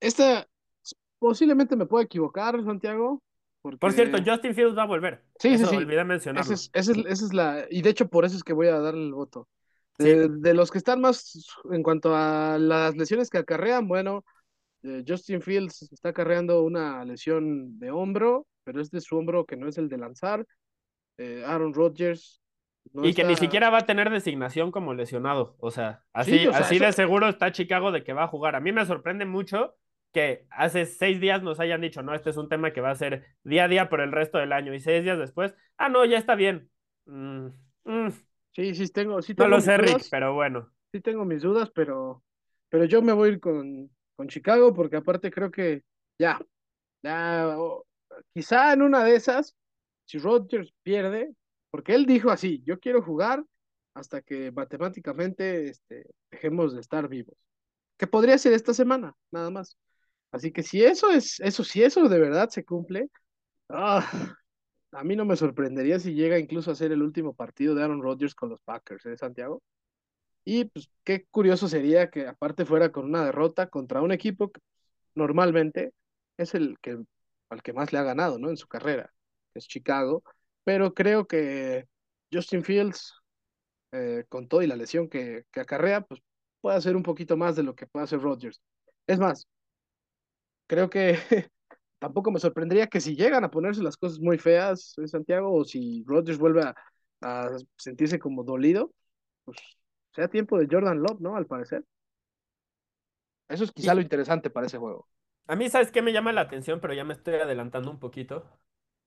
Esta 0.01 0.47
posiblemente 1.19 1.77
me 1.77 1.87
puedo 1.87 2.03
equivocar, 2.03 2.63
Santiago. 2.65 3.23
Porque... 3.63 3.79
Por 3.79 3.93
cierto, 3.93 4.19
Justin 4.25 4.55
Fields 4.55 4.77
va 4.77 4.85
a 4.85 4.87
volver. 4.87 5.23
Sí, 5.39 5.49
eso 5.49 5.67
sí, 5.67 5.71
sí. 5.71 5.77
olvidé 5.77 6.03
mencionarlo. 6.05 6.43
Esa 6.43 6.55
es, 6.55 6.71
esa, 6.73 6.93
es, 6.93 7.07
esa 7.07 7.27
es, 7.27 7.35
la. 7.35 7.67
Y 7.69 7.83
de 7.83 7.91
hecho, 7.91 8.09
por 8.09 8.25
eso 8.25 8.37
es 8.37 8.43
que 8.43 8.55
voy 8.55 8.69
a 8.69 8.79
darle 8.79 9.05
el 9.05 9.13
voto. 9.13 9.49
De, 9.99 10.25
sí. 10.25 10.33
de 10.39 10.55
los 10.55 10.71
que 10.71 10.79
están 10.79 11.01
más 11.03 11.47
en 11.71 11.83
cuanto 11.83 12.17
a 12.17 12.57
las 12.59 12.97
lesiones 12.97 13.29
que 13.29 13.37
acarrean, 13.37 13.87
bueno, 13.87 14.25
eh, 14.83 15.05
Justin 15.07 15.43
Fields 15.43 15.93
está 15.93 16.09
acarreando 16.09 16.63
una 16.63 17.05
lesión 17.05 17.79
de 17.79 17.91
hombro, 17.91 18.47
pero 18.65 18.81
es 18.81 18.91
de 18.91 19.03
su 19.03 19.19
hombro 19.19 19.45
que 19.45 19.57
no 19.57 19.69
es 19.69 19.77
el 19.77 19.91
de 19.91 19.99
lanzar. 19.99 20.47
Eh, 21.19 21.45
Aaron 21.47 21.75
Rodgers. 21.75 22.40
No 22.93 23.05
y 23.05 23.11
está... 23.11 23.23
que 23.23 23.29
ni 23.29 23.37
siquiera 23.37 23.71
va 23.71 23.79
a 23.79 23.87
tener 23.87 24.11
designación 24.11 24.71
como 24.71 24.95
lesionado. 24.95 25.57
O 25.59 25.71
sea, 25.71 26.05
así, 26.13 26.39
sí, 26.39 26.47
o 26.47 26.53
sea, 26.53 26.61
así 26.61 26.77
eso... 26.77 26.87
de 26.87 26.93
seguro 26.93 27.29
está 27.29 27.53
Chicago 27.53 27.93
de 27.93 28.05
que 28.05 28.13
va 28.13 28.25
a 28.25 28.29
jugar. 28.29 28.57
A 28.57 28.61
mí 28.61 28.73
me 28.73 28.87
sorprende 28.87 29.27
mucho 29.27 29.77
que 30.13 30.47
hace 30.51 30.87
seis 30.87 31.21
días 31.21 31.43
nos 31.43 31.61
hayan 31.61 31.81
dicho, 31.81 32.03
no, 32.03 32.15
este 32.15 32.31
es 32.31 32.37
un 32.37 32.49
tema 32.49 32.73
que 32.73 32.81
va 32.81 32.91
a 32.91 32.97
ser 32.97 33.25
día 33.45 33.65
a 33.65 33.69
día 33.69 33.89
por 33.89 34.01
el 34.01 34.13
resto 34.13 34.39
del 34.39 34.53
año. 34.53 34.75
Y 34.75 34.81
seis 34.81 35.05
días 35.05 35.19
después, 35.19 35.55
ah, 35.77 35.89
no, 35.89 36.05
ya 36.05 36.19
está 36.19 36.35
bien. 36.35 36.69
Mm, 37.07 37.47
mm. 37.85 38.11
Sí, 38.53 38.75
sí, 38.75 38.89
tengo. 38.89 39.23
Sí 39.23 39.35
tengo 39.35 39.51
no 39.51 39.57
lo 39.57 39.63
sé, 39.63 39.77
dudas, 39.77 39.95
Rick, 39.95 40.07
pero 40.11 40.35
bueno. 40.35 40.71
Sí, 40.93 41.01
tengo 41.01 41.25
mis 41.25 41.43
dudas, 41.43 41.71
pero, 41.71 42.23
pero 42.69 42.85
yo 42.85 43.01
me 43.03 43.13
voy 43.13 43.29
a 43.29 43.33
ir 43.33 43.41
con, 43.41 43.91
con 44.17 44.29
Chicago 44.29 44.75
porque 44.75 44.97
aparte 44.97 45.31
creo 45.31 45.51
que 45.51 45.83
ya, 46.19 46.41
ya, 47.03 47.55
oh, 47.57 47.87
quizá 48.35 48.73
en 48.73 48.83
una 48.83 49.05
de 49.05 49.15
esas, 49.15 49.57
si 50.05 50.19
Rodgers 50.19 50.75
pierde, 50.83 51.33
porque 51.71 51.95
él 51.95 52.07
dijo 52.07 52.31
así, 52.31 52.63
yo 52.65 52.79
quiero 52.81 53.03
jugar 53.03 53.45
hasta 53.95 54.23
que 54.23 54.53
matemáticamente 54.53 55.69
este, 55.69 56.07
dejemos 56.31 56.75
de 56.75 56.81
estar 56.81 57.09
vivos. 57.09 57.37
Que 57.97 58.07
podría 58.07 58.39
ser 58.39 58.53
esta 58.53 58.75
semana, 58.75 59.15
nada 59.31 59.51
más. 59.51 59.77
Así 60.33 60.53
que 60.53 60.63
si 60.63 60.85
eso 60.85 61.11
es, 61.11 61.41
eso, 61.41 61.65
si 61.65 61.83
eso 61.83 62.09
de 62.09 62.19
verdad 62.19 62.49
se 62.51 62.65
cumple, 62.65 63.09
ah, 63.69 64.09
a 64.93 65.05
mí 65.05 65.17
no 65.17 65.25
me 65.25 65.37
sorprendería 65.37 65.99
si 66.01 66.15
llega 66.15 66.39
incluso 66.39 66.71
a 66.71 66.75
ser 66.75 66.93
el 66.93 67.03
último 67.03 67.35
partido 67.35 67.75
de 67.75 67.83
Aaron 67.85 68.03
Rodgers 68.03 68.35
con 68.35 68.51
los 68.51 68.61
Packers, 68.63 69.07
¿eh, 69.07 69.17
Santiago? 69.17 69.63
Y 70.45 70.65
pues 70.67 70.91
qué 71.05 71.27
curioso 71.31 71.69
sería 71.69 72.11
que 72.11 72.27
aparte 72.27 72.65
fuera 72.67 72.93
con 72.93 73.07
una 73.07 73.25
derrota 73.25 73.69
contra 73.69 74.03
un 74.03 74.13
equipo 74.13 74.51
que 74.51 74.61
normalmente 75.15 75.93
es 76.39 76.55
el 76.55 76.79
que 76.81 76.99
al 77.51 77.63
que 77.63 77.73
más 77.73 77.93
le 77.93 77.99
ha 77.99 78.03
ganado, 78.05 78.39
¿no? 78.39 78.51
En 78.51 78.57
su 78.57 78.69
carrera, 78.69 79.13
es 79.55 79.67
Chicago, 79.69 80.23
pero 80.65 80.95
creo 80.95 81.27
que 81.27 81.87
Justin 82.33 82.65
Fields, 82.65 83.15
eh, 83.93 84.25
con 84.29 84.49
todo 84.49 84.63
y 84.63 84.67
la 84.67 84.77
lesión 84.77 85.09
que, 85.09 85.45
que 85.53 85.61
acarrea, 85.61 86.03
pues 86.03 86.21
puede 86.61 86.77
hacer 86.77 86.97
un 86.97 87.03
poquito 87.03 87.37
más 87.37 87.57
de 87.57 87.63
lo 87.63 87.75
que 87.75 87.87
puede 87.87 88.05
hacer 88.05 88.21
Rodgers. 88.21 88.61
Es 89.07 89.19
más, 89.19 89.49
creo 90.67 90.91
que 90.91 91.15
tampoco 91.99 92.31
me 92.31 92.41
sorprendería 92.41 92.87
que 92.87 93.01
si 93.01 93.17
llegan 93.17 93.45
a 93.45 93.51
ponerse 93.51 93.83
las 93.83 93.97
cosas 93.97 94.21
muy 94.21 94.39
feas 94.39 94.95
en 94.99 95.09
Santiago 95.09 95.53
o 95.53 95.65
si 95.65 96.05
Rodgers 96.07 96.39
vuelve 96.39 96.63
a, 96.63 96.75
a 97.23 97.51
sentirse 97.77 98.19
como 98.19 98.45
dolido, 98.45 98.93
pues 99.45 99.59
sea 100.13 100.29
tiempo 100.29 100.59
de 100.59 100.69
Jordan 100.71 101.01
Love, 101.01 101.21
¿no? 101.21 101.37
Al 101.37 101.47
parecer. 101.47 101.85
Eso 103.49 103.65
es 103.65 103.73
quizá 103.73 103.93
sí. 103.93 103.97
lo 103.97 104.03
interesante 104.03 104.51
para 104.51 104.67
ese 104.67 104.79
juego. 104.79 105.09
A 105.47 105.57
mí, 105.57 105.69
¿sabes 105.69 105.91
qué 105.91 106.03
me 106.03 106.13
llama 106.13 106.33
la 106.33 106.43
atención? 106.43 106.81
Pero 106.81 106.95
ya 106.95 107.05
me 107.05 107.15
estoy 107.15 107.35
adelantando 107.35 107.91
un 107.91 107.99
poquito. 107.99 108.49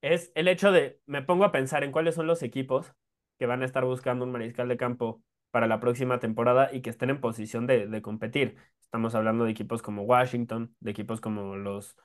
Es 0.04 0.30
el 0.34 0.48
hecho 0.48 0.70
de, 0.70 1.00
me 1.06 1.22
pongo 1.22 1.44
a 1.44 1.50
pensar 1.50 1.82
en 1.82 1.90
cuáles 1.90 2.14
son 2.14 2.26
los 2.26 2.42
equipos 2.42 2.92
que 3.38 3.46
van 3.46 3.62
a 3.62 3.64
estar 3.64 3.86
buscando 3.86 4.26
un 4.26 4.32
mariscal 4.32 4.68
de 4.68 4.76
campo 4.76 5.22
para 5.50 5.66
la 5.66 5.80
próxima 5.80 6.18
temporada 6.18 6.68
y 6.70 6.82
que 6.82 6.90
estén 6.90 7.08
en 7.08 7.22
posición 7.22 7.66
de, 7.66 7.86
de 7.86 8.02
competir. 8.02 8.56
Estamos 8.82 9.14
hablando 9.14 9.44
de 9.44 9.52
equipos 9.52 9.80
como 9.80 10.02
Washington, 10.02 10.76
de 10.80 10.90
equipos 10.90 11.22
como 11.22 11.56
los, 11.56 11.96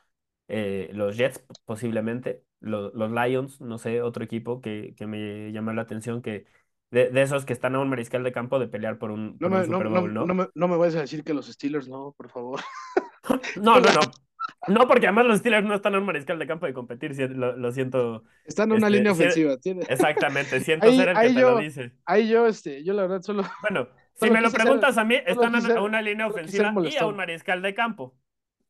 eh, 0.48 0.90
los 0.94 1.18
Jets 1.18 1.46
posiblemente, 1.66 2.46
los, 2.62 2.94
los, 2.94 3.12
Lions, 3.12 3.60
no 3.60 3.78
sé, 3.78 4.02
otro 4.02 4.24
equipo 4.24 4.62
que, 4.62 4.94
que 4.96 5.06
me 5.06 5.52
llama 5.52 5.74
la 5.74 5.82
atención 5.82 6.22
que 6.22 6.46
de, 6.92 7.10
de, 7.10 7.22
esos 7.22 7.44
que 7.44 7.52
están 7.52 7.76
a 7.76 7.80
un 7.80 7.90
mariscal 7.90 8.24
de 8.24 8.32
campo 8.32 8.60
de 8.60 8.70
pelear 8.70 8.98
por 8.98 9.12
un, 9.12 9.36
no 9.42 9.50
por 9.50 9.52
me, 9.52 9.58
un 9.58 9.66
Super 9.66 9.90
Bowl, 9.90 10.14
no, 10.14 10.22
¿no? 10.22 10.26
No, 10.26 10.34
me, 10.36 10.48
no 10.56 10.68
me 10.70 10.78
vayas 10.78 10.96
a 10.96 11.02
decir 11.02 11.26
que 11.26 11.34
los 11.34 11.48
Steelers 11.48 11.90
no, 11.90 12.14
por 12.16 12.30
favor. 12.30 12.62
no, 13.62 13.82
no, 13.82 13.94
no. 13.94 14.00
No, 14.68 14.88
porque 14.88 15.08
además 15.08 15.26
los 15.26 15.40
Steelers 15.40 15.66
no 15.66 15.76
están 15.76 15.94
en 15.94 16.02
un 16.02 16.06
mariscal 16.06 16.38
de 16.38 16.46
campo 16.46 16.66
de 16.66 16.74
competir, 16.74 17.16
lo, 17.32 17.56
lo 17.56 17.72
siento. 17.72 18.24
Están 18.46 18.72
en 18.72 18.78
una 18.78 18.88
este, 18.88 18.98
línea 18.98 19.12
ofensiva. 19.14 19.58
¿tiene? 19.58 19.84
Exactamente, 19.88 20.60
siento 20.62 20.88
ahí, 20.88 20.98
ser 20.98 21.10
el 21.10 21.16
que 21.18 21.28
te 21.28 21.34
yo, 21.34 21.52
lo 21.52 21.60
dice. 21.60 21.94
Ahí 22.06 22.28
yo, 22.28 22.46
este, 22.46 22.84
yo 22.84 22.94
la 22.94 23.04
verdad 23.04 23.22
solo... 23.22 23.44
Bueno, 23.62 23.88
si 24.16 24.30
me 24.30 24.42
lo 24.42 24.52
preguntas 24.52 24.96
ser, 24.96 25.02
a 25.02 25.06
mí, 25.06 25.16
están 25.26 25.56
a 25.56 25.62
ser, 25.62 25.80
una 25.80 26.02
línea 26.02 26.28
ofensiva 26.28 26.74
y 26.84 26.98
a 26.98 27.06
un 27.06 27.16
mariscal 27.16 27.62
de 27.62 27.74
campo. 27.74 28.16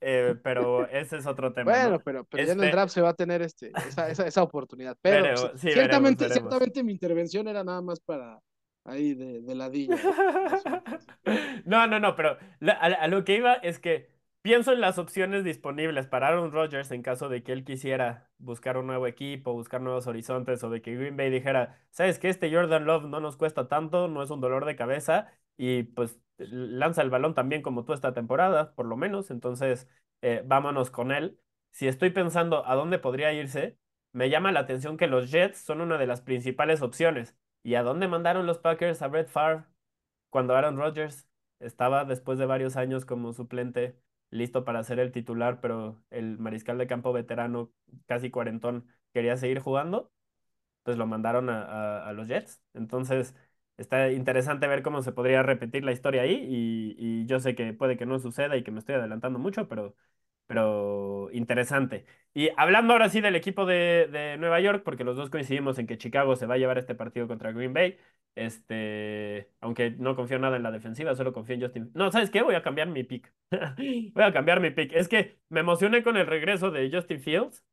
Eh, 0.02 0.36
pero 0.44 0.88
ese 0.90 1.18
es 1.18 1.26
otro 1.26 1.54
tema. 1.54 1.72
Bueno, 1.72 1.90
¿no? 1.92 2.00
pero, 2.00 2.24
pero 2.24 2.44
este... 2.44 2.56
ya 2.56 2.62
en 2.62 2.64
el 2.64 2.72
draft 2.72 2.94
se 2.94 3.02
va 3.02 3.10
a 3.10 3.16
tener 3.16 3.42
este, 3.42 3.72
esa, 3.88 4.10
esa, 4.10 4.28
esa 4.28 4.44
oportunidad. 4.44 4.96
Pero, 5.02 5.24
pero 5.24 5.58
sí, 5.58 5.72
ciertamente, 5.72 6.26
veremos, 6.26 6.30
veremos. 6.30 6.34
ciertamente 6.34 6.84
mi 6.84 6.92
intervención 6.92 7.48
era 7.48 7.64
nada 7.64 7.82
más 7.82 8.00
para 8.00 8.40
ahí 8.86 9.14
de, 9.16 9.42
de 9.42 9.56
ladilla. 9.56 9.98
no, 11.66 11.88
no, 11.88 12.00
no, 12.00 12.16
pero 12.16 12.38
a, 12.68 12.86
a, 12.86 13.08
lo 13.08 13.24
que 13.24 13.38
iba 13.38 13.54
es 13.56 13.80
que 13.80 14.19
pienso 14.42 14.72
en 14.74 14.82
las 14.82 14.98
opciones 14.98 15.44
disponibles 15.44 16.08
para 16.08 16.28
Aaron 16.28 16.52
Rodgers 16.52 16.92
en 16.92 17.02
caso 17.02 17.30
de 17.30 17.44
que 17.44 17.52
él 17.52 17.64
quisiera 17.64 18.30
buscar 18.38 18.78
un 18.78 18.88
nuevo 18.88 19.08
equipo, 19.08 19.54
buscar 19.54 19.82
nuevos 19.82 20.08
horizontes 20.08 20.64
o 20.64 20.70
de 20.70 20.82
que 20.82 20.96
Green 20.96 21.18
Bay 21.18 21.30
dijera, 21.30 21.82
sabes 21.92 22.20
que 22.20 22.30
este 22.30 22.54
Jordan 22.54 22.86
Love 22.86 23.06
no 23.06 23.20
nos 23.20 23.38
cuesta 23.38 23.68
tanto, 23.68 24.08
no 24.08 24.24
es 24.24 24.30
un 24.30 24.42
dolor 24.42 24.66
de 24.66 24.76
cabeza 24.76 25.32
y 25.58 25.84
pues 25.84 26.20
lanza 26.38 27.02
el 27.02 27.10
balón 27.10 27.34
también 27.36 27.62
como 27.62 27.84
tú 27.86 27.94
esta 27.94 28.14
temporada, 28.14 28.74
por 28.76 28.86
lo 28.86 28.96
menos, 28.98 29.32
entonces 29.32 29.88
eh, 30.22 30.42
vámonos 30.46 30.92
con 30.92 31.12
él. 31.12 31.40
Si 31.72 31.88
estoy 31.88 32.10
pensando 32.12 32.66
a 32.66 32.76
dónde 32.76 33.00
podría 33.00 33.34
irse, 33.34 33.78
me 34.12 34.30
llama 34.30 34.52
la 34.52 34.62
atención 34.62 34.98
que 34.98 35.08
los 35.08 35.32
Jets 35.32 35.60
son 35.60 35.82
una 35.82 35.98
de 35.98 36.08
las 36.08 36.22
principales 36.22 36.82
opciones. 36.82 37.36
¿Y 37.64 37.76
a 37.76 37.84
dónde 37.84 38.08
mandaron 38.08 38.46
los 38.48 38.58
Packers 38.60 39.02
a 39.02 39.08
Brett 39.08 39.28
Favre 39.30 39.66
cuando 40.30 40.56
Aaron 40.56 40.78
Rodgers 40.78 41.28
estaba 41.60 42.06
después 42.06 42.40
de 42.40 42.46
varios 42.46 42.78
años 42.78 43.06
como 43.06 43.34
suplente, 43.34 44.00
listo 44.32 44.66
para 44.66 44.84
ser 44.84 45.00
el 45.00 45.12
titular, 45.12 45.62
pero 45.62 46.04
el 46.12 46.38
mariscal 46.40 46.78
de 46.78 46.88
campo 46.88 47.14
veterano, 47.14 47.72
casi 48.08 48.30
cuarentón, 48.32 48.88
quería 49.14 49.38
seguir 49.38 49.60
jugando? 49.60 50.12
Pues 50.84 50.98
lo 50.98 51.08
mandaron 51.08 51.50
a, 51.50 51.64
a, 51.64 52.10
a 52.10 52.14
los 52.14 52.28
Jets. 52.28 52.62
Entonces, 52.74 53.36
está 53.78 54.12
interesante 54.12 54.68
ver 54.68 54.82
cómo 54.84 55.02
se 55.04 55.12
podría 55.12 55.44
repetir 55.44 55.84
la 55.84 55.92
historia 55.92 56.24
ahí 56.24 56.34
y, 56.50 56.96
y, 56.98 57.26
yo 57.28 57.40
sé 57.40 57.56
que 57.56 57.74
puede 57.74 57.98
que 57.98 58.06
no 58.06 58.20
suceda 58.20 58.58
y 58.58 58.64
que 58.64 58.72
me 58.72 58.80
estoy 58.80 58.96
adelantando 58.96 59.40
mucho, 59.40 59.68
pero, 59.68 59.96
pero 60.50 61.30
interesante. 61.32 62.06
Y 62.34 62.50
hablando 62.58 62.94
ahora 62.94 63.10
sí 63.10 63.22
del 63.22 63.36
equipo 63.36 63.68
de, 63.68 64.36
Nueva 64.40 64.60
York, 64.60 64.82
porque 64.84 65.04
los 65.04 65.16
dos 65.16 65.30
coincidimos 65.30 65.78
en 65.78 65.86
que 65.86 66.00
Chicago 66.00 66.36
se 66.36 66.48
va 66.48 66.56
a 66.56 66.58
llevar 66.58 66.80
este 66.80 66.96
partido 66.96 67.28
contra 67.28 67.52
Green 67.52 67.72
Bay, 67.72 68.00
este, 68.34 69.52
aunque 69.62 69.92
no 69.92 70.16
confío 70.16 70.40
nada 70.40 70.58
en 70.58 70.64
la 70.64 70.72
defensiva, 70.72 71.14
solo 71.16 71.34
confío 71.34 71.54
en 71.54 71.62
Justin. 71.62 71.92
No, 71.94 72.12
¿sabes 72.12 72.32
qué? 72.32 72.42
Voy 72.42 72.56
a 72.56 72.64
cambiar 72.64 72.88
mi 72.88 73.04
pick. 73.04 73.32
Voy 74.16 74.24
a 74.24 74.34
cambiar 74.34 74.60
mi 74.60 74.72
pick. 74.72 74.92
Es 74.94 75.08
que 75.08 75.40
me 75.50 75.60
emocioné 75.60 76.02
con 76.02 76.18
el 76.18 76.26
regreso 76.26 76.72
de 76.72 76.90
Justin 76.92 77.20
Fields. 77.22 77.64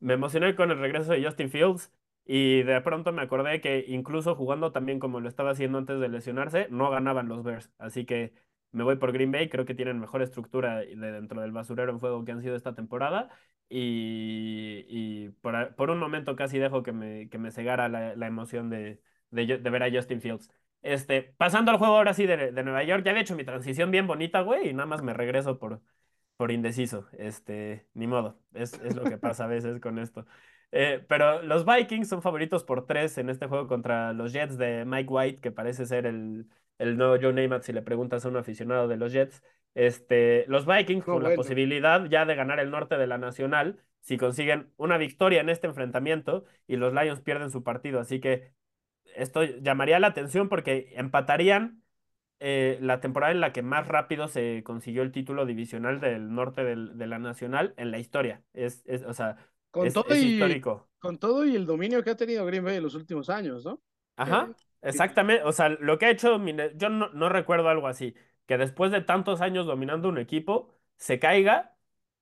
Me 0.00 0.14
emocioné 0.14 0.54
con 0.54 0.70
el 0.70 0.78
regreso 0.78 1.12
de 1.12 1.24
Justin 1.24 1.50
Fields. 1.50 1.92
Y 2.24 2.62
de 2.62 2.80
pronto 2.82 3.12
me 3.12 3.22
acordé 3.22 3.60
que 3.60 3.84
incluso 3.88 4.36
jugando 4.36 4.70
también 4.70 5.00
como 5.00 5.18
lo 5.20 5.28
estaba 5.28 5.50
haciendo 5.50 5.78
antes 5.78 5.98
de 5.98 6.08
lesionarse, 6.08 6.68
no 6.70 6.90
ganaban 6.90 7.28
los 7.28 7.42
Bears. 7.42 7.72
Así 7.78 8.04
que 8.06 8.34
me 8.72 8.84
voy 8.84 8.96
por 8.96 9.12
Green 9.12 9.32
Bay, 9.32 9.48
creo 9.48 9.64
que 9.64 9.74
tienen 9.74 9.98
mejor 10.00 10.22
estructura 10.22 10.78
de 10.78 11.12
dentro 11.12 11.40
del 11.40 11.52
basurero 11.52 11.92
en 11.92 12.00
fuego 12.00 12.24
que 12.24 12.32
han 12.32 12.42
sido 12.42 12.56
esta 12.56 12.74
temporada. 12.74 13.30
Y, 13.70 14.86
y 14.88 15.28
por, 15.42 15.74
por, 15.76 15.90
un 15.90 15.98
momento 15.98 16.36
casi 16.36 16.58
dejo 16.58 16.82
que 16.82 16.92
me, 16.92 17.28
que 17.28 17.38
me 17.38 17.50
cegara 17.50 17.88
la, 17.88 18.26
emoción 18.26 18.70
de, 18.70 19.00
de, 19.30 19.58
de, 19.58 19.70
ver 19.70 19.82
a 19.82 19.90
Justin 19.90 20.20
Fields. 20.22 20.50
Este, 20.82 21.22
pasando 21.22 21.70
al 21.70 21.78
juego 21.78 21.96
ahora 21.96 22.14
sí 22.14 22.26
de, 22.26 22.52
de 22.52 22.62
Nueva 22.62 22.84
York, 22.84 23.04
ya 23.04 23.10
había 23.10 23.22
hecho 23.22 23.36
mi 23.36 23.44
transición 23.44 23.90
bien 23.90 24.06
bonita, 24.06 24.40
güey, 24.40 24.70
y 24.70 24.72
nada 24.72 24.86
más 24.86 25.02
me 25.02 25.12
regreso 25.12 25.58
por, 25.58 25.82
por 26.36 26.50
indeciso. 26.52 27.08
Este, 27.18 27.86
ni 27.94 28.06
modo, 28.06 28.40
es, 28.54 28.74
es 28.74 28.96
lo 28.96 29.04
que 29.04 29.18
pasa 29.18 29.44
a 29.44 29.48
veces 29.48 29.80
con 29.80 29.98
esto. 29.98 30.26
Eh, 30.72 31.04
pero 31.08 31.42
los 31.42 31.64
Vikings 31.64 32.08
son 32.08 32.22
favoritos 32.22 32.64
por 32.64 32.86
tres 32.86 33.18
en 33.18 33.30
este 33.30 33.46
juego 33.46 33.66
contra 33.66 34.12
los 34.12 34.32
Jets 34.32 34.58
de 34.58 34.84
Mike 34.86 35.08
White, 35.10 35.40
que 35.40 35.50
parece 35.50 35.86
ser 35.86 36.06
el, 36.06 36.46
el 36.78 36.96
nuevo 36.96 37.16
Joe 37.20 37.32
Namath 37.32 37.62
si 37.64 37.72
le 37.72 37.82
preguntas 37.82 38.24
a 38.24 38.28
un 38.28 38.36
aficionado 38.36 38.88
de 38.88 38.96
los 38.96 39.12
Jets. 39.12 39.42
Este, 39.74 40.44
los 40.48 40.66
Vikings 40.66 41.06
oh, 41.06 41.12
con 41.12 41.22
bueno. 41.22 41.28
la 41.30 41.34
posibilidad 41.36 42.04
ya 42.06 42.24
de 42.26 42.34
ganar 42.34 42.58
el 42.60 42.70
norte 42.70 42.96
de 42.96 43.06
la 43.06 43.18
Nacional 43.18 43.80
si 44.00 44.16
consiguen 44.16 44.72
una 44.76 44.96
victoria 44.98 45.40
en 45.40 45.48
este 45.50 45.66
enfrentamiento 45.66 46.44
y 46.66 46.76
los 46.76 46.92
Lions 46.94 47.20
pierden 47.20 47.50
su 47.50 47.62
partido. 47.62 48.00
Así 48.00 48.20
que 48.20 48.52
esto 49.16 49.42
llamaría 49.44 49.98
la 50.00 50.08
atención 50.08 50.48
porque 50.48 50.92
empatarían 50.96 51.82
eh, 52.40 52.78
la 52.80 53.00
temporada 53.00 53.32
en 53.32 53.40
la 53.40 53.52
que 53.52 53.62
más 53.62 53.88
rápido 53.88 54.28
se 54.28 54.62
consiguió 54.64 55.02
el 55.02 55.12
título 55.12 55.46
divisional 55.46 56.00
del 56.00 56.32
norte 56.34 56.64
del, 56.64 56.96
de 56.98 57.06
la 57.06 57.18
Nacional 57.18 57.74
en 57.76 57.90
la 57.90 57.98
historia. 57.98 58.42
Es, 58.52 58.82
es, 58.86 59.02
o 59.04 59.12
sea, 59.14 59.36
Con 59.70 59.86
Es, 59.86 59.94
todo 59.94 60.14
es 60.14 60.22
y 60.22 60.28
histórico. 60.34 60.88
con 60.98 61.18
todo 61.18 61.44
y 61.46 61.56
el 61.56 61.66
dominio 61.66 62.02
que 62.02 62.10
ha 62.10 62.16
tenido 62.16 62.44
Green 62.46 62.64
Bay 62.64 62.76
en 62.76 62.82
los 62.84 62.94
últimos 62.94 63.30
años, 63.30 63.64
¿no? 63.64 63.82
Ajá, 64.16 64.54
exactamente. 64.82 65.42
O 65.44 65.52
sea, 65.52 65.68
lo 65.68 65.98
que 65.98 66.06
ha 66.06 66.10
hecho, 66.10 66.38
yo 66.76 66.88
no, 66.88 67.08
no 67.10 67.28
recuerdo 67.28 67.68
algo 67.68 67.86
así, 67.88 68.14
que 68.46 68.58
después 68.58 68.90
de 68.92 69.00
tantos 69.02 69.40
años 69.40 69.66
dominando 69.66 70.08
un 70.08 70.18
equipo, 70.18 70.70
se 70.96 71.18
caiga 71.18 71.76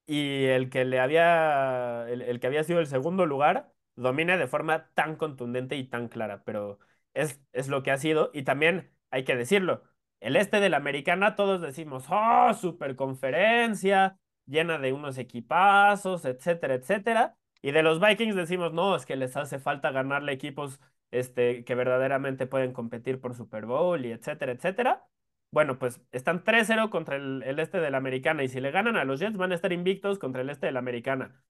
y 0.07 0.45
el 0.47 0.71
que 0.71 0.85
le 0.85 1.01
había, 1.01 2.07
el, 2.09 2.23
el 2.23 2.41
que 2.41 2.47
había 2.47 2.65
sido 2.65 2.81
el 2.81 2.87
segundo 2.87 3.27
lugar, 3.27 3.73
domine 3.97 4.39
de 4.39 4.47
forma 4.47 4.91
tan 4.95 5.17
contundente 5.17 5.77
y 5.77 5.85
tan 5.85 6.09
clara. 6.09 6.45
Pero 6.45 6.79
es, 7.15 7.41
es 7.53 7.69
lo 7.69 7.83
que 7.83 7.91
ha 7.91 7.99
sido. 7.99 8.31
Y 8.33 8.43
también 8.45 8.91
hay 9.11 9.25
que 9.25 9.37
decirlo, 9.37 9.83
el 10.21 10.37
este 10.37 10.61
de 10.61 10.69
la 10.71 10.77
americana, 10.79 11.37
todos 11.37 11.61
decimos, 11.61 12.05
oh, 12.11 12.53
superconferencia, 12.55 14.19
llena 14.47 14.79
de 14.79 14.93
unos 14.93 15.19
equipazos, 15.19 16.25
etcétera, 16.25 16.75
etcétera. 16.75 17.37
Y 17.63 17.73
de 17.73 17.83
los 17.83 18.01
Vikings 18.01 18.35
decimos, 18.37 18.73
no, 18.73 18.95
es 18.97 19.07
que 19.07 19.17
les 19.17 19.37
hace 19.37 19.59
falta 19.59 19.91
ganarle 19.91 20.33
equipos 20.33 20.81
este, 21.11 21.65
que 21.65 21.75
verdaderamente 21.75 22.47
pueden 22.47 22.73
competir 22.73 23.21
por 23.21 23.35
Super 23.35 23.67
Bowl 23.67 24.05
y 24.05 24.13
etcétera, 24.13 24.53
etcétera. 24.53 25.07
Bueno, 25.51 25.79
pues 25.79 26.01
están 26.13 26.45
3-0 26.45 26.91
contra 26.91 27.17
el, 27.17 27.43
este 27.59 27.79
de 27.81 27.91
la 27.91 27.99
americana 27.99 28.43
y 28.45 28.49
si 28.49 28.61
le 28.61 28.71
ganan 28.71 28.97
a 28.97 29.05
los 29.05 29.21
Jets 29.21 29.37
van 29.37 29.53
a 29.53 29.55
estar 29.55 29.73
invictos 29.73 30.19
contra 30.19 30.43
el 30.43 30.51
este 30.51 30.67
de 30.67 30.73
la 30.73 30.81
americana. 30.81 31.43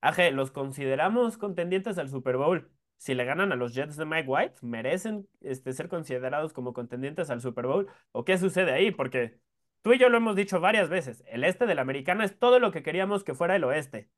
Aje, 0.00 0.32
los 0.32 0.50
consideramos 0.50 1.38
contendientes 1.38 1.98
al 1.98 2.08
Super 2.08 2.36
Bowl. 2.36 2.70
Si 2.96 3.14
le 3.14 3.24
ganan 3.24 3.52
a 3.52 3.56
los 3.56 3.74
Jets 3.74 3.96
de 3.96 4.04
Mike 4.04 4.28
White, 4.28 4.54
¿merecen 4.62 5.28
este, 5.40 5.72
ser 5.72 5.88
considerados 5.88 6.52
como 6.52 6.72
contendientes 6.72 7.30
al 7.30 7.40
Super 7.40 7.66
Bowl? 7.66 7.88
¿O 8.12 8.24
qué 8.24 8.38
sucede 8.38 8.72
ahí? 8.72 8.90
Porque 8.90 9.38
tú 9.82 9.92
y 9.92 9.98
yo 9.98 10.08
lo 10.08 10.16
hemos 10.18 10.36
dicho 10.36 10.60
varias 10.60 10.88
veces. 10.88 11.22
El 11.26 11.44
este 11.44 11.66
de 11.66 11.74
la 11.74 11.82
americana 11.82 12.24
es 12.24 12.38
todo 12.38 12.58
lo 12.58 12.72
que 12.72 12.82
queríamos 12.82 13.24
que 13.24 13.34
fuera 13.34 13.56
el 13.56 13.64
oeste. 13.64 14.10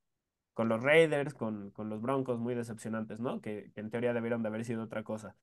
Con 0.55 0.69
los 0.69 0.83
Raiders, 0.83 1.35
con, 1.35 1.71
con 1.73 1.89
los 1.91 2.01
Broncos 2.01 2.39
muy 2.39 2.55
decepcionantes, 2.55 3.21
¿no? 3.21 3.41
Que, 3.41 3.71
que 3.75 3.81
en 3.81 3.91
teoría 3.91 4.13
debieron 4.13 4.43
de 4.43 4.49
haber 4.49 4.65
sido 4.65 4.85
otra 4.85 5.03
cosa. 5.03 5.37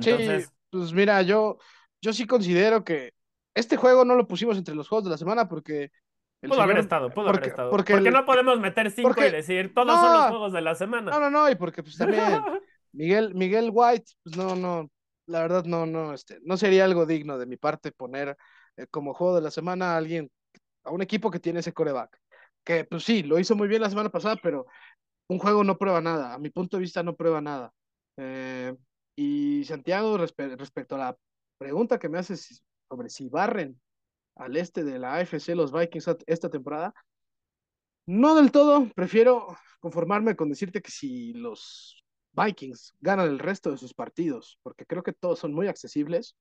sí, 0.00 0.10
Entonces, 0.10 0.52
pues 0.70 0.92
mira, 0.92 1.22
yo, 1.22 1.58
yo 2.00 2.12
sí 2.12 2.26
considero 2.26 2.84
que 2.84 3.12
este 3.54 3.76
juego 3.76 4.04
no 4.04 4.14
lo 4.14 4.26
pusimos 4.26 4.58
entre 4.58 4.74
los 4.74 4.88
juegos 4.88 5.04
de 5.04 5.10
la 5.10 5.18
semana 5.18 5.48
porque 5.48 5.90
pudo 6.42 6.60
haber 6.62 6.78
estado, 6.78 7.10
pudo 7.10 7.28
haber 7.30 7.44
estado. 7.44 7.70
porque, 7.70 7.92
Porque 7.92 8.08
el- 8.08 8.14
no 8.14 8.24
podemos 8.24 8.60
meter 8.60 8.90
cinco 8.90 9.08
porque- 9.08 9.28
y 9.28 9.30
decir, 9.30 9.74
todos 9.74 10.00
son 10.00 10.12
los 10.12 10.22
no, 10.22 10.28
juegos 10.28 10.52
de 10.52 10.60
la 10.60 10.70
no, 10.72 10.76
semana. 10.78 11.10
no, 11.20 11.30
no, 11.30 11.50
y 11.50 11.54
porque 11.56 11.82
pues 11.82 11.96
también 11.96 12.22
Miguel, 12.92 13.34
Miguel 13.34 13.70
White, 13.72 14.12
pues 14.22 14.36
no, 14.36 14.54
no, 14.56 14.90
la 15.26 15.40
verdad 15.40 15.64
no, 15.64 15.86
no, 15.86 16.12
este, 16.14 16.38
no 16.44 16.56
sería 16.56 16.84
algo 16.84 17.06
digno 17.06 17.38
de 17.38 17.46
mi 17.46 17.56
parte 17.56 17.92
poner 17.92 18.36
eh, 18.76 18.86
como 18.90 19.14
juego 19.14 19.36
de 19.36 19.42
la 19.42 19.50
semana 19.50 19.94
a 19.94 19.96
alguien, 19.98 20.30
a 20.84 20.90
un 20.92 21.02
equipo 21.02 21.30
que 21.30 21.40
tiene 21.40 21.60
ese 21.60 21.72
coreback. 21.72 22.18
Que 22.66 22.84
pues 22.86 23.04
sí, 23.04 23.24
lo 23.24 23.40
hizo 23.40 23.56
muy 23.56 23.68
bien 23.68 23.82
la 23.82 23.90
semana 23.90 24.10
pasada, 24.10 24.36
pero 24.42 24.66
un 25.28 25.38
juego 25.38 25.64
no 25.64 25.78
prueba 25.78 26.00
nada, 26.02 26.34
a 26.34 26.38
mi 26.40 26.50
punto 26.50 26.76
de 26.78 26.82
vista 26.82 27.02
no 27.02 27.16
prueba 27.16 27.40
nada. 27.42 27.72
Eh, 28.18 28.74
y 29.16 29.64
Santiago, 29.66 30.18
respe- 30.18 30.56
respecto 30.58 30.96
a 30.96 30.98
la 30.98 31.18
pregunta 31.58 31.98
que 31.98 32.08
me 32.10 32.18
haces 32.18 32.64
sobre 32.88 33.10
si 33.10 33.28
barren 33.28 33.80
al 34.36 34.56
este 34.56 34.84
de 34.84 34.98
la 35.00 35.14
AFC 35.16 35.54
los 35.56 35.72
Vikings 35.72 36.08
esta 36.26 36.50
temporada, 36.50 36.94
no 38.06 38.34
del 38.34 38.52
todo, 38.52 38.88
prefiero 38.94 39.56
conformarme 39.80 40.36
con 40.36 40.48
decirte 40.48 40.82
que 40.82 40.90
si 40.90 41.32
los 41.34 42.02
Vikings 42.32 42.94
ganan 43.00 43.28
el 43.28 43.38
resto 43.38 43.70
de 43.70 43.78
sus 43.78 43.94
partidos, 43.94 44.58
porque 44.62 44.86
creo 44.86 45.02
que 45.02 45.12
todos 45.12 45.38
son 45.38 45.52
muy 45.54 45.68
accesibles, 45.68 46.36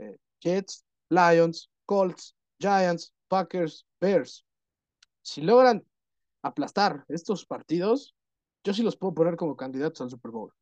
eh, 0.00 0.18
Jets, 0.42 0.86
Lions, 1.10 1.70
Colts, 1.86 2.36
Giants, 2.60 3.14
Packers, 3.28 3.86
Bears, 4.00 4.45
si 5.26 5.42
logran 5.42 5.84
aplastar 6.42 7.04
estos 7.08 7.46
partidos, 7.46 8.14
yo 8.62 8.72
sí 8.72 8.84
los 8.84 8.96
puedo 8.96 9.12
poner 9.12 9.36
como 9.36 9.56
candidatos 9.56 10.00
al 10.00 10.10
Super 10.10 10.30
Bowl. 10.30 10.52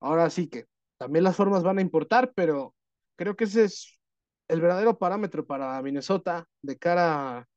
Ahora 0.00 0.30
sí 0.30 0.48
que 0.48 0.66
también 0.98 1.24
las 1.24 1.34
formas 1.34 1.64
van 1.64 1.78
a 1.78 1.82
importar, 1.82 2.32
pero 2.36 2.76
creo 3.16 3.34
que 3.34 3.44
ese 3.44 3.64
es 3.64 3.98
el 4.46 4.60
verdadero 4.60 4.96
parámetro 4.98 5.44
para 5.44 5.82
Minnesota 5.82 6.46
de 6.62 6.78
cara 6.78 7.48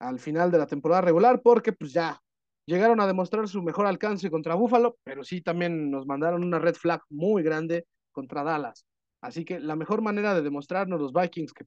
al 0.00 0.18
final 0.18 0.50
de 0.50 0.58
la 0.58 0.66
temporada 0.66 1.02
regular, 1.02 1.40
porque 1.42 1.72
pues 1.72 1.92
ya 1.92 2.20
llegaron 2.66 3.00
a 3.00 3.06
demostrar 3.06 3.46
su 3.46 3.62
mejor 3.62 3.86
alcance 3.86 4.30
contra 4.30 4.56
Buffalo, 4.56 4.98
pero 5.04 5.22
sí 5.22 5.42
también 5.42 5.92
nos 5.92 6.06
mandaron 6.06 6.42
una 6.42 6.58
red 6.58 6.74
flag 6.74 7.02
muy 7.08 7.44
grande 7.44 7.86
contra 8.10 8.42
Dallas. 8.42 8.84
Así 9.20 9.44
que 9.44 9.60
la 9.60 9.76
mejor 9.76 10.02
manera 10.02 10.34
de 10.34 10.42
demostrarnos 10.42 11.00
los 11.00 11.12
Vikings 11.12 11.52
que 11.52 11.66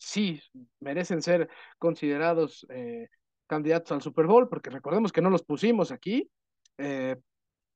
sí 0.00 0.42
merecen 0.80 1.22
ser 1.22 1.48
considerados 1.78 2.66
eh, 2.70 3.08
candidatos 3.46 3.92
al 3.92 4.02
Super 4.02 4.26
Bowl, 4.26 4.48
porque 4.48 4.70
recordemos 4.70 5.12
que 5.12 5.20
no 5.20 5.30
los 5.30 5.44
pusimos 5.44 5.92
aquí. 5.92 6.28
Eh, 6.78 7.16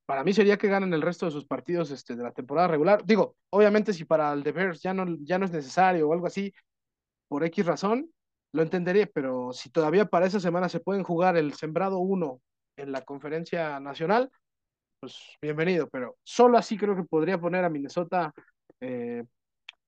para 0.05 0.23
mí 0.23 0.33
sería 0.33 0.57
que 0.57 0.67
ganen 0.67 0.93
el 0.93 1.01
resto 1.01 1.25
de 1.25 1.31
sus 1.31 1.45
partidos 1.45 1.91
este, 1.91 2.15
de 2.15 2.23
la 2.23 2.31
temporada 2.31 2.67
regular. 2.67 3.05
Digo, 3.05 3.35
obviamente 3.49 3.93
si 3.93 4.05
para 4.05 4.33
el 4.33 4.43
de 4.43 4.51
Bears 4.51 4.81
ya 4.81 4.93
no, 4.93 5.05
ya 5.21 5.37
no 5.37 5.45
es 5.45 5.51
necesario 5.51 6.07
o 6.07 6.13
algo 6.13 6.27
así, 6.27 6.53
por 7.27 7.43
X 7.43 7.65
razón, 7.65 8.11
lo 8.51 8.61
entendería, 8.61 9.09
pero 9.13 9.51
si 9.51 9.69
todavía 9.69 10.05
para 10.05 10.25
esa 10.25 10.39
semana 10.39 10.69
se 10.69 10.79
pueden 10.79 11.03
jugar 11.03 11.37
el 11.37 11.53
sembrado 11.53 11.99
1 11.99 12.41
en 12.77 12.91
la 12.91 13.01
conferencia 13.01 13.79
nacional, 13.79 14.31
pues 14.99 15.17
bienvenido, 15.41 15.89
pero 15.89 16.17
solo 16.23 16.57
así 16.57 16.77
creo 16.77 16.95
que 16.95 17.03
podría 17.03 17.39
poner 17.39 17.65
a 17.65 17.69
Minnesota 17.69 18.33
eh, 18.79 19.23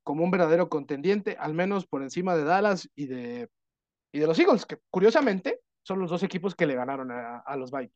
como 0.07 0.23
un 0.23 0.31
verdadero 0.31 0.69
contendiente, 0.69 1.35
al 1.37 1.53
menos 1.53 1.85
por 1.85 2.01
encima 2.01 2.33
de 2.37 2.45
Dallas 2.45 2.89
y 2.95 3.07
de, 3.07 3.49
y 4.13 4.19
de 4.19 4.27
los 4.27 4.39
Eagles, 4.39 4.65
que 4.65 4.77
curiosamente 4.89 5.61
son 5.83 5.99
los 5.99 6.09
dos 6.11 6.23
equipos 6.23 6.55
que 6.55 6.65
le 6.67 6.75
ganaron 6.75 7.11
a, 7.11 7.39
a 7.39 7.57
los 7.57 7.71
Vikings. 7.71 7.93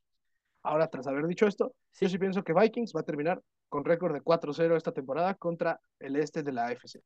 Ahora, 0.64 0.90
tras 0.90 1.08
haber 1.08 1.28
dicho 1.28 1.48
esto, 1.48 1.74
yo 2.00 2.10
sí 2.10 2.18
pienso 2.20 2.44
que 2.44 2.54
Vikings 2.54 2.94
va 2.96 3.02
a 3.02 3.06
terminar 3.06 3.42
con 3.70 3.86
récord 3.86 4.14
de 4.14 4.22
4-0 4.22 4.76
esta 4.76 4.92
temporada 4.92 5.36
contra 5.36 5.80
el 6.00 6.18
este 6.18 6.44
de 6.44 6.52
la 6.52 6.68
AFC. 6.68 7.02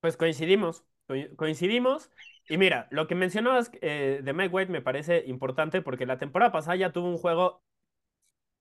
Pues 0.00 0.16
coincidimos, 0.16 0.84
co- 1.06 1.14
coincidimos. 1.36 2.10
Y 2.48 2.58
mira, 2.58 2.88
lo 2.90 3.06
que 3.06 3.14
mencionabas 3.14 3.70
eh, 3.80 4.20
de 4.24 4.32
Mike 4.32 4.54
White 4.54 4.72
me 4.72 4.82
parece 4.82 5.24
importante 5.26 5.82
porque 5.82 6.06
la 6.06 6.18
temporada 6.18 6.52
pasada 6.52 6.76
ya 6.76 6.92
tuvo 6.92 7.08
un 7.08 7.18
juego 7.18 7.62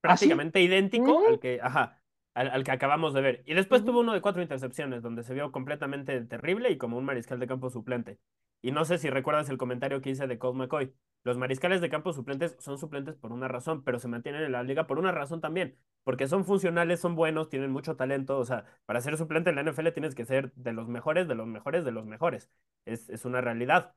¿Ah, 0.05 0.17
sí? 0.17 0.29
prácticamente 0.29 0.61
idéntico 0.61 1.23
al 1.25 1.39
que, 1.39 1.59
ajá, 1.61 1.98
al, 2.33 2.49
al 2.49 2.63
que 2.63 2.71
acabamos 2.71 3.13
de 3.13 3.21
ver. 3.21 3.43
Y 3.45 3.53
después 3.53 3.83
tuvo 3.85 4.01
uno 4.01 4.13
de 4.13 4.21
cuatro 4.21 4.41
intercepciones 4.41 5.01
donde 5.03 5.23
se 5.23 5.33
vio 5.33 5.51
completamente 5.51 6.19
terrible 6.25 6.71
y 6.71 6.77
como 6.77 6.97
un 6.97 7.05
mariscal 7.05 7.39
de 7.39 7.47
campo 7.47 7.69
suplente. 7.69 8.19
Y 8.61 8.71
no 8.71 8.83
sé 8.85 8.97
si 8.97 9.09
recuerdas 9.09 9.49
el 9.49 9.57
comentario 9.57 10.01
que 10.01 10.09
hice 10.09 10.27
de 10.27 10.37
Colt 10.37 10.55
McCoy. 10.57 10.93
Los 11.23 11.37
mariscales 11.37 11.81
de 11.81 11.89
campo 11.89 12.13
suplentes 12.13 12.55
son 12.59 12.77
suplentes 12.77 13.15
por 13.15 13.31
una 13.31 13.47
razón, 13.47 13.83
pero 13.83 13.99
se 13.99 14.07
mantienen 14.07 14.43
en 14.43 14.51
la 14.53 14.63
liga 14.63 14.87
por 14.87 14.99
una 14.99 15.11
razón 15.11 15.41
también, 15.41 15.77
porque 16.03 16.27
son 16.27 16.45
funcionales, 16.45 16.99
son 17.01 17.15
buenos, 17.15 17.49
tienen 17.49 17.71
mucho 17.71 17.95
talento. 17.95 18.37
O 18.37 18.45
sea, 18.45 18.65
para 18.85 19.01
ser 19.01 19.17
suplente 19.17 19.49
en 19.49 19.55
la 19.57 19.61
NFL 19.61 19.89
tienes 19.91 20.15
que 20.15 20.25
ser 20.25 20.51
de 20.55 20.73
los 20.73 20.87
mejores, 20.87 21.27
de 21.27 21.35
los 21.35 21.47
mejores, 21.47 21.85
de 21.85 21.91
los 21.91 22.05
mejores. 22.05 22.49
Es, 22.85 23.09
es 23.09 23.25
una 23.25 23.41
realidad 23.41 23.95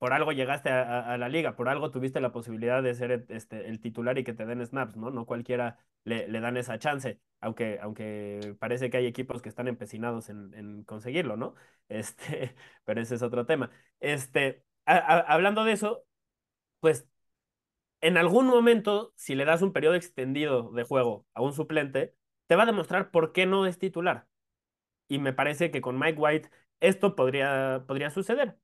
por 0.00 0.14
algo 0.14 0.32
llegaste 0.32 0.70
a, 0.70 1.18
la 1.18 1.28
liga, 1.28 1.56
por 1.56 1.68
algo 1.68 1.90
tuviste 1.90 2.22
la 2.22 2.32
posibilidad 2.32 2.82
de 2.82 2.94
ser 2.94 3.26
este, 3.28 3.68
el 3.68 3.80
titular 3.80 4.16
y 4.18 4.24
que 4.24 4.32
te 4.32 4.46
den 4.46 4.64
snaps, 4.66 4.96
¿no? 4.96 5.10
No 5.10 5.26
cualquiera 5.26 5.78
le, 6.04 6.26
le 6.26 6.40
dan 6.40 6.56
esa 6.56 6.78
chance, 6.78 7.20
aunque, 7.40 7.78
aunque 7.82 8.56
parece 8.58 8.88
que 8.88 8.96
hay 8.96 9.06
equipos 9.06 9.42
que 9.42 9.50
están 9.50 9.68
empecinados 9.68 10.30
en, 10.30 10.84
conseguirlo, 10.84 11.36
¿no? 11.36 11.54
Este, 11.90 12.54
pero 12.84 13.02
ese 13.02 13.16
es 13.16 13.22
otro 13.22 13.44
tema. 13.44 13.70
Este, 14.00 14.64
hablando 14.86 15.64
de 15.64 15.72
eso, 15.72 16.06
pues 16.80 17.06
en 18.00 18.16
algún 18.16 18.46
momento, 18.46 19.12
si 19.16 19.34
le 19.34 19.44
das 19.44 19.62
un 19.62 19.72
periodo 19.72 19.94
extendido 19.96 20.70
de 20.72 20.84
juego 20.84 21.26
a 21.34 21.42
un 21.42 21.52
suplente, 21.52 22.14
te 22.46 22.56
va 22.56 22.64
a 22.64 22.66
demostrar 22.66 23.10
por 23.10 23.32
qué 23.32 23.46
no 23.46 23.66
es 23.66 23.78
titular. 23.78 24.26
Y 25.08 25.18
me 25.18 25.32
parece 25.34 25.70
que 25.70 25.80
con 25.82 25.98
Mike 25.98 26.18
White 26.20 26.50
esto 26.80 27.16
podría, 27.16 27.84
podría 27.86 28.10
suceder. 28.10 28.56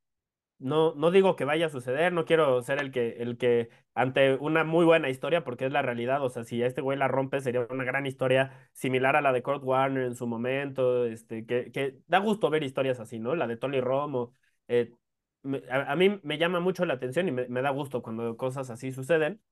No, 0.59 0.95
no 0.95 1.11
digo 1.11 1.37
que 1.37 1.45
vaya 1.45 1.67
a 1.67 1.69
suceder, 1.69 2.15
no 2.15 2.25
quiero 2.25 2.63
ser 2.63 2.79
el 2.81 2.91
que, 2.91 3.17
el 3.19 3.37
que 3.37 3.69
ante 3.95 4.37
una 4.37 4.65
muy 4.65 4.87
buena 4.87 5.11
historia, 5.11 5.45
porque 5.45 5.67
es 5.67 5.73
la 5.73 5.83
realidad, 5.83 6.23
o 6.25 6.31
sea, 6.31 6.45
si 6.45 6.63
a 6.63 6.67
este 6.67 6.81
güey 6.81 6.97
la 6.97 7.09
rompe 7.09 7.41
sería 7.43 7.67
una 7.69 7.85
gran 7.85 8.07
historia 8.07 8.71
similar 8.73 9.17
a 9.17 9.21
la 9.21 9.33
de 9.33 9.43
Kurt 9.43 9.63
Warner 9.63 10.05
en 10.05 10.15
su 10.15 10.27
momento, 10.27 11.05
este, 11.05 11.45
que, 11.45 11.71
que 11.73 11.99
da 12.07 12.19
gusto 12.21 12.49
ver 12.49 12.63
historias 12.63 13.01
así, 13.01 13.19
¿no? 13.19 13.35
La 13.35 13.47
de 13.47 13.59
Tony 13.59 13.81
Romo. 13.83 14.33
eh, 14.69 14.93
a, 15.71 15.93
a 15.93 15.97
mí 15.97 16.21
me 16.23 16.39
llama 16.39 16.61
mucho 16.61 16.85
la 16.87 16.95
atención 16.95 17.29
y 17.29 17.33
me, 17.33 17.49
me 17.49 17.61
da 17.63 17.71
gusto 17.71 18.01
cuando 18.03 18.37
cosas 18.39 18.71
así 18.71 18.93
suceden, 18.93 19.43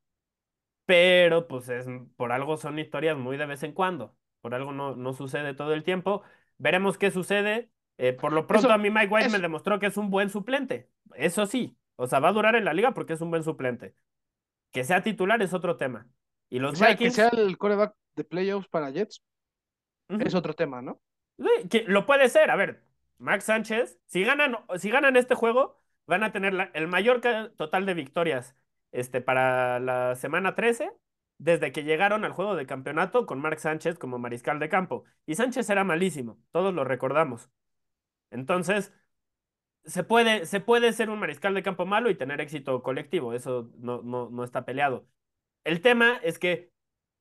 pero 0.87 1.49
pues 1.49 1.69
es, 1.69 1.87
por 2.17 2.33
algo 2.33 2.57
son 2.57 2.79
historias 2.79 3.17
muy 3.17 3.37
de 3.37 3.47
vez 3.47 3.63
en 3.63 3.73
cuando, 3.73 4.17
por 4.41 4.55
algo 4.55 4.73
no, 4.73 4.97
no 4.97 5.13
sucede 5.15 5.55
todo 5.55 5.75
el 5.75 5.85
tiempo. 5.85 6.23
Veremos 6.59 6.99
qué 6.99 7.11
sucede. 7.11 7.71
Eh, 7.99 8.13
por 8.13 8.33
lo 8.33 8.47
pronto 8.47 8.69
Eso- 8.69 8.75
a 8.75 8.79
mí 8.79 8.91
Mike 8.91 9.09
White 9.13 9.29
me 9.31 9.39
demostró 9.39 9.79
que 9.79 9.87
es 9.87 9.97
un 9.97 10.11
buen 10.11 10.31
suplente. 10.31 10.91
Eso 11.17 11.47
sí, 11.47 11.77
o 11.97 12.07
sea, 12.07 12.21
va 12.21 12.29
a 12.31 12.33
durar 12.33 12.57
en 12.57 12.65
la 12.65 12.73
liga 12.75 12.93
porque 12.95 13.13
es 13.15 13.21
un 13.21 13.31
buen 13.31 13.43
suplente. 13.45 13.95
Que 14.73 14.85
sea 14.85 15.03
titular 15.03 15.41
es 15.43 15.55
otro 15.55 15.77
tema. 15.77 16.09
Y 16.51 16.59
los 16.59 16.73
Que 16.73 16.79
sea, 16.79 16.97
que 16.97 17.11
sea 17.11 17.29
el 17.31 17.59
coreback 17.59 17.95
de 18.17 18.25
playoffs 18.25 18.69
para 18.69 18.91
Jets 18.91 19.23
es 20.09 20.35
otro 20.35 20.55
tema, 20.55 20.83
¿no? 20.83 21.01
sí, 21.39 21.69
que 21.69 21.85
lo 21.85 22.07
puede 22.07 22.29
ser. 22.29 22.51
A 22.51 22.57
ver, 22.57 22.83
Max 23.19 23.45
Sánchez, 23.45 23.99
si 24.07 24.23
ganan, 24.25 24.57
si 24.77 24.91
ganan 24.91 25.17
este 25.17 25.35
juego, 25.35 25.81
van 26.07 26.23
a 26.23 26.33
tener 26.33 26.53
la- 26.55 26.71
el 26.75 26.87
mayor 26.89 27.21
total 27.57 27.87
de 27.87 27.95
victorias 27.95 28.55
este, 28.93 29.21
para 29.21 29.81
la 29.81 30.15
semana 30.17 30.55
13 30.55 30.93
desde 31.39 31.73
que 31.73 31.83
llegaron 31.83 32.25
al 32.25 32.33
juego 32.33 32.55
de 32.55 32.67
campeonato 32.67 33.27
con 33.27 33.41
Mark 33.41 33.59
Sánchez 33.59 33.99
como 33.99 34.19
mariscal 34.19 34.59
de 34.61 34.69
campo. 34.69 35.05
Y 35.27 35.35
Sánchez 35.35 35.69
era 35.71 35.83
malísimo, 35.85 36.39
todos 36.53 36.73
lo 36.75 36.85
recordamos. 36.85 37.51
Entonces, 38.31 38.93
se 39.85 40.05
puede, 40.05 40.47
se 40.47 40.61
puede 40.61 40.93
ser 40.93 41.11
un 41.11 41.19
mariscal 41.21 41.55
de 41.55 41.63
campo 41.63 41.87
malo 41.87 42.11
y 42.11 42.15
tener 42.17 42.41
éxito 42.41 42.83
colectivo, 42.83 43.33
eso 43.35 43.71
no, 43.79 44.03
no, 44.03 44.31
no 44.31 44.45
está 44.45 44.65
peleado. 44.65 45.07
El 45.65 45.81
tema 45.81 46.19
es 46.23 46.39
que 46.39 46.75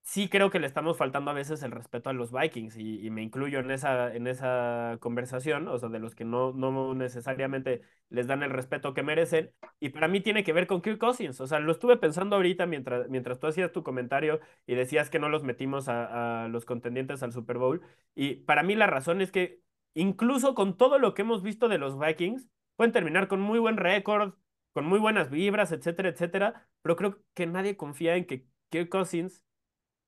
sí 0.04 0.30
creo 0.30 0.50
que 0.52 0.60
le 0.60 0.68
estamos 0.68 0.98
faltando 0.98 1.32
a 1.32 1.34
veces 1.34 1.64
el 1.64 1.72
respeto 1.72 2.10
a 2.10 2.14
los 2.14 2.32
Vikings 2.32 2.78
y, 2.78 3.10
me 3.10 3.24
incluyo 3.24 3.60
en 3.60 3.72
esa, 3.72 4.14
en 4.14 4.28
esa 4.28 4.98
conversación, 5.00 5.68
o 5.70 5.78
sea, 5.78 5.90
de 5.90 6.00
los 6.00 6.14
que 6.16 6.26
no, 6.26 6.52
no 6.54 6.94
necesariamente 6.94 7.82
les 8.10 8.28
dan 8.28 8.44
el 8.44 8.50
respeto 8.52 8.94
que 8.94 9.04
merecen. 9.04 9.52
Y 9.80 9.90
para 9.90 10.08
mí 10.10 10.22
tiene 10.22 10.44
que 10.44 10.54
ver 10.54 10.68
con 10.68 10.82
Kirk 10.82 11.00
Cousins, 11.00 11.40
o 11.42 11.48
sea, 11.48 11.60
lo 11.60 11.72
estuve 11.72 11.98
pensando 11.98 12.36
ahorita 12.36 12.66
mientras, 12.66 13.10
mientras 13.10 13.40
tú 13.40 13.48
hacías 13.48 13.72
tu 13.72 13.84
comentario 13.84 14.40
y 14.68 14.76
decías 14.76 15.10
que 15.10 15.20
no 15.20 15.30
los 15.30 15.44
metimos 15.44 15.88
a 15.90 16.48
los 16.52 16.66
contendientes 16.66 17.24
al 17.24 17.32
Super 17.34 17.58
Bowl. 17.58 17.82
Y 18.16 18.36
para 18.36 18.64
mí 18.64 18.76
la 18.76 18.88
razón 18.88 19.22
es 19.22 19.32
que 19.32 19.63
incluso 19.94 20.56
con 20.56 20.78
todo 20.78 21.00
lo 21.00 21.14
que 21.14 21.24
hemos 21.24 21.44
visto 21.44 21.70
de 21.70 21.78
los 21.78 22.00
Vikings, 22.00 22.48
pueden 22.76 22.92
terminar 22.94 23.28
con 23.28 23.42
muy 23.42 23.60
buen 23.60 23.78
récord, 23.78 24.36
con 24.74 24.86
muy 24.86 25.00
buenas 25.00 25.30
vibras, 25.30 25.72
etcétera, 25.72 26.10
etcétera, 26.10 26.68
pero 26.82 26.96
creo 26.96 27.24
que 27.34 27.46
nadie 27.48 27.78
confía 27.78 28.16
en 28.16 28.26
que 28.26 28.48
Kirk 28.70 28.90
Cousins 28.90 29.44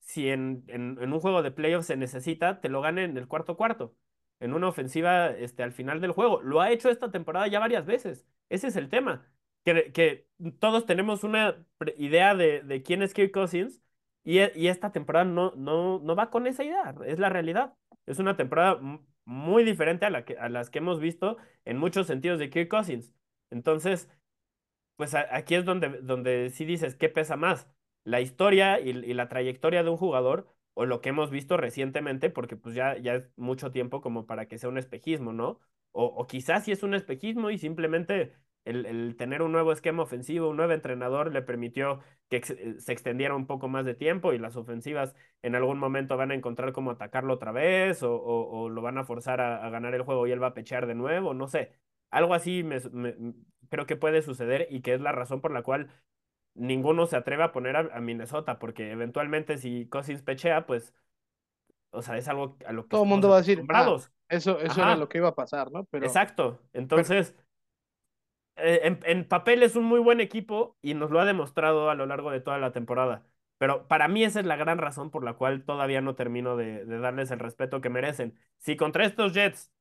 si 0.06 0.30
en, 0.30 0.64
en, 0.68 1.14
un 1.14 1.20
juego 1.20 1.42
de 1.44 1.52
playoffs 1.52 1.88
se 1.88 1.98
necesita, 1.98 2.62
te 2.62 2.70
lo 2.70 2.82
gane 2.82 3.04
en 3.06 3.18
el 3.18 3.28
cuarto 3.28 3.58
cuarto, 3.58 3.96
en 4.40 4.54
una 4.54 4.68
ofensiva 4.70 5.30
este, 5.32 5.64
al 5.64 5.74
final 5.74 6.02
del 6.02 6.12
juego. 6.12 6.42
Lo 6.42 6.62
ha 6.62 6.72
hecho 6.72 6.90
esta 6.90 7.12
temporada 7.12 7.48
ya 7.48 7.60
varias 7.60 7.86
veces. 7.86 8.26
Ese 8.50 8.68
es 8.68 8.76
el 8.76 8.90
tema. 8.90 9.28
Que, 9.64 9.92
que 9.92 10.28
todos 10.60 10.86
tenemos 10.86 11.24
una 11.24 11.66
idea 11.98 12.36
de, 12.36 12.62
de 12.62 12.84
quién 12.84 13.02
es 13.02 13.14
Kirk 13.16 13.32
Cousins 13.32 13.82
y, 14.24 14.40
y, 14.60 14.68
esta 14.68 14.92
temporada 14.92 15.26
no, 15.26 15.54
no, 15.56 16.00
no 16.00 16.16
va 16.16 16.30
con 16.30 16.46
esa 16.48 16.64
idea. 16.64 16.96
Es 17.06 17.20
la 17.20 17.30
realidad. 17.30 17.74
Es 18.06 18.20
una 18.20 18.38
temporada 18.38 18.80
muy 19.26 19.64
diferente 19.64 20.06
a, 20.06 20.10
la 20.10 20.26
que, 20.26 20.38
a 20.38 20.50
las 20.50 20.70
que 20.70 20.80
hemos 20.80 21.00
visto 21.00 21.38
en 21.66 21.78
muchos 21.78 22.08
sentidos 22.08 22.40
de 22.40 22.50
Kirk 22.50 22.70
Cousins. 22.70 23.14
Entonces, 23.52 24.10
pues 24.96 25.14
aquí 25.16 25.56
es 25.56 25.66
donde, 25.66 25.90
donde 26.02 26.50
sí 26.52 26.66
dices, 26.66 26.96
¿qué 26.96 27.10
pesa 27.10 27.36
más? 27.38 27.68
la 28.06 28.22
historia 28.22 28.80
y, 28.80 28.90
y, 28.92 29.14
la 29.14 29.28
trayectoria 29.30 29.84
de 29.84 29.90
un 29.90 29.98
jugador 29.98 30.48
o 30.74 30.86
lo 30.86 31.02
que 31.02 31.10
hemos 31.10 31.32
visto 31.32 31.58
recientemente, 31.58 32.30
porque 32.30 32.56
pues 32.56 32.76
ya, 32.76 32.98
ya 32.98 33.16
es 33.16 33.30
mucho 33.38 33.72
tiempo 33.72 34.02
como 34.02 34.26
para 34.28 34.48
que 34.48 34.58
sea 34.60 34.70
un 34.70 34.78
espejismo, 34.78 35.34
¿no? 35.34 35.60
O, 35.92 36.06
o 36.06 36.28
quizás 36.28 36.66
sí 36.66 36.72
es 36.72 36.84
un 36.84 36.94
espejismo 36.94 37.50
y 37.50 37.58
simplemente 37.58 38.34
el, 38.66 38.86
el, 38.86 39.16
tener 39.16 39.42
un 39.42 39.52
nuevo 39.52 39.72
esquema 39.72 40.04
ofensivo, 40.04 40.50
un 40.50 40.58
nuevo 40.58 40.74
entrenador 40.74 41.32
le 41.32 41.42
permitió 41.42 42.02
que 42.30 42.38
ex 42.38 42.50
eh, 42.50 42.76
se 42.80 42.92
extendiera 42.92 43.36
un 43.36 43.48
poco 43.48 43.68
más 43.68 43.86
de 43.86 43.96
tiempo 43.96 44.34
y 44.34 44.40
las 44.40 44.56
ofensivas 44.58 45.16
en 45.44 45.56
algún 45.56 45.80
momento 45.80 46.18
van 46.18 46.32
a 46.32 46.36
encontrar 46.36 46.74
cómo 46.74 46.92
atacarlo 46.92 47.34
otra 47.36 47.52
vez 47.52 48.04
o, 48.04 48.16
o, 48.16 48.64
o 48.64 48.70
lo 48.70 48.82
van 48.82 48.98
a 48.98 49.06
forzar 49.06 49.40
a, 49.42 49.66
a, 49.66 49.70
ganar 49.70 49.94
el 49.96 50.02
juego 50.02 50.28
y 50.28 50.32
él 50.32 50.42
va 50.42 50.48
a 50.48 50.54
pechear 50.54 50.88
de 50.88 50.96
nuevo, 50.96 51.34
no 51.34 51.48
sé. 51.48 51.72
Algo 52.12 52.34
así 52.34 52.64
me, 52.64 52.80
me, 52.92 53.16
creo 53.70 53.86
que 53.86 53.96
puede 53.96 54.22
suceder 54.22 54.68
y 54.70 54.82
que 54.82 54.94
es 54.94 55.02
la 55.02 55.12
razón 55.12 55.42
por 55.42 55.52
la 55.52 55.64
cual 55.64 55.90
ninguno 56.56 57.06
se 57.06 57.18
atreve 57.18 57.44
a 57.44 57.52
poner 57.52 57.76
a, 57.76 57.90
a, 57.94 58.02
Minnesota, 58.02 58.58
porque 58.60 58.92
eventualmente 58.92 59.58
si 59.58 59.88
Cousins 59.88 60.22
pechea, 60.22 60.66
pues, 60.66 60.94
o 61.92 62.02
sea, 62.02 62.18
es 62.18 62.28
algo 62.28 62.58
a 62.66 62.72
lo 62.72 62.84
que 62.84 62.90
todo 62.90 63.04
el 63.04 63.10
mundo 63.10 63.30
va 63.30 63.38
a 63.38 63.42
decir, 63.42 63.64
ah, 63.70 63.98
eso, 64.30 64.60
eso 64.60 64.82
era 64.82 64.96
lo 64.96 65.08
que 65.08 65.20
iba 65.20 65.30
a 65.30 65.36
pasar, 65.36 65.72
¿no? 65.72 65.86
Pero, 65.86 66.06
Exacto, 66.06 66.60
entonces, 66.74 67.34
pero... 67.36 67.45
eh, 68.58 68.98
en, 69.06 69.28
papel 69.28 69.64
es 69.64 69.76
un 69.76 69.84
muy 69.86 70.00
buen 70.00 70.22
equipo 70.22 70.78
y 70.82 70.94
nos 70.94 71.12
lo 71.12 71.20
ha 71.20 71.26
demostrado 71.26 71.90
a 71.90 71.96
lo 71.96 72.06
largo 72.06 72.32
de 72.32 72.42
toda 72.42 72.58
la 72.58 72.72
temporada, 72.72 73.26
pero 73.58 73.88
para 73.88 74.08
mí 74.08 74.24
esa 74.24 74.40
es 74.40 74.46
la 74.46 74.56
gran 74.56 74.78
razón 74.78 75.12
por 75.12 75.24
la 75.24 75.34
cual 75.34 75.64
todavía 75.66 76.02
no 76.02 76.16
termino 76.16 76.56
de, 76.58 76.86
de 76.86 77.00
darles 77.00 77.32
el 77.32 77.40
respeto 77.40 77.82
que 77.82 77.90
merecen. 77.90 78.38
Si 78.60 78.76
contra 78.78 79.06
estos 79.06 79.34
Jets 79.34 79.72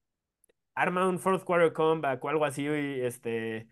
arma 0.75 1.09
un 1.09 1.19
fourth 1.19 1.45
quarter 1.45 1.73
comeback 1.73 2.25
o 2.25 2.29
algo 2.29 2.45
así, 2.45 2.67
este 2.67 3.69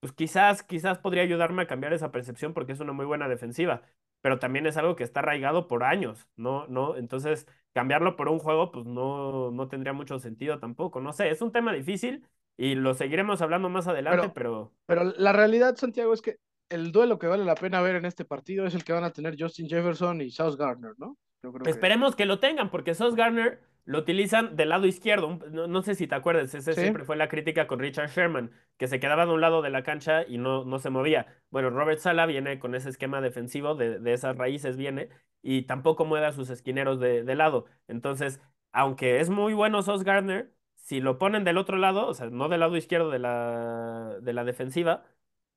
pues 0.00 0.12
quizás, 0.12 0.62
quizás 0.62 0.98
podría 0.98 1.22
ayudarme 1.22 1.62
a 1.62 1.66
cambiar 1.66 1.94
esa 1.94 2.12
percepción 2.12 2.52
porque 2.52 2.72
es 2.72 2.80
una 2.80 2.92
muy 2.92 3.06
buena 3.06 3.28
defensiva, 3.28 3.82
pero 4.20 4.38
también 4.38 4.66
es 4.66 4.76
algo 4.76 4.96
que 4.96 5.04
está 5.04 5.20
arraigado 5.20 5.66
por 5.68 5.82
años, 5.84 6.28
¿no? 6.36 6.66
¿no? 6.68 6.96
Entonces, 6.96 7.46
cambiarlo 7.72 8.14
por 8.16 8.28
un 8.28 8.38
juego, 8.38 8.70
pues 8.70 8.84
no, 8.86 9.50
no 9.50 9.68
tendría 9.68 9.94
mucho 9.94 10.18
sentido 10.18 10.58
tampoco, 10.58 11.00
no 11.00 11.12
sé, 11.14 11.30
es 11.30 11.40
un 11.42 11.52
tema 11.52 11.72
difícil 11.72 12.26
y 12.56 12.74
lo 12.74 12.94
seguiremos 12.94 13.42
hablando 13.42 13.68
más 13.68 13.88
adelante, 13.88 14.30
pero... 14.34 14.72
Pero, 14.86 15.02
pero 15.02 15.14
la 15.18 15.32
realidad, 15.32 15.76
Santiago, 15.76 16.12
es 16.12 16.22
que 16.22 16.38
el 16.68 16.92
duelo 16.92 17.18
que 17.18 17.26
vale 17.26 17.44
la 17.44 17.54
pena 17.54 17.80
ver 17.80 17.96
en 17.96 18.04
este 18.04 18.24
partido 18.24 18.66
es 18.66 18.74
el 18.74 18.84
que 18.84 18.92
van 18.92 19.04
a 19.04 19.12
tener 19.12 19.36
Justin 19.38 19.68
Jefferson 19.68 20.20
y 20.20 20.30
South 20.30 20.56
Gardner, 20.56 20.94
¿no? 20.98 21.18
Yo 21.42 21.52
creo 21.52 21.66
Esperemos 21.66 22.14
que... 22.14 22.22
que 22.22 22.26
lo 22.26 22.38
tengan, 22.38 22.70
porque 22.70 22.94
South 22.94 23.14
Gardner 23.14 23.60
lo 23.84 23.98
utilizan 23.98 24.56
del 24.56 24.70
lado 24.70 24.86
izquierdo. 24.86 25.38
No, 25.50 25.66
no 25.66 25.82
sé 25.82 25.94
si 25.94 26.06
te 26.06 26.14
acuerdas, 26.14 26.54
esa 26.54 26.72
¿Sí? 26.72 26.80
siempre 26.80 27.04
fue 27.04 27.16
la 27.16 27.28
crítica 27.28 27.66
con 27.66 27.80
Richard 27.80 28.10
Sherman, 28.10 28.50
que 28.78 28.88
se 28.88 28.98
quedaba 28.98 29.26
de 29.26 29.32
un 29.32 29.40
lado 29.40 29.60
de 29.60 29.70
la 29.70 29.82
cancha 29.82 30.24
y 30.26 30.38
no, 30.38 30.64
no 30.64 30.78
se 30.78 30.90
movía. 30.90 31.26
Bueno, 31.50 31.70
Robert 31.70 32.00
Sala 32.00 32.26
viene 32.26 32.58
con 32.58 32.74
ese 32.74 32.88
esquema 32.88 33.20
defensivo, 33.20 33.74
de, 33.74 33.98
de 33.98 34.12
esas 34.14 34.36
raíces 34.36 34.76
viene, 34.76 35.10
y 35.42 35.62
tampoco 35.62 36.06
mueve 36.06 36.26
a 36.26 36.32
sus 36.32 36.48
esquineros 36.48 36.98
de, 36.98 37.24
de, 37.24 37.34
lado. 37.34 37.66
Entonces, 37.86 38.40
aunque 38.72 39.20
es 39.20 39.28
muy 39.28 39.52
bueno 39.52 39.82
Sos 39.82 40.02
Gardner, 40.02 40.50
si 40.84 41.00
lo 41.00 41.18
ponen 41.18 41.44
del 41.44 41.58
otro 41.58 41.78
lado, 41.78 42.06
o 42.06 42.14
sea, 42.14 42.28
no 42.30 42.48
del 42.48 42.60
lado 42.60 42.76
izquierdo 42.76 43.10
de 43.10 43.18
la, 43.18 44.18
de 44.20 44.32
la 44.34 44.44
defensiva, 44.44 45.04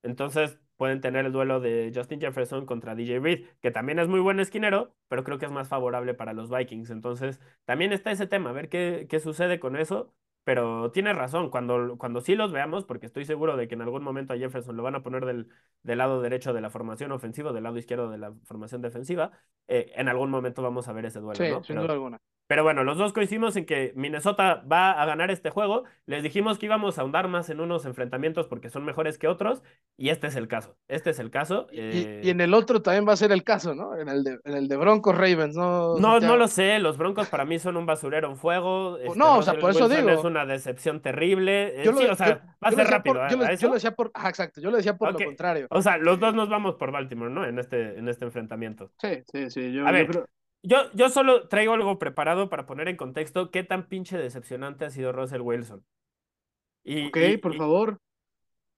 entonces 0.01 0.59
pueden 0.78 1.01
tener 1.01 1.25
el 1.25 1.34
duelo 1.34 1.59
de 1.59 1.91
Justin 1.93 2.21
Jefferson 2.21 2.65
contra 2.65 2.95
DJ 2.95 3.19
Reed, 3.19 3.45
que 3.61 3.71
también 3.71 3.99
es 3.99 4.07
muy 4.07 4.21
buen 4.21 4.39
esquinero, 4.39 4.95
pero 5.09 5.23
creo 5.23 5.38
que 5.38 5.45
es 5.45 5.51
más 5.51 5.67
favorable 5.67 6.13
para 6.13 6.34
los 6.34 6.49
Vikings. 6.49 6.91
Entonces, 6.91 7.41
también 7.65 7.91
está 7.91 8.11
ese 8.11 8.28
tema, 8.28 8.51
a 8.51 8.53
ver 8.53 8.69
qué, 8.69 9.07
qué 9.09 9.19
sucede 9.19 9.59
con 9.59 9.75
eso. 9.75 10.13
Pero 10.45 10.91
tiene 10.91 11.11
razón, 11.11 11.49
cuando, 11.49 11.97
cuando 11.97 12.21
sí 12.21 12.36
los 12.36 12.53
veamos, 12.53 12.86
porque 12.86 13.05
estoy 13.05 13.25
seguro 13.25 13.57
de 13.57 13.67
que 13.67 13.75
en 13.75 13.82
algún 13.82 14.01
momento 14.01 14.34
a 14.34 14.38
Jefferson 14.38 14.78
lo 14.78 14.84
van 14.84 14.95
a 14.95 15.03
poner 15.03 15.25
del, 15.25 15.49
del 15.84 15.97
lado 15.97 16.21
derecho 16.21 16.53
de 16.53 16.61
la 16.61 16.69
formación 16.69 17.11
ofensiva, 17.11 17.51
del 17.51 17.63
lado 17.63 17.78
izquierdo 17.78 18.09
de 18.09 18.17
la 18.17 18.34
formación 18.45 18.82
defensiva, 18.82 19.32
eh, 19.67 19.91
en 19.97 20.07
algún 20.07 20.32
momento 20.32 20.61
vamos 20.61 20.88
a 20.88 20.93
ver 20.93 21.03
ese 21.03 21.19
duelo. 21.19 21.36
Sí, 21.36 21.51
¿no? 21.51 21.63
sin 21.65 21.75
pero, 21.75 21.82
duda 21.82 21.93
alguna. 21.95 22.21
Pero 22.48 22.64
bueno, 22.64 22.84
los 22.84 22.98
dos 22.98 23.12
coincidimos 23.12 23.56
en 23.58 23.66
que 23.66 23.91
Minnesota 23.95 24.64
va 24.72 24.91
a 24.91 25.06
ganar 25.06 25.32
este 25.32 25.50
juego. 25.50 25.84
Les 26.06 26.24
dijimos 26.24 26.58
que 26.58 26.66
íbamos 26.66 26.98
a 26.98 27.02
ahondar 27.02 27.28
más 27.28 27.50
en 27.50 27.60
unos 27.60 27.86
enfrentamientos 27.86 28.48
porque 28.48 28.70
son 28.70 28.86
mejores 28.86 29.18
que 29.18 29.28
otros, 29.28 29.64
y 29.98 30.10
este 30.10 30.28
es 30.28 30.36
el 30.38 30.48
caso. 30.48 30.78
Este 30.88 31.10
es 31.10 31.20
el 31.20 31.30
caso. 31.30 31.68
Eh... 31.72 32.22
Y, 32.24 32.28
y, 32.28 32.30
en 32.30 32.39
el 32.39 32.54
otro 32.54 32.82
también 32.82 33.08
va 33.08 33.14
a 33.14 33.18
ser 33.18 33.34
el 33.34 33.43
caso, 33.43 33.76
¿no? 33.76 33.98
En 33.98 34.08
el 34.08 34.24
de, 34.24 34.39
en 34.45 34.54
el 34.54 34.68
de 34.70 34.78
Broncos 34.78 35.16
Ravens, 35.16 35.56
¿no? 35.56 35.98
No, 35.98 36.20
no 36.22 36.38
lo 36.38 36.48
sé. 36.48 36.80
Los 36.80 36.98
Broncos 36.98 37.28
para 37.28 37.43
mí 37.43 37.60
son 37.60 37.76
un 37.76 37.86
basurero 37.86 38.30
en 38.30 38.38
fuego. 38.38 38.98
Este, 38.98 39.20
no, 39.20 39.39
o 39.39 39.43
sea, 39.43 39.56
por 39.56 39.72
eso 39.72 39.89
digo. 39.89 40.10
Es 40.10 40.24
una 40.24 40.45
decepción 40.45 41.02
terrible. 41.02 41.82
Yo 41.84 41.91
lo, 41.91 42.00
sí, 42.00 42.06
o 42.06 42.16
sea, 42.16 42.28
yo, 42.30 42.36
va 42.64 42.70
a 42.70 42.72
ser 42.72 42.88
rápido. 42.88 43.16
Por, 43.16 43.30
yo, 43.30 43.38
lo, 43.38 43.56
yo, 43.56 43.68
lo, 43.68 43.74
decía 43.74 43.91
por. 43.91 44.12
Exacto, 44.26 44.62
yo 44.62 44.72
lo 44.72 44.78
decía 44.78 44.95
por 44.95 45.10
okay. 45.10 45.26
lo 45.26 45.30
contrario. 45.32 45.68
O 45.70 45.82
sea, 45.82 45.98
los 45.98 46.20
dos 46.20 46.34
nos 46.34 46.48
vamos 46.48 46.76
por 46.76 46.91
Baltimore, 46.91 47.32
¿no? 47.32 47.45
En 47.45 47.60
este, 47.60 48.00
en 48.00 48.08
este 48.08 48.24
enfrentamiento. 48.24 48.91
Sí, 49.00 49.22
sí, 49.32 49.50
sí. 49.50 49.74
Yo, 49.74 49.86
a 49.86 49.91
ver, 49.91 50.08
creo... 50.08 50.28
Yo, 50.64 50.91
yo 50.93 51.10
solo 51.10 51.47
traigo 51.47 51.74
algo 51.74 51.99
preparado 51.99 52.49
para 52.49 52.66
poner 52.66 52.88
en 52.88 52.97
contexto 52.97 53.51
qué 53.51 53.64
tan 53.64 53.88
pinche 53.88 54.18
decepcionante 54.18 54.86
ha 54.86 54.89
sido 54.89 55.12
Russell 55.12 55.41
Wilson. 55.41 55.86
Y, 56.84 57.08
ok, 57.08 57.18
y, 57.18 57.38
por 57.38 57.55
y, 57.55 57.58
favor. 57.58 57.99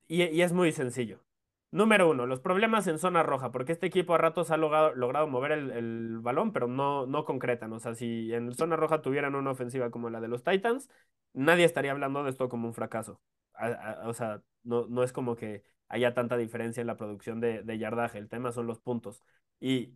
Y, 0.08 0.24
y, 0.24 0.42
es 0.42 0.54
muy 0.54 0.72
sencillo. 0.72 1.24
Número 1.72 2.10
uno, 2.10 2.26
los 2.26 2.40
problemas 2.40 2.88
en 2.88 2.98
zona 2.98 3.22
roja, 3.22 3.52
porque 3.52 3.72
este 3.72 3.86
equipo 3.86 4.16
a 4.16 4.18
ratos 4.18 4.50
ha 4.50 4.58
logrado, 4.58 4.96
logrado 4.96 5.28
mover 5.28 5.52
el, 5.52 5.70
el, 5.72 6.20
balón, 6.20 6.52
pero 6.52 6.68
no, 6.68 7.06
no 7.06 7.26
concretan. 7.26 7.72
O 7.74 7.80
sea, 7.80 7.94
si 7.94 8.34
en 8.34 8.54
zona 8.56 8.76
roja 8.76 9.02
tuvieran 9.04 9.36
una 9.36 9.52
ofensiva 9.52 9.92
como 9.92 10.10
la 10.10 10.20
de 10.20 10.28
los 10.28 10.44
Titans, 10.44 10.90
nadie 11.34 11.66
estaría 11.66 11.92
hablando 11.92 12.24
de 12.24 12.32
esto 12.32 12.50
como 12.50 12.68
un 12.68 12.74
fracaso. 12.74 13.22
A, 13.54 13.68
a, 13.68 14.10
o 14.10 14.14
sea, 14.14 14.42
no, 14.64 14.88
no 14.88 15.04
es 15.04 15.14
como 15.14 15.36
que 15.36 15.64
haya 15.90 16.14
tanta 16.16 16.38
diferencia 16.38 16.82
en 16.82 16.88
la 16.88 16.98
producción 16.98 17.40
de, 17.40 17.62
de 17.62 17.78
yardaje. 17.78 18.18
El 18.18 18.30
tema 18.30 18.52
son 18.52 18.66
los 18.66 18.80
puntos. 18.80 19.24
Y 19.60 19.94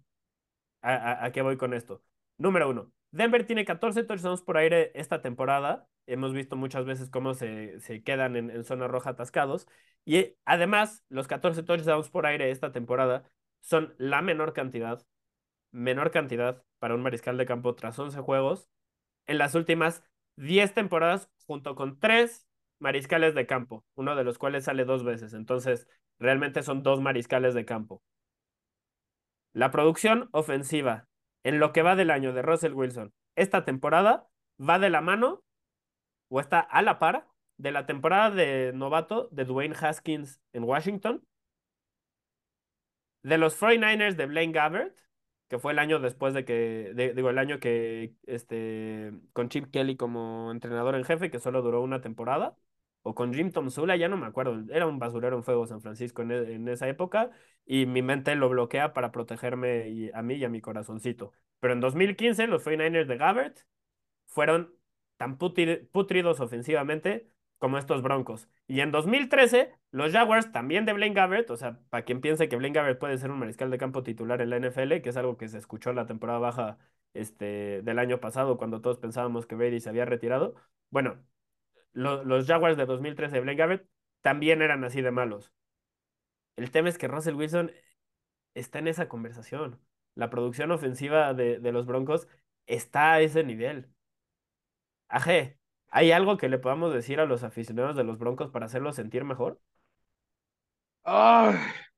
¿A, 0.83 1.31
qué 1.31 1.41
voy 1.41 1.57
con 1.57 1.73
esto? 1.73 2.03
Número 2.37 2.69
uno, 2.69 2.91
Denver 3.11 3.45
tiene 3.45 3.65
14 3.65 4.03
touchdowns 4.03 4.41
por 4.41 4.57
aire 4.57 4.91
esta 4.95 5.21
temporada. 5.21 5.87
Hemos 6.07 6.33
visto 6.33 6.55
muchas 6.57 6.85
veces 6.85 7.09
cómo 7.09 7.33
se, 7.33 7.79
quedan 8.03 8.35
en, 8.35 8.49
en, 8.49 8.63
zona 8.65 8.87
roja 8.87 9.11
atascados. 9.11 9.67
Y 10.05 10.35
además, 10.45 11.05
los 11.09 11.27
14 11.27 11.63
touchdowns 11.63 12.09
por 12.09 12.25
aire 12.25 12.51
esta 12.51 12.73
temporada 12.73 13.23
son 13.61 13.95
la 13.97 14.21
menor 14.21 14.53
cantidad, 14.53 15.05
menor 15.71 16.11
cantidad 16.11 16.63
para 16.79 16.95
un 16.95 17.01
mariscal 17.01 17.37
de 17.37 17.45
campo 17.45 17.75
tras 17.75 17.97
11 17.97 18.19
juegos 18.19 18.69
en 19.25 19.37
las 19.37 19.55
últimas 19.55 20.03
10 20.35 20.73
temporadas, 20.73 21.29
junto 21.47 21.75
con 21.75 21.99
3 21.99 22.47
mariscales 22.79 23.35
de 23.35 23.45
campo, 23.45 23.85
uno 23.95 24.15
de 24.15 24.23
los 24.25 24.37
cuales 24.37 24.65
sale 24.65 24.85
dos 24.85 25.03
veces. 25.03 25.33
Entonces, 25.33 25.87
realmente 26.19 26.63
son 26.63 26.83
dos 26.83 27.01
mariscales 27.01 27.53
de 27.53 27.65
campo. 27.65 28.03
La 29.53 29.71
producción 29.71 30.29
ofensiva 30.31 31.07
en 31.43 31.59
lo 31.59 31.73
que 31.73 31.81
va 31.81 31.95
del 31.95 32.11
año 32.11 32.33
de 32.33 32.41
Russell 32.41 32.73
Wilson 32.73 33.13
esta 33.35 33.65
temporada 33.65 34.27
va 34.59 34.79
de 34.79 34.89
la 34.89 35.01
mano 35.01 35.43
o 36.29 36.39
está 36.39 36.59
a 36.59 36.81
la 36.81 36.99
par 36.99 37.27
de 37.57 37.71
la 37.71 37.85
temporada 37.85 38.29
de 38.31 38.71
novato 38.73 39.29
de 39.31 39.45
Dwayne 39.45 39.75
Haskins 39.79 40.41
en 40.53 40.63
Washington, 40.63 41.23
de 43.23 43.37
los 43.37 43.59
49ers 43.59 44.15
de 44.15 44.25
Blaine 44.25 44.53
Gabbert 44.53 44.95
que 45.53 45.59
fue 45.59 45.71
el 45.73 45.77
año 45.77 45.99
después 45.99 46.33
de 46.33 46.45
que, 46.45 47.13
digo, 47.15 47.29
el 47.29 47.37
año 47.37 47.59
que, 47.59 48.15
este, 48.25 49.11
con 49.33 49.49
Chip 49.49 49.69
Kelly 49.71 49.95
como 49.95 50.51
entrenador 50.51 50.95
en 50.95 51.03
jefe, 51.03 51.29
que 51.29 51.37
solo 51.37 51.61
duró 51.61 51.83
una 51.83 52.01
temporada, 52.01 52.57
o 53.03 53.15
con 53.15 53.33
Jim 53.33 53.51
Tomsula, 53.51 53.95
ya 53.95 54.07
no 54.09 54.17
me 54.17 54.25
acuerdo, 54.25 54.63
era 54.73 54.87
un 54.87 54.99
basurero 54.99 55.37
en 55.37 55.43
fuego 55.43 55.67
San 55.67 55.81
Francisco 55.81 56.21
en, 56.23 56.31
e, 56.67 56.71
esa 56.73 56.87
época, 56.87 57.31
y 57.65 57.85
mi 57.85 58.01
mente 58.01 58.35
lo 58.35 58.49
bloquea 58.49 58.93
para 58.93 59.11
protegerme 59.11 60.11
a 60.13 60.21
mí 60.21 60.35
y 60.35 60.43
a 60.45 60.49
mi 60.49 60.61
corazoncito. 60.61 61.33
Pero 61.59 61.73
en 61.73 61.79
2015 61.81 62.47
los 62.47 62.65
49ers 62.65 63.05
de 63.07 63.17
Gabbert 63.17 63.59
fueron 64.25 64.75
tan 65.17 65.37
putridos 65.37 66.39
ofensivamente 66.39 67.27
como 67.63 67.77
estos 67.77 68.01
Broncos. 68.01 68.49
Y 68.67 68.81
en 68.81 68.91
2013, 68.91 69.71
los 69.91 70.11
Jaguars 70.11 70.51
también 70.51 70.85
de 70.85 70.91
Blaine 70.93 71.15
Gabbert, 71.15 71.49
o 71.49 71.55
sea, 71.55 71.79
para 71.89 72.03
quien 72.03 72.19
piense 72.19 72.49
que 72.49 72.57
Blaine 72.57 72.73
Gabbert 72.75 72.99
puede 72.99 73.17
ser 73.17 73.31
un 73.31 73.39
mariscal 73.39 73.71
de 73.71 73.77
campo 73.77 74.03
titular 74.03 74.41
en 74.41 74.49
la 74.49 74.57
NFL, 74.57 75.01
que 75.01 75.09
es 75.09 75.17
algo 75.17 75.37
que 75.37 75.47
se 75.47 75.59
escuchó 75.59 75.91
en 75.91 75.95
la 75.95 76.05
temporada 76.05 76.39
baja 76.39 76.77
este, 77.13 77.81
del 77.83 77.99
año 77.99 78.19
pasado, 78.19 78.57
cuando 78.57 78.81
todos 78.81 78.97
pensábamos 78.97 79.45
que 79.45 79.55
Brady 79.55 79.79
se 79.79 79.89
había 79.89 80.03
retirado. 80.05 80.55
Bueno, 80.89 81.23
los 81.93 82.47
Jaguars 82.47 82.77
de 82.77 82.85
2013 82.85 83.35
de 83.35 83.41
Blaine 83.41 83.57
Gabbert 83.57 83.87
también 84.21 84.61
eran 84.61 84.83
así 84.83 85.01
de 85.01 85.11
malos. 85.11 85.51
El 86.55 86.71
tema 86.71 86.89
es 86.89 86.97
que 86.97 87.07
Russell 87.07 87.35
Wilson 87.35 87.71
está 88.53 88.79
en 88.79 88.87
esa 88.87 89.07
conversación. 89.07 89.79
La 90.15 90.29
producción 90.29 90.71
ofensiva 90.71 91.33
de, 91.33 91.59
de 91.59 91.71
los 91.71 91.85
Broncos 91.85 92.27
está 92.67 93.13
a 93.13 93.21
ese 93.21 93.43
nivel. 93.43 93.89
Aje, 95.07 95.57
¿Hay 95.95 96.11
algo 96.11 96.37
que 96.37 96.49
le 96.49 96.57
podamos 96.57 96.91
decir 96.91 97.19
a 97.19 97.25
los 97.27 97.43
aficionados 97.43 97.95
de 97.95 98.03
los 98.03 98.17
Broncos 98.17 98.49
para 98.49 98.65
hacerlos 98.65 98.95
sentir 98.95 99.23
mejor? 99.25 99.59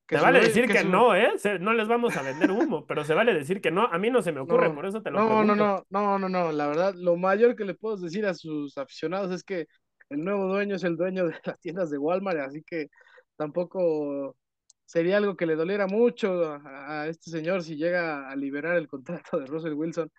Te 0.04 0.18
vale 0.20 0.38
decir 0.38 0.68
que, 0.68 0.84
no, 0.84 1.16
¿eh? 1.16 1.32
no 1.60 1.72
les 1.72 1.88
vamos 1.88 2.14
a 2.14 2.20
vender 2.20 2.50
humo, 2.50 2.84
pero 2.86 3.04
se 3.04 3.14
vale 3.14 3.32
decir 3.32 3.62
que 3.62 3.70
no. 3.70 3.86
A 3.86 3.96
mí 3.96 4.10
no 4.10 4.20
se 4.20 4.32
me 4.32 4.40
ocurre, 4.40 4.68
por 4.70 4.84
eso 4.84 5.00
te 5.00 5.10
lo 5.10 5.20
no, 5.20 5.28
pregunto. 5.28 5.54
No, 5.56 5.84
no, 5.88 6.18
no, 6.18 6.18
no, 6.18 6.28
no. 6.28 6.52
La 6.52 6.66
verdad, 6.66 6.94
lo 6.94 7.16
mayor 7.16 7.56
que 7.56 7.64
le 7.64 7.72
puedo 7.72 7.96
decir 7.96 8.26
a 8.26 8.34
sus 8.34 8.76
aficionados 8.76 9.32
es 9.32 9.42
que 9.42 9.66
el 10.10 10.24
nuevo 10.24 10.46
dueño 10.46 10.76
es 10.76 10.84
el 10.84 10.96
dueño 10.96 11.26
de 11.26 11.36
las 11.44 11.60
tiendas 11.60 11.90
de 11.90 11.98
Walmart, 11.98 12.40
así 12.40 12.62
que 12.62 12.88
tampoco 13.36 14.36
sería 14.84 15.16
algo 15.18 15.36
que 15.36 15.46
le 15.46 15.56
doliera 15.56 15.86
mucho 15.86 16.58
a, 16.64 17.08
este 17.08 17.30
señor 17.30 17.62
si 17.62 17.76
llega 17.76 18.30
a 18.30 18.36
liberar 18.36 18.76
el 18.76 18.88
contrato 18.88 19.38
de 19.38 19.46
Russell 19.46 19.74
Wilson. 19.74 20.10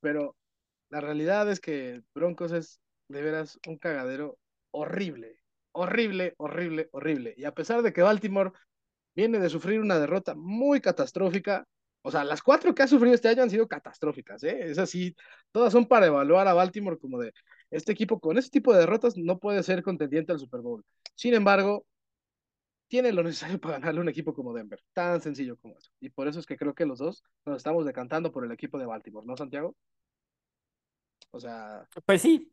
Pero 0.00 0.36
la 0.90 1.00
realidad 1.00 1.50
es 1.50 1.60
que 1.60 2.02
Broncos 2.14 2.52
es 2.52 2.80
de 3.08 3.22
veras 3.22 3.58
un 3.66 3.78
cagadero 3.78 4.38
horrible, 4.70 5.40
horrible, 5.72 6.34
horrible, 6.38 6.88
horrible. 6.92 7.34
Y 7.36 7.44
a 7.44 7.54
pesar 7.54 7.82
de 7.82 7.92
que 7.92 8.02
Baltimore 8.02 8.52
viene 9.14 9.38
de 9.38 9.48
sufrir 9.50 9.80
una 9.80 9.98
derrota 9.98 10.34
muy 10.34 10.80
catastrófica, 10.80 11.66
o 12.02 12.10
sea, 12.10 12.24
las 12.24 12.42
cuatro 12.42 12.74
que 12.74 12.82
ha 12.82 12.88
sufrido 12.88 13.14
este 13.14 13.28
año 13.28 13.42
han 13.42 13.50
sido 13.50 13.68
catastróficas, 13.68 14.42
¿eh? 14.44 14.70
Es 14.70 14.78
así, 14.78 15.14
todas 15.52 15.72
son 15.72 15.86
para 15.86 16.06
evaluar 16.06 16.48
a 16.48 16.54
Baltimore 16.54 16.98
como 16.98 17.18
de, 17.20 17.32
este 17.72 17.92
equipo 17.92 18.20
con 18.20 18.38
ese 18.38 18.50
tipo 18.50 18.72
de 18.72 18.80
derrotas 18.80 19.16
no 19.16 19.38
puede 19.38 19.62
ser 19.62 19.82
contendiente 19.82 20.30
al 20.30 20.38
Super 20.38 20.60
Bowl. 20.60 20.84
Sin 21.14 21.34
embargo, 21.34 21.86
tiene 22.86 23.12
lo 23.12 23.22
necesario 23.22 23.58
para 23.60 23.78
ganarle 23.78 24.00
a 24.00 24.02
un 24.02 24.08
equipo 24.10 24.34
como 24.34 24.52
Denver, 24.52 24.80
tan 24.92 25.20
sencillo 25.20 25.56
como 25.56 25.76
eso. 25.78 25.90
Y 25.98 26.10
por 26.10 26.28
eso 26.28 26.38
es 26.38 26.46
que 26.46 26.56
creo 26.56 26.74
que 26.74 26.86
los 26.86 26.98
dos 26.98 27.24
nos 27.46 27.56
estamos 27.56 27.86
decantando 27.86 28.30
por 28.30 28.44
el 28.44 28.52
equipo 28.52 28.78
de 28.78 28.86
Baltimore, 28.86 29.26
¿no, 29.26 29.36
Santiago? 29.36 29.74
O 31.34 31.40
sea. 31.40 31.88
Pues 32.04 32.20
sí, 32.20 32.52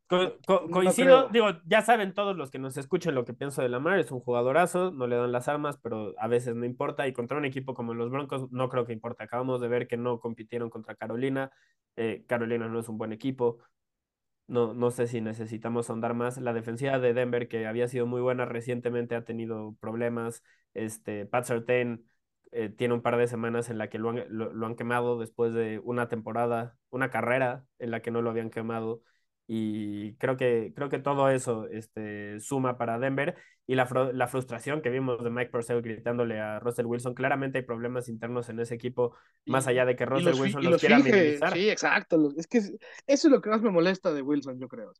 coincido. 0.71 1.27
digo, 1.29 1.47
ya 1.65 1.81
saben 1.81 2.13
todos 2.13 2.37
los 2.37 2.49
que 2.49 2.59
nos 2.59 2.77
escuchan 2.77 3.13
lo 3.13 3.25
que 3.25 3.33
pienso 3.33 3.61
de 3.61 3.67
Lamar. 3.67 3.99
Es 3.99 4.09
un 4.11 4.21
jugadorazo, 4.21 4.91
no 4.91 5.05
le 5.05 5.17
dan 5.17 5.33
las 5.33 5.49
armas, 5.49 5.77
pero 5.83 6.15
a 6.17 6.29
veces 6.29 6.55
no 6.55 6.65
importa. 6.65 7.05
Y 7.05 7.11
contra 7.11 7.37
un 7.37 7.43
equipo 7.43 7.73
como 7.73 7.93
los 7.93 8.09
Broncos, 8.09 8.49
no 8.51 8.69
creo 8.69 8.85
que 8.85 8.93
importa. 8.93 9.25
Acabamos 9.25 9.59
de 9.59 9.67
ver 9.67 9.87
que 9.89 9.97
no 9.97 10.21
compitieron 10.21 10.69
contra 10.69 10.95
Carolina. 10.95 11.51
Eh, 11.97 12.23
Carolina 12.25 12.69
no 12.69 12.79
es 12.79 12.87
un 12.87 12.97
buen 12.97 13.11
equipo. 13.11 13.59
No, 14.49 14.73
no 14.73 14.89
sé 14.89 15.07
si 15.07 15.21
necesitamos 15.21 15.89
ahondar 15.89 16.15
más. 16.15 16.39
La 16.39 16.53
defensiva 16.53 16.97
de 16.97 17.13
Denver, 17.13 17.47
que 17.47 17.67
había 17.67 17.87
sido 17.87 18.07
muy 18.07 18.19
buena 18.19 18.45
recientemente, 18.45 19.15
ha 19.15 19.23
tenido 19.23 19.75
problemas. 19.79 20.43
Este, 20.73 21.27
Pat 21.27 21.45
Sartain 21.45 22.03
eh, 22.51 22.69
tiene 22.69 22.95
un 22.95 23.01
par 23.03 23.17
de 23.17 23.27
semanas 23.27 23.69
en 23.69 23.77
la 23.77 23.89
que 23.89 23.99
lo 23.99 24.09
han, 24.09 24.25
lo, 24.29 24.65
han, 24.65 24.75
quemado 24.75 25.19
después 25.19 25.53
de 25.53 25.79
una 25.83 26.09
temporada, 26.09 26.77
una 26.89 27.11
carrera 27.11 27.65
en 27.77 27.91
la 27.91 28.01
que 28.01 28.09
no 28.09 28.23
lo 28.23 28.31
habían 28.31 28.49
quemado. 28.49 29.03
Y 29.51 30.13
creo 30.17 30.37
que, 30.37 30.73
creo 30.75 30.89
que 30.89 30.99
todo 30.99 31.27
eso 31.31 31.65
este, 31.71 32.39
suma 32.39 32.77
para 32.77 32.99
Denver. 32.99 33.35
Y 33.65 33.73
la, 33.73 33.89
la 34.13 34.27
frustración 34.27 34.83
que 34.83 34.91
vimos 34.91 35.23
de 35.23 35.31
Mike 35.31 35.49
Purcell 35.49 35.81
gritándole 35.81 36.39
a 36.39 36.59
Russell 36.59 36.85
Wilson, 36.85 37.15
claramente 37.15 37.57
hay 37.57 37.63
problemas 37.63 38.09
internos 38.09 38.47
en 38.49 38.59
ese 38.59 38.75
equipo, 38.75 39.15
más 39.47 39.65
allá 39.65 39.85
de 39.85 39.95
que 39.95 40.05
Russell 40.05 40.39
Wilson 40.39 40.63
los, 40.65 40.79
quiera 40.79 40.99
minimizar. 40.99 41.53
Sí, 41.53 41.67
exacto. 41.67 42.31
Es 42.37 42.45
que 42.45 42.59
eso 42.59 42.77
es 43.07 43.25
lo 43.25 43.41
que 43.41 43.49
más 43.49 43.63
me 43.63 43.71
molesta 43.71 44.13
de 44.13 44.21
Wilson, 44.21 44.59
yo 44.59 44.67
creo. 44.67 44.93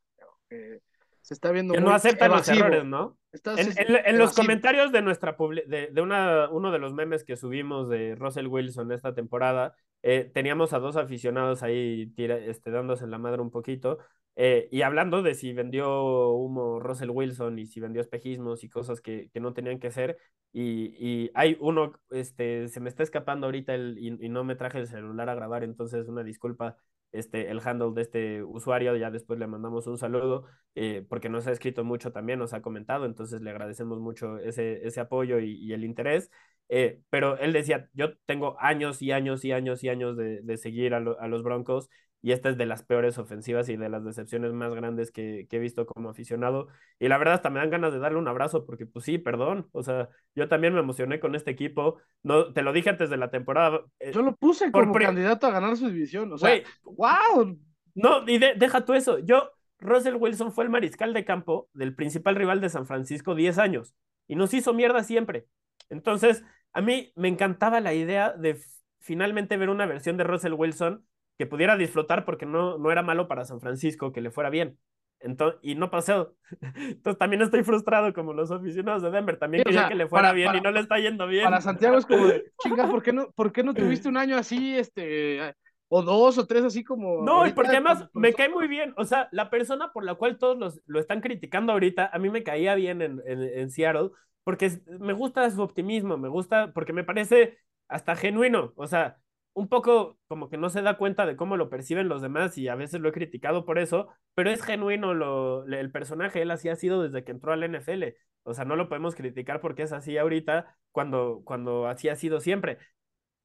Que 0.48 0.80
se 1.22 1.34
está 1.34 1.52
viendo. 1.52 1.72
Que 1.72 1.80
no 1.80 1.92
aceptan 1.92 2.32
los 2.32 2.48
errores, 2.48 2.84
¿no? 2.84 3.16
en, 3.32 4.18
los 4.18 4.34
comentarios 4.34 4.90
de 4.90 5.00
nuestra 5.00 5.36
de, 5.68 5.90
de 5.92 6.00
una, 6.00 6.50
uno 6.50 6.72
de 6.72 6.80
los 6.80 6.92
memes 6.92 7.22
que 7.22 7.36
subimos 7.36 7.88
de 7.88 8.16
Russell 8.16 8.48
Wilson 8.48 8.90
esta 8.90 9.14
temporada, 9.14 9.76
eh, 10.02 10.30
teníamos 10.32 10.72
a 10.72 10.78
dos 10.78 10.96
aficionados 10.96 11.62
ahí 11.62 12.12
este, 12.16 12.70
dándose 12.70 13.06
la 13.06 13.18
madre 13.18 13.42
un 13.42 13.50
poquito. 13.50 13.98
Eh, 14.42 14.68
y 14.72 14.80
hablando 14.80 15.22
de 15.22 15.34
si 15.34 15.52
vendió 15.52 16.30
humo 16.30 16.80
Russell 16.80 17.10
Wilson 17.10 17.58
y 17.58 17.66
si 17.66 17.78
vendió 17.78 18.00
espejismos 18.00 18.64
y 18.64 18.70
cosas 18.70 19.02
que, 19.02 19.28
que 19.34 19.38
no 19.38 19.52
tenían 19.52 19.78
que 19.78 19.90
ser. 19.90 20.16
Y, 20.50 20.94
y, 20.98 21.30
hay 21.34 21.58
uno, 21.60 21.92
este, 22.08 22.68
se 22.68 22.80
me 22.80 22.88
está 22.88 23.02
escapando 23.02 23.46
ahorita 23.46 23.74
el, 23.74 23.98
y, 23.98 24.30
no 24.30 24.42
me 24.42 24.56
traje 24.56 24.78
el 24.78 24.86
celular 24.86 25.28
a 25.28 25.34
grabar, 25.34 25.62
entonces 25.62 26.08
una 26.08 26.24
disculpa 26.24 26.78
este, 27.12 27.50
el 27.50 27.60
handle 27.62 27.92
de 27.92 28.00
este 28.00 28.42
usuario, 28.42 28.96
ya 28.96 29.10
después 29.10 29.38
le 29.38 29.46
mandamos 29.46 29.86
un 29.86 29.98
saludo, 29.98 30.46
eh, 30.74 31.04
porque 31.06 31.28
nos 31.28 31.46
ha 31.46 31.52
escrito 31.52 31.84
mucho 31.84 32.10
también, 32.10 32.38
nos 32.38 32.54
ha 32.54 32.62
comentado, 32.62 33.04
entonces 33.04 33.42
le 33.42 33.50
agradecemos 33.50 34.00
mucho 34.00 34.38
ese, 34.38 34.86
ese 34.86 35.00
apoyo 35.00 35.38
y, 35.38 35.70
el 35.74 35.84
interés. 35.84 36.30
Eh, 36.72 37.00
pero 37.10 37.36
él 37.38 37.52
decía, 37.52 37.88
yo 37.94 38.16
tengo 38.26 38.56
años 38.60 39.02
y 39.02 39.10
años 39.10 39.44
y 39.44 39.50
años 39.50 39.82
y 39.82 39.88
años 39.88 40.16
de, 40.16 40.40
de 40.40 40.56
seguir 40.56 40.94
a, 40.94 40.98
a, 40.98 41.26
los 41.26 41.42
Broncos 41.42 41.90
y 42.22 42.30
esta 42.30 42.48
es 42.48 42.56
de 42.56 42.64
las 42.64 42.84
peores 42.84 43.18
ofensivas 43.18 43.68
y 43.68 43.76
de 43.76 43.88
las 43.88 44.04
decepciones 44.04 44.52
más 44.52 44.72
grandes 44.72 45.10
que, 45.10 45.48
que, 45.50 45.56
he 45.56 45.58
visto 45.58 45.84
como 45.84 46.10
aficionado. 46.10 46.68
Y 47.00 47.08
la 47.08 47.18
verdad 47.18 47.34
hasta 47.34 47.50
me 47.50 47.58
dan 47.58 47.70
ganas 47.70 47.92
de 47.92 47.98
darle 47.98 48.18
un 48.18 48.28
abrazo 48.28 48.66
porque 48.66 48.86
pues 48.86 49.04
sí, 49.04 49.18
perdón, 49.18 49.68
o 49.72 49.82
sea, 49.82 50.10
yo 50.36 50.48
también 50.48 50.72
me 50.72 50.78
emocioné 50.78 51.18
con 51.18 51.34
este 51.34 51.50
equipo, 51.50 51.98
no, 52.22 52.52
te 52.52 52.62
lo 52.62 52.72
dije 52.72 52.90
antes 52.90 53.10
de 53.10 53.16
la 53.16 53.30
temporada. 53.30 53.80
Eh, 53.98 54.12
yo 54.14 54.22
lo 54.22 54.36
puse 54.36 54.70
como 54.70 54.94
candidato 54.94 55.48
a 55.48 55.50
ganar 55.50 55.76
su 55.76 55.88
división, 55.88 56.32
o 56.32 56.38
sea, 56.38 56.62
wow. 56.84 57.58
No, 57.96 58.28
y 58.28 58.38
deja 58.38 58.84
tú 58.84 58.94
eso, 58.94 59.18
yo, 59.18 59.50
Russell 59.80 60.14
Wilson 60.14 60.52
fue 60.52 60.62
el 60.62 60.70
mariscal 60.70 61.12
de 61.12 61.24
campo 61.24 61.68
del 61.72 61.96
principal 61.96 62.36
rival 62.36 62.60
de 62.60 62.68
San 62.68 62.86
Francisco 62.86 63.34
10 63.34 63.58
años 63.58 63.96
y 64.28 64.36
nos 64.36 64.54
hizo 64.54 64.72
mierda 64.72 65.02
siempre. 65.02 65.46
Entonces, 65.88 66.44
a 66.72 66.80
mí 66.80 67.12
me 67.16 67.28
encantaba 67.28 67.80
la 67.80 67.94
idea 67.94 68.32
de 68.32 68.60
finalmente 69.00 69.56
ver 69.56 69.70
una 69.70 69.86
versión 69.86 70.16
de 70.16 70.24
Russell 70.24 70.54
Wilson 70.54 71.04
que 71.38 71.46
pudiera 71.46 71.76
disfrutar 71.76 72.24
porque 72.24 72.46
no, 72.46 72.78
no 72.78 72.92
era 72.92 73.02
malo 73.02 73.26
para 73.26 73.44
San 73.44 73.60
Francisco, 73.60 74.12
que 74.12 74.20
le 74.20 74.30
fuera 74.30 74.50
bien. 74.50 74.78
Entonces, 75.20 75.58
y 75.62 75.74
no 75.74 75.90
pasó. 75.90 76.34
Entonces 76.74 77.18
también 77.18 77.42
estoy 77.42 77.62
frustrado 77.62 78.12
como 78.12 78.32
los 78.32 78.50
aficionados 78.50 79.02
de 79.02 79.10
Denver. 79.10 79.38
También 79.38 79.64
quería 79.64 79.88
que 79.88 79.94
le 79.94 80.06
fuera 80.06 80.32
bien 80.32 80.54
y 80.54 80.60
no 80.60 80.70
le 80.70 80.80
está 80.80 80.98
yendo 80.98 81.26
bien. 81.26 81.44
Para 81.44 81.60
Santiago 81.60 81.98
es 81.98 82.06
como 82.06 82.26
de, 82.26 82.52
chinga, 82.62 82.90
¿por 82.90 83.02
qué 83.02 83.12
no, 83.12 83.30
por 83.32 83.52
qué 83.52 83.62
no 83.62 83.74
tuviste 83.74 84.08
un 84.08 84.16
año 84.16 84.36
así, 84.36 84.76
este, 84.76 85.54
o 85.88 86.02
dos 86.02 86.38
o 86.38 86.46
tres 86.46 86.64
así 86.64 86.84
como... 86.84 87.22
No, 87.22 87.46
y 87.46 87.52
porque 87.52 87.72
además 87.72 88.08
me 88.14 88.32
cae 88.32 88.48
muy 88.48 88.68
bien. 88.68 88.94
O 88.96 89.04
sea, 89.04 89.28
la 89.32 89.50
persona 89.50 89.92
por 89.92 90.04
la 90.04 90.14
cual 90.14 90.38
todos 90.38 90.58
los, 90.58 90.80
lo 90.86 91.00
están 91.00 91.20
criticando 91.20 91.72
ahorita, 91.72 92.10
a 92.12 92.18
mí 92.18 92.30
me 92.30 92.42
caía 92.42 92.74
bien 92.74 93.02
en, 93.02 93.20
en, 93.26 93.42
en 93.42 93.70
Seattle, 93.70 94.10
porque 94.44 94.70
me 95.00 95.12
gusta 95.12 95.50
su 95.50 95.62
optimismo, 95.62 96.16
me 96.18 96.28
gusta, 96.28 96.72
porque 96.72 96.92
me 96.92 97.04
parece 97.04 97.58
hasta 97.88 98.16
genuino. 98.16 98.72
O 98.76 98.86
sea, 98.86 99.18
un 99.54 99.68
poco 99.68 100.18
como 100.28 100.48
que 100.48 100.56
no 100.56 100.70
se 100.70 100.82
da 100.82 100.96
cuenta 100.96 101.26
de 101.26 101.36
cómo 101.36 101.56
lo 101.56 101.70
perciben 101.70 102.08
los 102.08 102.22
demás 102.22 102.56
y 102.58 102.68
a 102.68 102.74
veces 102.74 103.00
lo 103.00 103.08
he 103.08 103.12
criticado 103.12 103.64
por 103.64 103.78
eso, 103.78 104.08
pero 104.34 104.50
es 104.50 104.62
genuino 104.62 105.14
lo, 105.14 105.64
el 105.66 105.90
personaje, 105.90 106.42
él 106.42 106.50
así 106.50 106.68
ha 106.68 106.76
sido 106.76 107.02
desde 107.02 107.24
que 107.24 107.32
entró 107.32 107.52
al 107.52 107.62
NFL. 107.64 108.16
O 108.44 108.54
sea, 108.54 108.64
no 108.64 108.76
lo 108.76 108.88
podemos 108.88 109.14
criticar 109.14 109.60
porque 109.60 109.82
es 109.82 109.92
así 109.92 110.16
ahorita 110.16 110.76
cuando, 110.92 111.42
cuando 111.44 111.86
así 111.86 112.08
ha 112.08 112.16
sido 112.16 112.40
siempre. 112.40 112.78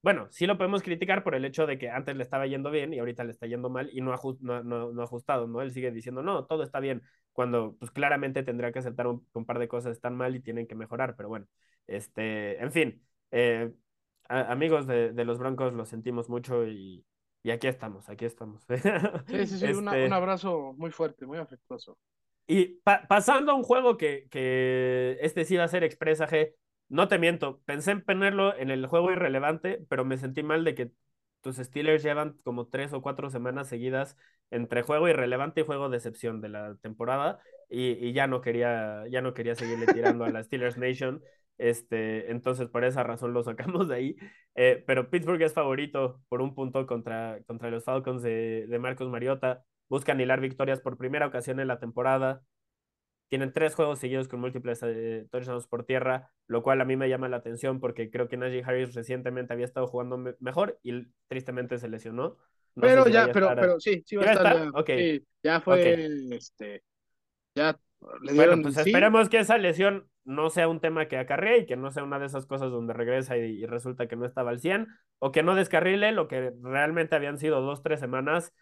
Bueno, 0.01 0.27
sí 0.29 0.45
lo 0.45 0.57
podemos 0.57 0.83
criticar 0.83 1.23
por 1.23 1.33
el 1.33 1.45
hecho 1.45 1.65
de 1.65 1.79
que 1.79 1.89
antes 1.89 2.15
le 2.15 2.23
estaba 2.23 2.45
yendo 2.45 2.69
bien 2.69 2.93
y 2.93 2.99
ahorita 2.99 3.23
le 3.23 3.31
está 3.31 3.47
yendo 3.47 3.69
mal 3.71 3.89
y 3.91 4.01
no 4.01 4.13
ha, 4.13 4.19
no, 4.41 4.63
no, 4.63 5.01
ajustado, 5.01 5.47
¿no? 5.47 5.61
Él 5.61 5.71
sigue 5.71 5.91
diciendo, 5.91 6.21
no, 6.21 6.45
todo 6.45 6.61
está 6.63 6.79
bien, 6.79 7.01
cuando 7.35 7.75
pues 7.77 7.91
claramente 7.91 8.43
tendrá 8.43 8.71
que 8.71 8.79
aceptar 8.79 9.07
un, 9.07 9.27
un 9.33 9.45
par 9.45 9.59
de 9.59 9.67
cosas 9.67 9.91
están 9.91 10.15
mal 10.15 10.35
y 10.35 10.39
tienen 10.39 10.67
que 10.67 10.73
mejorar, 10.73 11.15
pero 11.17 11.27
bueno, 11.27 11.45
este, 11.85 12.63
en 12.63 12.71
fin, 12.71 13.05
eh, 13.31 13.73
amigos 14.29 14.87
de, 14.87 15.11
de, 15.11 15.25
los 15.25 15.37
Broncos, 15.37 15.73
lo 15.73 15.85
sentimos 15.85 16.29
mucho 16.29 16.65
y, 16.65 17.05
y 17.43 17.51
aquí 17.51 17.67
estamos, 17.67 18.09
aquí 18.09 18.23
estamos. 18.23 18.65
Sí, 19.27 19.45
sí, 19.47 19.59
sí, 19.59 19.65
un 19.65 19.89
este 19.89 20.13
abrazo 20.13 20.73
muy 20.77 20.91
fuerte, 20.91 21.25
muy 21.25 21.37
afectuoso. 21.37 21.97
Y 22.47 22.79
pasando 23.09 23.51
a 23.51 23.55
un 23.55 23.63
juego 23.63 23.97
que, 23.97 24.27
que 24.31 25.17
este 25.19 25.43
sí 25.43 25.57
va 25.57 25.65
a 25.65 25.67
ser 25.67 25.83
expresaje, 25.83 26.55
no 26.87 27.09
te 27.09 27.19
miento, 27.19 27.59
pensé 27.65 27.91
en 27.91 28.01
ponerlo 28.01 28.55
en 28.55 28.69
el 28.69 28.87
juego 28.87 29.11
irrelevante, 29.11 29.83
pero 29.89 30.05
me 30.05 30.17
sentí 30.17 30.41
mal 30.41 30.63
de 30.63 30.73
que 30.73 30.91
tus 31.45 31.57
Steelers 31.57 32.03
llevan 32.03 32.37
como 32.43 32.67
tres 32.67 32.91
o 32.93 33.01
cuatro 33.03 33.29
semanas 33.29 33.67
seguidas 33.69 34.17
entre 34.49 34.81
juego 34.81 35.07
irrelevante 35.07 35.61
y 35.61 35.63
juego 35.65 35.89
de 35.89 35.97
excepción 35.97 36.41
de 36.41 36.49
la 36.49 36.75
temporada 36.81 37.39
y, 37.69 37.91
y 37.91 38.13
ya 38.13 38.25
no 38.25 38.41
quería, 38.41 39.03
ya 39.11 39.21
no 39.21 39.35
quería 39.35 39.53
seguirle 39.53 39.85
tirando 39.93 40.25
a 40.25 40.31
la 40.31 40.43
Steelers 40.43 40.77
Nation. 40.77 41.21
Este, 41.59 42.31
entonces, 42.31 42.67
por 42.69 42.83
esa 42.83 43.03
razón 43.03 43.33
lo 43.33 43.43
sacamos 43.43 43.87
de 43.89 43.95
ahí. 43.95 44.15
Eh, 44.55 44.83
pero 44.87 45.09
Pittsburgh 45.11 45.41
es 45.43 45.53
favorito 45.53 46.19
por 46.29 46.41
un 46.41 46.55
punto 46.55 46.87
contra, 46.87 47.39
contra 47.45 47.69
los 47.69 47.83
Falcons 47.83 48.23
de, 48.23 48.65
de 48.67 48.79
Marcos 48.79 49.09
Mariota. 49.09 49.63
Buscan 49.87 50.19
hilar 50.19 50.41
victorias 50.41 50.81
por 50.81 50.97
primera 50.97 51.27
ocasión 51.27 51.59
en 51.59 51.67
la 51.67 51.79
temporada. 51.79 52.41
Tienen 53.35 53.51
tres 53.51 53.75
juegos 53.75 53.99
seguidos 53.99 54.29
con 54.29 54.39
múltiples 54.39 54.79
eh, 54.81 55.27
touchdowns 55.29 55.67
por 55.67 55.83
tierra, 55.83 56.31
lo 56.47 56.63
cual 56.63 56.79
a 56.79 56.85
mí 56.85 56.95
me 56.95 57.09
llama 57.09 57.27
la 57.27 57.35
atención 57.35 57.81
porque 57.81 58.09
creo 58.09 58.29
que 58.29 58.37
Najee 58.37 58.63
Harris 58.63 58.93
recientemente 58.93 59.51
había 59.51 59.65
estado 59.65 59.87
jugando 59.87 60.17
me 60.17 60.35
mejor 60.39 60.79
y 60.83 61.05
tristemente 61.27 61.77
se 61.77 61.89
lesionó. 61.89 62.37
No 62.75 62.81
pero 62.81 63.03
si 63.03 63.11
ya, 63.11 63.29
pero, 63.33 63.53
pero 63.53 63.77
sí, 63.81 64.01
sí 64.05 64.15
va 64.15 64.23
a 64.23 64.31
estar. 64.31 64.45
estar? 64.45 64.63
Ya, 64.63 64.79
okay. 64.79 65.19
sí, 65.19 65.27
ya 65.43 65.59
fue, 65.59 65.81
okay. 65.81 66.33
este, 66.37 66.83
ya 67.55 67.77
le 68.21 68.31
dieron. 68.31 68.61
Bueno, 68.61 68.61
pues 68.61 68.75
sí. 68.75 68.89
esperemos 68.89 69.27
que 69.27 69.39
esa 69.39 69.57
lesión 69.57 70.07
no 70.23 70.49
sea 70.49 70.69
un 70.69 70.79
tema 70.79 71.09
que 71.09 71.17
acarree 71.17 71.57
y 71.57 71.65
que 71.65 71.75
no 71.75 71.91
sea 71.91 72.05
una 72.05 72.19
de 72.19 72.27
esas 72.27 72.45
cosas 72.45 72.71
donde 72.71 72.93
regresa 72.93 73.37
y, 73.37 73.41
y 73.41 73.65
resulta 73.65 74.07
que 74.07 74.15
no 74.15 74.25
estaba 74.25 74.51
al 74.51 74.61
100 74.61 74.87
o 75.19 75.33
que 75.33 75.43
no 75.43 75.55
descarrile 75.55 76.13
lo 76.13 76.29
que 76.29 76.53
realmente 76.61 77.17
habían 77.17 77.37
sido 77.37 77.59
dos, 77.59 77.83
tres 77.83 77.99
semanas 77.99 78.53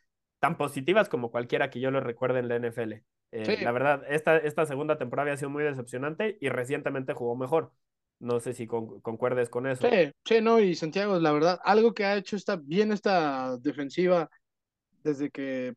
tan 0.44 0.58
positivas 0.58 1.08
como 1.08 1.32
cualquiera 1.32 1.70
que 1.70 1.80
yo 1.80 1.89
lo 1.89 2.02
recuerde 2.02 2.39
en 2.39 2.50
la 2.50 2.58
NFL. 2.58 2.91
Eh, 3.32 3.46
sí. 3.46 3.64
La 3.64 3.72
verdad, 3.72 4.04
esta, 4.10 4.36
esta 4.36 4.66
segunda 4.66 4.98
temporada 4.98 5.30
había 5.30 5.38
sido 5.38 5.50
muy 5.50 5.64
decepcionante 5.64 6.38
y 6.41 6.50
recientemente 6.50 7.14
jugó 7.14 7.38
mejor. 7.38 7.72
No 8.20 8.41
sé 8.41 8.54
si 8.54 8.68
con, 8.68 9.00
concuerdes 9.00 9.50
con 9.50 9.68
eso. 9.68 9.89
Sí, 9.89 10.12
sí, 10.26 10.41
no, 10.41 10.60
y 10.60 10.76
Santiago, 10.76 11.18
la 11.18 11.32
verdad, 11.32 11.62
algo 11.64 11.94
que 11.94 12.04
ha 12.04 12.18
hecho 12.18 12.36
está 12.36 12.58
bien 12.58 12.91
esta 12.91 13.56
defensiva 13.60 14.30
desde 15.02 15.30
que 15.30 15.76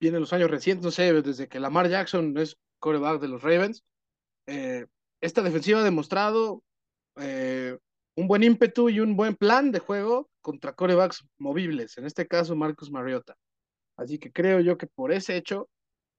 vienen 0.00 0.22
los 0.22 0.32
años 0.32 0.50
recientes, 0.50 0.82
no 0.82 0.90
sé, 0.90 1.12
desde 1.20 1.46
que 1.46 1.60
Lamar 1.60 1.90
Jackson 1.90 2.38
es 2.38 2.56
coreback 2.78 3.20
de 3.20 3.28
los 3.28 3.42
Ravens, 3.42 3.84
eh, 4.46 4.86
esta 5.20 5.42
defensiva 5.42 5.80
ha 5.80 5.84
demostrado 5.84 6.62
eh, 7.16 7.76
un 8.16 8.28
buen 8.28 8.44
ímpetu 8.44 8.88
y 8.88 9.00
un 9.00 9.14
buen 9.14 9.36
plan 9.36 9.70
de 9.72 9.80
juego 9.80 10.30
contra 10.40 10.72
corebacks 10.72 11.22
movibles, 11.36 11.98
en 11.98 12.06
este 12.06 12.26
caso 12.26 12.56
Marcus 12.56 12.90
Mariota. 12.90 13.36
Así 13.98 14.18
que 14.18 14.32
creo 14.32 14.60
yo 14.60 14.78
que 14.78 14.86
por 14.86 15.12
ese 15.12 15.36
hecho, 15.36 15.68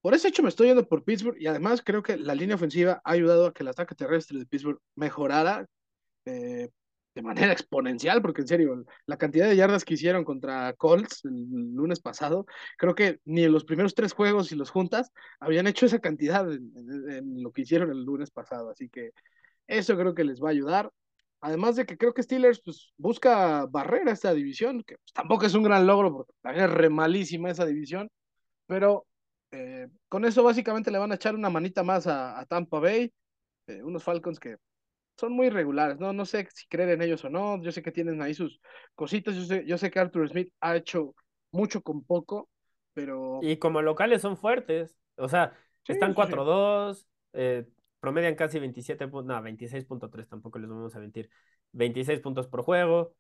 por 0.02 0.14
ese 0.14 0.28
hecho 0.28 0.44
me 0.44 0.50
estoy 0.50 0.68
yendo 0.68 0.88
por 0.88 1.04
Pittsburgh 1.04 1.38
y 1.40 1.48
además 1.48 1.82
creo 1.84 2.04
que 2.04 2.18
la 2.18 2.36
línea 2.36 2.56
ofensiva 2.56 3.02
ha 3.04 3.12
ayudado 3.12 3.48
a 3.48 3.54
que 3.54 3.64
el 3.64 3.70
ataque 3.70 3.96
terrestre 3.96 4.38
de 4.38 4.46
Pittsburgh 4.46 4.80
mejorara 4.96 5.66
eh, 6.26 6.70
de 7.16 7.22
manera 7.22 7.52
exponencial, 7.54 8.22
porque 8.22 8.42
en 8.42 8.48
serio, 8.48 8.86
la 9.06 9.18
cantidad 9.18 9.48
de 9.48 9.56
yardas 9.56 9.86
que 9.86 9.96
hicieron 9.96 10.24
contra 10.26 10.74
Colts 10.74 11.26
el 11.26 11.74
lunes 11.74 12.00
pasado, 12.02 12.46
creo 12.78 12.96
que 12.96 13.20
ni 13.26 13.44
en 13.44 13.52
los 13.54 13.66
primeros 13.66 13.96
tres 13.96 14.14
juegos, 14.14 14.48
si 14.48 14.56
los 14.56 14.70
juntas, 14.70 15.12
habían 15.40 15.68
hecho 15.68 15.86
esa 15.86 16.00
cantidad 16.00 16.52
en, 16.52 16.72
en 17.10 17.44
lo 17.44 17.52
que 17.52 17.62
hicieron 17.62 17.92
el 17.92 18.04
lunes 18.04 18.30
pasado. 18.30 18.70
Así 18.72 18.90
que 18.90 19.12
eso 19.68 19.98
creo 19.98 20.14
que 20.14 20.24
les 20.24 20.42
va 20.42 20.50
a 20.50 20.52
ayudar. 20.52 20.92
Además 21.42 21.76
de 21.76 21.86
que 21.86 21.98
creo 21.98 22.14
que 22.14 22.24
Steelers 22.24 22.62
pues, 22.64 22.94
busca 22.98 23.66
barrer 23.66 24.08
a 24.10 24.12
esta 24.12 24.34
división, 24.34 24.84
que 24.84 24.98
pues, 24.98 25.14
tampoco 25.14 25.46
es 25.46 25.56
un 25.56 25.64
gran 25.64 25.88
logro 25.88 26.12
porque 26.12 26.34
también 26.42 26.66
es 26.66 26.72
re 26.72 26.90
malísima 26.90 27.50
esa 27.50 27.66
división, 27.66 28.10
pero 28.66 29.06
eh, 29.52 29.88
con 30.10 30.26
eso 30.26 30.44
básicamente 30.44 30.92
le 30.92 30.98
van 30.98 31.12
a 31.12 31.16
echar 31.16 31.36
una 31.36 31.50
manita 31.50 31.84
más 31.84 32.08
a, 32.08 32.40
a 32.40 32.46
Tampa 32.46 32.80
Bay, 32.80 33.14
eh, 33.68 33.82
unos 33.84 34.04
Falcons 34.04 34.40
que 34.40 34.58
son 35.18 35.34
muy 35.34 35.50
regulares, 35.50 36.00
¿no? 36.00 36.14
No 36.14 36.26
sé 36.26 36.48
si 36.54 36.68
creer 36.68 36.90
en 36.90 37.02
ellos 37.02 37.24
o 37.26 37.30
no, 37.30 37.62
yo 37.62 37.72
sé 37.72 37.82
que 37.82 37.92
tienen 37.92 38.22
ahí 38.22 38.34
sus 38.34 38.62
cositas, 38.96 39.36
yo 39.36 39.42
sé, 39.44 39.66
yo 39.66 39.78
sé 39.78 39.92
que 39.92 40.00
Arthur 40.00 40.30
Smith 40.30 40.54
ha 40.62 40.76
hecho 40.76 41.14
mucho 41.52 41.82
con 41.82 42.04
poco, 42.04 42.50
pero... 42.94 43.40
Y 43.42 43.58
como 43.58 43.82
locales 43.82 44.22
son 44.22 44.38
fuertes, 44.38 44.98
o 45.18 45.28
sea, 45.28 45.54
sí, 45.84 45.94
están 45.94 46.14
4-2, 46.14 47.00
sí. 47.00 47.06
eh, 47.34 47.68
promedian 48.00 48.36
casi 48.36 48.60
27 48.60 49.08
puntos, 49.08 49.26
no, 49.36 49.42
26.3, 49.42 50.28
tampoco 50.28 50.60
les 50.60 50.70
vamos 50.70 50.96
a 50.96 51.00
mentir, 51.00 51.30
26 51.74 52.20
puntos 52.20 52.48
por 52.48 52.64
juego. 52.64 53.16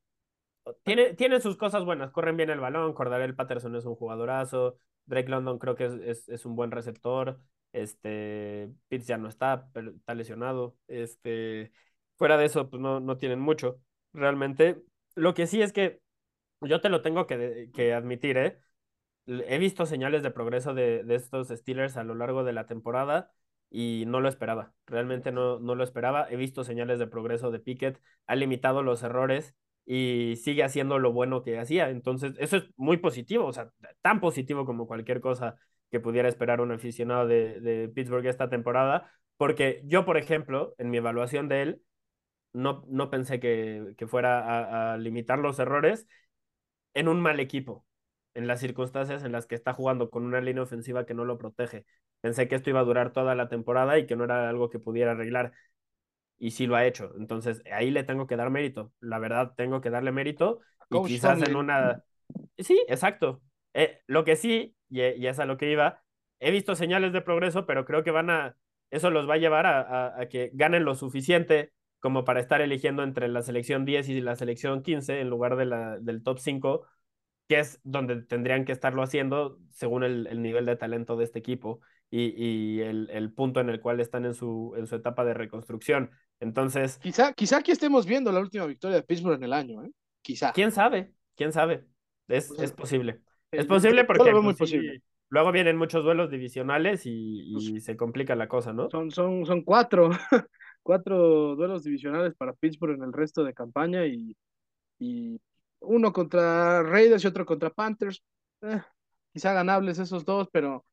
Tiene, 0.83 1.13
tiene 1.15 1.41
sus 1.41 1.57
cosas 1.57 1.85
buenas, 1.85 2.11
corren 2.11 2.37
bien 2.37 2.49
el 2.49 2.59
balón, 2.59 2.93
Cordarel 2.93 3.35
Patterson 3.35 3.75
es 3.75 3.85
un 3.85 3.95
jugadorazo, 3.95 4.77
Drake 5.05 5.29
London 5.29 5.57
creo 5.57 5.75
que 5.75 5.85
es, 5.85 5.93
es, 5.93 6.29
es 6.29 6.45
un 6.45 6.55
buen 6.55 6.71
receptor, 6.71 7.39
este, 7.73 8.71
Pitts 8.87 9.07
ya 9.07 9.17
no 9.17 9.29
está, 9.29 9.69
pero 9.73 9.91
está 9.91 10.13
lesionado, 10.13 10.77
este, 10.87 11.71
fuera 12.17 12.37
de 12.37 12.45
eso, 12.45 12.69
pues 12.69 12.81
no, 12.81 12.99
no 12.99 13.17
tienen 13.17 13.39
mucho, 13.39 13.81
realmente. 14.13 14.83
Lo 15.15 15.33
que 15.33 15.47
sí 15.47 15.61
es 15.61 15.73
que 15.73 16.01
yo 16.61 16.81
te 16.81 16.89
lo 16.89 17.01
tengo 17.01 17.27
que, 17.27 17.69
que 17.73 17.93
admitir, 17.93 18.37
¿eh? 18.37 18.59
He 19.27 19.57
visto 19.59 19.85
señales 19.85 20.23
de 20.23 20.31
progreso 20.31 20.73
de, 20.73 21.03
de 21.03 21.15
estos 21.15 21.49
Steelers 21.49 21.97
a 21.97 22.03
lo 22.03 22.15
largo 22.15 22.43
de 22.43 22.53
la 22.53 22.65
temporada 22.67 23.31
y 23.69 24.05
no 24.07 24.19
lo 24.21 24.29
esperaba. 24.29 24.73
Realmente 24.85 25.31
no, 25.31 25.59
no 25.59 25.75
lo 25.75 25.83
esperaba. 25.83 26.27
He 26.29 26.35
visto 26.35 26.63
señales 26.63 26.99
de 26.99 27.07
progreso 27.07 27.51
de 27.51 27.59
Pickett, 27.59 28.01
ha 28.27 28.35
limitado 28.35 28.83
los 28.83 29.03
errores 29.03 29.55
y 29.85 30.35
sigue 30.37 30.63
haciendo 30.63 30.99
lo 30.99 31.11
bueno 31.13 31.43
que 31.43 31.59
hacía. 31.59 31.89
Entonces, 31.89 32.33
eso 32.39 32.57
es 32.57 32.65
muy 32.77 32.97
positivo, 32.97 33.45
o 33.45 33.53
sea, 33.53 33.71
tan 34.01 34.19
positivo 34.21 34.65
como 34.65 34.87
cualquier 34.87 35.21
cosa 35.21 35.57
que 35.91 35.99
pudiera 35.99 36.29
esperar 36.29 36.61
un 36.61 36.71
aficionado 36.71 37.27
de, 37.27 37.59
de 37.61 37.89
Pittsburgh 37.89 38.25
esta 38.27 38.49
temporada, 38.49 39.11
porque 39.37 39.81
yo, 39.85 40.05
por 40.05 40.17
ejemplo, 40.17 40.75
en 40.77 40.89
mi 40.91 40.97
evaluación 40.97 41.47
de 41.47 41.61
él, 41.63 41.81
no, 42.53 42.83
no 42.87 43.09
pensé 43.09 43.39
que, 43.39 43.93
que 43.97 44.07
fuera 44.07 44.39
a, 44.91 44.93
a 44.93 44.97
limitar 44.97 45.39
los 45.39 45.59
errores 45.59 46.07
en 46.93 47.07
un 47.07 47.21
mal 47.21 47.39
equipo 47.39 47.85
en 48.33 48.47
las 48.47 48.59
circunstancias 48.59 49.23
en 49.23 49.31
las 49.31 49.47
que 49.47 49.55
está 49.55 49.73
jugando 49.73 50.09
con 50.09 50.23
una 50.23 50.41
línea 50.41 50.63
ofensiva 50.63 51.05
que 51.05 51.13
no 51.13 51.25
lo 51.25 51.37
protege. 51.37 51.85
Pensé 52.21 52.47
que 52.47 52.55
esto 52.55 52.69
iba 52.69 52.79
a 52.79 52.83
durar 52.83 53.13
toda 53.13 53.35
la 53.35 53.47
temporada 53.47 53.97
y 53.97 54.05
que 54.05 54.15
no 54.15 54.25
era 54.25 54.49
algo 54.49 54.69
que 54.69 54.79
pudiera 54.79 55.11
arreglar. 55.11 55.53
Y 56.37 56.51
sí 56.51 56.67
lo 56.67 56.75
ha 56.75 56.85
hecho. 56.85 57.13
Entonces, 57.17 57.61
ahí 57.71 57.91
le 57.91 58.03
tengo 58.03 58.27
que 58.27 58.35
dar 58.35 58.49
mérito. 58.49 58.91
La 58.99 59.19
verdad, 59.19 59.53
tengo 59.55 59.81
que 59.81 59.89
darle 59.89 60.11
mérito. 60.11 60.59
Y 60.89 61.03
quizás 61.05 61.41
en 61.41 61.55
una... 61.55 62.03
Sí, 62.57 62.83
exacto. 62.87 63.41
Eh, 63.73 64.01
lo 64.07 64.23
que 64.23 64.35
sí, 64.35 64.75
y, 64.89 65.01
y, 65.01 65.27
es 65.27 65.39
a 65.39 65.45
lo 65.45 65.57
que 65.57 65.71
iba, 65.71 66.03
he 66.39 66.51
visto 66.51 66.75
señales 66.75 67.13
de 67.13 67.21
progreso, 67.21 67.65
pero 67.65 67.85
creo 67.85 68.03
que 68.03 68.11
van 68.11 68.29
a... 68.29 68.55
Eso 68.89 69.11
los 69.11 69.29
va 69.29 69.35
a 69.35 69.37
llevar 69.37 69.65
a, 69.65 69.81
a, 69.81 70.21
a 70.21 70.29
que 70.29 70.51
ganen 70.53 70.83
lo 70.83 70.95
suficiente 70.95 71.73
como 71.99 72.25
para 72.25 72.39
estar 72.39 72.61
eligiendo 72.61 73.03
entre 73.03 73.27
la 73.27 73.41
selección 73.41 73.85
10 73.85 74.09
y 74.09 74.21
la 74.21 74.35
selección 74.35 74.81
15 74.81 75.19
en 75.19 75.29
lugar 75.29 75.55
de 75.57 75.65
la, 75.65 75.99
del 75.99 76.23
top 76.23 76.39
5 76.39 76.85
que 77.47 77.59
es 77.59 77.81
donde 77.83 78.21
tendrían 78.21 78.63
que 78.63 78.71
estarlo 78.71 79.01
haciendo 79.01 79.57
según 79.71 80.03
el, 80.03 80.27
el 80.27 80.41
nivel 80.41 80.65
de 80.65 80.75
talento 80.75 81.17
de 81.17 81.25
este 81.25 81.39
equipo 81.39 81.81
y, 82.11 82.33
y 82.35 82.81
el, 82.81 83.09
el, 83.11 83.31
punto 83.31 83.59
en 83.59 83.69
el 83.69 83.79
cual 83.79 83.99
están 83.99 84.25
en 84.25 84.33
su, 84.33 84.73
en 84.77 84.87
su 84.87 84.95
etapa 84.95 85.23
de 85.25 85.33
reconstrucción. 85.33 86.11
Entonces... 86.39 86.97
Quizá, 86.97 87.33
quizá 87.33 87.57
aquí 87.57 87.71
estemos 87.71 88.05
viendo 88.05 88.31
la 88.31 88.39
última 88.39 88.65
victoria 88.65 88.97
de 88.97 89.03
Pittsburgh 89.03 89.35
en 89.35 89.43
el 89.43 89.53
año, 89.53 89.83
¿eh? 89.83 89.91
Quizá. 90.21 90.51
¿Quién 90.53 90.71
sabe? 90.71 91.13
¿Quién 91.35 91.53
sabe? 91.53 91.85
Es, 92.27 92.47
pues, 92.47 92.61
es 92.61 92.71
posible. 92.71 93.21
Es 93.51 93.65
posible 93.65 94.05
porque 94.05 94.31
muy 94.33 94.41
pues, 94.41 94.57
posible. 94.57 94.93
Sí, 94.97 95.03
luego 95.29 95.51
vienen 95.51 95.77
muchos 95.77 96.03
duelos 96.03 96.29
divisionales 96.29 97.05
y, 97.05 97.55
y 97.55 97.71
pues, 97.71 97.83
se 97.83 97.97
complica 97.97 98.35
la 98.35 98.47
cosa, 98.47 98.73
¿no? 98.73 98.89
Son, 98.89 99.11
son, 99.11 99.45
son 99.45 99.63
cuatro, 99.63 100.09
cuatro 100.83 101.55
duelos 101.55 101.83
divisionales 101.83 102.33
para 102.35 102.53
Pittsburgh 102.53 102.95
en 102.95 103.03
el 103.03 103.13
resto 103.13 103.43
de 103.43 103.53
campaña 103.53 104.05
y, 104.05 104.35
y 104.99 105.39
uno 105.81 106.11
contra 106.11 106.83
Raiders 106.83 107.23
y 107.23 107.27
otro 107.27 107.45
contra 107.45 107.69
Panthers. 107.69 108.23
Eh, 108.61 108.81
quizá 109.31 109.53
ganables 109.53 109.99
esos 109.99 110.25
dos, 110.25 110.47
pero 110.51 110.85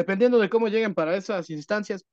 dependiendo 0.00 0.38
de 0.38 0.48
cómo 0.48 0.68
lleguen 0.68 0.94
para 0.94 1.14
esas 1.14 1.50
instancias, 1.50 2.06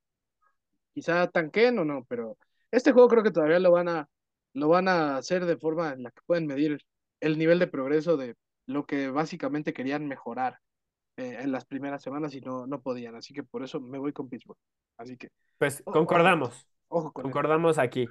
quizá 0.93 1.27
tanquen 1.27 1.79
o 1.79 1.85
no, 1.85 2.03
pero 2.09 2.37
este 2.69 2.91
juego 2.91 3.07
creo 3.07 3.23
que 3.23 3.31
todavía 3.31 3.59
lo 3.59 3.71
van 3.71 3.87
a 3.87 4.09
lo 4.53 4.67
van 4.67 4.89
a 4.89 5.15
hacer 5.15 5.45
de 5.45 5.55
forma 5.55 5.93
en 5.93 6.03
la 6.03 6.11
que 6.11 6.19
pueden 6.25 6.47
medir 6.47 6.79
el 7.21 7.37
nivel 7.37 7.59
de 7.59 7.67
progreso 7.67 8.17
de 8.17 8.35
lo 8.65 8.85
que 8.85 9.09
básicamente 9.09 9.71
querían 9.71 10.05
mejorar 10.05 10.59
eh, 11.15 11.37
en 11.39 11.53
las 11.53 11.63
primeras 11.63 12.01
semanas 12.01 12.35
y 12.35 12.41
no, 12.41 12.67
no 12.67 12.81
podían, 12.81 13.15
así 13.15 13.33
que 13.33 13.43
por 13.43 13.63
eso 13.63 13.79
me 13.79 13.99
voy 13.99 14.11
con 14.11 14.27
Pittsburgh. 14.27 14.59
Así 14.97 15.15
que 15.15 15.29
pues 15.57 15.81
concordamos. 15.85 16.67
Ojo, 16.89 17.07
ojo 17.07 17.13
concordamos 17.13 17.77
aquí. 17.77 18.05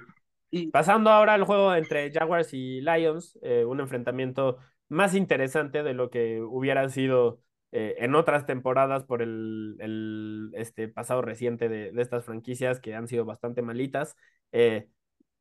Y... 0.49 0.71
Pasando 0.71 1.11
ahora 1.11 1.35
al 1.35 1.43
juego 1.43 1.75
entre 1.75 2.11
Jaguars 2.11 2.51
y 2.53 2.81
Lions, 2.81 3.37
eh, 3.43 3.63
un 3.63 3.79
enfrentamiento 3.79 4.57
más 4.89 5.13
interesante 5.13 5.83
de 5.83 5.93
lo 5.93 6.09
que 6.09 6.41
hubiera 6.41 6.89
sido 6.89 7.41
eh, 7.71 7.95
en 7.99 8.15
otras 8.15 8.45
temporadas 8.45 9.03
por 9.03 9.21
el, 9.21 9.75
el 9.79 10.51
este 10.55 10.87
pasado 10.87 11.21
reciente 11.21 11.69
de, 11.69 11.91
de, 11.91 12.01
estas 12.01 12.25
franquicias 12.25 12.79
que 12.79 12.95
han 12.95 13.07
sido 13.07 13.25
bastante 13.25 13.61
malitas. 13.61 14.15
Eh, 14.51 14.87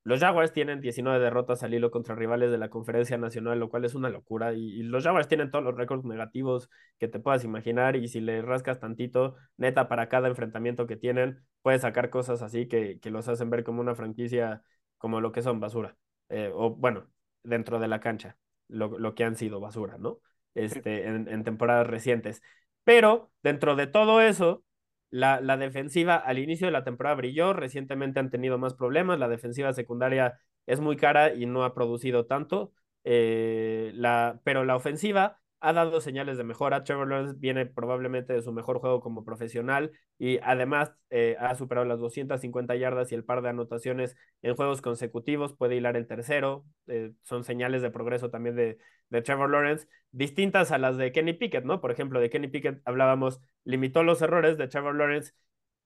los 0.06 0.20
Jaguars 0.20 0.52
tienen 0.52 0.80
19 0.80 1.18
derrotas 1.18 1.64
al 1.64 1.74
hilo 1.74 1.90
contra 1.90 2.14
rivales 2.14 2.52
de 2.52 2.58
la 2.58 2.70
conferencia 2.70 3.18
nacional, 3.18 3.58
lo 3.58 3.68
cual 3.68 3.84
es 3.84 3.96
una 3.96 4.08
locura. 4.08 4.52
Y, 4.52 4.84
los 4.84 5.02
Jaguars 5.02 5.26
tienen 5.26 5.50
todos 5.50 5.64
los 5.64 5.74
récords 5.76 6.04
negativos 6.04 6.70
que 6.98 7.08
te 7.08 7.18
puedas 7.18 7.42
imaginar. 7.44 7.96
Y 7.96 8.06
si 8.06 8.20
le 8.20 8.40
rascas 8.40 8.78
tantito, 8.78 9.34
neta, 9.56 9.88
para 9.88 10.08
cada 10.08 10.28
enfrentamiento 10.28 10.86
que 10.86 10.96
tienen, 10.96 11.44
puedes 11.62 11.82
sacar 11.82 12.10
cosas 12.10 12.40
así 12.42 12.68
que, 12.68 13.00
que 13.00 13.10
los 13.10 13.26
hacen 13.28 13.50
ver 13.50 13.64
como 13.64 13.80
una 13.80 13.96
franquicia 13.96 14.62
como 14.98 15.20
lo 15.20 15.32
que 15.32 15.42
son 15.42 15.58
basura, 15.60 15.96
eh, 16.28 16.50
o 16.54 16.70
bueno, 16.74 17.08
dentro 17.42 17.78
de 17.80 17.88
la 17.88 18.00
cancha. 18.00 18.36
lo, 18.68 18.98
lo 18.98 19.14
que 19.14 19.24
han 19.24 19.36
sido 19.36 19.60
basura, 19.60 19.98
¿no? 19.98 20.20
Este, 20.56 21.06
en, 21.06 21.28
en 21.28 21.44
temporadas 21.44 21.86
recientes. 21.86 22.42
Pero 22.82 23.30
dentro 23.42 23.76
de 23.76 23.86
todo 23.86 24.22
eso, 24.22 24.64
la, 25.10 25.40
la, 25.40 25.58
defensiva 25.58 26.16
al 26.16 26.38
inicio 26.38 26.66
de 26.66 26.72
la 26.72 26.82
temporada 26.82 27.14
brilló, 27.16 27.52
recientemente 27.52 28.20
han 28.20 28.30
tenido 28.30 28.56
más 28.58 28.74
problemas, 28.74 29.18
la 29.18 29.28
defensiva 29.28 29.74
secundaria 29.74 30.40
es 30.66 30.80
muy 30.80 30.96
cara 30.96 31.34
y 31.34 31.44
no 31.44 31.62
ha 31.64 31.74
producido 31.74 32.24
tanto, 32.26 32.72
eh, 33.04 33.92
la, 33.94 34.40
pero 34.44 34.64
la 34.64 34.76
ofensiva 34.76 35.38
ha 35.66 35.72
dado 35.72 36.00
señales 36.00 36.36
de 36.38 36.44
mejora. 36.44 36.84
Trevor 36.84 37.08
Lawrence 37.08 37.34
viene 37.38 37.66
probablemente 37.66 38.32
de 38.32 38.40
su 38.40 38.52
mejor 38.52 38.78
juego 38.78 39.00
como 39.00 39.24
profesional 39.24 39.90
y 40.16 40.38
además 40.38 40.92
eh, 41.10 41.36
ha 41.40 41.56
superado 41.56 41.84
las 41.86 41.98
250 41.98 42.76
yardas 42.76 43.10
y 43.10 43.16
el 43.16 43.24
par 43.24 43.42
de 43.42 43.48
anotaciones 43.48 44.16
en 44.42 44.54
juegos 44.54 44.80
consecutivos. 44.80 45.54
Puede 45.54 45.74
hilar 45.74 45.96
el 45.96 46.06
tercero. 46.06 46.64
Eh, 46.86 47.12
son 47.22 47.42
señales 47.42 47.82
de 47.82 47.90
progreso 47.90 48.30
también 48.30 48.54
de, 48.54 48.78
de 49.08 49.22
Trevor 49.22 49.50
Lawrence, 49.50 49.88
distintas 50.12 50.70
a 50.70 50.78
las 50.78 50.96
de 50.98 51.10
Kenny 51.10 51.32
Pickett, 51.32 51.64
¿no? 51.64 51.80
Por 51.80 51.90
ejemplo, 51.90 52.20
de 52.20 52.30
Kenny 52.30 52.46
Pickett 52.46 52.80
hablábamos, 52.84 53.40
limitó 53.64 54.04
los 54.04 54.22
errores 54.22 54.58
de 54.58 54.68
Trevor 54.68 54.94
Lawrence. 54.94 55.32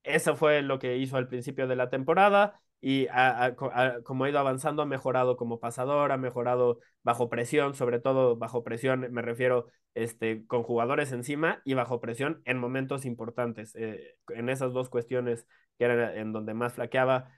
Eso 0.03 0.37
fue 0.37 0.61
lo 0.63 0.79
que 0.79 0.99
hizo 0.99 1.17
al 1.17 1.29
principio 1.29 1.67
de 1.67 1.77
la 1.77 1.89
temporada 1.89 2.61
y 2.81 3.07
a, 3.09 3.45
a, 3.45 3.47
a, 3.47 4.03
como 4.03 4.25
ha 4.25 4.31
ido 4.31 4.39
avanzando, 4.39 4.83
ha 4.83 4.87
mejorado 4.87 5.37
como 5.37 5.61
pasador, 5.61 6.13
ha 6.13 6.17
mejorado 6.17 6.81
bajo 7.03 7.29
presión, 7.29 7.75
sobre 7.75 8.01
todo 8.01 8.37
bajo 8.37 8.65
presión, 8.65 9.07
me 9.13 9.23
refiero 9.23 9.67
este, 9.95 10.47
con 10.47 10.63
jugadores 10.63 11.13
encima 11.13 11.61
y 11.65 11.75
bajo 11.75 12.01
presión 12.01 12.41
en 12.45 12.59
momentos 12.59 13.05
importantes. 13.05 13.75
Eh, 13.77 14.17
en 14.29 14.49
esas 14.49 14.73
dos 14.73 14.89
cuestiones 14.89 15.47
que 15.79 15.85
eran 15.85 16.17
en 16.17 16.33
donde 16.33 16.55
más 16.55 16.75
flaqueaba, 16.75 17.29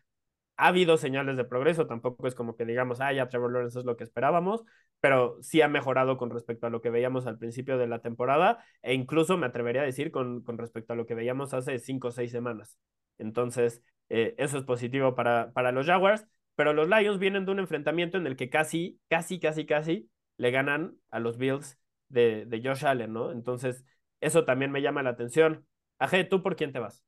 ha 0.56 0.68
habido 0.68 0.96
señales 0.96 1.36
de 1.36 1.44
progreso, 1.44 1.86
tampoco 1.86 2.26
es 2.28 2.34
como 2.34 2.56
que 2.56 2.64
digamos, 2.64 3.00
ah, 3.00 3.12
ya 3.12 3.28
Trevor 3.28 3.52
Lawrence 3.52 3.78
es 3.80 3.84
lo 3.84 3.96
que 3.96 4.04
esperábamos, 4.04 4.64
pero 5.00 5.38
sí 5.42 5.60
ha 5.62 5.68
mejorado 5.68 6.16
con 6.18 6.30
respecto 6.30 6.66
a 6.66 6.70
lo 6.70 6.80
que 6.80 6.90
veíamos 6.90 7.26
al 7.26 7.38
principio 7.38 7.78
de 7.78 7.88
la 7.88 8.00
temporada 8.00 8.64
e 8.82 8.94
incluso 8.94 9.36
me 9.36 9.46
atrevería 9.46 9.82
a 9.82 9.84
decir 9.84 10.12
con, 10.12 10.42
con 10.42 10.58
respecto 10.58 10.92
a 10.92 10.96
lo 10.96 11.06
que 11.06 11.14
veíamos 11.14 11.54
hace 11.54 11.78
cinco 11.78 12.08
o 12.08 12.10
seis 12.12 12.30
semanas. 12.30 12.78
Entonces, 13.18 13.82
eh, 14.12 14.34
eso 14.36 14.58
es 14.58 14.64
positivo 14.64 15.14
para, 15.14 15.52
para 15.54 15.72
los 15.72 15.86
Jaguars, 15.86 16.26
pero 16.54 16.74
los 16.74 16.86
Lions 16.86 17.18
vienen 17.18 17.46
de 17.46 17.52
un 17.52 17.60
enfrentamiento 17.60 18.18
en 18.18 18.26
el 18.26 18.36
que 18.36 18.50
casi, 18.50 19.00
casi, 19.08 19.40
casi, 19.40 19.64
casi 19.64 20.10
le 20.36 20.50
ganan 20.50 20.98
a 21.10 21.18
los 21.18 21.38
Bills 21.38 21.78
de, 22.10 22.44
de 22.44 22.60
Josh 22.62 22.84
Allen, 22.84 23.14
¿no? 23.14 23.32
Entonces, 23.32 23.84
eso 24.20 24.44
también 24.44 24.70
me 24.70 24.82
llama 24.82 25.02
la 25.02 25.10
atención. 25.10 25.66
Aje, 25.98 26.24
¿tú 26.24 26.42
por 26.42 26.56
quién 26.56 26.72
te 26.72 26.78
vas? 26.78 27.02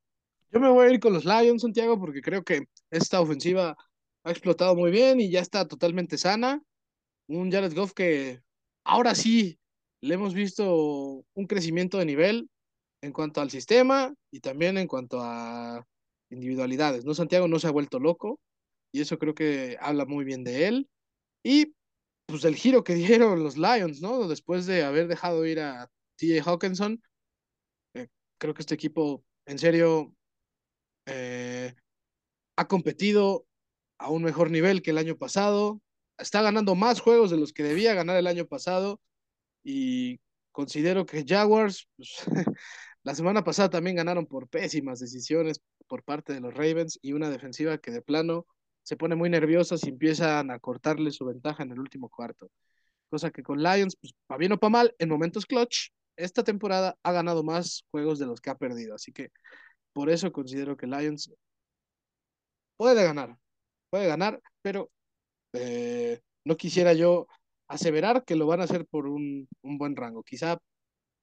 Yo 0.51 0.59
me 0.59 0.67
voy 0.67 0.87
a 0.87 0.91
ir 0.91 0.99
con 0.99 1.13
los 1.13 1.25
Lions, 1.25 1.61
Santiago, 1.61 1.99
porque 1.99 2.21
creo 2.21 2.43
que 2.43 2.63
esta 2.89 3.21
ofensiva 3.21 3.77
ha 4.23 4.31
explotado 4.31 4.75
muy 4.75 4.89
bien 4.89 5.19
y 5.21 5.29
ya 5.29 5.41
está 5.41 5.67
totalmente 5.67 6.17
sana. 6.17 6.59
Un 7.27 7.51
Jared 7.51 7.75
Goff 7.75 7.93
que 7.93 8.41
ahora 8.83 9.13
sí 9.13 9.59
le 10.01 10.15
hemos 10.15 10.33
visto 10.33 11.23
un 11.35 11.45
crecimiento 11.47 11.99
de 11.99 12.05
nivel 12.05 12.49
en 13.01 13.11
cuanto 13.13 13.41
al 13.41 13.51
sistema 13.51 14.11
y 14.31 14.39
también 14.39 14.79
en 14.79 14.87
cuanto 14.87 15.19
a 15.21 15.85
individualidades, 16.35 17.05
¿no? 17.05 17.13
Santiago 17.13 17.47
no 17.47 17.59
se 17.59 17.67
ha 17.67 17.71
vuelto 17.71 17.99
loco 17.99 18.39
y 18.91 19.01
eso 19.01 19.19
creo 19.19 19.35
que 19.35 19.77
habla 19.81 20.05
muy 20.05 20.25
bien 20.25 20.43
de 20.43 20.67
él. 20.67 20.89
Y 21.43 21.75
pues 22.27 22.43
el 22.45 22.55
giro 22.55 22.83
que 22.83 22.95
dieron 22.95 23.43
los 23.43 23.57
Lions, 23.57 24.01
¿no? 24.01 24.27
Después 24.27 24.65
de 24.65 24.83
haber 24.83 25.07
dejado 25.07 25.45
ir 25.45 25.59
a 25.59 25.89
TJ 26.17 26.41
Hawkinson, 26.45 27.01
eh, 27.95 28.07
creo 28.37 28.53
que 28.53 28.61
este 28.61 28.75
equipo, 28.75 29.23
en 29.45 29.59
serio, 29.59 30.15
eh, 31.07 31.73
ha 32.57 32.67
competido 32.67 33.45
a 33.99 34.09
un 34.09 34.23
mejor 34.23 34.51
nivel 34.51 34.81
que 34.81 34.91
el 34.91 34.97
año 34.97 35.17
pasado, 35.17 35.81
está 36.17 36.41
ganando 36.41 36.75
más 36.75 37.01
juegos 37.01 37.31
de 37.31 37.37
los 37.37 37.53
que 37.53 37.63
debía 37.63 37.93
ganar 37.93 38.17
el 38.17 38.27
año 38.27 38.45
pasado 38.45 39.01
y 39.63 40.19
considero 40.51 41.05
que 41.05 41.25
Jaguars, 41.27 41.87
pues, 41.97 42.15
la 43.03 43.15
semana 43.15 43.43
pasada 43.43 43.69
también 43.69 43.97
ganaron 43.97 44.25
por 44.25 44.47
pésimas 44.47 44.99
decisiones 44.99 45.61
por 45.87 46.03
parte 46.03 46.33
de 46.33 46.41
los 46.41 46.53
Ravens 46.53 46.99
y 47.01 47.13
una 47.13 47.29
defensiva 47.29 47.77
que 47.77 47.91
de 47.91 48.01
plano 48.01 48.45
se 48.83 48.97
pone 48.97 49.15
muy 49.15 49.29
nerviosa 49.29 49.77
si 49.77 49.89
empiezan 49.89 50.51
a 50.51 50.59
cortarle 50.59 51.11
su 51.11 51.25
ventaja 51.25 51.63
en 51.63 51.71
el 51.71 51.79
último 51.79 52.09
cuarto. 52.09 52.51
Cosa 53.09 53.31
que 53.31 53.43
con 53.43 53.61
Lions, 53.63 53.95
pues, 53.99 54.13
para 54.27 54.39
bien 54.39 54.51
o 54.53 54.59
para 54.59 54.69
mal, 54.69 54.95
en 54.99 55.09
momentos 55.09 55.45
clutch, 55.45 55.89
esta 56.15 56.43
temporada 56.43 56.97
ha 57.03 57.11
ganado 57.11 57.43
más 57.43 57.83
juegos 57.91 58.19
de 58.19 58.27
los 58.27 58.41
que 58.41 58.49
ha 58.51 58.55
perdido. 58.55 58.95
Así 58.95 59.11
que 59.11 59.29
por 59.93 60.09
eso 60.09 60.31
considero 60.31 60.77
que 60.77 60.87
Lions 60.87 61.31
puede 62.77 63.03
ganar, 63.03 63.37
puede 63.89 64.07
ganar, 64.07 64.41
pero 64.61 64.91
eh, 65.53 66.21
no 66.45 66.57
quisiera 66.57 66.93
yo 66.93 67.27
aseverar 67.67 68.23
que 68.25 68.35
lo 68.35 68.47
van 68.47 68.61
a 68.61 68.65
hacer 68.65 68.85
por 68.85 69.07
un, 69.07 69.47
un 69.61 69.77
buen 69.77 69.95
rango. 69.95 70.23
Quizá 70.23 70.57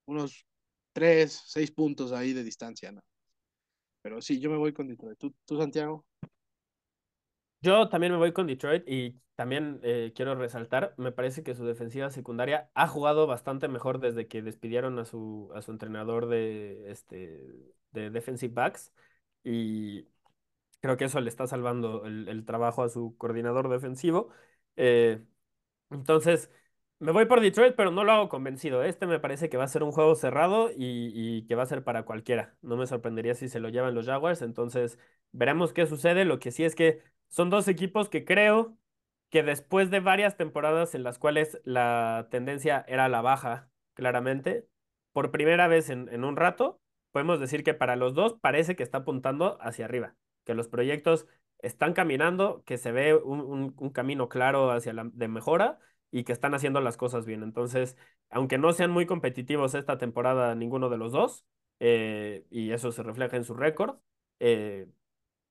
unos 0.06 0.46
3, 0.92 1.42
6 1.46 1.70
puntos 1.72 2.12
ahí 2.12 2.32
de 2.32 2.44
distancia. 2.44 2.92
¿no? 2.92 3.02
Pero 4.02 4.20
sí, 4.20 4.38
yo 4.40 4.50
me 4.50 4.56
voy 4.56 4.72
con 4.72 4.88
Detroit. 4.88 5.18
¿Tú, 5.18 5.34
tú 5.44 5.56
Santiago? 5.58 6.04
Yo 7.60 7.88
también 7.88 8.12
me 8.12 8.18
voy 8.18 8.32
con 8.32 8.46
Detroit 8.48 8.82
y 8.88 9.20
también 9.36 9.78
eh, 9.82 10.12
quiero 10.16 10.34
resaltar, 10.34 10.94
me 10.98 11.12
parece 11.12 11.42
que 11.44 11.54
su 11.54 11.64
defensiva 11.64 12.10
secundaria 12.10 12.70
ha 12.74 12.88
jugado 12.88 13.26
bastante 13.26 13.68
mejor 13.68 14.00
desde 14.00 14.26
que 14.26 14.42
despidieron 14.42 14.98
a 14.98 15.04
su, 15.04 15.50
a 15.54 15.62
su 15.62 15.70
entrenador 15.70 16.26
de, 16.26 16.90
este, 16.90 17.40
de 17.92 18.10
defensive 18.10 18.52
backs 18.52 18.92
y 19.44 20.08
creo 20.80 20.96
que 20.96 21.06
eso 21.06 21.20
le 21.20 21.28
está 21.30 21.46
salvando 21.46 22.04
el, 22.06 22.28
el 22.28 22.44
trabajo 22.46 22.82
a 22.84 22.88
su 22.90 23.16
coordinador 23.18 23.68
defensivo. 23.70 24.30
Eh, 24.76 25.24
entonces, 25.90 26.50
me 27.02 27.10
voy 27.10 27.26
por 27.26 27.40
Detroit, 27.40 27.74
pero 27.74 27.90
no 27.90 28.04
lo 28.04 28.12
hago 28.12 28.28
convencido. 28.28 28.84
Este 28.84 29.06
me 29.06 29.18
parece 29.18 29.48
que 29.50 29.56
va 29.56 29.64
a 29.64 29.68
ser 29.68 29.82
un 29.82 29.90
juego 29.90 30.14
cerrado 30.14 30.70
y, 30.76 31.44
que 31.48 31.56
va 31.56 31.64
a 31.64 31.66
ser 31.66 31.82
para 31.82 32.04
cualquiera. 32.04 32.54
No 32.62 32.76
me 32.76 32.86
sorprendería 32.86 33.34
si 33.34 33.48
se 33.48 33.58
lo 33.58 33.70
llevan 33.70 33.96
los 33.96 34.06
Jaguars. 34.06 34.40
Entonces, 34.40 35.00
veremos 35.32 35.72
qué 35.72 35.86
sucede. 35.86 36.24
Lo 36.24 36.38
que 36.38 36.52
sí 36.52 36.62
es 36.62 36.76
que 36.76 37.02
son 37.28 37.50
dos 37.50 37.66
equipos 37.66 38.08
que 38.08 38.24
creo 38.24 38.76
que 39.30 39.42
después 39.42 39.90
de 39.90 39.98
varias 39.98 40.36
temporadas 40.36 40.94
en 40.94 41.02
las 41.02 41.18
cuales 41.18 41.60
la 41.64 42.28
tendencia 42.30 42.84
era 42.86 43.08
la 43.08 43.20
baja, 43.20 43.68
claramente, 43.94 44.68
por 45.12 45.32
primera 45.32 45.66
vez 45.66 45.90
en, 45.90 46.24
un 46.24 46.36
rato, 46.36 46.80
podemos 47.10 47.40
decir 47.40 47.64
que 47.64 47.74
para 47.74 47.96
los 47.96 48.14
dos 48.14 48.34
parece 48.40 48.76
que 48.76 48.84
está 48.84 48.98
apuntando 48.98 49.58
hacia 49.60 49.86
arriba, 49.86 50.14
que 50.44 50.54
los 50.54 50.68
proyectos 50.68 51.26
están 51.58 51.94
caminando, 51.94 52.62
que 52.64 52.78
se 52.78 52.92
ve 52.92 53.14
un, 53.14 53.40
un, 53.40 53.74
un 53.76 53.90
camino 53.90 54.28
claro 54.28 54.70
hacia 54.70 54.92
la 54.92 55.10
de 55.12 55.28
mejora 55.28 55.80
y 56.12 56.24
que 56.24 56.32
están 56.32 56.54
haciendo 56.54 56.80
las 56.80 56.96
cosas 56.96 57.26
bien. 57.26 57.42
Entonces, 57.42 57.96
aunque 58.30 58.58
no 58.58 58.72
sean 58.72 58.92
muy 58.92 59.06
competitivos 59.06 59.74
esta 59.74 59.98
temporada 59.98 60.54
ninguno 60.54 60.90
de 60.90 60.98
los 60.98 61.10
dos, 61.10 61.44
eh, 61.80 62.46
y 62.50 62.70
eso 62.70 62.92
se 62.92 63.02
refleja 63.02 63.36
en 63.36 63.44
su 63.44 63.54
récord, 63.54 63.96
eh, 64.38 64.86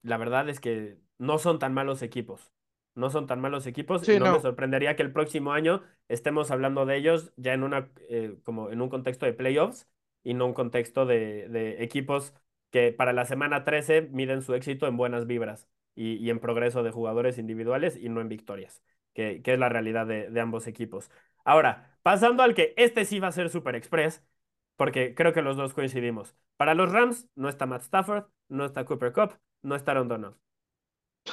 la 0.03 0.17
verdad 0.17 0.47
es 0.47 0.59
que 0.59 0.97
no 1.17 1.39
son 1.39 1.59
tan 1.59 1.73
malos 1.73 2.01
equipos. 2.03 2.53
No 2.93 3.09
son 3.09 3.25
tan 3.25 3.39
malos 3.41 3.65
equipos 3.67 4.03
sí, 4.05 4.13
y 4.13 4.19
no, 4.19 4.25
no, 4.25 4.33
me 4.33 4.41
sorprendería 4.41 4.95
que 4.95 5.03
el 5.03 5.13
próximo 5.13 5.53
año 5.53 5.81
estemos 6.09 6.51
hablando 6.51 6.85
de 6.85 6.97
ellos 6.97 7.33
ya 7.37 7.53
en 7.53 7.63
una 7.63 7.89
eh, 8.09 8.37
como 8.43 8.69
en 8.69 8.81
un 8.81 8.89
contexto 8.89 9.25
de 9.25 9.33
playoffs 9.33 9.87
y 10.23 10.33
no 10.33 10.45
un 10.45 10.53
contexto 10.53 11.05
de, 11.05 11.47
de, 11.47 11.83
equipos 11.83 12.33
que 12.69 12.91
para 12.91 13.13
la 13.13 13.25
semana 13.25 13.63
13 13.63 14.09
miden 14.11 14.41
su 14.41 14.53
éxito 14.55 14.87
en 14.87 14.97
buenas 14.97 15.25
vibras 15.25 15.69
y, 15.95 16.15
y 16.15 16.29
en 16.29 16.39
progreso 16.39 16.83
de 16.83 16.91
jugadores 16.91 17.37
individuales 17.37 17.95
y 17.95 18.09
no 18.09 18.19
en 18.19 18.27
victorias 18.27 18.83
que, 19.13 19.41
que 19.41 19.53
es 19.53 19.59
la 19.59 19.69
realidad 19.69 20.07
de, 20.07 20.29
de, 20.29 20.39
ambos 20.41 20.67
equipos. 20.67 21.11
Ahora, 21.45 21.97
pasando 22.03 22.43
al 22.43 22.53
que 22.55 22.73
este 22.77 23.05
sí 23.05 23.19
va 23.19 23.27
a 23.29 23.31
ser 23.31 23.49
Super 23.49 23.75
Express, 23.75 24.23
porque 24.75 25.15
creo 25.15 25.33
que 25.33 25.41
los 25.41 25.57
dos 25.57 25.73
coincidimos. 25.73 26.35
Para 26.57 26.73
los 26.75 26.91
Rams 26.91 27.27
no 27.35 27.49
está 27.49 27.65
Matt 27.65 27.83
Stafford, 27.83 28.25
no 28.49 28.65
está 28.65 28.85
Cooper 28.85 29.13
Cup, 29.13 29.39
no 29.61 29.75
está 29.75 29.91
Aaron 29.91 30.07
Donald. 30.07 30.35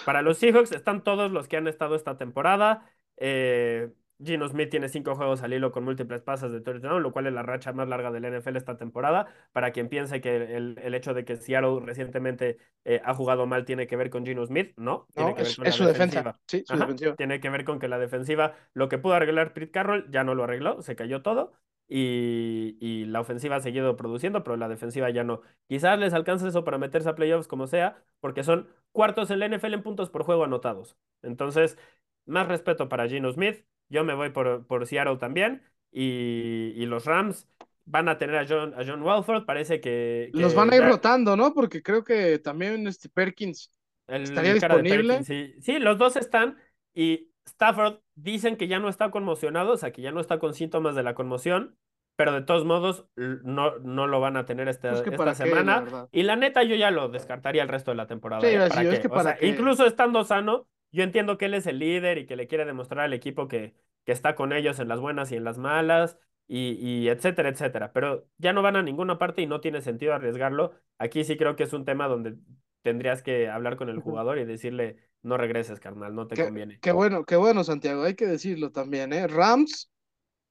Para 0.05 0.22
los 0.22 0.38
Seahawks 0.38 0.72
están 0.72 1.02
todos 1.02 1.30
los 1.30 1.48
que 1.48 1.56
han 1.56 1.66
estado 1.68 1.94
esta 1.94 2.16
temporada. 2.18 2.90
Eh, 3.16 3.92
Gino 4.23 4.49
Smith 4.49 4.70
tiene 4.70 4.89
cinco 4.89 5.15
juegos 5.15 5.43
al 5.43 5.53
hilo 5.53 5.70
con 5.73 5.85
múltiples 5.85 6.23
pasas 6.23 6.51
de 6.53 6.61
touchdown, 6.61 7.03
lo 7.03 7.12
cual 7.12 7.27
es 7.28 7.32
la 7.32 7.43
racha 7.43 7.73
más 7.73 7.89
larga 7.89 8.11
del 8.11 8.24
NFL 8.24 8.57
esta 8.57 8.77
temporada. 8.77 9.27
Para 9.53 9.70
quien 9.73 9.89
piense 9.89 10.20
que 10.20 10.57
el, 10.57 10.78
el 10.82 10.95
hecho 10.95 11.15
de 11.15 11.24
que 11.24 11.36
Seattle 11.36 11.81
recientemente 11.81 12.59
eh, 12.85 13.01
ha 13.05 13.15
jugado 13.15 13.47
mal 13.47 13.65
tiene 13.65 13.86
que 13.86 13.97
ver 13.97 14.11
con 14.11 14.24
Gino 14.27 14.45
Smith, 14.47 14.73
no. 14.77 15.07
Tiene 15.15 15.32
no, 15.32 15.35
que 15.35 15.43
es, 15.43 15.57
ver 15.57 15.57
con 15.57 15.66
es 15.66 15.74
su 15.74 15.85
defensiva. 15.85 16.32
defensa. 16.32 16.40
Sí, 16.47 16.65
su 16.66 16.74
Ajá. 16.74 16.78
defensiva. 16.78 17.16
Tiene 17.16 17.40
que 17.40 17.51
ver 17.51 17.65
con 17.65 17.78
que 17.78 17.89
la 17.89 17.99
defensiva, 17.99 18.55
lo 18.74 18.89
que 18.89 18.99
pudo 18.99 19.15
arreglar 19.15 19.53
Pete 19.55 19.70
Carroll, 19.70 20.11
ya 20.11 20.24
no 20.24 20.35
lo 20.35 20.45
arregló, 20.45 20.82
se 20.82 20.97
cayó 20.97 21.23
todo. 21.23 21.53
Y, 21.90 22.77
y, 22.81 23.07
la 23.07 23.20
ofensiva 23.20 23.57
ha 23.57 23.61
seguido 23.61 23.97
produciendo, 23.97 24.45
pero 24.45 24.57
la 24.59 24.69
defensiva 24.69 25.09
ya 25.11 25.24
no. 25.24 25.40
Quizás 25.69 25.99
les 25.99 26.12
alcance 26.12 26.47
eso 26.47 26.62
para 26.65 26.77
meterse 26.77 27.09
a 27.09 27.15
playoffs 27.15 27.49
como 27.49 27.66
sea, 27.66 28.03
porque 28.20 28.45
son 28.45 28.69
cuartos 28.93 29.31
en 29.31 29.39
la 29.39 29.47
NFL 29.49 29.73
en 29.74 29.82
puntos 29.82 30.11
por 30.11 30.23
juego 30.24 30.45
anotados. 30.45 30.99
Entonces, 31.23 31.78
más 32.27 32.47
respeto 32.49 32.89
para 32.89 33.09
Gino 33.09 33.31
Smith. 33.32 33.65
Yo 33.89 34.05
me 34.05 34.15
voy 34.15 34.31
por, 34.31 34.66
por 34.66 34.86
Seattle 34.86 35.16
también. 35.16 35.62
Y, 35.90 36.73
y, 36.77 36.86
los 36.86 37.06
Rams 37.06 37.48
van 37.86 38.09
a 38.09 38.19
tener 38.19 38.36
a 38.36 38.47
John, 38.47 38.74
a 38.74 38.85
John 38.86 39.02
Walford. 39.02 39.44
Parece 39.47 39.81
que, 39.81 40.31
que, 40.32 40.40
Los 40.40 40.55
van 40.55 40.73
a 40.73 40.77
ir 40.77 40.82
rotando, 40.82 41.36
¿no? 41.36 41.55
Porque 41.55 41.82
creo 41.82 42.05
que 42.05 42.39
también 42.39 42.86
este 42.86 43.09
Perkins 43.09 43.73
el 44.06 44.24
estaría 44.24 44.55
disponible. 44.55 45.19
Perkins, 45.19 45.27
sí. 45.27 45.55
sí, 45.60 45.78
los 45.78 45.97
dos 45.97 46.16
están. 46.16 46.59
Y 46.94 47.31
Stafford 47.47 48.01
dicen 48.15 48.56
que 48.56 48.69
ya 48.69 48.78
no 48.78 48.89
está 48.89 49.10
conmocionado, 49.10 49.73
o 49.73 49.77
sea, 49.77 49.93
que 49.93 50.02
ya 50.02 50.12
no 50.12 50.20
está 50.20 50.39
con 50.39 50.55
síntomas 50.55 50.94
de 50.94 51.02
la 51.02 51.15
conmoción, 51.15 51.77
pero 52.16 52.32
de 52.32 52.43
todos 52.43 52.65
modos 52.65 53.06
no, 53.16 53.78
no 53.78 54.06
lo 54.06 54.20
van 54.20 54.36
a 54.36 54.44
tener 54.44 54.69
esta, 54.69 54.90
que 54.90 55.10
esta 55.10 55.16
para 55.16 55.35
qué, 55.35 55.44
la 55.44 55.47
semana. 55.47 56.09
y 56.10 56.24
la 56.24 56.36
neta, 56.36 56.62
yo 56.65 56.74
ya 56.74 56.90
lo 56.90 57.09
descartaría 57.09 57.62
el 57.62 57.69
resto 57.69 57.93
de 57.93 57.97
la 57.97 58.06
temporada. 58.06 58.43
Sí, 58.43 58.48
¿eh? 58.48 58.55
iba 58.55 58.65
a 58.65 58.69
¿Para 58.69 58.82
decir, 58.82 58.94
es 58.94 59.01
que 59.01 59.06
O 59.06 59.10
para 59.10 59.36
sea, 59.36 59.48
incluso 59.48 59.86
estando 59.86 60.24
sano, 60.24 60.66
yo 60.93 61.02
entiendo 61.05 61.39
que 61.39 61.47
él 61.47 61.55
es 61.55 61.66
el 61.66 61.78
líder 61.78 62.19
y 62.19 62.27
que 62.27 62.36
le 62.36 62.47
quiere 62.48 62.65
demostrar 62.65 63.05
al 63.05 63.12
equipo 63.15 63.48
que, 63.48 63.74
que 64.05 64.12
está 64.12 64.35
con 64.35 64.52
ellos 64.52 64.78
en 64.81 64.89
las 64.89 65.01
buenas 65.01 65.32
y 65.32 65.36
en 65.36 65.44
las 65.44 65.59
malas, 65.59 66.19
y, 66.47 66.73
y 66.73 67.09
etcétera, 67.09 67.48
etcétera. 67.51 67.93
Pero 67.93 68.28
ya 68.39 68.52
no 68.52 68.62
van 68.62 68.77
a 68.77 68.82
ninguna 68.82 69.19
parte 69.19 69.43
y 69.43 69.47
no 69.47 69.60
tiene 69.60 69.81
sentido 69.82 70.15
arriesgarlo. 70.15 70.74
Aquí 70.98 71.24
sí 71.24 71.36
creo 71.36 71.56
que 71.56 71.65
es 71.65 71.73
un 71.73 71.85
tema 71.85 72.09
donde 72.09 72.36
tendrías 72.82 73.23
que 73.23 73.48
hablar 73.48 73.77
con 73.77 73.89
el 73.89 73.98
jugador 74.01 74.39
y 74.39 74.44
decirle, 74.44 74.97
no 75.23 75.36
regreses, 75.36 75.81
carnal, 75.81 76.15
no 76.15 76.27
te 76.27 76.36
Qué, 76.36 76.40
conviene. 76.40 76.81
qué 76.81 76.93
bueno, 76.93 77.24
qué 77.24 77.36
bueno, 77.36 77.65
Santiago, 77.65 78.02
hay 78.05 78.15
que 78.15 78.27
decirlo 78.27 78.70
también, 78.70 79.12
¿eh? 79.12 79.27
Rams, 79.27 79.90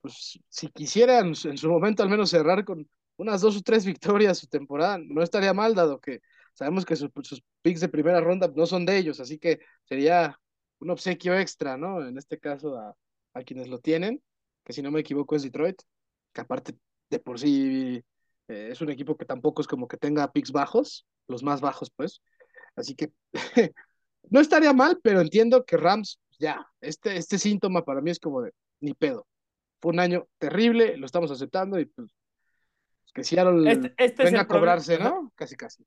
pues 0.01 0.39
si 0.49 0.69
quisieran 0.69 1.27
en 1.29 1.57
su 1.57 1.69
momento 1.69 2.03
al 2.03 2.09
menos 2.09 2.31
cerrar 2.31 2.65
con 2.65 2.89
unas 3.17 3.41
dos 3.41 3.57
o 3.57 3.61
tres 3.63 3.85
victorias 3.85 4.39
su 4.39 4.47
temporada, 4.47 4.99
no 4.99 5.23
estaría 5.23 5.53
mal, 5.53 5.75
dado 5.75 5.99
que 6.01 6.21
sabemos 6.57 6.85
que 6.85 6.95
sus, 6.95 7.11
sus 7.21 7.43
picks 7.61 7.81
de 7.81 7.87
primera 7.87 8.19
ronda 8.19 8.51
no 8.55 8.65
son 8.65 8.85
de 8.85 8.97
ellos, 8.97 9.19
así 9.19 9.37
que 9.37 9.59
sería 9.83 10.39
un 10.79 10.89
obsequio 10.89 11.37
extra, 11.37 11.77
¿no? 11.77 12.05
En 12.05 12.17
este 12.17 12.39
caso 12.39 12.75
a, 12.77 12.95
a 13.33 13.43
quienes 13.43 13.67
lo 13.67 13.79
tienen, 13.79 14.23
que 14.63 14.73
si 14.73 14.81
no 14.81 14.89
me 14.89 15.01
equivoco 15.01 15.35
es 15.35 15.43
Detroit, 15.43 15.79
que 16.33 16.41
aparte 16.41 16.75
de 17.09 17.19
por 17.19 17.39
sí 17.39 18.03
eh, 18.47 18.69
es 18.71 18.81
un 18.81 18.89
equipo 18.89 19.15
que 19.15 19.25
tampoco 19.25 19.61
es 19.61 19.67
como 19.67 19.87
que 19.87 19.97
tenga 19.97 20.31
picks 20.31 20.51
bajos, 20.51 21.05
los 21.27 21.43
más 21.43 21.61
bajos, 21.61 21.91
pues. 21.95 22.21
Así 22.75 22.95
que 22.95 23.11
no 24.29 24.39
estaría 24.39 24.73
mal, 24.73 24.99
pero 25.03 25.21
entiendo 25.21 25.63
que 25.63 25.77
Rams, 25.77 26.19
ya, 26.39 26.67
este, 26.81 27.17
este 27.17 27.37
síntoma 27.37 27.85
para 27.85 28.01
mí 28.01 28.09
es 28.09 28.19
como 28.19 28.41
de 28.41 28.51
ni 28.79 28.93
pedo. 28.93 29.27
Fue 29.79 29.91
un 29.91 29.99
año 29.99 30.27
terrible, 30.39 30.97
lo 30.97 31.05
estamos 31.05 31.29
aceptando 31.29 31.79
y 31.79 31.85
pues 31.85 32.11
que 33.13 33.23
Seattle 33.23 33.71
Este, 33.71 33.93
este 33.97 34.23
es 34.23 34.31
venga 34.31 34.41
a 34.41 34.47
cobrarse, 34.47 34.95
problema. 34.95 35.21
¿no? 35.21 35.31
Casi, 35.35 35.55
casi. 35.55 35.83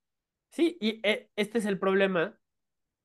Sí, 0.50 0.76
y 0.80 1.00
eh, 1.06 1.30
este 1.36 1.58
es 1.58 1.64
el 1.66 1.78
problema 1.78 2.38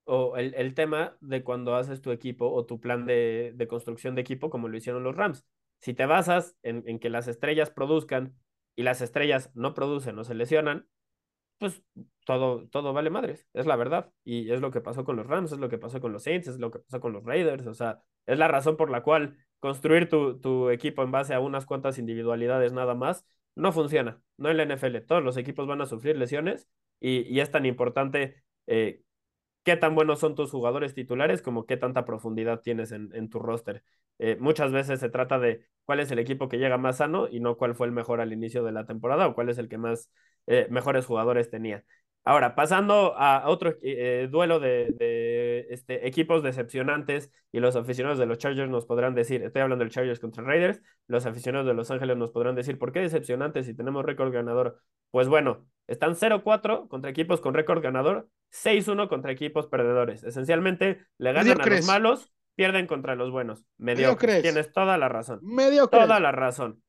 o 0.06 0.38
el, 0.38 0.54
el 0.56 0.74
tema 0.76 1.18
de 1.22 1.44
cuando 1.44 1.76
haces 1.76 2.02
tu 2.02 2.12
equipo 2.12 2.52
o 2.52 2.66
tu 2.66 2.80
plan 2.82 3.06
de, 3.06 3.54
de 3.56 3.68
construcción 3.68 4.16
de 4.16 4.22
equipo 4.22 4.50
como 4.50 4.68
lo 4.70 4.78
hicieron 4.78 5.04
los 5.04 5.16
Rams. 5.16 5.46
Si 5.82 5.94
te 5.94 6.06
basas 6.06 6.56
en, 6.64 6.84
en 6.88 7.00
que 7.00 7.10
las 7.10 7.28
estrellas 7.28 7.72
produzcan 7.72 8.36
y 8.76 8.84
las 8.84 9.02
estrellas 9.02 9.52
no 9.56 9.74
producen 9.74 10.20
o 10.20 10.24
se 10.24 10.36
lesionan, 10.36 10.88
pues 11.60 11.84
todo, 12.26 12.68
todo 12.70 12.94
vale 12.94 13.10
madres, 13.10 13.48
es 13.54 13.66
la 13.68 13.76
verdad. 13.78 14.12
Y 14.24 14.52
es 14.52 14.62
lo 14.62 14.72
que 14.72 14.82
pasó 14.82 15.06
con 15.06 15.16
los 15.18 15.28
Rams, 15.28 15.52
es 15.54 15.60
lo 15.60 15.70
que 15.70 15.78
pasó 15.80 16.02
con 16.02 16.14
los 16.14 16.24
Saints, 16.24 16.48
es 16.48 16.60
lo 16.60 16.72
que 16.72 16.80
pasó 16.80 17.00
con 17.02 17.14
los 17.14 17.24
Raiders. 17.24 17.68
O 17.68 17.74
sea, 17.74 18.04
es 18.26 18.38
la 18.40 18.48
razón 18.48 18.78
por 18.78 18.90
la 18.92 19.04
cual 19.04 19.38
construir 19.60 20.10
tu, 20.10 20.40
tu 20.40 20.70
equipo 20.72 21.04
en 21.04 21.12
base 21.12 21.34
a 21.34 21.40
unas 21.40 21.66
cuantas 21.66 22.00
individualidades 22.00 22.74
nada 22.74 22.96
más 22.96 23.26
no 23.56 23.72
funciona. 23.72 24.22
No 24.38 24.50
en 24.52 24.58
la 24.58 24.64
NFL. 24.64 25.02
Todos 25.02 25.24
los 25.24 25.38
equipos 25.38 25.68
van 25.68 25.82
a 25.82 25.86
sufrir 25.86 26.18
lesiones 26.18 26.68
y, 27.00 27.22
y 27.34 27.40
es 27.40 27.52
tan 27.52 27.66
importante 27.66 28.44
eh, 28.68 29.02
qué 29.64 29.78
tan 29.78 29.96
buenos 29.96 30.20
son 30.20 30.36
tus 30.36 30.52
jugadores 30.52 30.94
titulares 30.94 31.42
como 31.42 31.66
qué 31.66 31.78
tanta 31.78 32.06
profundidad 32.06 32.62
tienes 32.62 32.92
en, 32.92 33.10
en 33.16 33.30
tu 33.30 33.40
roster. 33.40 33.84
Eh, 34.20 34.38
muchas 34.40 34.72
veces 34.72 35.00
se 35.00 35.10
trata 35.10 35.40
de 35.40 35.66
cuál 35.86 36.00
es 36.00 36.12
el 36.12 36.20
equipo 36.20 36.50
que 36.50 36.58
llega 36.58 36.78
más 36.78 36.98
sano 36.98 37.28
y 37.30 37.40
no 37.40 37.58
cuál 37.58 37.76
fue 37.76 37.88
el 37.88 37.94
mejor 37.94 38.22
al 38.22 38.34
inicio 38.34 38.64
de 38.64 38.72
la 38.72 38.86
temporada 38.86 39.28
o 39.28 39.36
cuál 39.36 39.50
es 39.50 39.58
el 39.58 39.70
que 39.70 39.78
más 39.78 40.10
eh, 40.48 40.68
mejores 40.70 41.06
jugadores 41.06 41.50
tenía. 41.50 41.84
Ahora, 42.24 42.56
pasando 42.56 43.16
a 43.18 43.48
otro 43.50 43.76
duelo 44.32 44.60
de 44.60 44.88
este, 45.70 46.08
equipos 46.08 46.44
decepcionantes 46.44 47.32
y 47.52 47.60
los 47.60 47.76
aficionados 47.76 48.20
de 48.20 48.26
los 48.26 48.38
Chargers 48.38 48.70
nos 48.70 48.86
podrán 48.86 49.16
decir, 49.16 49.44
estoy 49.44 49.62
hablando 49.62 49.84
del 49.84 49.92
Chargers 49.92 50.20
contra 50.20 50.44
Raiders, 50.44 50.82
los 51.08 51.26
aficionados 51.26 51.68
de 51.68 51.74
Los 51.74 51.92
Ángeles 51.92 52.18
nos 52.18 52.32
podrán 52.32 52.56
decir, 52.56 52.78
¿por 52.78 52.92
qué 52.92 53.00
decepcionantes 53.00 53.66
si 53.66 53.74
tenemos 53.74 54.06
récord 54.06 54.34
ganador? 54.34 54.82
Pues 55.12 55.28
bueno, 55.28 55.66
están 55.88 56.16
0-4 56.16 56.88
contra 56.88 57.10
equipos 57.10 57.42
con 57.42 57.54
récord 57.54 57.82
ganador, 57.82 58.28
6-1 58.52 59.08
contra 59.08 59.32
equipos 59.32 59.68
perdedores. 59.68 60.24
Esencialmente 60.24 61.06
le 61.18 61.34
ganan 61.34 61.62
a 61.62 61.66
los 61.66 61.86
malos, 61.86 62.34
pierden 62.56 62.88
contra 62.88 63.16
los 63.16 63.32
buenos. 63.32 63.66
Mediocres. 63.78 63.98
Mediocres. 63.98 64.42
Tienes 64.42 64.74
toda 64.74 64.98
la 64.98 65.10
razón. 65.10 65.40
Mediocres. 65.42 66.02
Toda 66.02 66.20
la 66.20 66.32
razón. 66.32 66.82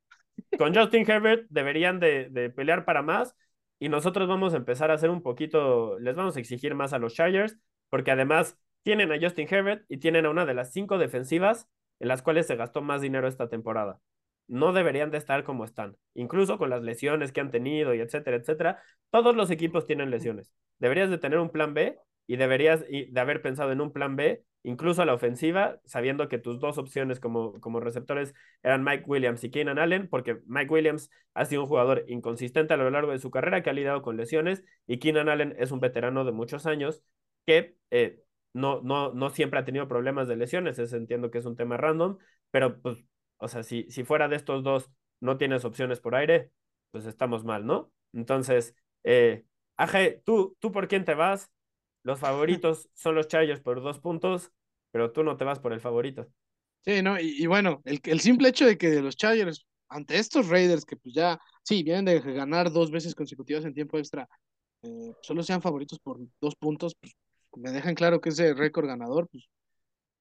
Con 0.59 0.75
Justin 0.75 1.09
Herbert 1.09 1.47
deberían 1.51 1.99
de, 2.01 2.29
de 2.31 2.51
pelear 2.51 2.85
para 2.85 3.03
más 3.03 3.37
y 3.79 3.89
nosotros 3.89 4.29
vamos 4.29 4.55
a 4.55 4.57
empezar 4.57 4.91
a 4.91 4.95
hacer 4.95 5.11
un 5.11 5.23
poquito, 5.23 5.99
les 5.99 6.17
vamos 6.17 6.37
a 6.37 6.41
exigir 6.41 6.75
más 6.75 6.93
a 6.93 6.99
los 6.99 7.15
Chargers, 7.15 7.59
porque 7.91 8.11
además 8.11 8.59
tienen 8.83 9.13
a 9.13 9.19
Justin 9.21 9.49
Herbert 9.51 9.85
y 9.89 9.99
tienen 9.99 10.27
a 10.27 10.31
una 10.31 10.47
de 10.47 10.55
las 10.55 10.73
cinco 10.73 10.99
defensivas 10.99 11.69
en 11.99 12.09
las 12.09 12.23
cuales 12.23 12.47
se 12.47 12.57
gastó 12.57 12.83
más 12.83 13.01
dinero 13.01 13.27
esta 13.27 13.49
temporada. 13.49 14.01
No 14.49 14.73
deberían 14.73 15.11
de 15.11 15.19
estar 15.19 15.43
como 15.43 15.65
están, 15.65 15.97
incluso 16.15 16.57
con 16.59 16.71
las 16.71 16.83
lesiones 16.83 17.33
que 17.33 17.41
han 17.41 17.51
tenido 17.51 17.95
y 17.95 18.01
etcétera, 18.01 18.37
etcétera. 18.37 18.83
Todos 19.11 19.35
los 19.35 19.51
equipos 19.51 19.87
tienen 19.87 20.11
lesiones. 20.11 20.53
Deberías 20.79 21.11
de 21.11 21.19
tener 21.19 21.39
un 21.39 21.51
plan 21.51 21.75
B 21.75 21.99
y 22.27 22.37
deberías 22.37 22.85
de 22.89 23.21
haber 23.21 23.43
pensado 23.43 23.73
en 23.73 23.81
un 23.81 23.93
plan 23.93 24.17
B, 24.17 24.45
incluso 24.63 25.03
a 25.03 25.07
la 25.07 25.15
ofensiva, 25.15 25.81
sabiendo 25.85 26.29
que 26.29 26.39
tus 26.39 26.61
dos 26.61 26.79
opciones 26.79 27.21
como, 27.21 27.61
como 27.61 27.81
receptores 27.81 28.35
eran 28.63 28.85
Mike 28.85 29.05
Williams 29.07 29.43
y 29.45 29.51
Keenan 29.51 29.79
Allen, 29.79 30.09
porque 30.09 30.39
Mike 30.47 30.73
Williams 30.73 31.11
ha 31.35 31.45
sido 31.45 31.63
un 31.63 31.69
jugador 31.69 32.05
inconsistente 32.09 32.75
a 32.75 32.77
lo 32.77 32.91
largo 32.91 33.13
de 33.13 33.19
su 33.19 33.31
carrera, 33.31 33.63
que 33.63 33.71
ha 33.71 33.73
lidiado 33.73 34.03
con 34.03 34.17
lesiones, 34.17 34.65
y 34.87 34.99
Keenan 34.99 35.29
Allen 35.29 35.55
es 35.59 35.71
un 35.71 35.81
veterano 35.81 36.25
de 36.25 36.33
muchos 36.33 36.67
años 36.67 37.03
que 37.47 37.77
eh, 37.91 38.23
no, 38.53 38.81
no, 38.83 39.13
no 39.13 39.31
siempre 39.31 39.61
ha 39.61 39.65
tenido 39.65 39.89
problemas 39.89 40.29
de 40.29 40.37
lesiones, 40.37 40.79
es, 40.79 40.93
entiendo 40.93 41.31
que 41.31 41.39
es 41.39 41.47
un 41.47 41.57
tema 41.57 41.77
random, 41.77 42.19
pero 42.51 42.81
pues, 42.81 42.99
o 43.39 43.49
sea, 43.49 43.63
si, 43.63 43.87
si 43.91 44.05
fuera 44.05 44.29
de 44.29 44.37
estos 44.37 44.63
dos 44.65 44.91
no 45.21 45.37
tienes 45.39 45.65
opciones 45.65 46.01
por 46.01 46.15
aire, 46.15 46.51
pues 46.91 47.07
estamos 47.07 47.45
mal, 47.45 47.67
¿no? 47.67 47.93
Entonces, 48.13 48.75
eh, 49.05 49.45
Aje, 49.77 50.23
¿tú, 50.25 50.57
¿tú 50.59 50.73
por 50.73 50.89
quién 50.89 51.05
te 51.05 51.15
vas? 51.15 51.51
Los 52.03 52.19
favoritos 52.19 52.89
son 52.95 53.15
los 53.15 53.29
Chargers 53.29 53.61
por 53.61 53.83
dos 53.83 54.01
puntos, 54.01 54.53
pero 54.91 55.13
tú 55.13 55.23
no 55.23 55.37
te 55.37 55.45
vas 55.45 55.61
por 55.61 55.73
el 55.73 55.81
favorito. 55.81 56.27
Sí, 56.83 57.03
¿no? 57.03 57.21
Y, 57.21 57.43
y 57.43 57.47
bueno, 57.47 57.83
el, 57.85 58.01
el, 58.05 58.21
simple 58.21 58.49
hecho 58.49 58.65
de 58.65 58.79
que 58.79 59.03
los 59.03 59.17
Chargers, 59.17 59.67
ante 59.89 60.19
estos 60.19 60.49
Raiders, 60.49 60.85
que 60.85 60.97
pues 60.97 61.15
ya, 61.15 61.39
sí, 61.63 61.83
vienen 61.83 62.05
de 62.07 62.21
ganar 62.21 62.73
dos 62.73 62.91
veces 62.91 63.15
consecutivas 63.15 63.65
en 63.65 63.75
tiempo 63.75 63.99
extra, 63.99 64.29
eh, 64.83 65.13
solo 65.21 65.43
sean 65.43 65.61
favoritos 65.61 65.99
por 65.99 66.19
dos 66.41 66.55
puntos, 66.57 66.95
pues 66.99 67.13
me 67.57 67.73
dejan 67.73 67.95
claro 67.95 68.21
que 68.21 68.31
ese 68.31 68.55
récord 68.55 68.87
ganador, 68.87 69.29
pues 69.31 69.45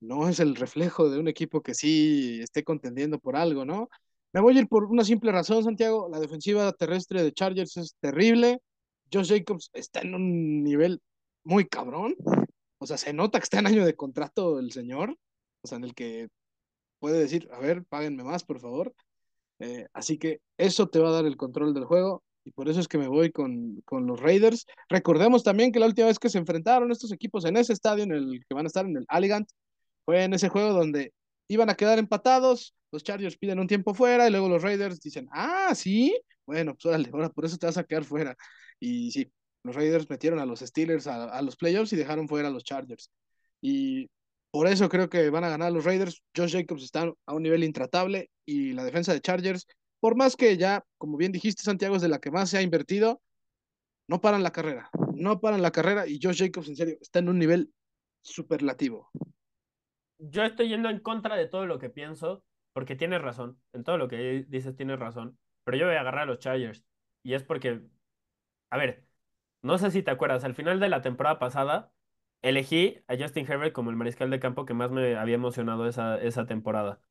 no 0.02 0.30
es 0.30 0.40
el 0.40 0.56
reflejo 0.56 1.10
de 1.10 1.20
un 1.20 1.28
equipo 1.28 1.62
que 1.62 1.74
sí 1.74 2.40
esté 2.42 2.64
contendiendo 2.64 3.20
por 3.20 3.36
algo, 3.36 3.66
¿no? 3.66 3.90
Me 4.34 4.42
voy 4.42 4.58
a 4.58 4.62
ir 4.62 4.68
por 4.68 4.86
una 4.86 5.04
simple 5.06 5.32
razón, 5.32 5.64
Santiago, 5.64 6.10
la 6.10 6.20
defensiva 6.20 6.72
terrestre 6.74 7.24
de 7.24 7.34
Chargers 7.34 7.78
es 7.78 7.96
terrible, 8.02 8.60
Josh 9.12 9.30
Jacobs 9.30 9.70
está 9.74 10.02
en 10.02 10.16
un 10.16 10.64
nivel 10.64 11.02
muy 11.44 11.66
cabrón. 11.68 12.16
O 12.80 12.86
sea, 12.88 12.98
se 12.98 13.14
nota 13.14 13.40
que 13.40 13.44
está 13.44 13.60
en 13.60 13.68
año 13.68 13.86
de 13.86 13.96
contrato 13.96 14.60
el 14.60 14.72
señor. 14.72 15.18
O 15.62 15.68
sea, 15.68 15.78
en 15.78 15.86
el 15.86 15.96
que 15.96 16.28
puede 17.00 17.20
decir, 17.20 17.48
a 17.54 17.60
ver, 17.60 17.86
páguenme 17.86 18.24
más, 18.24 18.44
por 18.44 18.60
favor. 18.60 18.94
Eh, 19.60 19.88
así 19.94 20.18
que 20.18 20.42
eso 20.58 20.90
te 20.90 21.00
va 21.00 21.10
a 21.10 21.14
dar 21.14 21.26
el 21.26 21.38
control 21.38 21.74
del 21.74 21.86
juego. 21.86 22.24
Y 22.46 22.52
por 22.52 22.70
eso 22.70 22.80
es 22.80 22.88
que 22.88 23.00
me 23.00 23.08
voy 23.08 23.32
con, 23.32 23.82
con, 23.86 24.06
los 24.06 24.20
Raiders. 24.22 24.66
Recordemos 24.88 25.44
también 25.44 25.72
que 25.72 25.80
la 25.80 25.88
última 25.88 26.08
vez 26.08 26.20
que 26.20 26.30
se 26.30 26.38
enfrentaron 26.38 26.92
estos 26.92 27.12
equipos 27.12 27.44
en 27.46 27.58
ese 27.58 27.74
estadio, 27.74 28.04
en 28.04 28.12
el 28.12 28.46
que 28.48 28.54
van 28.54 28.66
a 28.66 28.68
estar 28.68 28.86
en 28.86 28.98
el 28.98 29.06
Alligant, 29.08 29.50
fue 30.06 30.24
en 30.24 30.34
ese 30.34 30.50
juego 30.50 30.72
donde 30.74 31.12
iban 31.48 31.70
a 31.70 31.76
quedar 31.76 31.98
empatados. 31.98 32.76
Los 32.92 33.04
Chargers 33.04 33.38
piden 33.38 33.60
un 33.60 33.68
tiempo 33.68 33.96
fuera 33.96 34.28
y 34.28 34.32
luego 34.32 34.48
los 34.48 34.62
Raiders 34.62 35.02
dicen, 35.02 35.28
ah, 35.32 35.74
sí, 35.76 36.16
bueno, 36.46 36.74
pues 36.76 36.86
órale, 36.86 37.10
ahora 37.12 37.30
por 37.30 37.46
eso 37.46 37.58
te 37.58 37.66
vas 37.66 37.78
a 37.78 37.84
quedar 37.84 38.04
fuera. 38.04 38.36
Y 38.80 39.12
sí, 39.12 39.32
los 39.64 39.76
Raiders 39.76 40.10
metieron 40.10 40.40
a 40.40 40.46
los 40.46 40.60
Steelers 40.60 41.08
a, 41.08 41.26
a, 41.26 41.42
los 41.42 41.56
playoffs 41.58 41.94
y 41.94 41.96
dejaron 41.96 42.28
fuera 42.28 42.50
a 42.50 42.52
los 42.52 42.64
Chargers. 42.64 43.10
Y 43.60 44.08
por 44.52 44.68
eso 44.68 44.88
creo 44.90 45.10
que 45.10 45.30
van 45.32 45.44
a 45.44 45.50
ganar 45.50 45.72
los 45.72 45.84
Raiders. 45.84 46.22
Josh 46.36 46.54
Jacobs 46.54 46.84
está 46.84 47.12
a 47.26 47.34
un 47.34 47.44
nivel 47.44 47.64
intratable 47.64 48.30
y 48.46 48.74
la 48.74 48.84
defensa 48.84 49.14
de 49.14 49.22
Chargers, 49.22 49.66
por 50.06 50.16
más 50.16 50.36
que 50.36 50.56
ya, 50.56 50.86
como 51.00 51.18
bien 51.18 51.32
dijiste, 51.32 51.64
Santiago 51.64 51.96
es 51.96 52.04
de 52.04 52.10
la 52.10 52.20
que 52.20 52.30
más 52.30 52.52
se 52.52 52.60
ha 52.60 52.62
invertido, 52.62 53.24
no 54.08 54.22
paran 54.22 54.44
la 54.44 54.52
carrera, 54.52 54.92
no 55.16 55.42
paran 55.42 55.64
la 55.64 55.72
carrera 55.72 56.06
y 56.06 56.20
Josh 56.22 56.44
Jacobs, 56.44 56.70
en 56.70 56.76
serio, 56.76 56.98
está 57.02 57.18
en 57.18 57.30
un 57.30 57.40
nivel 57.40 57.74
superlativo. 58.22 59.10
Yo 60.20 60.44
estoy 60.44 60.70
yendo 60.70 60.92
en 60.92 61.00
contra 61.00 61.36
de 61.36 61.48
todo 61.48 61.66
lo 61.66 61.80
que 61.80 61.90
pienso, 61.90 62.44
porque 62.72 62.96
tienes 62.96 63.20
razón, 63.20 63.60
en 63.74 63.84
todo 63.84 63.98
lo 63.98 64.08
que 64.08 64.46
dices 64.48 64.76
tienes 64.76 65.00
razón, 65.00 65.40
pero 65.64 65.76
yo 65.76 65.88
voy 65.88 65.96
a 65.96 66.02
agarrar 66.02 66.22
a 66.22 66.26
los 66.28 66.38
Chargers. 66.38 66.86
Y 67.24 67.34
es 67.34 67.42
porque, 67.42 67.82
a 68.70 68.78
ver, 68.78 69.08
no 69.64 69.80
sé 69.80 69.90
si 69.90 70.04
te 70.04 70.12
acuerdas, 70.12 70.44
al 70.44 70.54
final 70.54 70.80
de 70.80 70.90
la 70.90 71.02
temporada 71.02 71.40
pasada 71.40 71.92
elegí 72.44 73.00
a 73.08 73.18
Justin 73.18 73.52
Herbert 73.52 73.74
como 73.74 73.90
el 73.90 73.96
mariscal 73.96 74.30
de 74.30 74.40
campo 74.40 74.66
que 74.66 74.76
más 74.76 74.92
me 74.92 75.16
había 75.16 75.34
emocionado 75.34 75.88
esa, 75.88 76.22
esa 76.22 76.46
temporada. 76.46 77.02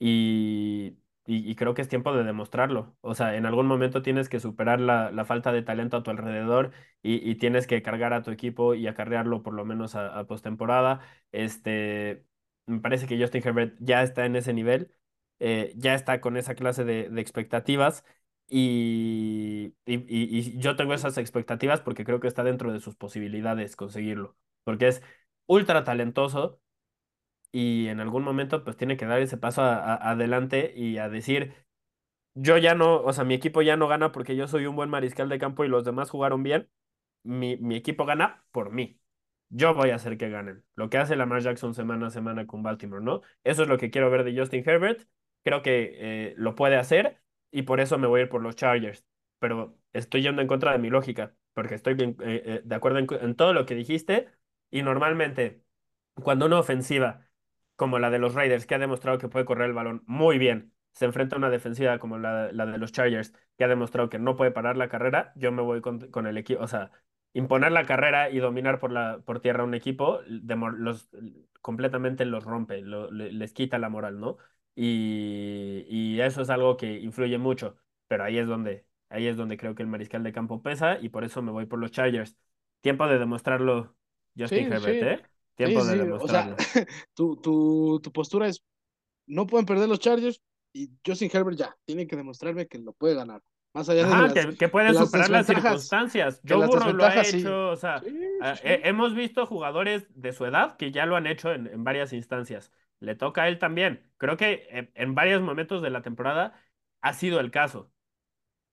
Y, 0.00 0.96
y, 1.34 1.54
creo 1.56 1.74
que 1.74 1.82
es 1.82 1.88
tiempo 1.88 2.12
de 2.14 2.24
demostrarlo. 2.24 2.96
O 3.00 3.14
sea, 3.14 3.36
en 3.36 3.46
algún 3.46 3.66
momento 3.66 4.02
tienes 4.02 4.28
que 4.28 4.40
superar 4.40 4.80
la, 4.80 5.10
la 5.12 5.24
falta 5.24 5.52
de 5.52 5.62
talento 5.62 5.96
a 5.98 6.02
tu 6.02 6.10
alrededor 6.10 6.72
y, 7.02 7.34
tienes 7.36 7.66
que 7.66 7.82
cargar 7.82 8.12
a 8.12 8.22
tu 8.22 8.30
equipo 8.30 8.74
y 8.74 8.86
acarrearlo 8.86 9.42
por 9.42 9.54
lo 9.54 9.64
menos 9.64 9.94
a, 9.94 10.18
a 10.18 10.26
postemporada. 10.26 11.00
Este, 11.32 12.24
Me 12.66 12.80
parece 12.80 13.06
que 13.06 13.18
Justin 13.20 13.42
Herbert 13.46 13.76
ya 13.80 14.02
está 14.02 14.26
en 14.26 14.36
ese 14.36 14.52
nivel, 14.52 14.92
eh, 15.38 15.72
ya 15.76 15.94
está 15.94 16.20
con 16.20 16.36
esa 16.36 16.54
clase 16.54 16.84
de, 16.84 17.10
expectativas 17.20 18.04
y- 18.48 19.74
y 19.86 20.58
yo 20.58 20.76
tengo 20.76 20.94
esas 20.94 21.18
expectativas 21.18 21.80
porque 21.80 22.04
creo 22.04 22.20
que 22.20 22.28
está 22.28 22.42
dentro 22.44 22.72
de 22.72 22.80
sus 22.80 22.96
posibilidades 22.96 23.76
conseguirlo, 23.76 24.36
porque 24.64 24.88
es 24.88 25.02
ultra 25.46 25.84
talentoso 25.84 26.60
y 27.52 27.88
en 27.88 28.00
algún 28.00 28.22
momento 28.24 28.64
pues 28.64 28.76
tiene 28.76 28.96
que 28.96 29.06
dar 29.06 29.20
ese 29.20 29.36
paso 29.38 29.62
a- 29.62 29.76
a- 29.94 30.10
adelante 30.12 30.72
y 30.76 30.98
a 30.98 31.08
decir, 31.08 31.54
yo 32.34 32.58
ya 32.58 32.74
no, 32.74 32.96
o 33.02 33.12
sea, 33.12 33.24
mi 33.24 33.34
equipo 33.34 33.62
ya 33.62 33.76
no 33.76 33.88
gana 33.88 34.12
porque 34.12 34.36
yo 34.36 34.48
soy 34.48 34.66
un 34.66 34.76
buen 34.76 34.90
mariscal 34.90 35.28
de 35.28 35.38
campo 35.38 35.64
y 35.64 35.68
los 35.68 35.84
demás 35.84 36.10
jugaron 36.10 36.42
bien 36.42 36.70
mi, 37.22 37.56
mi 37.58 37.76
equipo 37.76 38.06
gana 38.06 38.44
por 38.52 38.72
mí. 38.72 39.00
Yo 39.48 39.74
voy 39.74 39.90
a 39.90 39.96
hacer 39.96 40.16
que 40.16 40.30
ganen. 40.30 40.64
Lo 40.76 40.90
que 40.90 40.98
hace 40.98 41.16
Lamar 41.16 41.42
Jackson 41.42 41.74
semana 41.74 42.06
a 42.08 42.10
semana 42.10 42.46
con 42.46 42.62
Baltimore, 42.62 43.02
¿no? 43.04 43.22
Eso 43.44 43.62
es 43.62 43.68
lo 43.68 43.78
que 43.78 43.90
quiero 43.90 44.10
ver 44.10 44.24
de 44.24 44.38
Justin 44.38 44.62
Herbert. 44.68 45.08
Creo 45.42 45.62
que 45.62 45.92
eh, 46.30 46.34
lo 46.36 46.54
puede 46.54 46.76
hacer 46.76 47.20
y 47.50 47.62
por 47.62 47.80
eso 47.80 47.98
me 47.98 48.06
voy 48.06 48.20
a 48.20 48.22
ir 48.24 48.28
por 48.28 48.42
los 48.42 48.56
Chargers. 48.56 49.04
Pero 49.40 49.78
estoy 49.92 50.22
yendo 50.22 50.42
en 50.42 50.48
contra 50.48 50.72
de 50.72 50.78
mi 50.78 50.90
lógica, 50.90 51.34
porque 51.54 51.74
estoy 51.74 51.94
eh, 52.00 52.14
eh, 52.20 52.62
de 52.64 52.74
acuerdo 52.74 52.98
en, 52.98 53.06
en 53.22 53.34
todo 53.36 53.52
lo 53.54 53.66
que 53.66 53.74
dijiste 53.74 54.28
y 54.70 54.82
normalmente 54.82 55.64
cuando 56.14 56.46
una 56.46 56.58
ofensiva 56.60 57.29
como 57.80 57.98
la 57.98 58.10
de 58.10 58.18
los 58.18 58.34
Raiders, 58.34 58.66
que 58.66 58.74
ha 58.74 58.78
demostrado 58.78 59.18
que 59.18 59.28
puede 59.28 59.44
correr 59.46 59.68
el 59.68 59.74
balón 59.74 60.02
muy 60.06 60.38
bien, 60.38 60.72
se 60.92 61.06
enfrenta 61.06 61.36
a 61.36 61.38
una 61.38 61.50
defensiva 61.50 61.98
como 61.98 62.18
la, 62.18 62.52
la 62.52 62.66
de 62.66 62.78
los 62.78 62.92
Chargers, 62.92 63.32
que 63.56 63.64
ha 63.64 63.68
demostrado 63.68 64.08
que 64.10 64.18
no 64.18 64.36
puede 64.36 64.50
parar 64.50 64.76
la 64.76 64.88
carrera, 64.88 65.32
yo 65.36 65.52
me 65.52 65.62
voy 65.62 65.80
con, 65.80 66.10
con 66.10 66.26
el 66.26 66.36
equipo, 66.38 66.62
o 66.62 66.68
sea, 66.68 66.90
imponer 67.32 67.72
la 67.72 67.86
carrera 67.86 68.30
y 68.30 68.38
dominar 68.38 68.78
por, 68.80 68.92
la, 68.92 69.20
por 69.24 69.40
tierra 69.40 69.64
un 69.64 69.74
equipo, 69.74 70.20
los, 70.26 71.08
completamente 71.62 72.24
los 72.24 72.44
rompe, 72.44 72.80
lo- 72.82 73.10
les 73.10 73.52
quita 73.52 73.78
la 73.78 73.88
moral, 73.88 74.20
¿no? 74.20 74.38
Y, 74.74 75.84
y 75.88 76.20
eso 76.20 76.42
es 76.42 76.50
algo 76.50 76.76
que 76.76 76.98
influye 77.00 77.38
mucho, 77.38 77.76
pero 78.08 78.24
ahí 78.24 78.38
es 78.38 78.46
donde, 78.48 78.86
ahí 79.08 79.26
es 79.26 79.36
donde 79.36 79.56
creo 79.56 79.74
que 79.74 79.82
el 79.82 79.88
mariscal 79.88 80.22
de 80.22 80.32
campo 80.32 80.62
pesa 80.62 80.98
y 81.00 81.08
por 81.10 81.24
eso 81.24 81.42
me 81.42 81.52
voy 81.52 81.66
por 81.66 81.78
los 81.78 81.90
Chargers. 81.90 82.36
Tiempo 82.80 83.06
de 83.06 83.18
demostrarlo, 83.18 83.96
Justin 84.38 84.66
Sí, 84.66 84.72
Herbert, 84.72 85.02
sí, 85.02 85.02
¿eh? 85.02 85.29
Sí, 85.64 85.72
Tiempo 85.72 85.84
de 85.84 85.96
sí. 85.96 86.00
O 86.18 86.28
sea, 86.28 86.54
tu, 87.14 87.36
tu, 87.36 88.00
tu 88.02 88.12
postura 88.12 88.48
es, 88.48 88.64
no 89.26 89.46
pueden 89.46 89.66
perder 89.66 89.88
los 89.88 90.00
Chargers 90.00 90.40
y 90.72 90.90
Justin 91.06 91.30
Herbert 91.32 91.58
ya, 91.58 91.76
tiene 91.84 92.06
que 92.06 92.16
demostrarme 92.16 92.66
que 92.66 92.78
lo 92.78 92.92
puede 92.92 93.14
ganar. 93.14 93.42
Más 93.72 93.88
allá 93.88 94.06
de 94.06 94.16
las, 94.16 94.32
que, 94.34 94.56
que 94.56 94.66
de 94.66 94.70
pueden 94.72 94.94
las 94.94 95.04
superar 95.06 95.30
las 95.30 95.46
circunstancias. 95.46 96.40
Joe 96.48 96.62
Burrow 96.66 96.92
lo 96.92 97.04
ha 97.04 97.24
sí. 97.24 97.38
hecho, 97.38 97.68
o 97.70 97.76
sea, 97.76 98.02
Sí, 98.04 98.10
sí, 98.10 98.56
he- 98.64 98.80
sí. 98.82 98.88
hemos 98.88 99.14
visto 99.14 99.46
jugadores 99.46 100.06
de 100.14 100.32
su 100.32 100.44
edad 100.46 100.76
que 100.76 100.90
ya 100.92 101.06
lo 101.06 101.16
han 101.16 101.26
hecho 101.26 101.52
en, 101.52 101.66
en 101.66 101.84
varias 101.84 102.12
instancias. 102.12 102.72
Le 103.00 103.14
toca 103.14 103.42
a 103.44 103.48
él 103.48 103.58
también. 103.58 104.12
Creo 104.18 104.36
que 104.36 104.66
en, 104.70 104.90
en 104.94 105.14
varios 105.14 105.42
momentos 105.42 105.82
de 105.82 105.90
la 105.90 106.02
temporada 106.02 106.60
ha 107.00 107.14
sido 107.14 107.40
el 107.40 107.50
caso. 107.50 107.92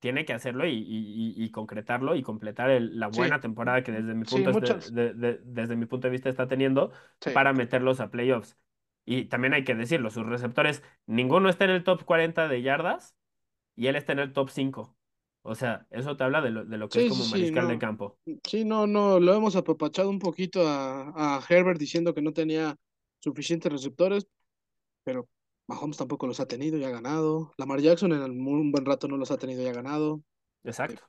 Tiene 0.00 0.24
que 0.24 0.32
hacerlo 0.32 0.66
y, 0.66 0.70
y- 0.74 1.34
y- 1.36 1.44
y 1.44 1.50
concretarlo 1.50 2.14
y 2.16 2.22
completar 2.22 2.70
el- 2.70 2.98
la 3.00 3.08
Sí, 3.10 3.16
buena 3.16 3.40
temporada 3.40 3.82
que 3.82 3.92
desde 3.92 4.14
mi 4.14 4.24
punto, 4.24 4.50
de- 4.92 5.14
de- 5.14 5.40
desde 5.44 5.76
mi 5.76 5.86
punto 5.86 6.06
de 6.06 6.12
vista 6.12 6.28
está 6.28 6.46
teniendo 6.48 6.92
Sí, 7.20 7.30
para 7.32 7.52
meterlos 7.52 8.00
a 8.00 8.10
playoffs. 8.10 8.56
Y 9.04 9.24
también 9.24 9.54
hay 9.54 9.64
que 9.64 9.74
decirlo, 9.74 10.10
sus 10.10 10.26
receptores, 10.26 10.82
ninguno 11.06 11.48
está 11.48 11.64
en 11.64 11.70
el 11.70 11.84
top 11.84 12.04
40 12.04 12.46
de 12.48 12.62
yardas 12.62 13.16
y 13.76 13.86
él 13.88 13.96
está 13.96 14.12
en 14.12 14.20
el 14.20 14.32
top 14.32 14.50
5. 14.50 14.96
O 15.42 15.54
sea, 15.54 15.86
eso 15.90 16.16
te 16.16 16.24
habla 16.24 16.40
de 16.42 16.50
lo, 16.50 16.64
de 16.64 16.78
lo 16.78 16.88
que 16.88 17.00
es 17.00 17.06
como 17.06 17.26
mariscal 17.26 17.68
de 17.68 17.78
campo. 17.78 18.18
Sí, 18.44 18.64
no, 18.64 18.86
no, 18.86 19.20
lo 19.20 19.34
hemos 19.34 19.56
apapachado 19.56 20.10
un 20.10 20.18
poquito 20.18 20.66
a, 20.68 21.36
a 21.38 21.42
Herbert 21.48 21.78
diciendo 21.78 22.12
que 22.14 22.20
no 22.22 22.32
tenía 22.32 22.76
suficientes 23.20 23.72
receptores, 23.72 24.26
pero 25.04 25.28
Mahomes 25.68 25.98
tampoco 25.98 26.26
los 26.26 26.40
ha 26.40 26.46
tenido 26.46 26.78
y 26.78 26.84
ha 26.84 26.90
ganado. 26.90 27.52
Lamar 27.58 27.80
Jackson 27.80 28.12
en 28.12 28.22
un 28.22 28.72
buen 28.72 28.84
rato 28.84 29.06
no 29.06 29.16
los 29.16 29.30
ha 29.30 29.36
tenido 29.36 29.62
y 29.62 29.66
ha 29.66 29.72
ganado. 29.72 30.22
Eh, 30.64 30.70
Exacto. 30.70 31.02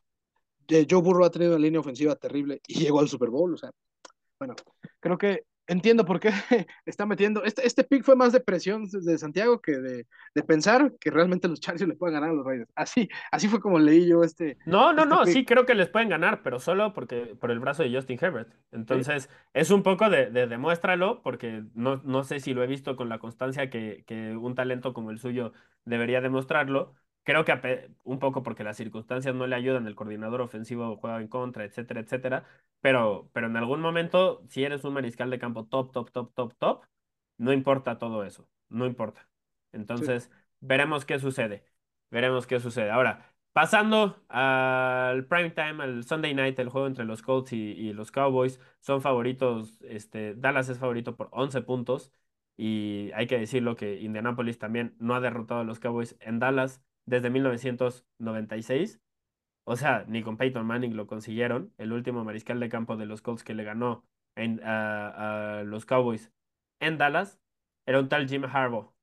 eh, 0.68 0.86
Joe 0.88 1.02
Burrow 1.02 1.26
ha 1.26 1.32
tenido 1.32 1.54
una 1.54 1.62
línea 1.62 1.80
ofensiva 1.80 2.16
terrible 2.16 2.62
y 2.68 2.80
llegó 2.80 3.00
al 3.00 3.08
Super 3.08 3.30
Bowl. 3.30 3.54
O 3.54 3.58
sea, 3.58 3.72
bueno, 4.38 4.56
creo 5.00 5.18
que 5.18 5.46
entiendo 5.70 6.04
por 6.04 6.20
qué 6.20 6.32
está 6.86 7.06
metiendo. 7.06 7.44
Este, 7.44 7.66
este 7.66 7.84
pick 7.84 8.04
fue 8.04 8.16
más 8.16 8.34
de 8.34 8.40
presión 8.40 8.86
de 8.90 9.18
Santiago 9.18 9.62
que 9.62 9.74
de, 9.78 10.08
de 10.34 10.44
pensar 10.44 10.94
que 11.00 11.12
realmente 11.12 11.48
los 11.48 11.60
Chargers 11.60 11.88
le 11.88 11.96
pueden 11.96 12.16
ganar 12.16 12.32
a 12.32 12.34
los 12.34 12.46
Raiders. 12.46 12.70
Así, 12.76 13.08
así 13.32 13.48
fue 13.48 13.62
como 13.62 13.80
leí 13.80 14.08
yo 14.08 14.24
este, 14.24 14.58
No, 14.66 14.94
no, 14.94 15.04
este 15.04 15.16
no, 15.16 15.26
sí 15.26 15.46
creo 15.46 15.66
que 15.66 15.76
les 15.76 15.90
pueden 15.90 16.10
ganar, 16.10 16.42
pero 16.44 16.60
solo 16.60 16.94
porque 16.94 17.36
por 17.40 17.52
el 17.52 17.60
brazo 17.60 17.84
de 17.84 17.94
Justin 17.94 18.20
Herbert. 18.20 18.52
¿sí? 18.52 18.58
Entonces, 18.72 19.30
es 19.54 19.72
un 19.72 19.84
poco 19.84 20.10
de, 20.10 20.32
de 20.32 20.48
demuéstralo, 20.48 21.22
porque 21.22 21.64
no, 21.76 22.02
no 22.04 22.24
sé 22.24 22.40
si 22.40 22.54
lo 22.54 22.64
he 22.64 22.68
visto 22.68 22.96
con 22.96 23.08
la 23.08 23.20
constancia 23.20 23.70
que, 23.70 24.04
que 24.08 24.36
un 24.36 24.56
talento 24.56 24.94
como 24.94 25.12
el 25.12 25.20
suyo 25.20 25.54
debería 25.86 26.22
demostrarlo. 26.22 26.96
Creo 27.24 27.46
que 27.46 27.92
un 28.04 28.20
poco 28.20 28.42
porque 28.44 28.64
las 28.64 28.78
circunstancias 28.78 29.36
no 29.36 29.46
le 29.48 29.56
ayudan, 29.56 29.86
el 29.88 29.96
coordinador 29.96 30.42
ofensivo 30.42 30.98
juega 30.98 31.22
en 31.22 31.28
contra, 31.28 31.64
etcétera, 31.64 32.00
etcétera. 32.00 32.46
Pero, 32.82 33.30
pero 33.34 33.48
en 33.48 33.58
algún 33.58 33.82
momento, 33.82 34.44
si 34.48 34.64
eres 34.64 34.84
un 34.84 34.94
mariscal 34.94 35.30
de 35.30 35.40
campo 35.40 35.66
top, 35.66 35.92
top, 35.92 36.12
top, 36.12 36.34
top, 36.34 36.54
top, 36.58 36.86
no 37.38 37.54
importa 37.54 37.98
todo 37.98 38.24
eso, 38.24 38.50
no 38.70 38.86
importa. 38.86 39.30
Sí. 39.72 39.78
Entonces, 39.78 40.32
veremos 40.60 41.06
qué 41.06 41.20
sucede. 41.20 41.66
Veremos 42.10 42.48
qué 42.48 42.60
sucede. 42.60 42.90
Ahora. 42.92 43.26
Pasando 43.52 44.24
al 44.30 45.26
prime 45.26 45.50
time, 45.50 45.84
al 45.84 46.04
Sunday 46.04 46.34
night, 46.34 46.58
el 46.60 46.70
juego 46.70 46.88
entre 46.88 47.04
los 47.04 47.22
Colts 47.22 47.52
y, 47.52 47.58
y 47.72 47.94
los 47.94 48.12
Cowboys, 48.12 48.60
son 48.80 49.02
favoritos, 49.02 49.82
este, 49.82 50.36
Dallas 50.36 50.70
es 50.70 50.78
favorito 50.78 51.16
por 51.18 51.30
11 51.32 51.62
puntos 51.64 52.14
y 52.56 53.12
hay 53.16 53.28
que 53.28 53.40
decirlo 53.40 53.76
que 53.76 54.00
Indianapolis 54.00 54.60
también 54.60 54.96
no 55.00 55.16
ha 55.16 55.20
derrotado 55.20 55.62
a 55.62 55.64
los 55.64 55.80
Cowboys 55.80 56.16
en 56.20 56.40
Dallas 56.40 56.82
desde 57.10 57.30
1996, 57.30 59.02
o 59.66 59.76
sea, 59.76 60.06
ni 60.08 60.24
con 60.24 60.38
Peyton 60.38 60.66
Manning 60.66 60.96
lo 60.96 61.08
consiguieron, 61.08 61.74
el 61.78 61.94
último 61.94 62.24
mariscal 62.24 62.60
de 62.60 62.70
campo 62.70 62.98
de 62.98 63.06
los 63.06 63.22
Colts 63.22 63.44
que 63.44 63.54
le 63.56 63.64
ganó 63.64 64.06
en- 64.36 64.62
a, 64.64 65.60
a 65.60 65.64
los 65.64 65.86
Cowboys 65.86 66.32
en 66.80 66.98
Dallas 66.98 67.40
era 67.86 68.00
un 68.00 68.10
tal 68.10 68.28
Jim 68.30 68.46
Harbaugh. 68.46 68.94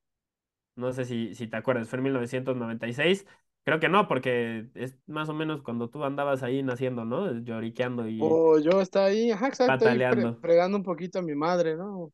No 0.75 0.91
sé 0.93 1.05
si, 1.05 1.35
si 1.35 1.47
te 1.47 1.57
acuerdas, 1.57 1.89
fue 1.89 1.97
en 1.97 2.03
1996. 2.05 3.27
Creo 3.65 3.79
que 3.79 3.89
no, 3.89 4.07
porque 4.07 4.69
es 4.75 4.97
más 5.07 5.29
o 5.29 5.33
menos 5.33 5.61
cuando 5.63 5.89
tú 5.89 6.03
andabas 6.05 6.43
ahí 6.43 6.63
naciendo, 6.63 7.05
¿no? 7.05 7.31
Lloriqueando 7.41 8.07
y 8.07 8.43
O 8.49 8.59
yo 8.59 8.81
está 8.81 9.05
ahí, 9.05 9.31
ajá, 9.31 9.47
exacto, 9.47 9.85
ahí 9.85 9.99
fre- 9.99 10.29
pataleando. 10.29 10.41
fregando 10.41 10.77
un 10.77 10.83
poquito 10.83 11.19
a 11.19 11.21
mi 11.23 11.35
madre, 11.35 11.75
¿no? 11.75 12.11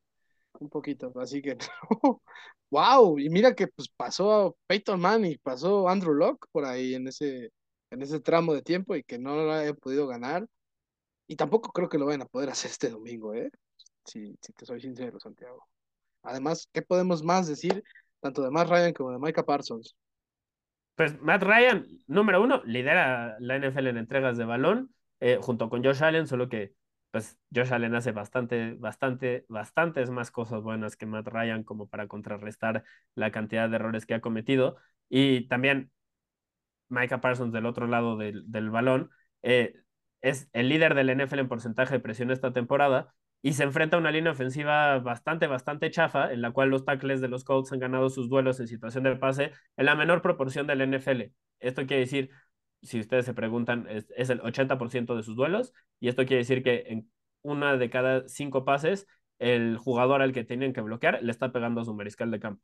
Un 0.59 0.69
poquito, 0.69 1.11
así 1.19 1.41
que, 1.41 1.57
wow, 2.69 3.17
y 3.19 3.29
mira 3.29 3.53
que 3.53 3.67
pues 3.67 3.89
pasó 3.89 4.55
Peyton 4.67 4.99
Manning, 4.99 5.37
pasó 5.43 5.89
Andrew 5.89 6.13
Luck 6.13 6.47
por 6.51 6.65
ahí 6.65 6.95
en 6.95 7.07
ese, 7.07 7.51
en 7.89 8.01
ese 8.01 8.19
tramo 8.19 8.53
de 8.53 8.61
tiempo 8.61 8.95
y 8.95 9.03
que 9.03 9.19
no 9.19 9.35
lo 9.35 9.51
haya 9.51 9.73
podido 9.73 10.07
ganar. 10.07 10.47
Y 11.27 11.35
tampoco 11.35 11.71
creo 11.71 11.89
que 11.89 11.97
lo 11.97 12.05
vayan 12.05 12.23
a 12.23 12.25
poder 12.25 12.49
hacer 12.49 12.71
este 12.71 12.89
domingo, 12.89 13.33
¿eh? 13.33 13.49
Si, 14.05 14.35
si 14.41 14.53
te 14.53 14.65
soy 14.65 14.81
sincero, 14.81 15.19
Santiago. 15.19 15.65
Además, 16.23 16.69
¿qué 16.71 16.81
podemos 16.81 17.23
más 17.23 17.47
decir 17.47 17.83
tanto 18.19 18.41
de 18.43 18.51
Matt 18.51 18.69
Ryan 18.69 18.93
como 18.93 19.11
de 19.11 19.19
Micah 19.19 19.43
Parsons? 19.43 19.95
Pues 20.95 21.19
Matt 21.21 21.43
Ryan, 21.43 21.85
número 22.07 22.41
uno, 22.41 22.61
lidera 22.65 23.35
la 23.39 23.55
NFL 23.55 23.87
en 23.87 23.97
entregas 23.97 24.37
de 24.37 24.45
balón, 24.45 24.93
eh, 25.19 25.39
junto 25.41 25.69
con 25.69 25.83
Josh 25.83 26.03
Allen, 26.03 26.27
solo 26.27 26.47
que 26.47 26.73
pues 27.13 27.37
Josh 27.53 27.71
Allen 27.71 27.93
hace 27.93 28.11
bastante, 28.11 28.73
bastante, 28.73 29.45
bastantes 29.47 30.09
más 30.09 30.31
cosas 30.31 30.63
buenas 30.63 30.95
que 30.97 31.05
Matt 31.05 31.27
Ryan 31.27 31.63
como 31.63 31.87
para 31.87 32.07
contrarrestar 32.07 32.83
la 33.13 33.31
cantidad 33.31 33.69
de 33.69 33.75
errores 33.75 34.07
que 34.07 34.15
ha 34.15 34.21
cometido. 34.21 34.77
Y 35.09 35.47
también 35.47 35.91
Micah 36.89 37.21
Parsons 37.21 37.53
del 37.53 37.67
otro 37.67 37.87
lado 37.87 38.17
del, 38.17 38.49
del 38.51 38.71
balón, 38.71 39.11
eh, 39.43 39.75
es 40.21 40.49
el 40.53 40.69
líder 40.69 40.95
del 40.95 41.11
NFL 41.11 41.41
en 41.41 41.47
porcentaje 41.49 41.93
de 41.95 41.99
presión 41.99 42.31
esta 42.31 42.51
temporada 42.51 43.13
y 43.43 43.53
se 43.53 43.63
enfrenta 43.63 43.97
a 43.97 43.99
una 43.99 44.09
línea 44.11 44.31
ofensiva 44.31 44.97
bastante, 44.99 45.45
bastante 45.47 45.91
chafa, 45.91 46.31
en 46.33 46.41
la 46.41 46.51
cual 46.51 46.69
los 46.69 46.85
tackles 46.85 47.21
de 47.21 47.27
los 47.27 47.43
Colts 47.43 47.73
han 47.73 47.79
ganado 47.79 48.09
sus 48.09 48.27
duelos 48.29 48.59
en 48.59 48.67
situación 48.67 49.03
de 49.03 49.15
pase 49.17 49.51
en 49.77 49.85
la 49.85 49.95
menor 49.95 50.23
proporción 50.23 50.65
del 50.65 50.81
NFL. 50.81 51.33
Esto 51.59 51.85
quiere 51.85 52.01
decir, 52.01 52.31
si 52.83 52.99
ustedes 52.99 53.25
se 53.25 53.33
preguntan, 53.33 53.87
es, 53.89 54.29
el 54.29 54.41
80% 54.41 55.15
de 55.15 55.23
sus 55.23 55.35
duelos 55.35 55.73
y 55.99 56.09
esto 56.09 56.25
quiere 56.25 56.39
decir 56.39 56.63
que 56.63 56.83
en 56.87 57.11
una 57.41 57.77
de 57.77 57.89
cada 57.89 58.27
cinco 58.27 58.65
pases, 58.65 59.07
el 59.39 59.77
jugador 59.77 60.21
al 60.21 60.33
que 60.33 60.43
tienen 60.43 60.73
que 60.73 60.81
bloquear 60.81 61.21
le 61.23 61.31
está 61.31 61.51
pegando 61.51 61.81
a 61.81 61.85
su 61.85 61.93
mariscal 61.93 62.31
de 62.31 62.39
campo. 62.39 62.61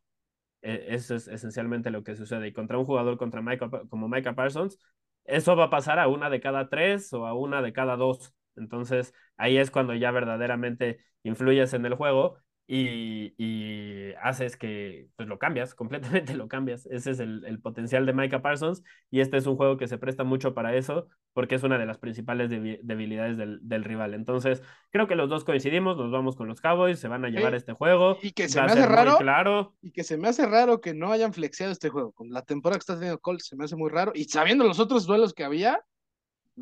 Eh, 0.61 0.87
Eso 0.89 1.15
es 1.15 1.27
esencialmente 1.27 1.91
lo 1.91 2.03
que 2.03 2.15
sucede. 2.15 2.47
Y 2.47 2.53
contra 2.53 2.77
un 2.77 2.85
jugador 2.85 3.17
contra 3.17 3.41
Micah, 3.41 3.69
como 3.89 4.07
Micah 4.09 4.35
Parsons, 4.35 4.79
eso 5.25 5.55
va 5.55 5.65
a 5.65 5.69
pasar 5.69 5.99
a 5.99 6.07
una 6.07 6.29
de 6.29 6.39
cada 6.41 6.69
tres 6.69 7.13
o 7.13 7.25
a 7.25 7.33
una 7.33 7.61
de 7.61 7.73
cada 7.73 7.95
dos. 7.97 8.33
Entonces, 8.55 9.13
ahí 9.37 9.57
es 9.57 9.71
cuando 9.71 9.93
ya 9.95 10.11
verdaderamente 10.11 10.99
influyes 11.23 11.73
en 11.73 11.85
el 11.85 11.95
juego. 11.95 12.37
Y, 12.71 13.33
y, 13.43 14.13
haces 14.21 14.55
que 14.55 15.07
pues 15.15 15.27
lo 15.27 15.39
cambias, 15.39 15.73
completamente 15.75 16.35
lo 16.35 16.47
cambias. 16.47 16.85
Ese 16.85 17.11
es 17.11 17.19
el, 17.19 17.43
el, 17.45 17.59
potencial 17.59 18.05
de 18.05 18.13
Micah 18.13 18.43
Parsons 18.43 18.83
y 19.09 19.21
este 19.21 19.37
es 19.37 19.47
un 19.47 19.57
juego 19.57 19.77
que 19.77 19.87
se 19.87 19.97
presta 19.97 20.23
mucho 20.23 20.53
para 20.53 20.75
eso 20.75 21.07
porque 21.33 21.55
es 21.55 21.63
una 21.63 21.79
de 21.79 21.87
las 21.87 21.97
principales 21.97 22.49
debilidades 22.49 23.37
del, 23.37 23.59
del, 23.63 23.83
rival. 23.83 24.13
Entonces, 24.13 24.61
creo 24.91 25.07
que 25.07 25.15
los 25.15 25.29
dos 25.29 25.45
coincidimos, 25.45 25.97
nos 25.97 26.11
vamos 26.11 26.35
con 26.35 26.47
los 26.47 26.61
Cowboys, 26.61 26.99
se 26.99 27.07
van 27.07 27.25
a 27.25 27.29
llevar 27.29 27.55
este 27.55 27.73
juego. 27.73 28.17
Y 28.21 28.33
que 28.33 28.49
se 28.49 28.59
me 28.61 28.67
hace 28.67 28.85
raro, 28.85 29.17
claro. 29.17 29.75
y 29.81 29.91
que 29.91 30.03
se 30.03 30.17
me 30.17 30.27
hace 30.27 30.45
raro 30.45 30.79
que 30.79 30.93
no 30.93 31.11
hayan 31.11 31.33
flexeado 31.33 31.71
este 31.71 31.89
juego. 31.89 32.11
Con 32.11 32.29
la 32.29 32.43
temporada 32.43 32.77
que 32.77 32.81
está 32.81 32.95
teniendo 32.95 33.19
Colts 33.19 33.47
se 33.47 33.55
me 33.55 33.65
hace 33.65 33.75
muy 33.75 33.89
raro 33.89 34.11
y 34.13 34.25
sabiendo 34.25 34.63
los 34.65 34.79
otros 34.79 35.07
duelos 35.07 35.33
que 35.33 35.43
había, 35.43 35.81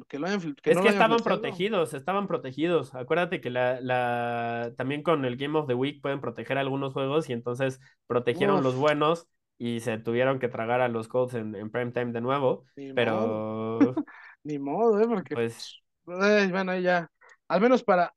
que 0.07 0.19
lo 0.19 0.27
es 0.27 0.45
que 0.61 0.71
estaban 0.71 1.19
protegidos, 1.19 1.93
estaban 1.93 2.27
protegidos. 2.27 2.93
Acuérdate 2.95 3.41
que 3.41 3.49
la, 3.49 3.79
la, 3.81 4.73
también 4.77 5.03
con 5.03 5.25
el 5.25 5.37
Game 5.37 5.57
of 5.57 5.67
the 5.67 5.73
Week 5.73 6.01
pueden 6.01 6.21
proteger 6.21 6.57
algunos 6.57 6.93
juegos 6.93 7.29
y 7.29 7.33
entonces 7.33 7.79
protegieron 8.07 8.63
los 8.63 8.75
buenos 8.75 9.27
y 9.57 9.79
se 9.79 9.97
tuvieron 9.97 10.39
que 10.39 10.49
tragar 10.49 10.81
a 10.81 10.87
los 10.87 11.07
Colts 11.07 11.33
en, 11.33 11.55
en 11.55 11.69
prime 11.71 11.91
time 11.91 12.11
de 12.11 12.21
nuevo. 12.21 12.65
pero. 12.95 13.79
Ni 14.43 14.59
modo, 14.59 14.99
¿eh? 15.01 15.07
Porque. 15.07 15.35
Pues. 15.35 15.81
Bueno, 16.05 16.77
ya. 16.77 17.09
Al 17.47 17.61
menos 17.61 17.83
para. 17.83 18.13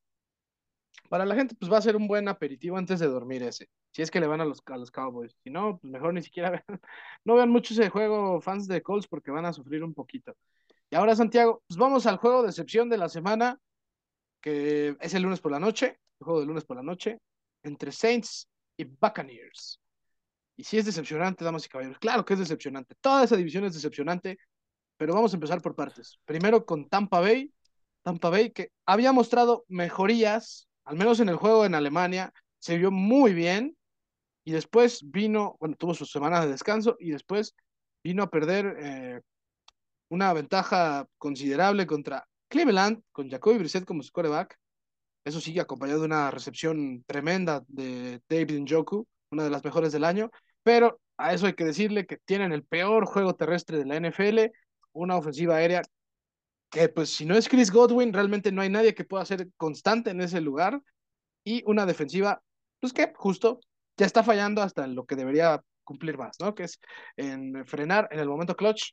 Para 1.09 1.27
la 1.27 1.35
gente, 1.35 1.57
pues 1.59 1.73
va 1.73 1.79
a 1.79 1.83
ser 1.83 1.97
un 1.97 2.07
buen 2.07 2.29
aperitivo 2.29 2.77
antes 2.77 3.01
de 3.01 3.09
dormir 3.09 3.43
ese. 3.43 3.69
Si 3.91 4.01
es 4.03 4.13
que 4.13 4.21
le 4.21 4.29
van 4.29 4.41
a 4.41 4.45
los, 4.45 4.63
a 4.67 4.77
los 4.77 4.93
Cowboys. 4.93 5.37
Si 5.43 5.51
no, 5.51 5.79
pues 5.79 5.91
mejor 5.91 6.15
ni 6.15 6.23
siquiera 6.23 6.51
vean. 6.69 6.81
No 7.25 7.35
vean 7.35 7.51
mucho 7.51 7.75
ese 7.75 7.89
juego, 7.89 8.41
fans 8.41 8.69
de 8.69 8.83
Colts, 8.83 9.09
porque 9.09 9.31
van 9.33 9.45
a 9.45 9.53
sufrir 9.53 9.83
un 9.83 9.95
poquito. 9.95 10.37
Y 10.91 10.97
ahora, 10.97 11.15
Santiago, 11.15 11.63
pues 11.67 11.79
vamos 11.79 12.07
al 12.07 12.17
juego 12.17 12.43
de 12.43 12.49
excepción 12.49 12.89
de 12.89 12.99
la 12.99 13.09
semana, 13.09 13.59
que 14.41 14.97
es 15.01 15.15
el 15.15 15.23
lunes 15.23 15.41
por 15.41 15.53
la 15.53 15.61
noche, 15.61 15.99
el 16.19 16.25
juego 16.25 16.41
del 16.41 16.49
lunes 16.49 16.65
por 16.65 16.77
la 16.77 16.83
noche, 16.83 17.19
entre 17.63 17.93
Saints 17.93 18.49
y 18.77 18.85
Buccaneers. 18.85 19.81
Y 20.57 20.65
si 20.65 20.79
es 20.79 20.85
decepcionante, 20.85 21.45
damas 21.45 21.65
y 21.65 21.69
caballeros, 21.69 21.99
claro 21.99 22.25
que 22.25 22.35
es 22.35 22.41
decepcionante. 22.41 22.95
Toda 23.01 23.25
esa 23.25 23.37
división 23.37 23.65
es 23.65 23.75
decepcionante, 23.75 24.39
pero 24.97 25.15
vamos 25.15 25.33
a 25.33 25.37
empezar 25.37 25.63
por 25.63 25.77
partes. 25.77 26.19
Primero 26.25 26.67
con 26.67 26.89
Tampa 26.89 27.21
Bay, 27.21 27.53
Tampa 28.03 28.29
Bay 28.29 28.51
que 28.51 28.71
había 28.85 29.13
mostrado 29.13 29.65
mejorías, 29.69 30.69
al 30.85 30.97
menos 30.97 31.21
en 31.21 31.29
el 31.29 31.37
juego 31.37 31.65
en 31.65 31.75
Alemania, 31.75 32.33
se 32.59 32.77
vio 32.77 32.91
muy 32.91 33.33
bien, 33.33 33.77
y 34.45 34.53
después 34.53 35.01
vino, 35.05 35.57
bueno, 35.61 35.77
tuvo 35.77 35.95
sus 35.95 36.11
semanas 36.11 36.45
de 36.45 36.51
descanso, 36.51 36.97
y 36.99 37.11
después 37.11 37.55
vino 38.03 38.23
a 38.23 38.31
perder 38.31 38.77
eh, 38.79 39.21
una 40.11 40.33
ventaja 40.33 41.07
considerable 41.19 41.87
contra 41.87 42.27
Cleveland, 42.49 43.03
con 43.13 43.31
Jacoby 43.31 43.59
Brissett 43.59 43.85
como 43.85 44.03
su 44.03 44.13
quarterback. 44.13 44.59
Eso 45.25 45.41
sí, 45.41 45.59
acompañado 45.59 46.01
de 46.01 46.07
una 46.07 46.31
recepción 46.31 47.05
tremenda 47.07 47.63
de 47.69 48.21
David 48.29 48.61
Njoku, 48.61 49.07
una 49.31 49.45
de 49.45 49.51
las 49.51 49.65
mejores 49.65 49.93
del 49.93 50.05
año. 50.05 50.31
Pero 50.63 51.01
a 51.17 51.33
eso 51.33 51.47
hay 51.47 51.55
que 51.55 51.65
decirle 51.65 52.07
que 52.07 52.19
tienen 52.19 52.53
el 52.53 52.65
peor 52.65 53.07
juego 53.07 53.35
terrestre 53.35 53.79
de 53.79 53.87
la 53.87 53.97
NFL, 53.97 54.51
una 54.93 55.17
ofensiva 55.17 55.57
aérea 55.57 55.83
que, 56.71 56.89
pues, 56.89 57.11
si 57.11 57.25
no 57.25 57.37
es 57.37 57.49
Chris 57.49 57.71
Godwin, 57.71 58.13
realmente 58.13 58.53
no 58.53 58.63
hay 58.63 58.69
nadie 58.69 58.95
que 58.95 59.05
pueda 59.05 59.25
ser 59.25 59.49
constante 59.57 60.11
en 60.11 60.21
ese 60.21 60.41
lugar. 60.41 60.81
Y 61.45 61.63
una 61.67 61.87
defensiva, 61.87 62.43
pues 62.81 62.93
que 62.93 63.13
justo 63.15 63.61
ya 63.97 64.07
está 64.07 64.23
fallando 64.23 64.63
hasta 64.63 64.87
lo 64.87 65.05
que 65.07 65.17
debería 65.17 65.63
cumplir 65.85 66.19
más, 66.19 66.39
¿no? 66.41 66.55
Que 66.55 66.65
es 66.65 66.81
en 67.17 67.65
frenar 67.67 68.09
en 68.11 68.19
el 68.21 68.29
momento 68.29 68.57
clutch 68.57 68.93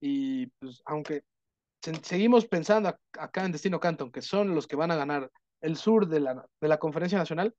y 0.00 0.46
pues 0.46 0.82
aunque 0.86 1.22
seguimos 2.02 2.46
pensando 2.46 2.94
acá 3.18 3.44
en 3.44 3.52
Destino 3.52 3.80
Canton 3.80 4.10
que 4.10 4.22
son 4.22 4.54
los 4.54 4.66
que 4.66 4.76
van 4.76 4.90
a 4.90 4.96
ganar 4.96 5.30
el 5.60 5.76
sur 5.76 6.08
de 6.08 6.20
la, 6.20 6.46
de 6.60 6.68
la 6.68 6.78
conferencia 6.78 7.18
nacional, 7.18 7.54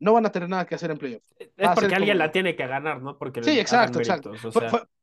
no 0.00 0.12
van 0.12 0.26
a 0.26 0.32
tener 0.32 0.48
nada 0.48 0.66
que 0.66 0.74
hacer 0.74 0.90
en 0.90 0.98
playoff. 0.98 1.22
Es 1.38 1.70
porque 1.74 1.94
alguien 1.94 2.18
la 2.18 2.32
tiene 2.32 2.56
que 2.56 2.66
ganar, 2.66 3.00
¿no? 3.00 3.16
Porque 3.16 3.42
sí, 3.42 3.58
exacto, 3.58 4.00
exacto. 4.00 4.32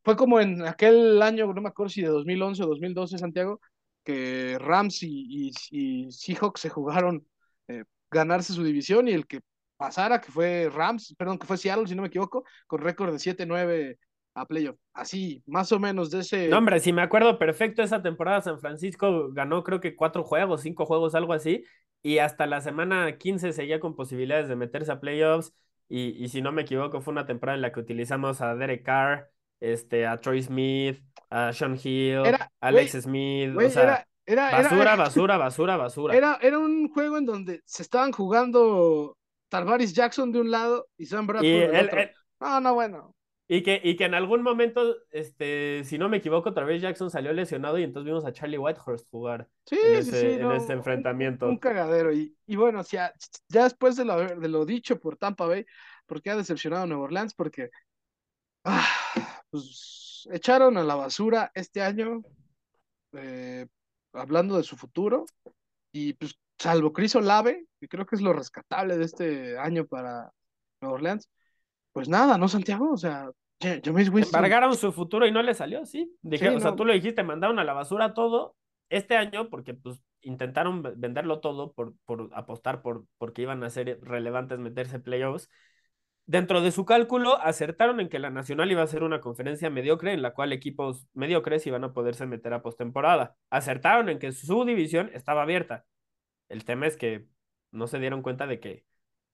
fue, 0.03 0.15
como 0.17 0.39
en 0.39 0.65
aquel 0.67 1.21
año, 1.21 1.51
no 1.53 1.61
me 1.61 1.69
acuerdo 1.69 1.89
si 1.89 2.01
de 2.01 2.09
2011 2.09 2.63
o 2.63 2.67
2012, 2.67 3.17
Santiago, 3.17 3.61
que 4.03 4.57
Rams 4.59 5.03
y, 5.03 5.51
y, 5.71 6.11
Seahawks 6.11 6.61
se 6.61 6.69
jugaron 6.69 7.25
eh, 7.67 7.85
ganarse 8.11 8.51
su 8.51 8.63
división 8.63 9.07
y 9.07 9.11
el 9.11 9.25
que 9.25 9.39
pasara, 9.77 10.19
que 10.19 10.31
fue 10.31 10.69
Rams, 10.69 11.15
perdón, 11.17 11.39
que 11.39 11.47
fue 11.47 11.57
Seattle, 11.57 11.87
si 11.87 11.95
no 11.95 12.01
me 12.01 12.09
equivoco, 12.09 12.43
con 12.67 12.81
récord 12.81 13.13
de 13.13 13.19
7-9 13.19 13.97
a 14.41 14.45
playoff. 14.45 14.77
Así, 14.93 15.43
más 15.45 15.71
o 15.71 15.79
menos 15.79 16.11
de 16.11 16.19
ese. 16.19 16.47
No, 16.47 16.57
hombre, 16.57 16.79
si 16.79 16.93
me 16.93 17.01
acuerdo 17.01 17.37
perfecto, 17.37 17.81
esa 17.81 18.01
temporada 18.01 18.41
San 18.41 18.59
Francisco 18.59 19.29
ganó 19.31 19.63
creo 19.63 19.79
que 19.79 19.95
cuatro 19.95 20.23
juegos, 20.23 20.61
cinco 20.61 20.85
juegos, 20.85 21.15
algo 21.15 21.33
así, 21.33 21.63
y 22.01 22.19
hasta 22.19 22.45
la 22.45 22.61
semana 22.61 23.17
15 23.17 23.53
seguía 23.53 23.79
con 23.79 23.95
posibilidades 23.95 24.47
de 24.47 24.55
meterse 24.55 24.91
a 24.91 24.99
playoffs. 24.99 25.53
Y, 25.87 26.23
y 26.23 26.29
si 26.29 26.41
no 26.41 26.51
me 26.51 26.61
equivoco, 26.61 27.01
fue 27.01 27.11
una 27.11 27.25
temporada 27.25 27.55
en 27.55 27.63
la 27.63 27.71
que 27.71 27.79
utilizamos 27.79 28.41
a 28.41 28.55
Derek 28.55 28.83
Carr, 28.83 29.29
este, 29.59 30.05
a 30.05 30.17
Troy 30.17 30.41
Smith, 30.41 31.01
a 31.29 31.51
Sean 31.51 31.77
Hill, 31.81 32.21
Alex 32.61 32.91
Smith. 33.01 33.55
o 33.55 33.69
sea, 33.69 34.05
era, 34.25 34.51
basura, 34.51 34.95
basura, 34.95 35.37
basura, 35.37 35.77
basura. 35.77 36.15
Era, 36.15 36.37
era 36.41 36.59
un 36.59 36.89
juego 36.89 37.17
en 37.17 37.25
donde 37.25 37.61
se 37.65 37.81
estaban 37.81 38.11
jugando 38.11 39.17
Tarvaris 39.49 39.93
Jackson 39.93 40.31
de 40.31 40.41
un 40.41 40.51
lado 40.51 40.87
y 40.97 41.07
Sam 41.07 41.25
Bradford 41.25 41.71
del 41.71 41.85
otro. 41.85 41.99
no, 42.39 42.61
no, 42.61 42.73
bueno. 42.75 43.15
Y 43.51 43.63
que, 43.63 43.81
y 43.83 43.95
que 43.95 44.05
en 44.05 44.13
algún 44.13 44.43
momento, 44.43 44.95
este, 45.09 45.83
si 45.83 45.97
no 45.97 46.07
me 46.07 46.17
equivoco, 46.17 46.49
otra 46.49 46.65
vez 46.65 46.83
Jackson 46.83 47.09
salió 47.09 47.33
lesionado 47.33 47.79
y 47.79 47.83
entonces 47.83 48.05
vimos 48.05 48.23
a 48.23 48.31
Charlie 48.31 48.59
Whitehurst 48.59 49.09
jugar 49.09 49.49
sí, 49.65 49.75
en, 49.83 49.95
ese, 49.95 50.35
en 50.35 50.51
ese 50.51 50.73
enfrentamiento. 50.73 51.47
Un, 51.47 51.57
cagadero. 51.57 52.13
Y, 52.13 52.37
y 52.45 52.55
bueno, 52.55 52.83
ya, 52.83 53.11
ya 53.47 53.63
después 53.63 53.95
de 53.95 54.05
lo, 54.05 54.17
de 54.17 54.47
lo 54.47 54.65
dicho 54.65 54.99
por 54.99 55.17
Tampa 55.17 55.47
Bay, 55.47 55.65
porque 56.05 56.29
ha 56.29 56.35
decepcionado 56.35 56.83
a 56.83 56.85
Nueva 56.85 57.05
Orleans? 57.05 57.33
Porque 57.33 57.71
ah, 58.65 58.87
pues, 59.49 60.27
echaron 60.31 60.77
a 60.77 60.83
la 60.83 60.93
basura 60.93 61.51
este 61.55 61.81
año, 61.81 62.21
eh, 63.13 63.65
hablando 64.13 64.57
de 64.57 64.63
su 64.63 64.77
futuro, 64.77 65.25
y 65.91 66.13
pues 66.13 66.37
salvo 66.59 66.93
Chris 66.93 67.15
Olave, 67.15 67.65
que 67.79 67.87
creo 67.87 68.05
que 68.05 68.15
es 68.15 68.21
lo 68.21 68.31
rescatable 68.31 68.95
de 68.95 69.05
este 69.05 69.57
año 69.57 69.87
para 69.87 70.31
Nueva 70.81 70.95
Orleans, 70.95 71.29
pues 71.91 72.09
nada, 72.09 72.37
¿no, 72.37 72.47
Santiago? 72.47 72.91
O 72.91 72.97
sea, 72.97 73.29
James 73.61 74.09
Winston. 74.09 74.37
Embargaron 74.37 74.75
su 74.75 74.91
futuro 74.91 75.27
y 75.27 75.31
no 75.31 75.41
le 75.41 75.53
salió, 75.53 75.85
sí. 75.85 76.15
Dije, 76.21 76.49
o 76.49 76.59
sea, 76.59 76.75
tú 76.75 76.85
lo 76.85 76.93
dijiste, 76.93 77.23
mandaron 77.23 77.59
a 77.59 77.63
la 77.63 77.73
basura 77.73 78.13
todo 78.13 78.55
este 78.89 79.17
año 79.17 79.49
porque 79.49 79.73
pues 79.73 80.01
intentaron 80.21 80.81
venderlo 80.97 81.39
todo 81.39 81.73
por, 81.73 81.93
por 82.05 82.29
apostar 82.33 82.81
por 82.81 83.05
porque 83.17 83.41
iban 83.43 83.63
a 83.63 83.69
ser 83.69 83.99
relevantes 84.01 84.59
meterse 84.59 84.99
playoffs. 84.99 85.49
Dentro 86.25 86.61
de 86.61 86.71
su 86.71 86.85
cálculo, 86.85 87.41
acertaron 87.41 87.99
en 87.99 88.07
que 88.07 88.19
la 88.19 88.29
Nacional 88.29 88.71
iba 88.71 88.83
a 88.83 88.87
ser 88.87 89.01
una 89.01 89.19
conferencia 89.19 89.71
mediocre 89.71 90.13
en 90.13 90.21
la 90.21 90.35
cual 90.35 90.53
equipos 90.53 91.07
mediocres 91.13 91.65
iban 91.65 91.83
a 91.83 91.91
poderse 91.91 92.27
meter 92.27 92.53
a 92.53 92.61
postemporada. 92.61 93.35
Acertaron 93.49 94.09
en 94.09 94.19
que 94.19 94.31
su 94.31 94.63
división 94.63 95.09
estaba 95.13 95.41
abierta. 95.41 95.85
El 96.47 96.65
tema 96.65 96.85
es 96.85 96.97
que 96.97 97.25
no 97.71 97.87
se 97.87 97.97
dieron 97.97 98.21
cuenta 98.21 98.45
de 98.45 98.59
que 98.59 98.85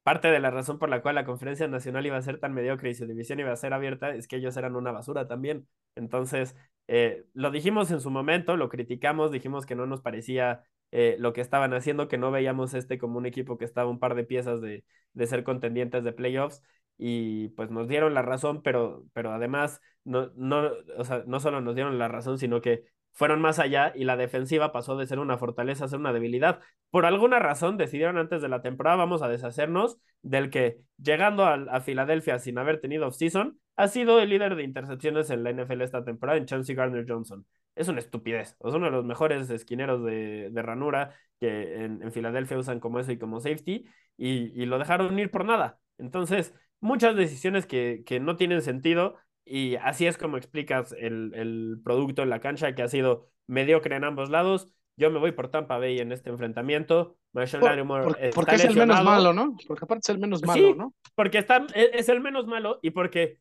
parte 0.06 0.28
de 0.28 0.40
la 0.40 0.52
razón 0.52 0.78
por 0.78 0.90
la 0.90 1.02
cual 1.02 1.16
la 1.16 1.26
conferencia 1.26 1.68
nacional 1.68 2.06
iba 2.06 2.18
a 2.18 2.22
ser 2.22 2.40
tan 2.40 2.54
mediocre 2.54 2.92
y 2.92 2.94
su 2.94 3.08
división 3.08 3.40
iba 3.40 3.52
a 3.52 3.56
ser 3.56 3.74
abierta 3.74 4.14
es 4.14 4.28
que 4.28 4.36
ellos 4.36 4.56
eran 4.56 4.76
una 4.76 4.92
basura 4.92 5.28
también. 5.28 5.68
Entonces, 5.96 6.56
eh, 6.88 7.26
lo 7.34 7.50
dijimos 7.50 7.90
en 7.90 8.02
su 8.02 8.12
momento, 8.12 8.56
lo 8.56 8.70
criticamos, 8.70 9.32
dijimos 9.32 9.66
que 9.66 9.74
no 9.76 9.88
nos 9.88 10.02
parecía 10.02 10.62
eh, 10.92 11.16
lo 11.20 11.34
que 11.34 11.42
estaban 11.42 11.74
haciendo, 11.74 12.08
que 12.08 12.20
no 12.20 12.30
veíamos 12.30 12.76
este 12.76 13.00
como 13.00 13.18
un 13.18 13.26
equipo 13.26 13.58
que 13.58 13.66
estaba 13.66 13.90
un 13.90 14.00
par 14.00 14.14
de 14.14 14.26
piezas 14.26 14.62
de, 14.62 14.86
de 15.14 15.28
ser 15.28 15.44
contendientes 15.44 16.04
de 16.04 16.14
playoffs 16.14 16.62
y 17.00 17.50
pues 17.50 17.72
nos 17.72 17.88
dieron 17.88 18.14
la 18.14 18.22
razón, 18.22 18.62
pero, 18.62 19.06
pero 19.14 19.34
además 19.34 19.82
no, 20.04 20.32
no, 20.36 20.70
o 20.98 21.04
sea, 21.04 21.24
no 21.26 21.40
solo 21.40 21.62
nos 21.62 21.74
dieron 21.76 21.98
la 21.98 22.08
razón, 22.10 22.38
sino 22.38 22.62
que 22.62 22.86
fueron 23.16 23.42
más 23.42 23.60
allá 23.60 23.94
y 23.96 24.04
la 24.04 24.18
defensiva 24.18 24.74
pasó 24.74 24.98
de 24.98 25.08
ser 25.08 25.20
una 25.20 25.38
fortaleza 25.38 25.86
a 25.86 25.88
ser 25.88 26.00
una 26.00 26.14
debilidad. 26.14 26.60
Por 26.92 27.06
alguna 27.06 27.40
razón 27.40 27.78
decidieron 27.78 28.18
antes 28.18 28.42
de 28.42 28.50
la 28.50 28.62
temporada 28.62 28.98
vamos 28.98 29.22
a 29.22 29.30
deshacernos 29.30 29.98
del 30.22 30.50
que 30.50 30.82
llegando 31.02 31.46
a, 31.46 31.80
Filadelfia 31.82 32.40
sin 32.40 32.58
haber 32.58 32.82
tenido 32.82 33.08
off-season 33.08 33.58
ha 33.78 33.88
sido 33.88 34.20
el 34.20 34.30
líder 34.30 34.56
de 34.56 34.64
intercepciones 34.64 35.30
en 35.30 35.44
la 35.44 35.52
NFL 35.52 35.82
esta 35.82 36.04
temporada 36.04 36.38
en 36.38 36.46
Chauncey 36.46 36.76
Gardner 36.76 37.06
Johnson. 37.08 37.46
Es 37.76 37.88
una 37.88 38.00
estupidez. 38.00 38.58
Es 38.60 38.74
uno 38.74 38.86
de 38.86 38.92
los 38.92 39.06
mejores 39.06 39.50
esquineros 39.50 40.04
de, 40.04 40.52
ranura 40.56 41.16
que 41.40 41.86
en, 41.86 42.12
Filadelfia 42.12 42.58
usan 42.58 42.80
como 42.82 43.00
eso 43.00 43.14
y 43.14 43.18
como 43.18 43.40
safety 43.40 43.86
y, 44.18 44.62
y, 44.62 44.66
lo 44.66 44.78
dejaron 44.78 45.18
ir 45.20 45.32
por 45.32 45.46
nada. 45.46 45.80
Entonces, 45.98 46.54
muchas 46.82 47.16
decisiones 47.16 47.66
que, 47.66 48.04
que 48.06 48.20
no 48.20 48.36
tienen 48.36 48.62
sentido 48.62 49.16
y 49.46 49.76
así 49.76 50.08
es 50.08 50.18
como 50.18 50.38
explicas 50.38 50.94
el, 50.98 51.32
el, 51.36 51.80
producto 51.84 52.24
en 52.24 52.30
la 52.30 52.40
cancha, 52.40 52.74
que 52.74 52.82
ha 52.82 52.88
sido 52.88 53.30
mediocre 53.48 53.96
en 53.96 54.04
ambos 54.04 54.30
lados. 54.30 54.74
Yo 54.98 55.12
me 55.12 55.20
voy 55.20 55.34
por 55.34 55.50
Tampa 55.50 55.78
Bay 55.78 56.00
en 56.00 56.12
este 56.12 56.30
enfrentamiento. 56.32 57.18
porque 57.32 58.56
es 58.56 58.66
el 58.66 58.76
menos 58.76 59.04
malo, 59.04 59.34
¿no? 59.34 59.56
Porque 59.68 59.86
aparte 59.86 60.02
es 60.04 60.10
el 60.10 60.20
menos 60.20 60.42
malo, 60.44 60.74
¿no? 60.76 60.94
Porque 61.14 61.38
está, 61.38 61.68
e, 61.76 61.92
es 61.94 62.10
el 62.10 62.22
menos 62.22 62.48
malo 62.48 62.80
y 62.82 62.90
porque 62.90 63.40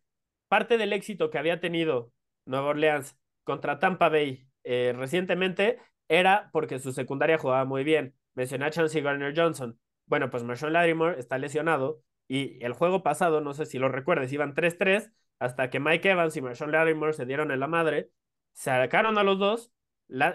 parte 0.48 0.76
del 0.76 0.92
éxito 0.92 1.30
que 1.30 1.38
había 1.38 1.60
tenido 1.60 2.12
Nueva 2.44 2.68
Orleans 2.68 3.16
contra 3.44 3.78
Tampa 3.78 4.08
Bay 4.08 4.46
eh, 4.64 4.92
recientemente 4.96 5.78
era 6.08 6.50
porque 6.52 6.78
su 6.78 6.92
secundaria 6.92 7.38
jugaba 7.38 7.64
muy 7.64 7.82
bien. 7.82 8.14
Mencioné 8.34 8.66
a 8.66 8.70
Chancey 8.70 9.00
Garner 9.00 9.32
Johnson. 9.34 9.78
Bueno, 10.06 10.28
pues 10.28 10.42
Marshall 10.42 10.74
Lattimore 10.74 11.18
está 11.18 11.38
lesionado 11.38 12.02
Y 12.28 12.62
el 12.62 12.74
juego 12.74 13.02
pasado, 13.02 13.40
no 13.40 13.54
sé 13.54 13.64
si 13.64 13.78
lo 13.78 13.88
recuerdes, 13.88 14.32
iban 14.32 14.54
3-3 14.54 15.12
hasta 15.38 15.70
que 15.70 15.80
Mike 15.80 16.10
Evans 16.10 16.36
y 16.36 16.42
Marshall 16.42 16.72
Lattimore 16.72 17.12
se 17.12 17.26
dieron 17.26 17.50
en 17.50 17.60
la 17.60 17.66
madre, 17.66 18.10
sacaron 18.52 19.18
a 19.18 19.22
los 19.24 19.38
dos 19.38 19.72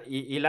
y, 0.05 0.35
y 0.37 0.39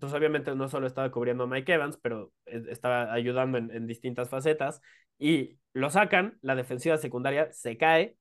pues 0.00 0.12
obviamente 0.12 0.54
no 0.54 0.68
solo 0.68 0.86
estaba 0.86 1.10
cubriendo 1.10 1.44
a 1.44 1.46
Mike 1.46 1.72
Evans, 1.74 1.98
pero 2.00 2.32
estaba 2.46 3.12
ayudando 3.12 3.58
en, 3.58 3.70
en 3.70 3.86
distintas 3.86 4.28
facetas 4.30 4.80
y 5.18 5.58
lo 5.72 5.90
sacan, 5.90 6.38
la 6.42 6.54
defensiva 6.54 6.96
secundaria 6.98 7.52
se 7.52 7.76
cae, 7.76 8.16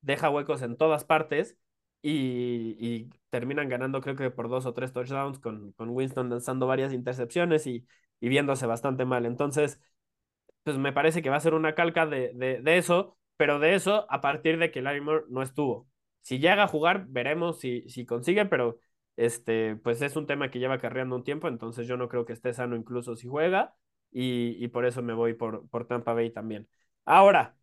deja 0.00 0.30
huecos 0.30 0.62
en 0.62 0.76
todas 0.76 1.04
partes 1.04 1.56
y, 2.02 2.76
y, 2.80 3.10
terminan 3.30 3.68
ganando 3.68 4.00
creo 4.00 4.16
que 4.16 4.30
por 4.30 4.48
dos 4.48 4.66
o 4.66 4.74
tres 4.74 4.92
touchdowns 4.92 5.38
con, 5.38 5.72
con 5.72 5.90
Winston 5.90 6.30
lanzando 6.30 6.66
varias 6.66 6.92
intercepciones 6.92 7.66
y, 7.66 7.86
y, 8.20 8.28
viéndose 8.28 8.66
bastante 8.66 9.04
mal. 9.04 9.26
Entonces, 9.26 9.80
pues 10.64 10.78
me 10.78 10.92
parece 10.92 11.22
que 11.22 11.30
va 11.30 11.36
a 11.36 11.40
ser 11.40 11.54
una 11.54 11.74
calca 11.74 12.06
de, 12.06 12.32
de, 12.34 12.60
de 12.62 12.78
eso, 12.78 13.18
pero 13.42 13.58
de 13.58 13.74
eso 13.74 14.06
a 14.08 14.20
partir 14.20 14.56
de 14.56 14.70
que 14.70 14.82
Larry 14.82 15.00
Moore 15.00 15.24
no 15.28 15.42
estuvo. 15.42 15.88
Si 16.20 16.38
llega 16.38 16.62
a 16.62 16.68
jugar, 16.68 17.06
veremos 17.08 17.58
si, 17.58 17.88
si 17.88 18.06
consigue, 18.06 18.46
pero 18.46 18.78
este, 19.16 19.74
pues 19.76 20.00
es 20.00 20.14
un 20.14 20.28
tema 20.28 20.48
que 20.48 20.60
lleva 20.60 20.78
carreando 20.78 21.16
un 21.16 21.24
tiempo, 21.24 21.48
entonces 21.48 21.88
yo 21.88 21.96
no 21.96 22.08
creo 22.08 22.24
que 22.24 22.32
esté 22.34 22.52
sano 22.54 22.76
incluso 22.76 23.16
si 23.16 23.26
juega 23.26 23.74
y, 24.12 24.56
y 24.64 24.68
por 24.68 24.86
eso 24.86 25.02
me 25.02 25.12
voy 25.12 25.34
por, 25.34 25.68
por 25.70 25.88
Tampa 25.88 26.12
Bay 26.14 26.30
también. 26.30 26.68
Ahora, 27.04 27.56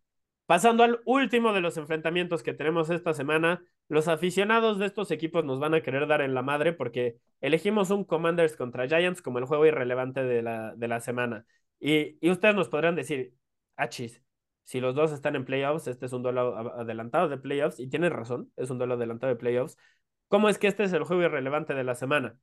pasando 0.44 0.82
al 0.84 1.00
último 1.06 1.54
de 1.54 1.62
los 1.62 1.78
enfrentamientos 1.78 2.42
que 2.42 2.52
tenemos 2.52 2.90
esta 2.90 3.14
semana, 3.14 3.64
los 3.88 4.06
aficionados 4.06 4.78
de 4.78 4.84
estos 4.86 5.10
equipos 5.10 5.46
nos 5.46 5.60
van 5.60 5.72
a 5.72 5.80
querer 5.82 6.06
dar 6.06 6.20
en 6.20 6.34
la 6.34 6.42
madre 6.42 6.74
porque 6.74 7.16
elegimos 7.40 7.88
un 7.90 8.04
Commanders 8.04 8.54
contra 8.54 8.86
Giants 8.86 9.22
como 9.22 9.38
el 9.38 9.46
juego 9.46 9.64
irrelevante 9.64 10.24
de 10.24 10.42
la, 10.42 10.74
de 10.76 10.88
la 10.88 11.00
semana. 11.00 11.46
Y, 11.78 12.18
y 12.20 12.30
ustedes 12.30 12.54
nos 12.54 12.68
podrán 12.68 12.96
decir, 12.96 13.32
achis, 13.76 14.22
si 14.70 14.78
los 14.78 14.94
dos 14.94 15.10
están 15.10 15.34
en 15.34 15.44
playoffs, 15.44 15.88
este 15.88 16.06
es 16.06 16.12
un 16.12 16.22
duelo 16.22 16.56
adelantado 16.56 17.28
de 17.28 17.38
playoffs, 17.38 17.80
y 17.80 17.88
tienes 17.88 18.12
razón, 18.12 18.52
es 18.54 18.70
un 18.70 18.78
duelo 18.78 18.94
adelantado 18.94 19.32
de 19.32 19.36
playoffs. 19.36 19.76
¿Cómo 20.28 20.48
es 20.48 20.58
que 20.58 20.68
este 20.68 20.84
es 20.84 20.92
el 20.92 21.02
juego 21.02 21.24
irrelevante 21.24 21.74
de 21.74 21.82
la 21.82 21.96
semana? 21.96 22.38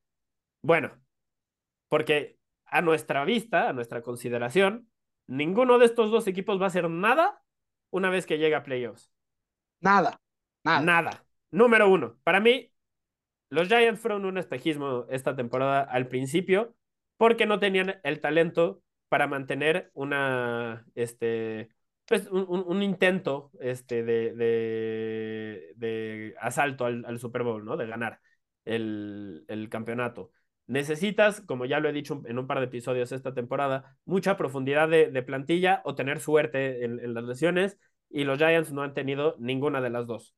Bueno, 0.61 0.91
porque 1.87 2.37
a 2.65 2.81
nuestra 2.81 3.23
vista, 3.23 3.69
a 3.69 3.73
nuestra 3.73 4.01
consideración, 4.01 4.89
ninguno 5.25 5.77
de 5.79 5.85
estos 5.85 6.11
dos 6.11 6.27
equipos 6.27 6.59
va 6.59 6.65
a 6.65 6.67
hacer 6.67 6.89
nada 6.89 7.41
una 7.91 8.09
vez 8.09 8.25
que 8.25 8.37
llegue 8.37 8.55
a 8.55 8.63
playoffs. 8.63 9.09
Nada, 9.79 10.19
nada. 10.65 10.81
Nada. 10.81 11.25
Número 11.49 11.89
uno, 11.89 12.17
para 12.25 12.41
mí, 12.41 12.73
los 13.49 13.69
Giants 13.69 14.01
fueron 14.01 14.25
un 14.25 14.37
espejismo 14.37 15.05
esta 15.09 15.33
temporada 15.37 15.79
al 15.81 16.09
principio 16.09 16.75
porque 17.15 17.45
no 17.45 17.59
tenían 17.59 18.01
el 18.03 18.19
talento 18.19 18.81
para 19.07 19.27
mantener 19.27 19.91
una, 19.93 20.85
este, 20.93 21.69
pues 22.07 22.27
un, 22.27 22.45
un, 22.47 22.81
intento 22.81 23.51
este, 23.59 24.03
de, 24.03 24.33
de, 25.75 26.35
asalto 26.39 26.85
al, 26.85 27.05
al, 27.05 27.19
Super 27.19 27.43
Bowl, 27.43 27.65
¿no? 27.65 27.75
De 27.75 27.85
ganar 27.85 28.21
el, 28.65 29.43
el 29.47 29.69
campeonato. 29.69 30.31
Necesitas, 30.67 31.39
como 31.41 31.65
ya 31.65 31.79
lo 31.79 31.87
he 31.87 31.93
dicho 31.93 32.21
en 32.25 32.37
un 32.37 32.45
par 32.45 32.59
de 32.59 32.65
episodios 32.65 33.13
esta 33.13 33.33
temporada, 33.33 33.97
mucha 34.03 34.35
profundidad 34.35 34.89
de, 34.89 35.23
plantilla 35.23 35.81
o 35.85 35.95
tener 35.95 36.19
suerte 36.19 36.83
en, 36.83 37.13
las 37.13 37.23
lesiones 37.23 37.79
y 38.09 38.25
los 38.25 38.37
Giants 38.37 38.73
no 38.73 38.83
han 38.83 38.93
tenido 38.93 39.35
ninguna 39.39 39.79
de 39.79 39.89
las 39.89 40.07
dos. 40.07 40.35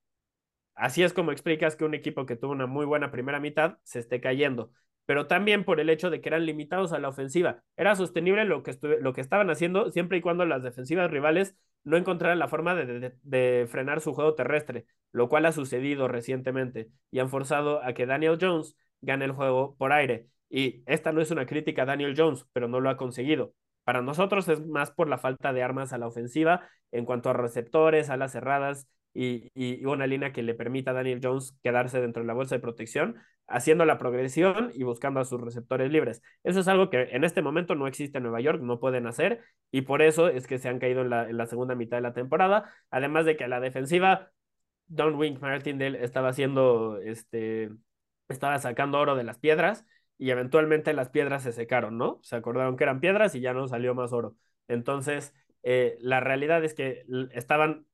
Así 0.76 1.04
es 1.04 1.14
como 1.14 1.32
explicas 1.32 1.76
que 1.76 1.84
un 1.84 1.96
equipo 1.96 2.28
que 2.28 2.36
tuvo 2.36 2.52
una 2.52 2.68
muy 2.68 2.86
buena 2.86 3.12
primera 3.12 3.40
mitad 3.40 3.78
se 3.84 4.00
esté 4.00 4.22
cayendo, 4.22 4.72
pero 5.10 5.26
también 5.26 5.64
por 5.64 5.80
el 5.80 5.90
hecho 5.90 6.12
de 6.12 6.22
que 6.22 6.30
eran 6.30 6.46
limitados 6.46 6.94
a 6.94 7.00
la 7.00 7.10
ofensiva. 7.10 7.64
Era 7.76 7.96
sostenible 7.96 8.46
lo 8.46 8.62
que, 8.62 8.78
lo 9.02 9.12
que 9.12 9.22
estaban 9.22 9.50
haciendo 9.50 9.90
siempre 9.90 10.20
y 10.20 10.22
cuando 10.22 10.46
las 10.46 10.62
defensivas 10.62 11.10
rivales 11.10 11.56
no 11.84 11.98
encontraran 11.98 12.38
la 12.38 12.48
forma 12.48 12.76
de, 12.76 12.86
de, 12.86 13.16
de 13.24 13.68
frenar 13.68 14.02
su 14.02 14.14
juego 14.14 14.36
terrestre, 14.36 14.86
lo 15.12 15.28
cual 15.28 15.48
ha 15.48 15.52
sucedido 15.52 16.08
recientemente 16.08 16.90
y 17.10 17.18
han 17.18 17.32
forzado 17.32 17.84
a 17.84 17.94
que 17.94 18.06
Daniel 18.06 18.38
Jones 18.40 18.76
gane 19.02 19.26
el 19.26 19.32
juego 19.32 19.76
por 19.80 19.94
aire. 19.94 20.28
Y 20.48 20.84
esta 20.86 21.12
no 21.12 21.22
es 21.22 21.32
una 21.32 21.48
crítica 21.48 21.82
a 21.82 21.86
Daniel 21.86 22.14
Jones, 22.16 22.46
pero 22.54 22.68
no 22.68 22.80
lo 22.80 22.92
ha 22.92 22.98
conseguido. 22.98 23.56
Para 23.86 24.04
nosotros 24.04 24.48
es 24.48 24.64
más 24.64 24.92
por 24.92 25.10
la 25.10 25.18
falta 25.18 25.54
de 25.54 25.64
armas 25.64 25.92
a 25.92 25.98
la 25.98 26.06
ofensiva 26.06 26.70
en 26.92 27.06
cuanto 27.06 27.32
a 27.32 27.34
receptores, 27.34 28.12
alas 28.12 28.34
cerradas 28.34 28.88
y, 29.14 29.52
y, 29.54 29.86
una 29.86 30.08
línea 30.08 30.32
que 30.32 30.44
le 30.44 30.54
permita 30.54 30.92
a 30.92 30.94
Daniel 30.94 31.20
Jones 31.22 31.58
quedarse 31.64 32.02
dentro 32.02 32.22
de 32.24 32.28
la 32.28 32.34
bolsa 32.34 32.56
de 32.56 32.62
protección, 32.62 33.16
haciendo 33.48 33.86
la 33.86 33.98
progresión 33.98 34.72
y 34.76 34.84
buscando 34.84 35.20
a 35.20 35.26
sus 35.26 35.42
receptores 35.42 35.92
libres. 35.92 36.22
Eso 36.44 36.60
es 36.60 36.68
algo 36.68 36.90
que 36.90 37.10
en 37.12 37.24
este 37.24 37.42
momento 37.42 37.76
no 37.76 37.88
existe 37.88 38.18
en 38.20 38.24
Nueva 38.24 38.42
York, 38.42 38.62
no 38.62 38.80
pueden 38.80 39.08
hacer 39.08 39.42
y 39.72 39.82
por 39.82 40.02
eso 40.02 40.30
es 40.30 40.48
que 40.48 40.60
se 40.60 40.70
han 40.70 40.80
caído 40.80 41.02
en 41.02 41.10
la, 41.10 41.30
en 41.30 41.38
la 41.38 41.48
segunda 41.48 41.76
mitad 41.76 41.98
de 41.98 42.02
la 42.02 42.14
temporada. 42.14 42.72
Además 42.92 43.26
de 43.26 43.38
que 43.38 43.46
a 43.46 43.48
la 43.48 43.60
defensiva, 43.60 44.32
Don 44.88 45.16
Wink 45.16 45.40
Martindale 45.42 46.04
estaba 46.04 46.30
haciendo 46.30 47.00
este 47.02 47.70
estaba 48.30 48.60
sacando 48.60 49.00
oro 49.00 49.16
de 49.16 49.24
las 49.24 49.40
piedras 49.40 49.86
y 50.18 50.32
eventualmente 50.32 50.94
las 50.94 51.10
piedras 51.10 51.44
se 51.44 51.52
secaron, 51.54 51.98
¿no? 51.98 52.20
Se 52.24 52.36
acordaron 52.36 52.78
que 52.78 52.84
eran 52.84 53.00
piedras 53.00 53.36
y 53.36 53.42
ya 53.42 53.54
no 53.54 53.68
salió 53.68 53.96
más 53.96 54.14
oro. 54.14 54.36
Entonces, 54.68 55.34
eh, 55.64 55.98
la 56.02 56.20
realidad 56.20 56.64
es 56.64 56.74
que 56.74 57.06
estaban 57.32 57.86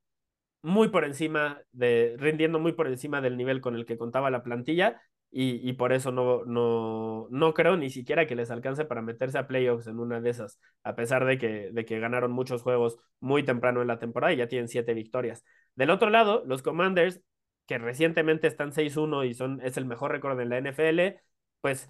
muy 0.65 0.89
por 0.89 1.05
encima 1.05 1.61
de, 1.73 2.15
rindiendo 2.17 2.59
muy 2.59 2.73
por 2.73 2.87
encima 2.87 3.21
del 3.21 3.37
nivel 3.37 3.61
con 3.61 3.75
el 3.75 3.85
que 3.85 3.99
contaba 3.99 4.31
la 4.31 4.41
plantilla 4.41 4.99
y, 5.29 5.67
y, 5.69 5.73
por 5.73 5.93
eso 5.93 6.11
no, 6.11 6.43
no, 6.45 7.27
no 7.29 7.53
creo 7.53 7.77
ni 7.77 7.89
siquiera 7.91 8.25
que 8.25 8.35
les 8.35 8.49
alcance 8.49 8.85
para 8.85 9.01
meterse 9.01 9.37
a 9.37 9.47
playoffs 9.47 9.85
en 9.87 9.99
una 9.99 10.21
de 10.21 10.29
esas, 10.31 10.59
a 10.83 10.95
pesar 10.95 11.25
de 11.25 11.37
que, 11.37 11.69
de 11.71 11.85
que 11.85 11.99
ganaron 11.99 12.31
muchos 12.31 12.63
juegos 12.63 12.97
muy 13.19 13.43
temprano 13.43 13.81
en 13.81 13.87
la 13.87 13.99
temporada 13.99 14.33
y 14.33 14.37
ya 14.37 14.47
tienen 14.47 14.67
siete 14.67 14.93
victorias. 14.93 15.43
Del 15.75 15.91
otro 15.91 16.09
lado, 16.09 16.43
los 16.45 16.63
Commanders 16.63 17.21
que 17.67 17.77
recientemente 17.77 18.47
están 18.47 18.71
6-1 18.71 19.25
y 19.25 19.33
son, 19.33 19.61
es 19.61 19.77
el 19.77 19.85
mejor 19.85 20.11
récord 20.11 20.39
en 20.39 20.49
la 20.49 20.57
NFL, 20.57 21.21
pues, 21.61 21.89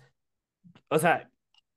o 0.90 1.00
sea, 1.00 1.30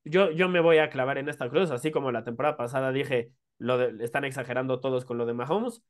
yo, 0.03 0.31
yo 0.31 0.49
me 0.49 0.59
voy 0.59 0.79
a 0.79 0.89
clavar 0.89 1.17
en 1.17 1.29
esta 1.29 1.49
cruz, 1.49 1.71
así 1.71 1.91
como 1.91 2.11
la 2.11 2.23
temporada 2.23 2.57
pasada 2.57 2.91
dije, 2.91 3.31
lo 3.57 3.81
están 4.01 4.25
exagerando 4.25 4.79
todos 4.79 5.05
con 5.05 5.17
lo 5.17 5.25
de 5.25 5.33
Mahomes, 5.33 5.83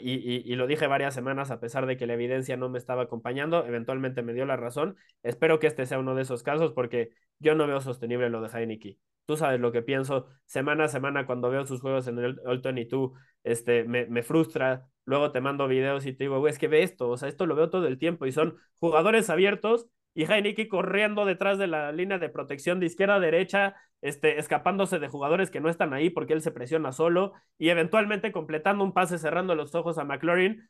y, 0.00 0.12
y, 0.12 0.42
y, 0.44 0.56
lo 0.56 0.66
dije 0.66 0.86
varias 0.86 1.14
semanas 1.14 1.50
a 1.50 1.60
pesar 1.60 1.86
de 1.86 1.96
que 1.96 2.06
la 2.06 2.14
evidencia 2.14 2.56
no 2.56 2.68
me 2.68 2.78
estaba 2.78 3.02
acompañando, 3.02 3.64
eventualmente 3.66 4.22
me 4.22 4.34
dio 4.34 4.44
la 4.44 4.56
razón. 4.56 4.96
Espero 5.22 5.58
que 5.58 5.66
este 5.66 5.86
sea 5.86 5.98
uno 5.98 6.14
de 6.14 6.22
esos 6.22 6.42
casos 6.42 6.72
porque 6.72 7.10
yo 7.38 7.54
no 7.54 7.66
veo 7.66 7.80
sostenible 7.80 8.28
lo 8.30 8.40
de 8.42 8.48
Heineken. 8.48 8.98
Tú 9.24 9.36
sabes 9.36 9.60
lo 9.60 9.72
que 9.72 9.82
pienso 9.82 10.26
semana 10.46 10.84
a 10.84 10.88
semana 10.88 11.26
cuando 11.26 11.48
veo 11.48 11.64
sus 11.66 11.80
juegos 11.80 12.06
en 12.08 12.18
el 12.18 12.40
All 12.44 12.60
22, 12.60 13.12
este, 13.44 13.84
me, 13.84 14.06
me 14.06 14.22
frustra, 14.22 14.86
luego 15.04 15.32
te 15.32 15.40
mando 15.40 15.68
videos 15.68 16.04
y 16.06 16.12
te 16.12 16.24
digo, 16.24 16.38
güey, 16.40 16.52
es 16.52 16.58
que 16.58 16.68
ve 16.68 16.82
esto, 16.82 17.08
o 17.08 17.16
sea, 17.16 17.28
esto 17.28 17.46
lo 17.46 17.54
veo 17.54 17.70
todo 17.70 17.86
el 17.86 17.98
tiempo 17.98 18.26
y 18.26 18.32
son 18.32 18.56
jugadores 18.78 19.30
abiertos 19.30 19.88
y 20.14 20.24
Heineken 20.24 20.68
corriendo 20.68 21.24
detrás 21.24 21.58
de 21.58 21.66
la 21.66 21.92
línea 21.92 22.18
de 22.18 22.28
protección 22.28 22.80
de 22.80 22.86
izquierda 22.86 23.16
a 23.16 23.20
derecha, 23.20 23.76
este, 24.02 24.38
escapándose 24.38 24.98
de 24.98 25.08
jugadores 25.08 25.50
que 25.50 25.60
no 25.60 25.70
están 25.70 25.94
ahí 25.94 26.10
porque 26.10 26.34
él 26.34 26.42
se 26.42 26.50
presiona 26.50 26.92
solo 26.92 27.32
y 27.58 27.70
eventualmente 27.70 28.32
completando 28.32 28.84
un 28.84 28.92
pase 28.92 29.18
cerrando 29.18 29.54
los 29.54 29.74
ojos 29.74 29.98
a 29.98 30.04
McLaurin 30.04 30.68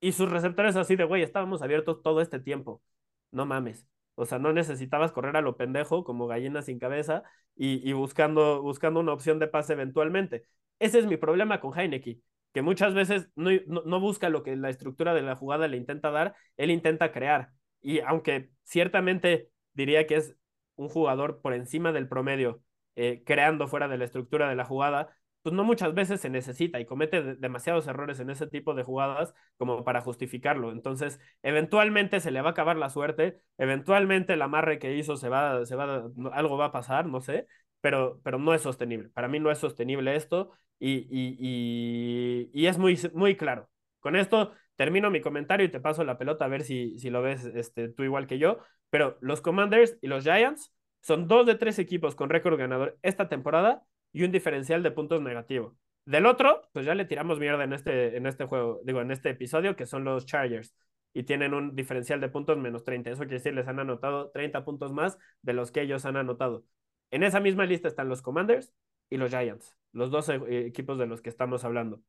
y 0.00 0.12
sus 0.12 0.30
receptores 0.30 0.76
así 0.76 0.96
de, 0.96 1.04
güey, 1.04 1.22
estábamos 1.22 1.62
abiertos 1.62 2.02
todo 2.02 2.20
este 2.20 2.38
tiempo. 2.40 2.82
No 3.30 3.46
mames. 3.46 3.86
O 4.14 4.26
sea, 4.26 4.38
no 4.38 4.52
necesitabas 4.52 5.12
correr 5.12 5.36
a 5.36 5.40
lo 5.40 5.56
pendejo 5.56 6.04
como 6.04 6.26
gallina 6.26 6.62
sin 6.62 6.78
cabeza 6.78 7.22
y, 7.56 7.88
y 7.88 7.92
buscando, 7.94 8.62
buscando 8.62 9.00
una 9.00 9.12
opción 9.12 9.38
de 9.38 9.48
pase 9.48 9.72
eventualmente. 9.72 10.44
Ese 10.78 10.98
es 10.98 11.06
mi 11.06 11.16
problema 11.16 11.60
con 11.60 11.78
Heineken 11.78 12.22
que 12.52 12.62
muchas 12.62 12.94
veces 12.94 13.28
no, 13.36 13.50
no, 13.66 14.00
busca 14.00 14.28
lo 14.30 14.42
que 14.42 14.56
la 14.56 14.70
estructura 14.70 15.14
de 15.14 15.22
la 15.22 15.36
jugada 15.36 15.68
le 15.68 15.76
intenta 15.76 16.10
dar, 16.10 16.34
él 16.56 16.70
intenta 16.70 17.12
crear. 17.12 17.52
Y 17.80 18.00
aunque 18.00 18.50
ciertamente 18.64 19.50
diría 19.74 20.06
que 20.06 20.16
es 20.16 20.34
un 20.78 20.88
jugador 20.88 21.40
por 21.42 21.52
encima 21.54 21.92
del 21.92 22.08
promedio, 22.08 22.62
eh, 22.96 23.22
creando 23.26 23.68
fuera 23.68 23.88
de 23.88 23.98
la 23.98 24.04
estructura 24.06 24.48
de 24.48 24.56
la 24.56 24.64
jugada, 24.64 25.14
pues 25.42 25.54
no 25.54 25.64
muchas 25.64 25.94
veces 25.94 26.20
se 26.20 26.30
necesita 26.30 26.80
y 26.80 26.84
comete 26.86 27.22
de 27.22 27.36
demasiados 27.36 27.86
errores 27.86 28.20
en 28.20 28.30
ese 28.30 28.46
tipo 28.46 28.74
de 28.74 28.82
jugadas 28.82 29.34
como 29.56 29.84
para 29.84 30.00
justificarlo. 30.00 30.72
Entonces, 30.72 31.20
eventualmente 31.42 32.20
se 32.20 32.30
le 32.30 32.40
va 32.42 32.48
a 32.50 32.52
acabar 32.52 32.76
la 32.76 32.90
suerte, 32.90 33.40
eventualmente 33.56 34.34
el 34.34 34.42
amarre 34.42 34.78
que 34.78 34.96
hizo 34.96 35.16
se 35.16 35.28
va, 35.28 35.64
se 35.66 35.76
va, 35.76 36.10
algo 36.32 36.56
va 36.58 36.66
a 36.66 36.72
pasar, 36.72 37.06
no 37.06 37.20
sé, 37.20 37.46
pero, 37.80 38.20
pero 38.24 38.38
no 38.38 38.54
es 38.54 38.62
sostenible. 38.62 39.08
Para 39.10 39.28
mí 39.28 39.38
no 39.40 39.50
es 39.50 39.58
sostenible 39.58 40.16
esto 40.16 40.50
y, 40.78 41.06
y, 41.10 41.36
y, 41.40 42.50
y, 42.52 42.66
es 42.66 42.78
muy, 42.78 42.98
muy 43.14 43.36
claro. 43.36 43.68
Con 44.00 44.16
esto 44.16 44.52
termino 44.78 45.10
mi 45.10 45.20
comentario 45.20 45.66
y 45.66 45.70
te 45.70 45.80
paso 45.80 46.04
la 46.04 46.18
pelota 46.18 46.44
a 46.44 46.48
ver 46.48 46.62
si, 46.62 46.96
si 47.00 47.10
lo 47.10 47.20
ves 47.20 47.44
este, 47.44 47.88
tú 47.88 48.04
igual 48.04 48.28
que 48.28 48.38
yo. 48.38 48.58
Pero 48.90 49.18
los 49.20 49.40
Commanders 49.40 49.98
y 50.00 50.06
los 50.06 50.22
Giants 50.22 50.72
son 51.00 51.26
dos 51.26 51.46
de 51.46 51.56
tres 51.56 51.80
equipos 51.80 52.14
con 52.14 52.30
récord 52.30 52.56
ganador 52.56 52.96
esta 53.02 53.28
temporada 53.28 53.82
y 54.12 54.22
un 54.22 54.30
diferencial 54.30 54.84
de 54.84 54.92
puntos 54.92 55.20
negativo. 55.20 55.76
Del 56.04 56.26
otro, 56.26 56.62
pues 56.72 56.86
ya 56.86 56.94
le 56.94 57.06
tiramos 57.06 57.40
mierda 57.40 57.64
en 57.64 57.72
este, 57.72 58.16
en 58.16 58.26
este 58.26 58.44
juego, 58.46 58.80
digo, 58.84 59.00
en 59.00 59.10
este 59.10 59.30
episodio, 59.30 59.74
que 59.74 59.84
son 59.84 60.04
los 60.04 60.26
Chargers. 60.26 60.76
Y 61.12 61.24
tienen 61.24 61.54
un 61.54 61.74
diferencial 61.74 62.20
de 62.20 62.28
puntos 62.28 62.56
menos 62.56 62.84
30. 62.84 63.10
Eso 63.10 63.22
quiere 63.22 63.34
decir, 63.34 63.54
les 63.54 63.66
han 63.66 63.80
anotado 63.80 64.30
30 64.30 64.64
puntos 64.64 64.92
más 64.92 65.18
de 65.42 65.54
los 65.54 65.72
que 65.72 65.82
ellos 65.82 66.04
han 66.04 66.16
anotado. 66.16 66.64
En 67.10 67.24
esa 67.24 67.40
misma 67.40 67.66
lista 67.66 67.88
están 67.88 68.08
los 68.08 68.22
Commanders 68.22 68.72
y 69.10 69.16
los 69.16 69.30
Giants. 69.30 69.76
los 69.92 70.10
dos 70.12 70.28
eh, 70.28 70.38
equipos 70.66 70.98
de 70.98 71.06
los 71.06 71.20
que 71.20 71.30
estamos 71.30 71.64
hablando. 71.64 72.00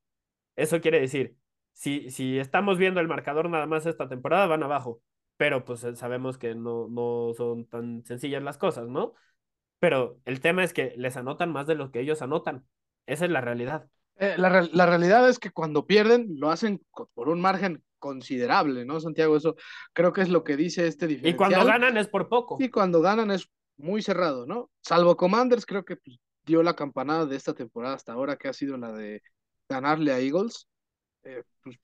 Eso 0.56 0.82
quiere 0.82 1.00
decir, 1.00 1.36
si, 1.80 2.12
si 2.12 2.38
estamos 2.38 2.78
viendo 2.78 3.00
el 3.00 3.08
marcador 3.08 3.50
nada 3.50 3.66
más 3.66 3.86
esta 3.86 4.10
temporada, 4.10 4.48
van 4.48 4.64
abajo, 4.64 5.02
pero 5.38 5.64
pues 5.64 5.82
eh, 5.86 5.96
sabemos 5.96 6.38
que 6.38 6.54
no, 6.54 6.90
no 6.90 7.32
son 7.38 7.68
tan 7.68 8.04
sencillas 8.04 8.44
las 8.44 8.58
cosas, 8.58 8.90
¿no? 8.90 9.14
Pero 9.80 10.20
el 10.26 10.42
tema 10.42 10.66
es 10.66 10.74
que 10.74 10.94
les 10.98 11.16
anotan 11.16 11.54
más 11.54 11.68
de 11.68 11.76
lo 11.76 11.90
que 11.90 12.02
ellos 12.02 12.22
anotan. 12.22 12.66
Esa 13.06 13.24
es 13.24 13.32
la 13.32 13.40
realidad. 13.40 13.88
Eh, 14.18 14.36
la, 14.38 14.68
la, 14.74 14.86
realidad 14.88 15.30
es 15.30 15.40
que 15.40 15.52
cuando 15.52 15.88
pierden 15.88 16.28
lo 16.38 16.52
hacen 16.52 16.86
por 17.14 17.30
un 17.30 17.40
margen 17.40 17.82
considerable, 17.98 18.84
¿no, 18.84 19.00
Santiago? 19.00 19.38
Eso 19.38 19.56
creo 19.94 20.12
que 20.12 20.20
es 20.20 20.28
lo 20.28 20.44
que 20.44 20.58
dice 20.58 20.86
este 20.86 21.08
diferencial. 21.08 21.34
Y 21.34 21.38
cuando 21.38 21.66
ganan 21.66 21.96
es 21.96 22.10
por 22.10 22.28
poco. 22.28 22.58
Y 22.60 22.68
cuando 22.68 23.00
ganan 23.00 23.32
es 23.32 23.50
muy 23.78 24.02
cerrado, 24.02 24.46
¿no? 24.46 24.70
Salvo 24.82 25.16
Commanders, 25.16 25.66
creo 25.66 25.86
que 25.86 25.96
pues, 25.96 26.20
dio 26.44 26.62
la 26.62 26.76
campanada 26.76 27.26
de 27.26 27.38
esta 27.38 27.54
temporada 27.54 27.96
hasta 27.96 28.12
ahora, 28.12 28.36
que 28.36 28.50
ha 28.50 28.54
sido 28.54 28.76
la 28.76 28.92
de 28.92 29.22
ganarle 29.70 30.12
a 30.12 30.20
Eagles. 30.20 30.68
Eh, 31.24 31.44
pues, 31.64 31.78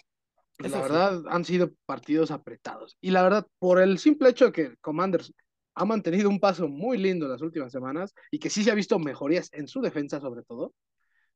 pues 0.58 0.72
la 0.72 0.82
verdad 0.82 1.24
han 1.30 1.44
sido 1.46 1.72
partidos 1.86 2.32
apretados. 2.32 2.98
Y 3.02 3.12
la 3.12 3.24
verdad, 3.24 3.48
por 3.60 3.82
el 3.82 3.98
simple 4.00 4.30
hecho 4.30 4.46
de 4.46 4.52
que 4.52 4.78
Commanders 4.78 5.34
ha 5.76 5.86
mantenido 5.86 6.30
un 6.30 6.40
paso 6.40 6.68
muy 6.68 6.98
lindo 6.98 7.28
las 7.28 7.42
últimas 7.42 7.72
semanas 7.72 8.14
y 8.32 8.40
que 8.40 8.50
sí 8.50 8.64
se 8.64 8.72
ha 8.72 8.76
visto 8.76 8.98
mejorías 8.98 9.50
en 9.52 9.68
su 9.68 9.82
defensa 9.82 10.22
sobre 10.22 10.44
todo, 10.44 10.74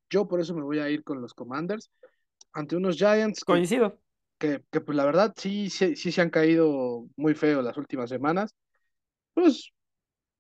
yo 0.10 0.28
por 0.28 0.40
eso 0.40 0.56
me 0.56 0.64
voy 0.64 0.80
a 0.80 0.90
ir 0.90 1.04
con 1.04 1.22
los 1.22 1.34
Commanders 1.34 1.92
ante 2.54 2.76
unos 2.76 2.96
Giants. 2.96 3.44
Coincido. 3.44 4.02
Que, 4.38 4.64
que, 4.72 4.80
pues 4.80 4.96
la 4.96 5.04
verdad 5.04 5.34
sí, 5.36 5.70
sí, 5.70 5.98
sí 5.98 6.14
se 6.14 6.22
han 6.22 6.30
caído 6.30 7.06
muy 7.18 7.36
feo 7.36 7.62
las 7.62 7.78
últimas 7.78 8.10
semanas. 8.10 8.56
Pues 9.34 9.72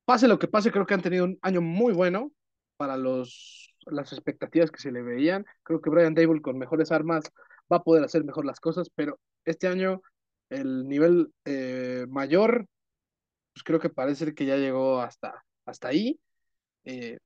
pase 0.05 0.27
lo 0.27 0.39
que 0.39 0.47
pase, 0.47 0.71
creo 0.71 0.85
que 0.85 0.93
han 0.93 1.01
tenido 1.01 1.25
un 1.25 1.37
año 1.41 1.61
muy 1.61 1.93
bueno 1.93 2.31
para 2.77 2.95
los, 2.95 3.75
las 3.85 4.13
expectativas 4.13 4.71
que 4.71 4.79
se 4.79 4.91
le 4.91 5.01
veían. 5.01 5.45
Creo 5.63 5.81
que 5.81 5.89
Brian 5.89 6.15
Dable 6.15 6.41
con 6.41 6.57
mejores 6.57 6.93
armas 6.93 7.25
va 7.71 7.77
a 7.77 7.83
poder 7.83 8.03
hacer 8.03 8.23
mejor 8.23 8.45
las 8.45 8.59
cosas, 8.59 8.89
pero 8.95 9.19
este 9.45 9.67
año 9.67 10.01
el 10.49 10.87
nivel 10.87 11.33
eh, 11.45 12.05
mayor, 12.09 12.67
pues 13.53 13.63
creo 13.63 13.79
que 13.79 13.89
parece 13.89 14.33
que 14.33 14.45
ya 14.45 14.57
llegó 14.57 15.01
hasta, 15.01 15.43
hasta 15.65 15.89
ahí. 15.89 16.19
Eh, 16.85 17.17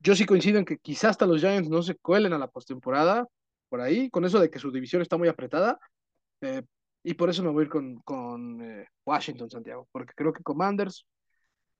yo 0.00 0.14
sí 0.14 0.26
coincido 0.26 0.58
en 0.58 0.64
que 0.64 0.78
quizás 0.78 1.10
hasta 1.12 1.26
los 1.26 1.40
Giants 1.40 1.68
no 1.68 1.82
se 1.82 1.96
cuelen 1.96 2.32
a 2.32 2.38
la 2.38 2.48
postemporada, 2.48 3.26
por 3.68 3.80
ahí, 3.80 4.10
con 4.10 4.24
eso 4.24 4.40
de 4.40 4.50
que 4.50 4.58
su 4.58 4.72
división 4.72 5.02
está 5.02 5.16
muy 5.16 5.28
apretada. 5.28 5.78
Eh, 6.42 6.62
y 7.02 7.14
por 7.14 7.30
eso 7.30 7.42
me 7.42 7.50
voy 7.50 7.62
a 7.62 7.64
ir 7.64 7.70
con, 7.70 8.00
con 8.00 8.60
eh, 8.62 8.86
Washington, 9.06 9.50
Santiago, 9.50 9.88
porque 9.92 10.12
creo 10.14 10.32
que 10.32 10.42
Commanders, 10.42 11.06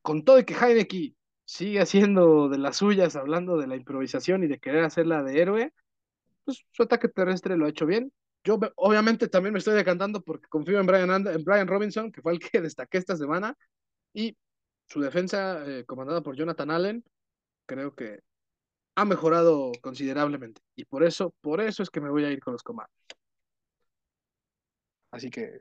con 0.02 0.24
todo 0.24 0.38
y 0.38 0.44
que 0.44 0.54
Heineke 0.54 1.14
sigue 1.44 1.80
haciendo 1.80 2.48
de 2.48 2.58
las 2.58 2.76
suyas, 2.76 3.16
hablando 3.16 3.58
de 3.58 3.66
la 3.66 3.76
improvisación 3.76 4.44
y 4.44 4.46
de 4.48 4.58
querer 4.58 4.84
hacerla 4.84 5.22
de 5.22 5.40
héroe, 5.40 5.74
pues 6.50 6.66
su 6.72 6.82
ataque 6.82 7.08
terrestre 7.08 7.56
lo 7.56 7.66
ha 7.66 7.68
hecho 7.68 7.86
bien. 7.86 8.12
Yo 8.42 8.58
obviamente 8.76 9.28
también 9.28 9.52
me 9.52 9.58
estoy 9.58 9.74
decantando 9.74 10.22
porque 10.22 10.48
confío 10.48 10.80
en 10.80 10.86
Brian, 10.86 11.26
en 11.26 11.44
Brian 11.44 11.68
Robinson, 11.68 12.10
que 12.10 12.22
fue 12.22 12.32
el 12.32 12.38
que 12.38 12.60
destaqué 12.62 12.98
esta 12.98 13.16
semana, 13.16 13.56
y 14.12 14.36
su 14.86 15.00
defensa 15.00 15.64
eh, 15.66 15.84
comandada 15.84 16.22
por 16.22 16.36
Jonathan 16.36 16.70
Allen, 16.70 17.04
creo 17.66 17.94
que 17.94 18.20
ha 18.96 19.04
mejorado 19.04 19.72
considerablemente. 19.80 20.60
Y 20.74 20.84
por 20.84 21.04
eso, 21.04 21.34
por 21.40 21.60
eso 21.60 21.82
es 21.82 21.90
que 21.90 22.00
me 22.00 22.10
voy 22.10 22.24
a 22.24 22.30
ir 22.30 22.40
con 22.40 22.52
los 22.52 22.62
Commanders. 22.62 22.96
Así 25.12 25.30
que, 25.30 25.60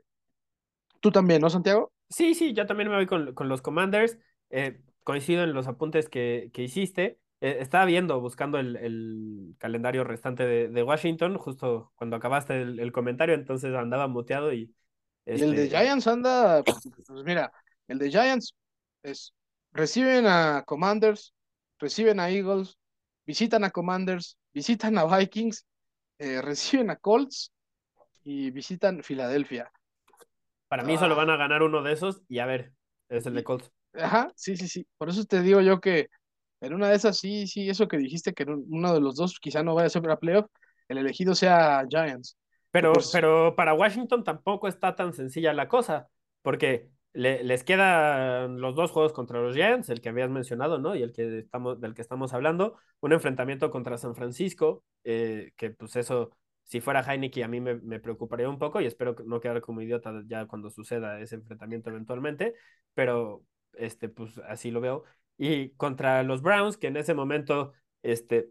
tú 1.00 1.10
también, 1.10 1.40
¿no, 1.40 1.50
Santiago? 1.50 1.92
Sí, 2.08 2.34
sí, 2.34 2.52
yo 2.54 2.66
también 2.66 2.88
me 2.88 2.96
voy 2.96 3.06
con, 3.06 3.34
con 3.34 3.48
los 3.48 3.62
Commanders. 3.62 4.18
Eh, 4.50 4.80
coincido 5.04 5.44
en 5.44 5.52
los 5.52 5.68
apuntes 5.68 6.08
que, 6.08 6.50
que 6.52 6.62
hiciste. 6.62 7.18
Eh, 7.40 7.58
estaba 7.60 7.86
viendo, 7.86 8.20
buscando 8.20 8.58
el, 8.58 8.76
el 8.76 9.54
calendario 9.58 10.04
restante 10.04 10.44
de, 10.44 10.68
de, 10.68 10.82
Washington, 10.82 11.38
justo 11.38 11.90
cuando 11.94 12.16
acabaste 12.16 12.60
el, 12.60 12.78
el, 12.78 12.92
comentario, 12.92 13.34
entonces 13.34 13.74
andaba 13.74 14.08
muteado 14.08 14.52
y... 14.52 14.74
Este... 15.24 15.44
El 15.44 15.56
de 15.56 15.64
este 15.64 15.78
Giants 15.78 16.06
anda, 16.06 16.62
pues 16.62 17.24
mira, 17.24 17.50
el 17.88 17.98
de 17.98 18.10
Giants 18.10 18.54
es, 19.02 19.32
reciben 19.72 20.26
a 20.26 20.64
Commanders, 20.66 21.32
reciben 21.78 22.20
a 22.20 22.30
Eagles, 22.30 22.76
visitan 23.24 23.64
a 23.64 23.70
Commanders, 23.70 24.36
visitan 24.52 24.98
a 24.98 25.04
Vikings, 25.04 25.64
eh, 26.18 26.42
reciben 26.42 26.90
a 26.90 26.96
Colts 26.96 27.52
y 28.22 28.50
visitan 28.50 29.02
Filadelfia. 29.02 29.72
Para 30.68 30.84
mí 30.84 30.98
solo 30.98 31.14
ah. 31.14 31.18
van 31.18 31.30
a 31.30 31.36
ganar 31.36 31.62
uno 31.62 31.82
de 31.82 31.92
esos 31.92 32.22
y 32.28 32.38
a 32.38 32.46
ver, 32.46 32.72
es 33.08 33.24
el 33.24 33.34
de 33.34 33.44
Colts. 33.44 33.72
Ajá, 33.94 34.30
sí, 34.36 34.56
sí, 34.56 34.68
sí. 34.68 34.86
Por 34.98 35.08
eso 35.08 35.24
te 35.24 35.42
digo 35.42 35.60
yo 35.60 35.80
que 35.80 36.08
en 36.60 36.74
una 36.74 36.88
de 36.88 36.96
esas, 36.96 37.18
sí, 37.18 37.46
sí, 37.46 37.68
eso 37.68 37.88
que 37.88 37.98
dijiste, 37.98 38.34
que 38.34 38.44
uno 38.44 38.92
de 38.94 39.00
los 39.00 39.16
dos 39.16 39.38
quizá 39.40 39.62
no 39.62 39.74
vaya 39.74 39.86
a 39.86 39.90
ser 39.90 40.02
para 40.02 40.18
playoff, 40.18 40.46
el 40.88 40.98
elegido 40.98 41.34
sea 41.34 41.84
Giants. 41.88 42.36
Pero, 42.70 42.92
pues 42.92 43.10
pero 43.12 43.54
para 43.56 43.74
Washington 43.74 44.24
tampoco 44.24 44.68
está 44.68 44.94
tan 44.94 45.12
sencilla 45.12 45.52
la 45.52 45.68
cosa, 45.68 46.08
porque 46.42 46.90
les 47.12 47.64
quedan 47.64 48.60
los 48.60 48.76
dos 48.76 48.92
juegos 48.92 49.12
contra 49.12 49.40
los 49.40 49.54
Giants, 49.56 49.88
el 49.88 50.00
que 50.00 50.10
habías 50.10 50.30
mencionado, 50.30 50.78
¿no? 50.78 50.94
Y 50.94 51.02
el 51.02 51.12
que 51.12 51.40
estamos, 51.40 51.80
del 51.80 51.94
que 51.94 52.02
estamos 52.02 52.32
hablando, 52.32 52.78
un 53.00 53.12
enfrentamiento 53.12 53.70
contra 53.70 53.98
San 53.98 54.14
Francisco, 54.14 54.84
eh, 55.02 55.52
que 55.56 55.70
pues 55.70 55.96
eso, 55.96 56.36
si 56.64 56.80
fuera 56.80 57.02
Heineken 57.02 57.44
a 57.44 57.48
mí 57.48 57.60
me, 57.60 57.74
me, 57.74 57.98
preocuparía 57.98 58.48
un 58.48 58.58
poco 58.58 58.80
y 58.80 58.86
espero 58.86 59.16
no 59.24 59.40
quedar 59.40 59.60
como 59.60 59.80
idiota 59.80 60.22
ya 60.26 60.46
cuando 60.46 60.70
suceda 60.70 61.20
ese 61.20 61.34
enfrentamiento 61.36 61.90
eventualmente, 61.90 62.54
pero 62.94 63.42
este, 63.74 64.08
pues 64.08 64.38
así 64.46 64.70
lo 64.70 64.80
veo. 64.80 65.04
Y 65.42 65.70
contra 65.70 66.22
los 66.22 66.42
Browns, 66.42 66.76
que 66.76 66.88
en 66.88 66.98
ese 66.98 67.14
momento, 67.14 67.72
este, 68.02 68.50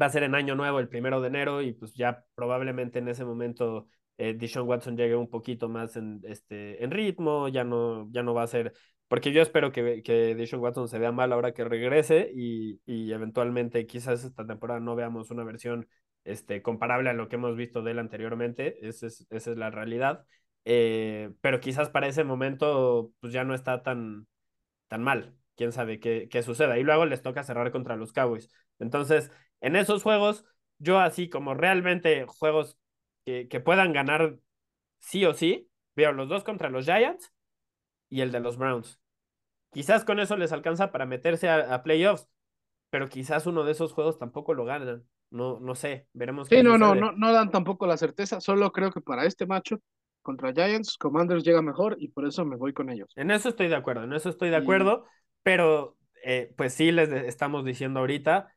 va 0.00 0.06
a 0.06 0.10
ser 0.10 0.22
en 0.22 0.34
año 0.34 0.54
nuevo, 0.54 0.78
el 0.78 0.88
primero 0.88 1.20
de 1.20 1.28
enero, 1.28 1.62
y 1.62 1.72
pues 1.72 1.94
ya 1.94 2.24
probablemente 2.34 2.98
en 3.00 3.08
ese 3.08 3.24
momento 3.24 3.88
eh, 4.18 4.38
Watson 4.62 4.96
llegue 4.96 5.16
un 5.16 5.28
poquito 5.28 5.68
más 5.68 5.96
en, 5.96 6.20
este, 6.24 6.82
en 6.84 6.90
ritmo, 6.90 7.48
ya 7.48 7.64
no, 7.64 8.08
ya 8.12 8.22
no 8.22 8.34
va 8.34 8.42
a 8.44 8.46
ser, 8.46 8.72
porque 9.08 9.32
yo 9.32 9.42
espero 9.42 9.72
que, 9.72 10.02
que 10.02 10.34
Dishon 10.34 10.60
Watson 10.60 10.88
se 10.88 10.98
vea 10.98 11.12
mal 11.12 11.32
ahora 11.32 11.52
que 11.52 11.64
regrese 11.64 12.30
y, 12.34 12.80
y 12.86 13.12
eventualmente 13.12 13.86
quizás 13.86 14.24
esta 14.24 14.46
temporada 14.46 14.80
no 14.80 14.94
veamos 14.96 15.30
una 15.30 15.44
versión 15.44 15.88
este, 16.24 16.62
comparable 16.62 17.10
a 17.10 17.12
lo 17.12 17.28
que 17.28 17.36
hemos 17.36 17.56
visto 17.56 17.82
de 17.82 17.92
él 17.92 17.98
anteriormente, 17.98 18.86
esa 18.86 19.06
es, 19.06 19.26
esa 19.30 19.50
es 19.50 19.56
la 19.56 19.70
realidad, 19.70 20.26
eh, 20.64 21.32
pero 21.40 21.60
quizás 21.60 21.90
para 21.90 22.08
ese 22.08 22.24
momento 22.24 23.12
pues 23.20 23.32
ya 23.32 23.44
no 23.44 23.54
está 23.54 23.82
tan, 23.82 24.26
tan 24.88 25.02
mal, 25.02 25.36
quién 25.56 25.72
sabe 25.72 25.98
qué, 26.00 26.28
qué 26.30 26.42
suceda, 26.42 26.78
y 26.78 26.82
luego 26.82 27.06
les 27.06 27.22
toca 27.22 27.42
cerrar 27.42 27.72
contra 27.72 27.96
los 27.96 28.12
Cowboys. 28.12 28.48
Entonces, 28.78 29.30
en 29.60 29.76
esos 29.76 30.02
juegos, 30.02 30.44
yo 30.78 30.98
así 30.98 31.28
como 31.28 31.54
realmente 31.54 32.26
juegos 32.26 32.78
que, 33.24 33.60
puedan 33.60 33.92
ganar 33.92 34.38
sí 35.00 35.24
o 35.24 35.34
sí. 35.34 35.68
Veo 35.94 36.12
los 36.12 36.28
dos 36.28 36.44
contra 36.44 36.70
los 36.70 36.84
Giants 36.84 37.32
y 38.08 38.20
el 38.20 38.30
de 38.30 38.40
los 38.40 38.58
Browns. 38.58 39.00
Quizás 39.72 40.04
con 40.04 40.20
eso 40.20 40.36
les 40.36 40.52
alcanza 40.52 40.92
para 40.92 41.06
meterse 41.06 41.48
a, 41.48 41.82
playoffs, 41.82 42.28
pero 42.90 43.08
quizás 43.08 43.46
uno 43.46 43.64
de 43.64 43.72
esos 43.72 43.92
juegos 43.92 44.18
tampoco 44.18 44.54
lo 44.54 44.64
ganan. 44.64 45.04
No, 45.30 45.58
no 45.58 45.74
sé, 45.74 46.06
veremos. 46.12 46.48
Sí, 46.48 46.62
no, 46.62 46.78
no, 46.78 46.94
no, 46.94 47.12
no 47.12 47.32
dan 47.32 47.50
tampoco 47.50 47.86
la 47.86 47.96
certeza. 47.96 48.40
Solo 48.40 48.70
creo 48.72 48.92
que 48.92 49.00
para 49.00 49.24
este 49.24 49.46
macho 49.46 49.80
contra 50.22 50.52
Giants, 50.52 50.96
Commanders 50.98 51.44
llega 51.44 51.62
mejor 51.62 51.96
y 51.98 52.08
por 52.08 52.26
eso 52.26 52.44
me 52.44 52.56
voy 52.56 52.72
con 52.72 52.90
ellos. 52.90 53.08
En 53.16 53.30
eso 53.30 53.48
estoy 53.48 53.68
de 53.68 53.76
acuerdo, 53.76 54.04
en 54.04 54.12
eso 54.12 54.28
estoy 54.28 54.50
de 54.50 54.56
acuerdo, 54.56 55.06
pero 55.46 55.96
eh, 56.24 56.52
pues 56.56 56.74
sí 56.74 56.90
les 56.90 57.08
estamos 57.12 57.64
diciendo 57.64 58.00
ahorita, 58.00 58.52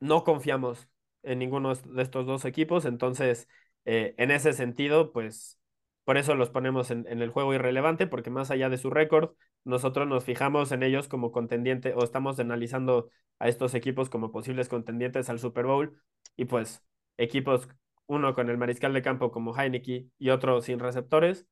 no 0.00 0.22
confiamos 0.22 0.86
en 1.22 1.38
ninguno 1.38 1.74
de 1.74 2.02
estos 2.02 2.26
dos 2.26 2.44
equipos, 2.44 2.84
entonces 2.84 3.48
eh, 3.86 4.14
en 4.18 4.30
ese 4.30 4.52
sentido, 4.52 5.12
pues 5.12 5.58
por 6.04 6.18
eso 6.18 6.34
los 6.34 6.50
ponemos 6.50 6.90
en, 6.90 7.06
el 7.06 7.30
juego 7.30 7.54
irrelevante, 7.54 8.06
porque 8.06 8.28
más 8.28 8.50
allá 8.50 8.68
de 8.68 8.76
su 8.76 8.90
récord, 8.90 9.30
nosotros 9.64 10.06
nos 10.06 10.24
fijamos 10.24 10.72
en 10.72 10.82
ellos 10.82 11.08
como 11.08 11.32
contendiente 11.32 11.94
o 11.94 12.04
estamos 12.04 12.38
analizando 12.38 13.08
a 13.38 13.48
estos 13.48 13.74
equipos 13.74 14.10
como 14.10 14.30
posibles 14.30 14.68
contendientes 14.68 15.30
al 15.30 15.38
Super 15.38 15.64
Bowl 15.64 15.98
y 16.36 16.44
pues 16.44 16.84
equipos, 17.16 17.66
uno 18.08 18.34
con 18.34 18.50
el 18.50 18.58
mariscal 18.58 18.92
de 18.92 19.00
campo 19.00 19.30
como 19.32 19.58
Heineke 19.58 20.08
y 20.18 20.28
otro 20.28 20.60
sin 20.60 20.80
receptores 20.80 21.46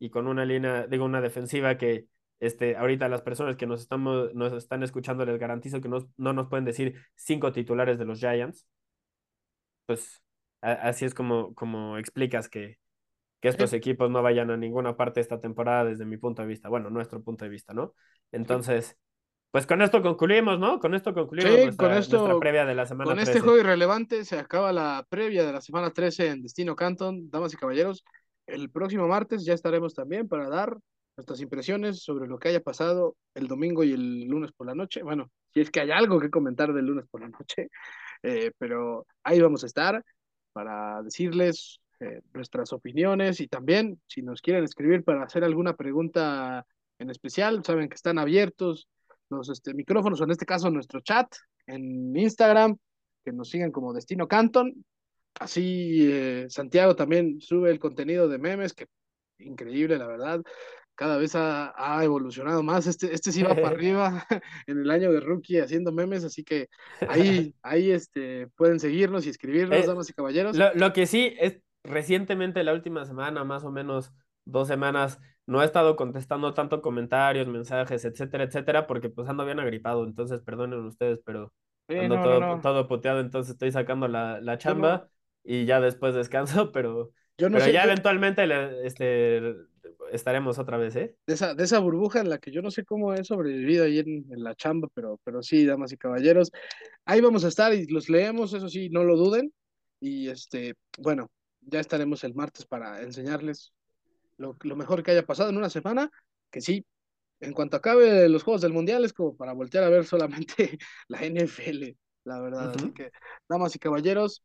y 0.00 0.10
con 0.10 0.26
una 0.26 0.44
línea, 0.44 0.88
digo, 0.88 1.04
una 1.04 1.20
defensiva 1.20 1.78
que 1.78 2.08
este, 2.40 2.76
ahorita 2.76 3.08
las 3.08 3.22
personas 3.22 3.56
que 3.56 3.66
nos, 3.66 3.80
estamos, 3.80 4.34
nos 4.34 4.52
están 4.52 4.82
escuchando 4.82 5.24
les 5.24 5.38
garantizo 5.38 5.80
que 5.80 5.88
no, 5.88 5.98
no 6.16 6.32
nos 6.32 6.48
pueden 6.48 6.64
decir 6.64 7.00
cinco 7.14 7.52
titulares 7.52 7.98
de 7.98 8.04
los 8.04 8.18
Giants. 8.20 8.66
Pues 9.86 10.22
así 10.60 11.04
es 11.04 11.14
como, 11.14 11.54
como 11.54 11.96
explicas 11.98 12.48
que, 12.48 12.78
que 13.40 13.48
estos 13.48 13.72
equipos 13.72 14.10
no 14.10 14.22
vayan 14.22 14.50
a 14.50 14.56
ninguna 14.56 14.96
parte 14.96 15.20
esta 15.20 15.40
temporada 15.40 15.84
desde 15.84 16.04
mi 16.04 16.16
punto 16.16 16.42
de 16.42 16.48
vista, 16.48 16.68
bueno, 16.68 16.90
nuestro 16.90 17.22
punto 17.22 17.44
de 17.44 17.50
vista, 17.50 17.72
¿no? 17.72 17.94
Entonces, 18.32 18.98
pues 19.50 19.66
con 19.66 19.80
esto 19.80 20.02
concluimos, 20.02 20.58
¿no? 20.58 20.80
Con 20.80 20.94
esto 20.94 21.14
concluimos 21.14 21.52
nuestra, 21.52 21.88
con 21.88 21.96
esto, 21.96 22.40
previa 22.40 22.66
de 22.66 22.74
la 22.74 22.86
semana 22.86 23.10
Con 23.10 23.18
este 23.18 23.40
juego 23.40 23.58
irrelevante 23.58 24.24
se 24.24 24.38
acaba 24.38 24.72
la 24.72 25.06
previa 25.08 25.44
de 25.44 25.52
la 25.52 25.60
semana 25.60 25.90
13 25.90 26.28
en 26.28 26.42
Destino 26.42 26.76
Canton, 26.76 27.30
damas 27.30 27.54
y 27.54 27.56
caballeros. 27.56 28.04
El 28.46 28.70
próximo 28.70 29.08
martes 29.08 29.44
ya 29.44 29.54
estaremos 29.54 29.94
también 29.94 30.28
para 30.28 30.48
dar 30.48 30.76
nuestras 31.16 31.40
impresiones 31.40 32.02
sobre 32.02 32.28
lo 32.28 32.38
que 32.38 32.48
haya 32.48 32.60
pasado 32.60 33.16
el 33.34 33.48
domingo 33.48 33.84
y 33.84 33.92
el 33.92 34.24
lunes 34.24 34.52
por 34.52 34.66
la 34.66 34.74
noche. 34.74 35.02
Bueno, 35.02 35.30
si 35.52 35.60
es 35.60 35.70
que 35.70 35.80
hay 35.80 35.90
algo 35.90 36.20
que 36.20 36.30
comentar 36.30 36.72
del 36.72 36.86
lunes 36.86 37.06
por 37.10 37.22
la 37.22 37.28
noche, 37.28 37.70
eh, 38.22 38.52
pero 38.58 39.06
ahí 39.24 39.40
vamos 39.40 39.64
a 39.64 39.66
estar 39.66 40.04
para 40.52 41.02
decirles 41.02 41.80
eh, 42.00 42.20
nuestras 42.34 42.72
opiniones 42.72 43.40
y 43.40 43.48
también 43.48 44.00
si 44.06 44.22
nos 44.22 44.40
quieren 44.40 44.64
escribir 44.64 45.02
para 45.04 45.24
hacer 45.24 45.44
alguna 45.44 45.74
pregunta 45.74 46.66
en 46.98 47.10
especial, 47.10 47.64
saben 47.64 47.88
que 47.88 47.94
están 47.94 48.18
abiertos 48.18 48.88
los 49.28 49.48
este, 49.48 49.74
micrófonos, 49.74 50.20
en 50.20 50.30
este 50.30 50.46
caso 50.46 50.70
nuestro 50.70 51.00
chat 51.00 51.26
en 51.66 52.16
Instagram, 52.16 52.76
que 53.24 53.32
nos 53.32 53.50
sigan 53.50 53.72
como 53.72 53.92
Destino 53.92 54.28
Canton. 54.28 54.84
Así 55.38 56.08
eh, 56.10 56.46
Santiago 56.48 56.96
también 56.96 57.40
sube 57.40 57.70
el 57.70 57.78
contenido 57.78 58.28
de 58.28 58.38
memes, 58.38 58.72
que 58.72 58.86
increíble, 59.38 59.98
la 59.98 60.06
verdad. 60.06 60.42
Cada 60.96 61.18
vez 61.18 61.34
ha, 61.36 61.74
ha 61.76 62.04
evolucionado 62.04 62.62
más. 62.64 62.86
Este, 62.88 63.14
este 63.14 63.32
sí 63.32 63.42
va 63.44 63.60
para 63.60 63.74
arriba 63.76 64.26
en 64.66 64.80
el 64.80 64.90
año 64.90 65.12
de 65.12 65.20
rookie 65.20 65.60
haciendo 65.60 65.92
memes, 65.92 66.24
así 66.24 66.44
que 66.44 66.68
ahí, 67.06 67.54
ahí 67.62 67.90
este, 67.92 68.48
pueden 68.56 68.80
seguirnos 68.80 69.26
y 69.26 69.30
escribirnos, 69.30 69.84
Eh, 69.84 69.86
damas 69.86 70.10
y 70.10 70.14
caballeros. 70.14 70.62
Lo, 70.62 70.74
lo 70.74 70.92
que 70.92 71.06
sí 71.06 71.34
es 71.40 71.60
recientemente, 71.84 72.64
la 72.64 72.72
última 72.72 73.04
semana, 73.04 73.44
más 73.44 73.64
o 73.64 73.70
menos 73.72 74.12
dos 74.44 74.68
semanas, 74.68 75.20
no 75.46 75.62
he 75.62 75.64
estado 75.66 75.96
contestando 75.96 76.54
tanto 76.54 76.82
comentarios, 76.82 77.48
mensajes, 77.48 78.04
etcétera, 78.04 78.44
etcétera, 78.44 78.86
porque 78.86 79.10
pues 79.10 79.28
ando 79.28 79.44
bien 79.44 79.60
agripado, 79.60 80.04
entonces 80.06 80.40
perdonen 80.42 80.80
ustedes, 80.86 81.20
pero 81.24 81.52
Sí, 81.88 81.94
ando 81.96 82.20
no, 82.20 82.36
todo, 82.38 82.38
no. 82.38 82.62
todo 82.62 82.88
puteado, 82.88 83.20
entonces 83.20 83.52
estoy 83.54 83.72
sacando 83.72 84.08
la, 84.08 84.40
la 84.40 84.58
chamba 84.58 85.08
y 85.44 85.66
ya 85.66 85.80
después 85.80 86.14
descanso, 86.14 86.72
pero, 86.72 87.12
yo 87.38 87.50
no 87.50 87.60
pero 87.60 87.68
sé, 87.68 87.78
ya 87.78 87.82
yo, 87.82 87.90
eventualmente 87.90 88.46
le- 88.46 88.86
este, 88.86 89.54
estaremos 90.12 90.58
otra 90.58 90.76
vez, 90.76 90.96
¿eh? 90.96 91.16
de 91.26 91.34
esa, 91.34 91.54
de 91.54 91.64
esa 91.64 91.78
burbuja 91.78 92.20
en 92.20 92.28
la 92.28 92.38
que 92.38 92.50
yo 92.50 92.62
no 92.62 92.70
sé 92.70 92.84
cómo 92.84 93.14
he 93.14 93.24
sobrevivido 93.24 93.84
ahí 93.84 93.98
en, 93.98 94.26
en 94.30 94.42
la 94.42 94.54
chamba, 94.54 94.88
pero, 94.94 95.20
pero 95.24 95.42
sí, 95.42 95.64
damas 95.64 95.92
y 95.92 95.96
caballeros, 95.96 96.52
ahí 97.04 97.20
vamos 97.20 97.44
a 97.44 97.48
estar 97.48 97.72
y 97.74 97.86
los 97.86 98.08
leemos, 98.08 98.52
eso 98.52 98.68
sí, 98.68 98.88
no 98.90 99.04
lo 99.04 99.16
duden. 99.16 99.52
Y 100.00 100.28
este, 100.28 100.74
bueno, 100.98 101.30
ya 101.60 101.80
estaremos 101.80 102.22
el 102.24 102.34
martes 102.34 102.66
para 102.66 103.02
enseñarles 103.02 103.72
lo, 104.36 104.56
lo 104.62 104.76
mejor 104.76 105.02
que 105.02 105.12
haya 105.12 105.26
pasado 105.26 105.50
en 105.50 105.56
una 105.56 105.70
semana, 105.70 106.10
que 106.50 106.60
sí, 106.60 106.84
en 107.40 107.52
cuanto 107.52 107.76
acabe 107.76 108.28
los 108.28 108.42
Juegos 108.42 108.62
del 108.62 108.72
Mundial 108.72 109.04
es 109.04 109.12
como 109.12 109.36
para 109.36 109.52
voltear 109.52 109.84
a 109.84 109.88
ver 109.90 110.04
solamente 110.04 110.78
la 111.08 111.20
NFL, 111.24 111.96
la 112.24 112.40
verdad. 112.40 112.74
Así 112.76 112.92
que, 112.92 113.10
damas 113.48 113.74
y 113.74 113.78
caballeros, 113.78 114.42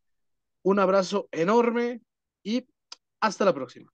un 0.64 0.80
abrazo 0.80 1.28
enorme 1.32 2.02
y 2.44 2.66
hasta 3.20 3.46
la 3.46 3.54
próxima. 3.54 3.92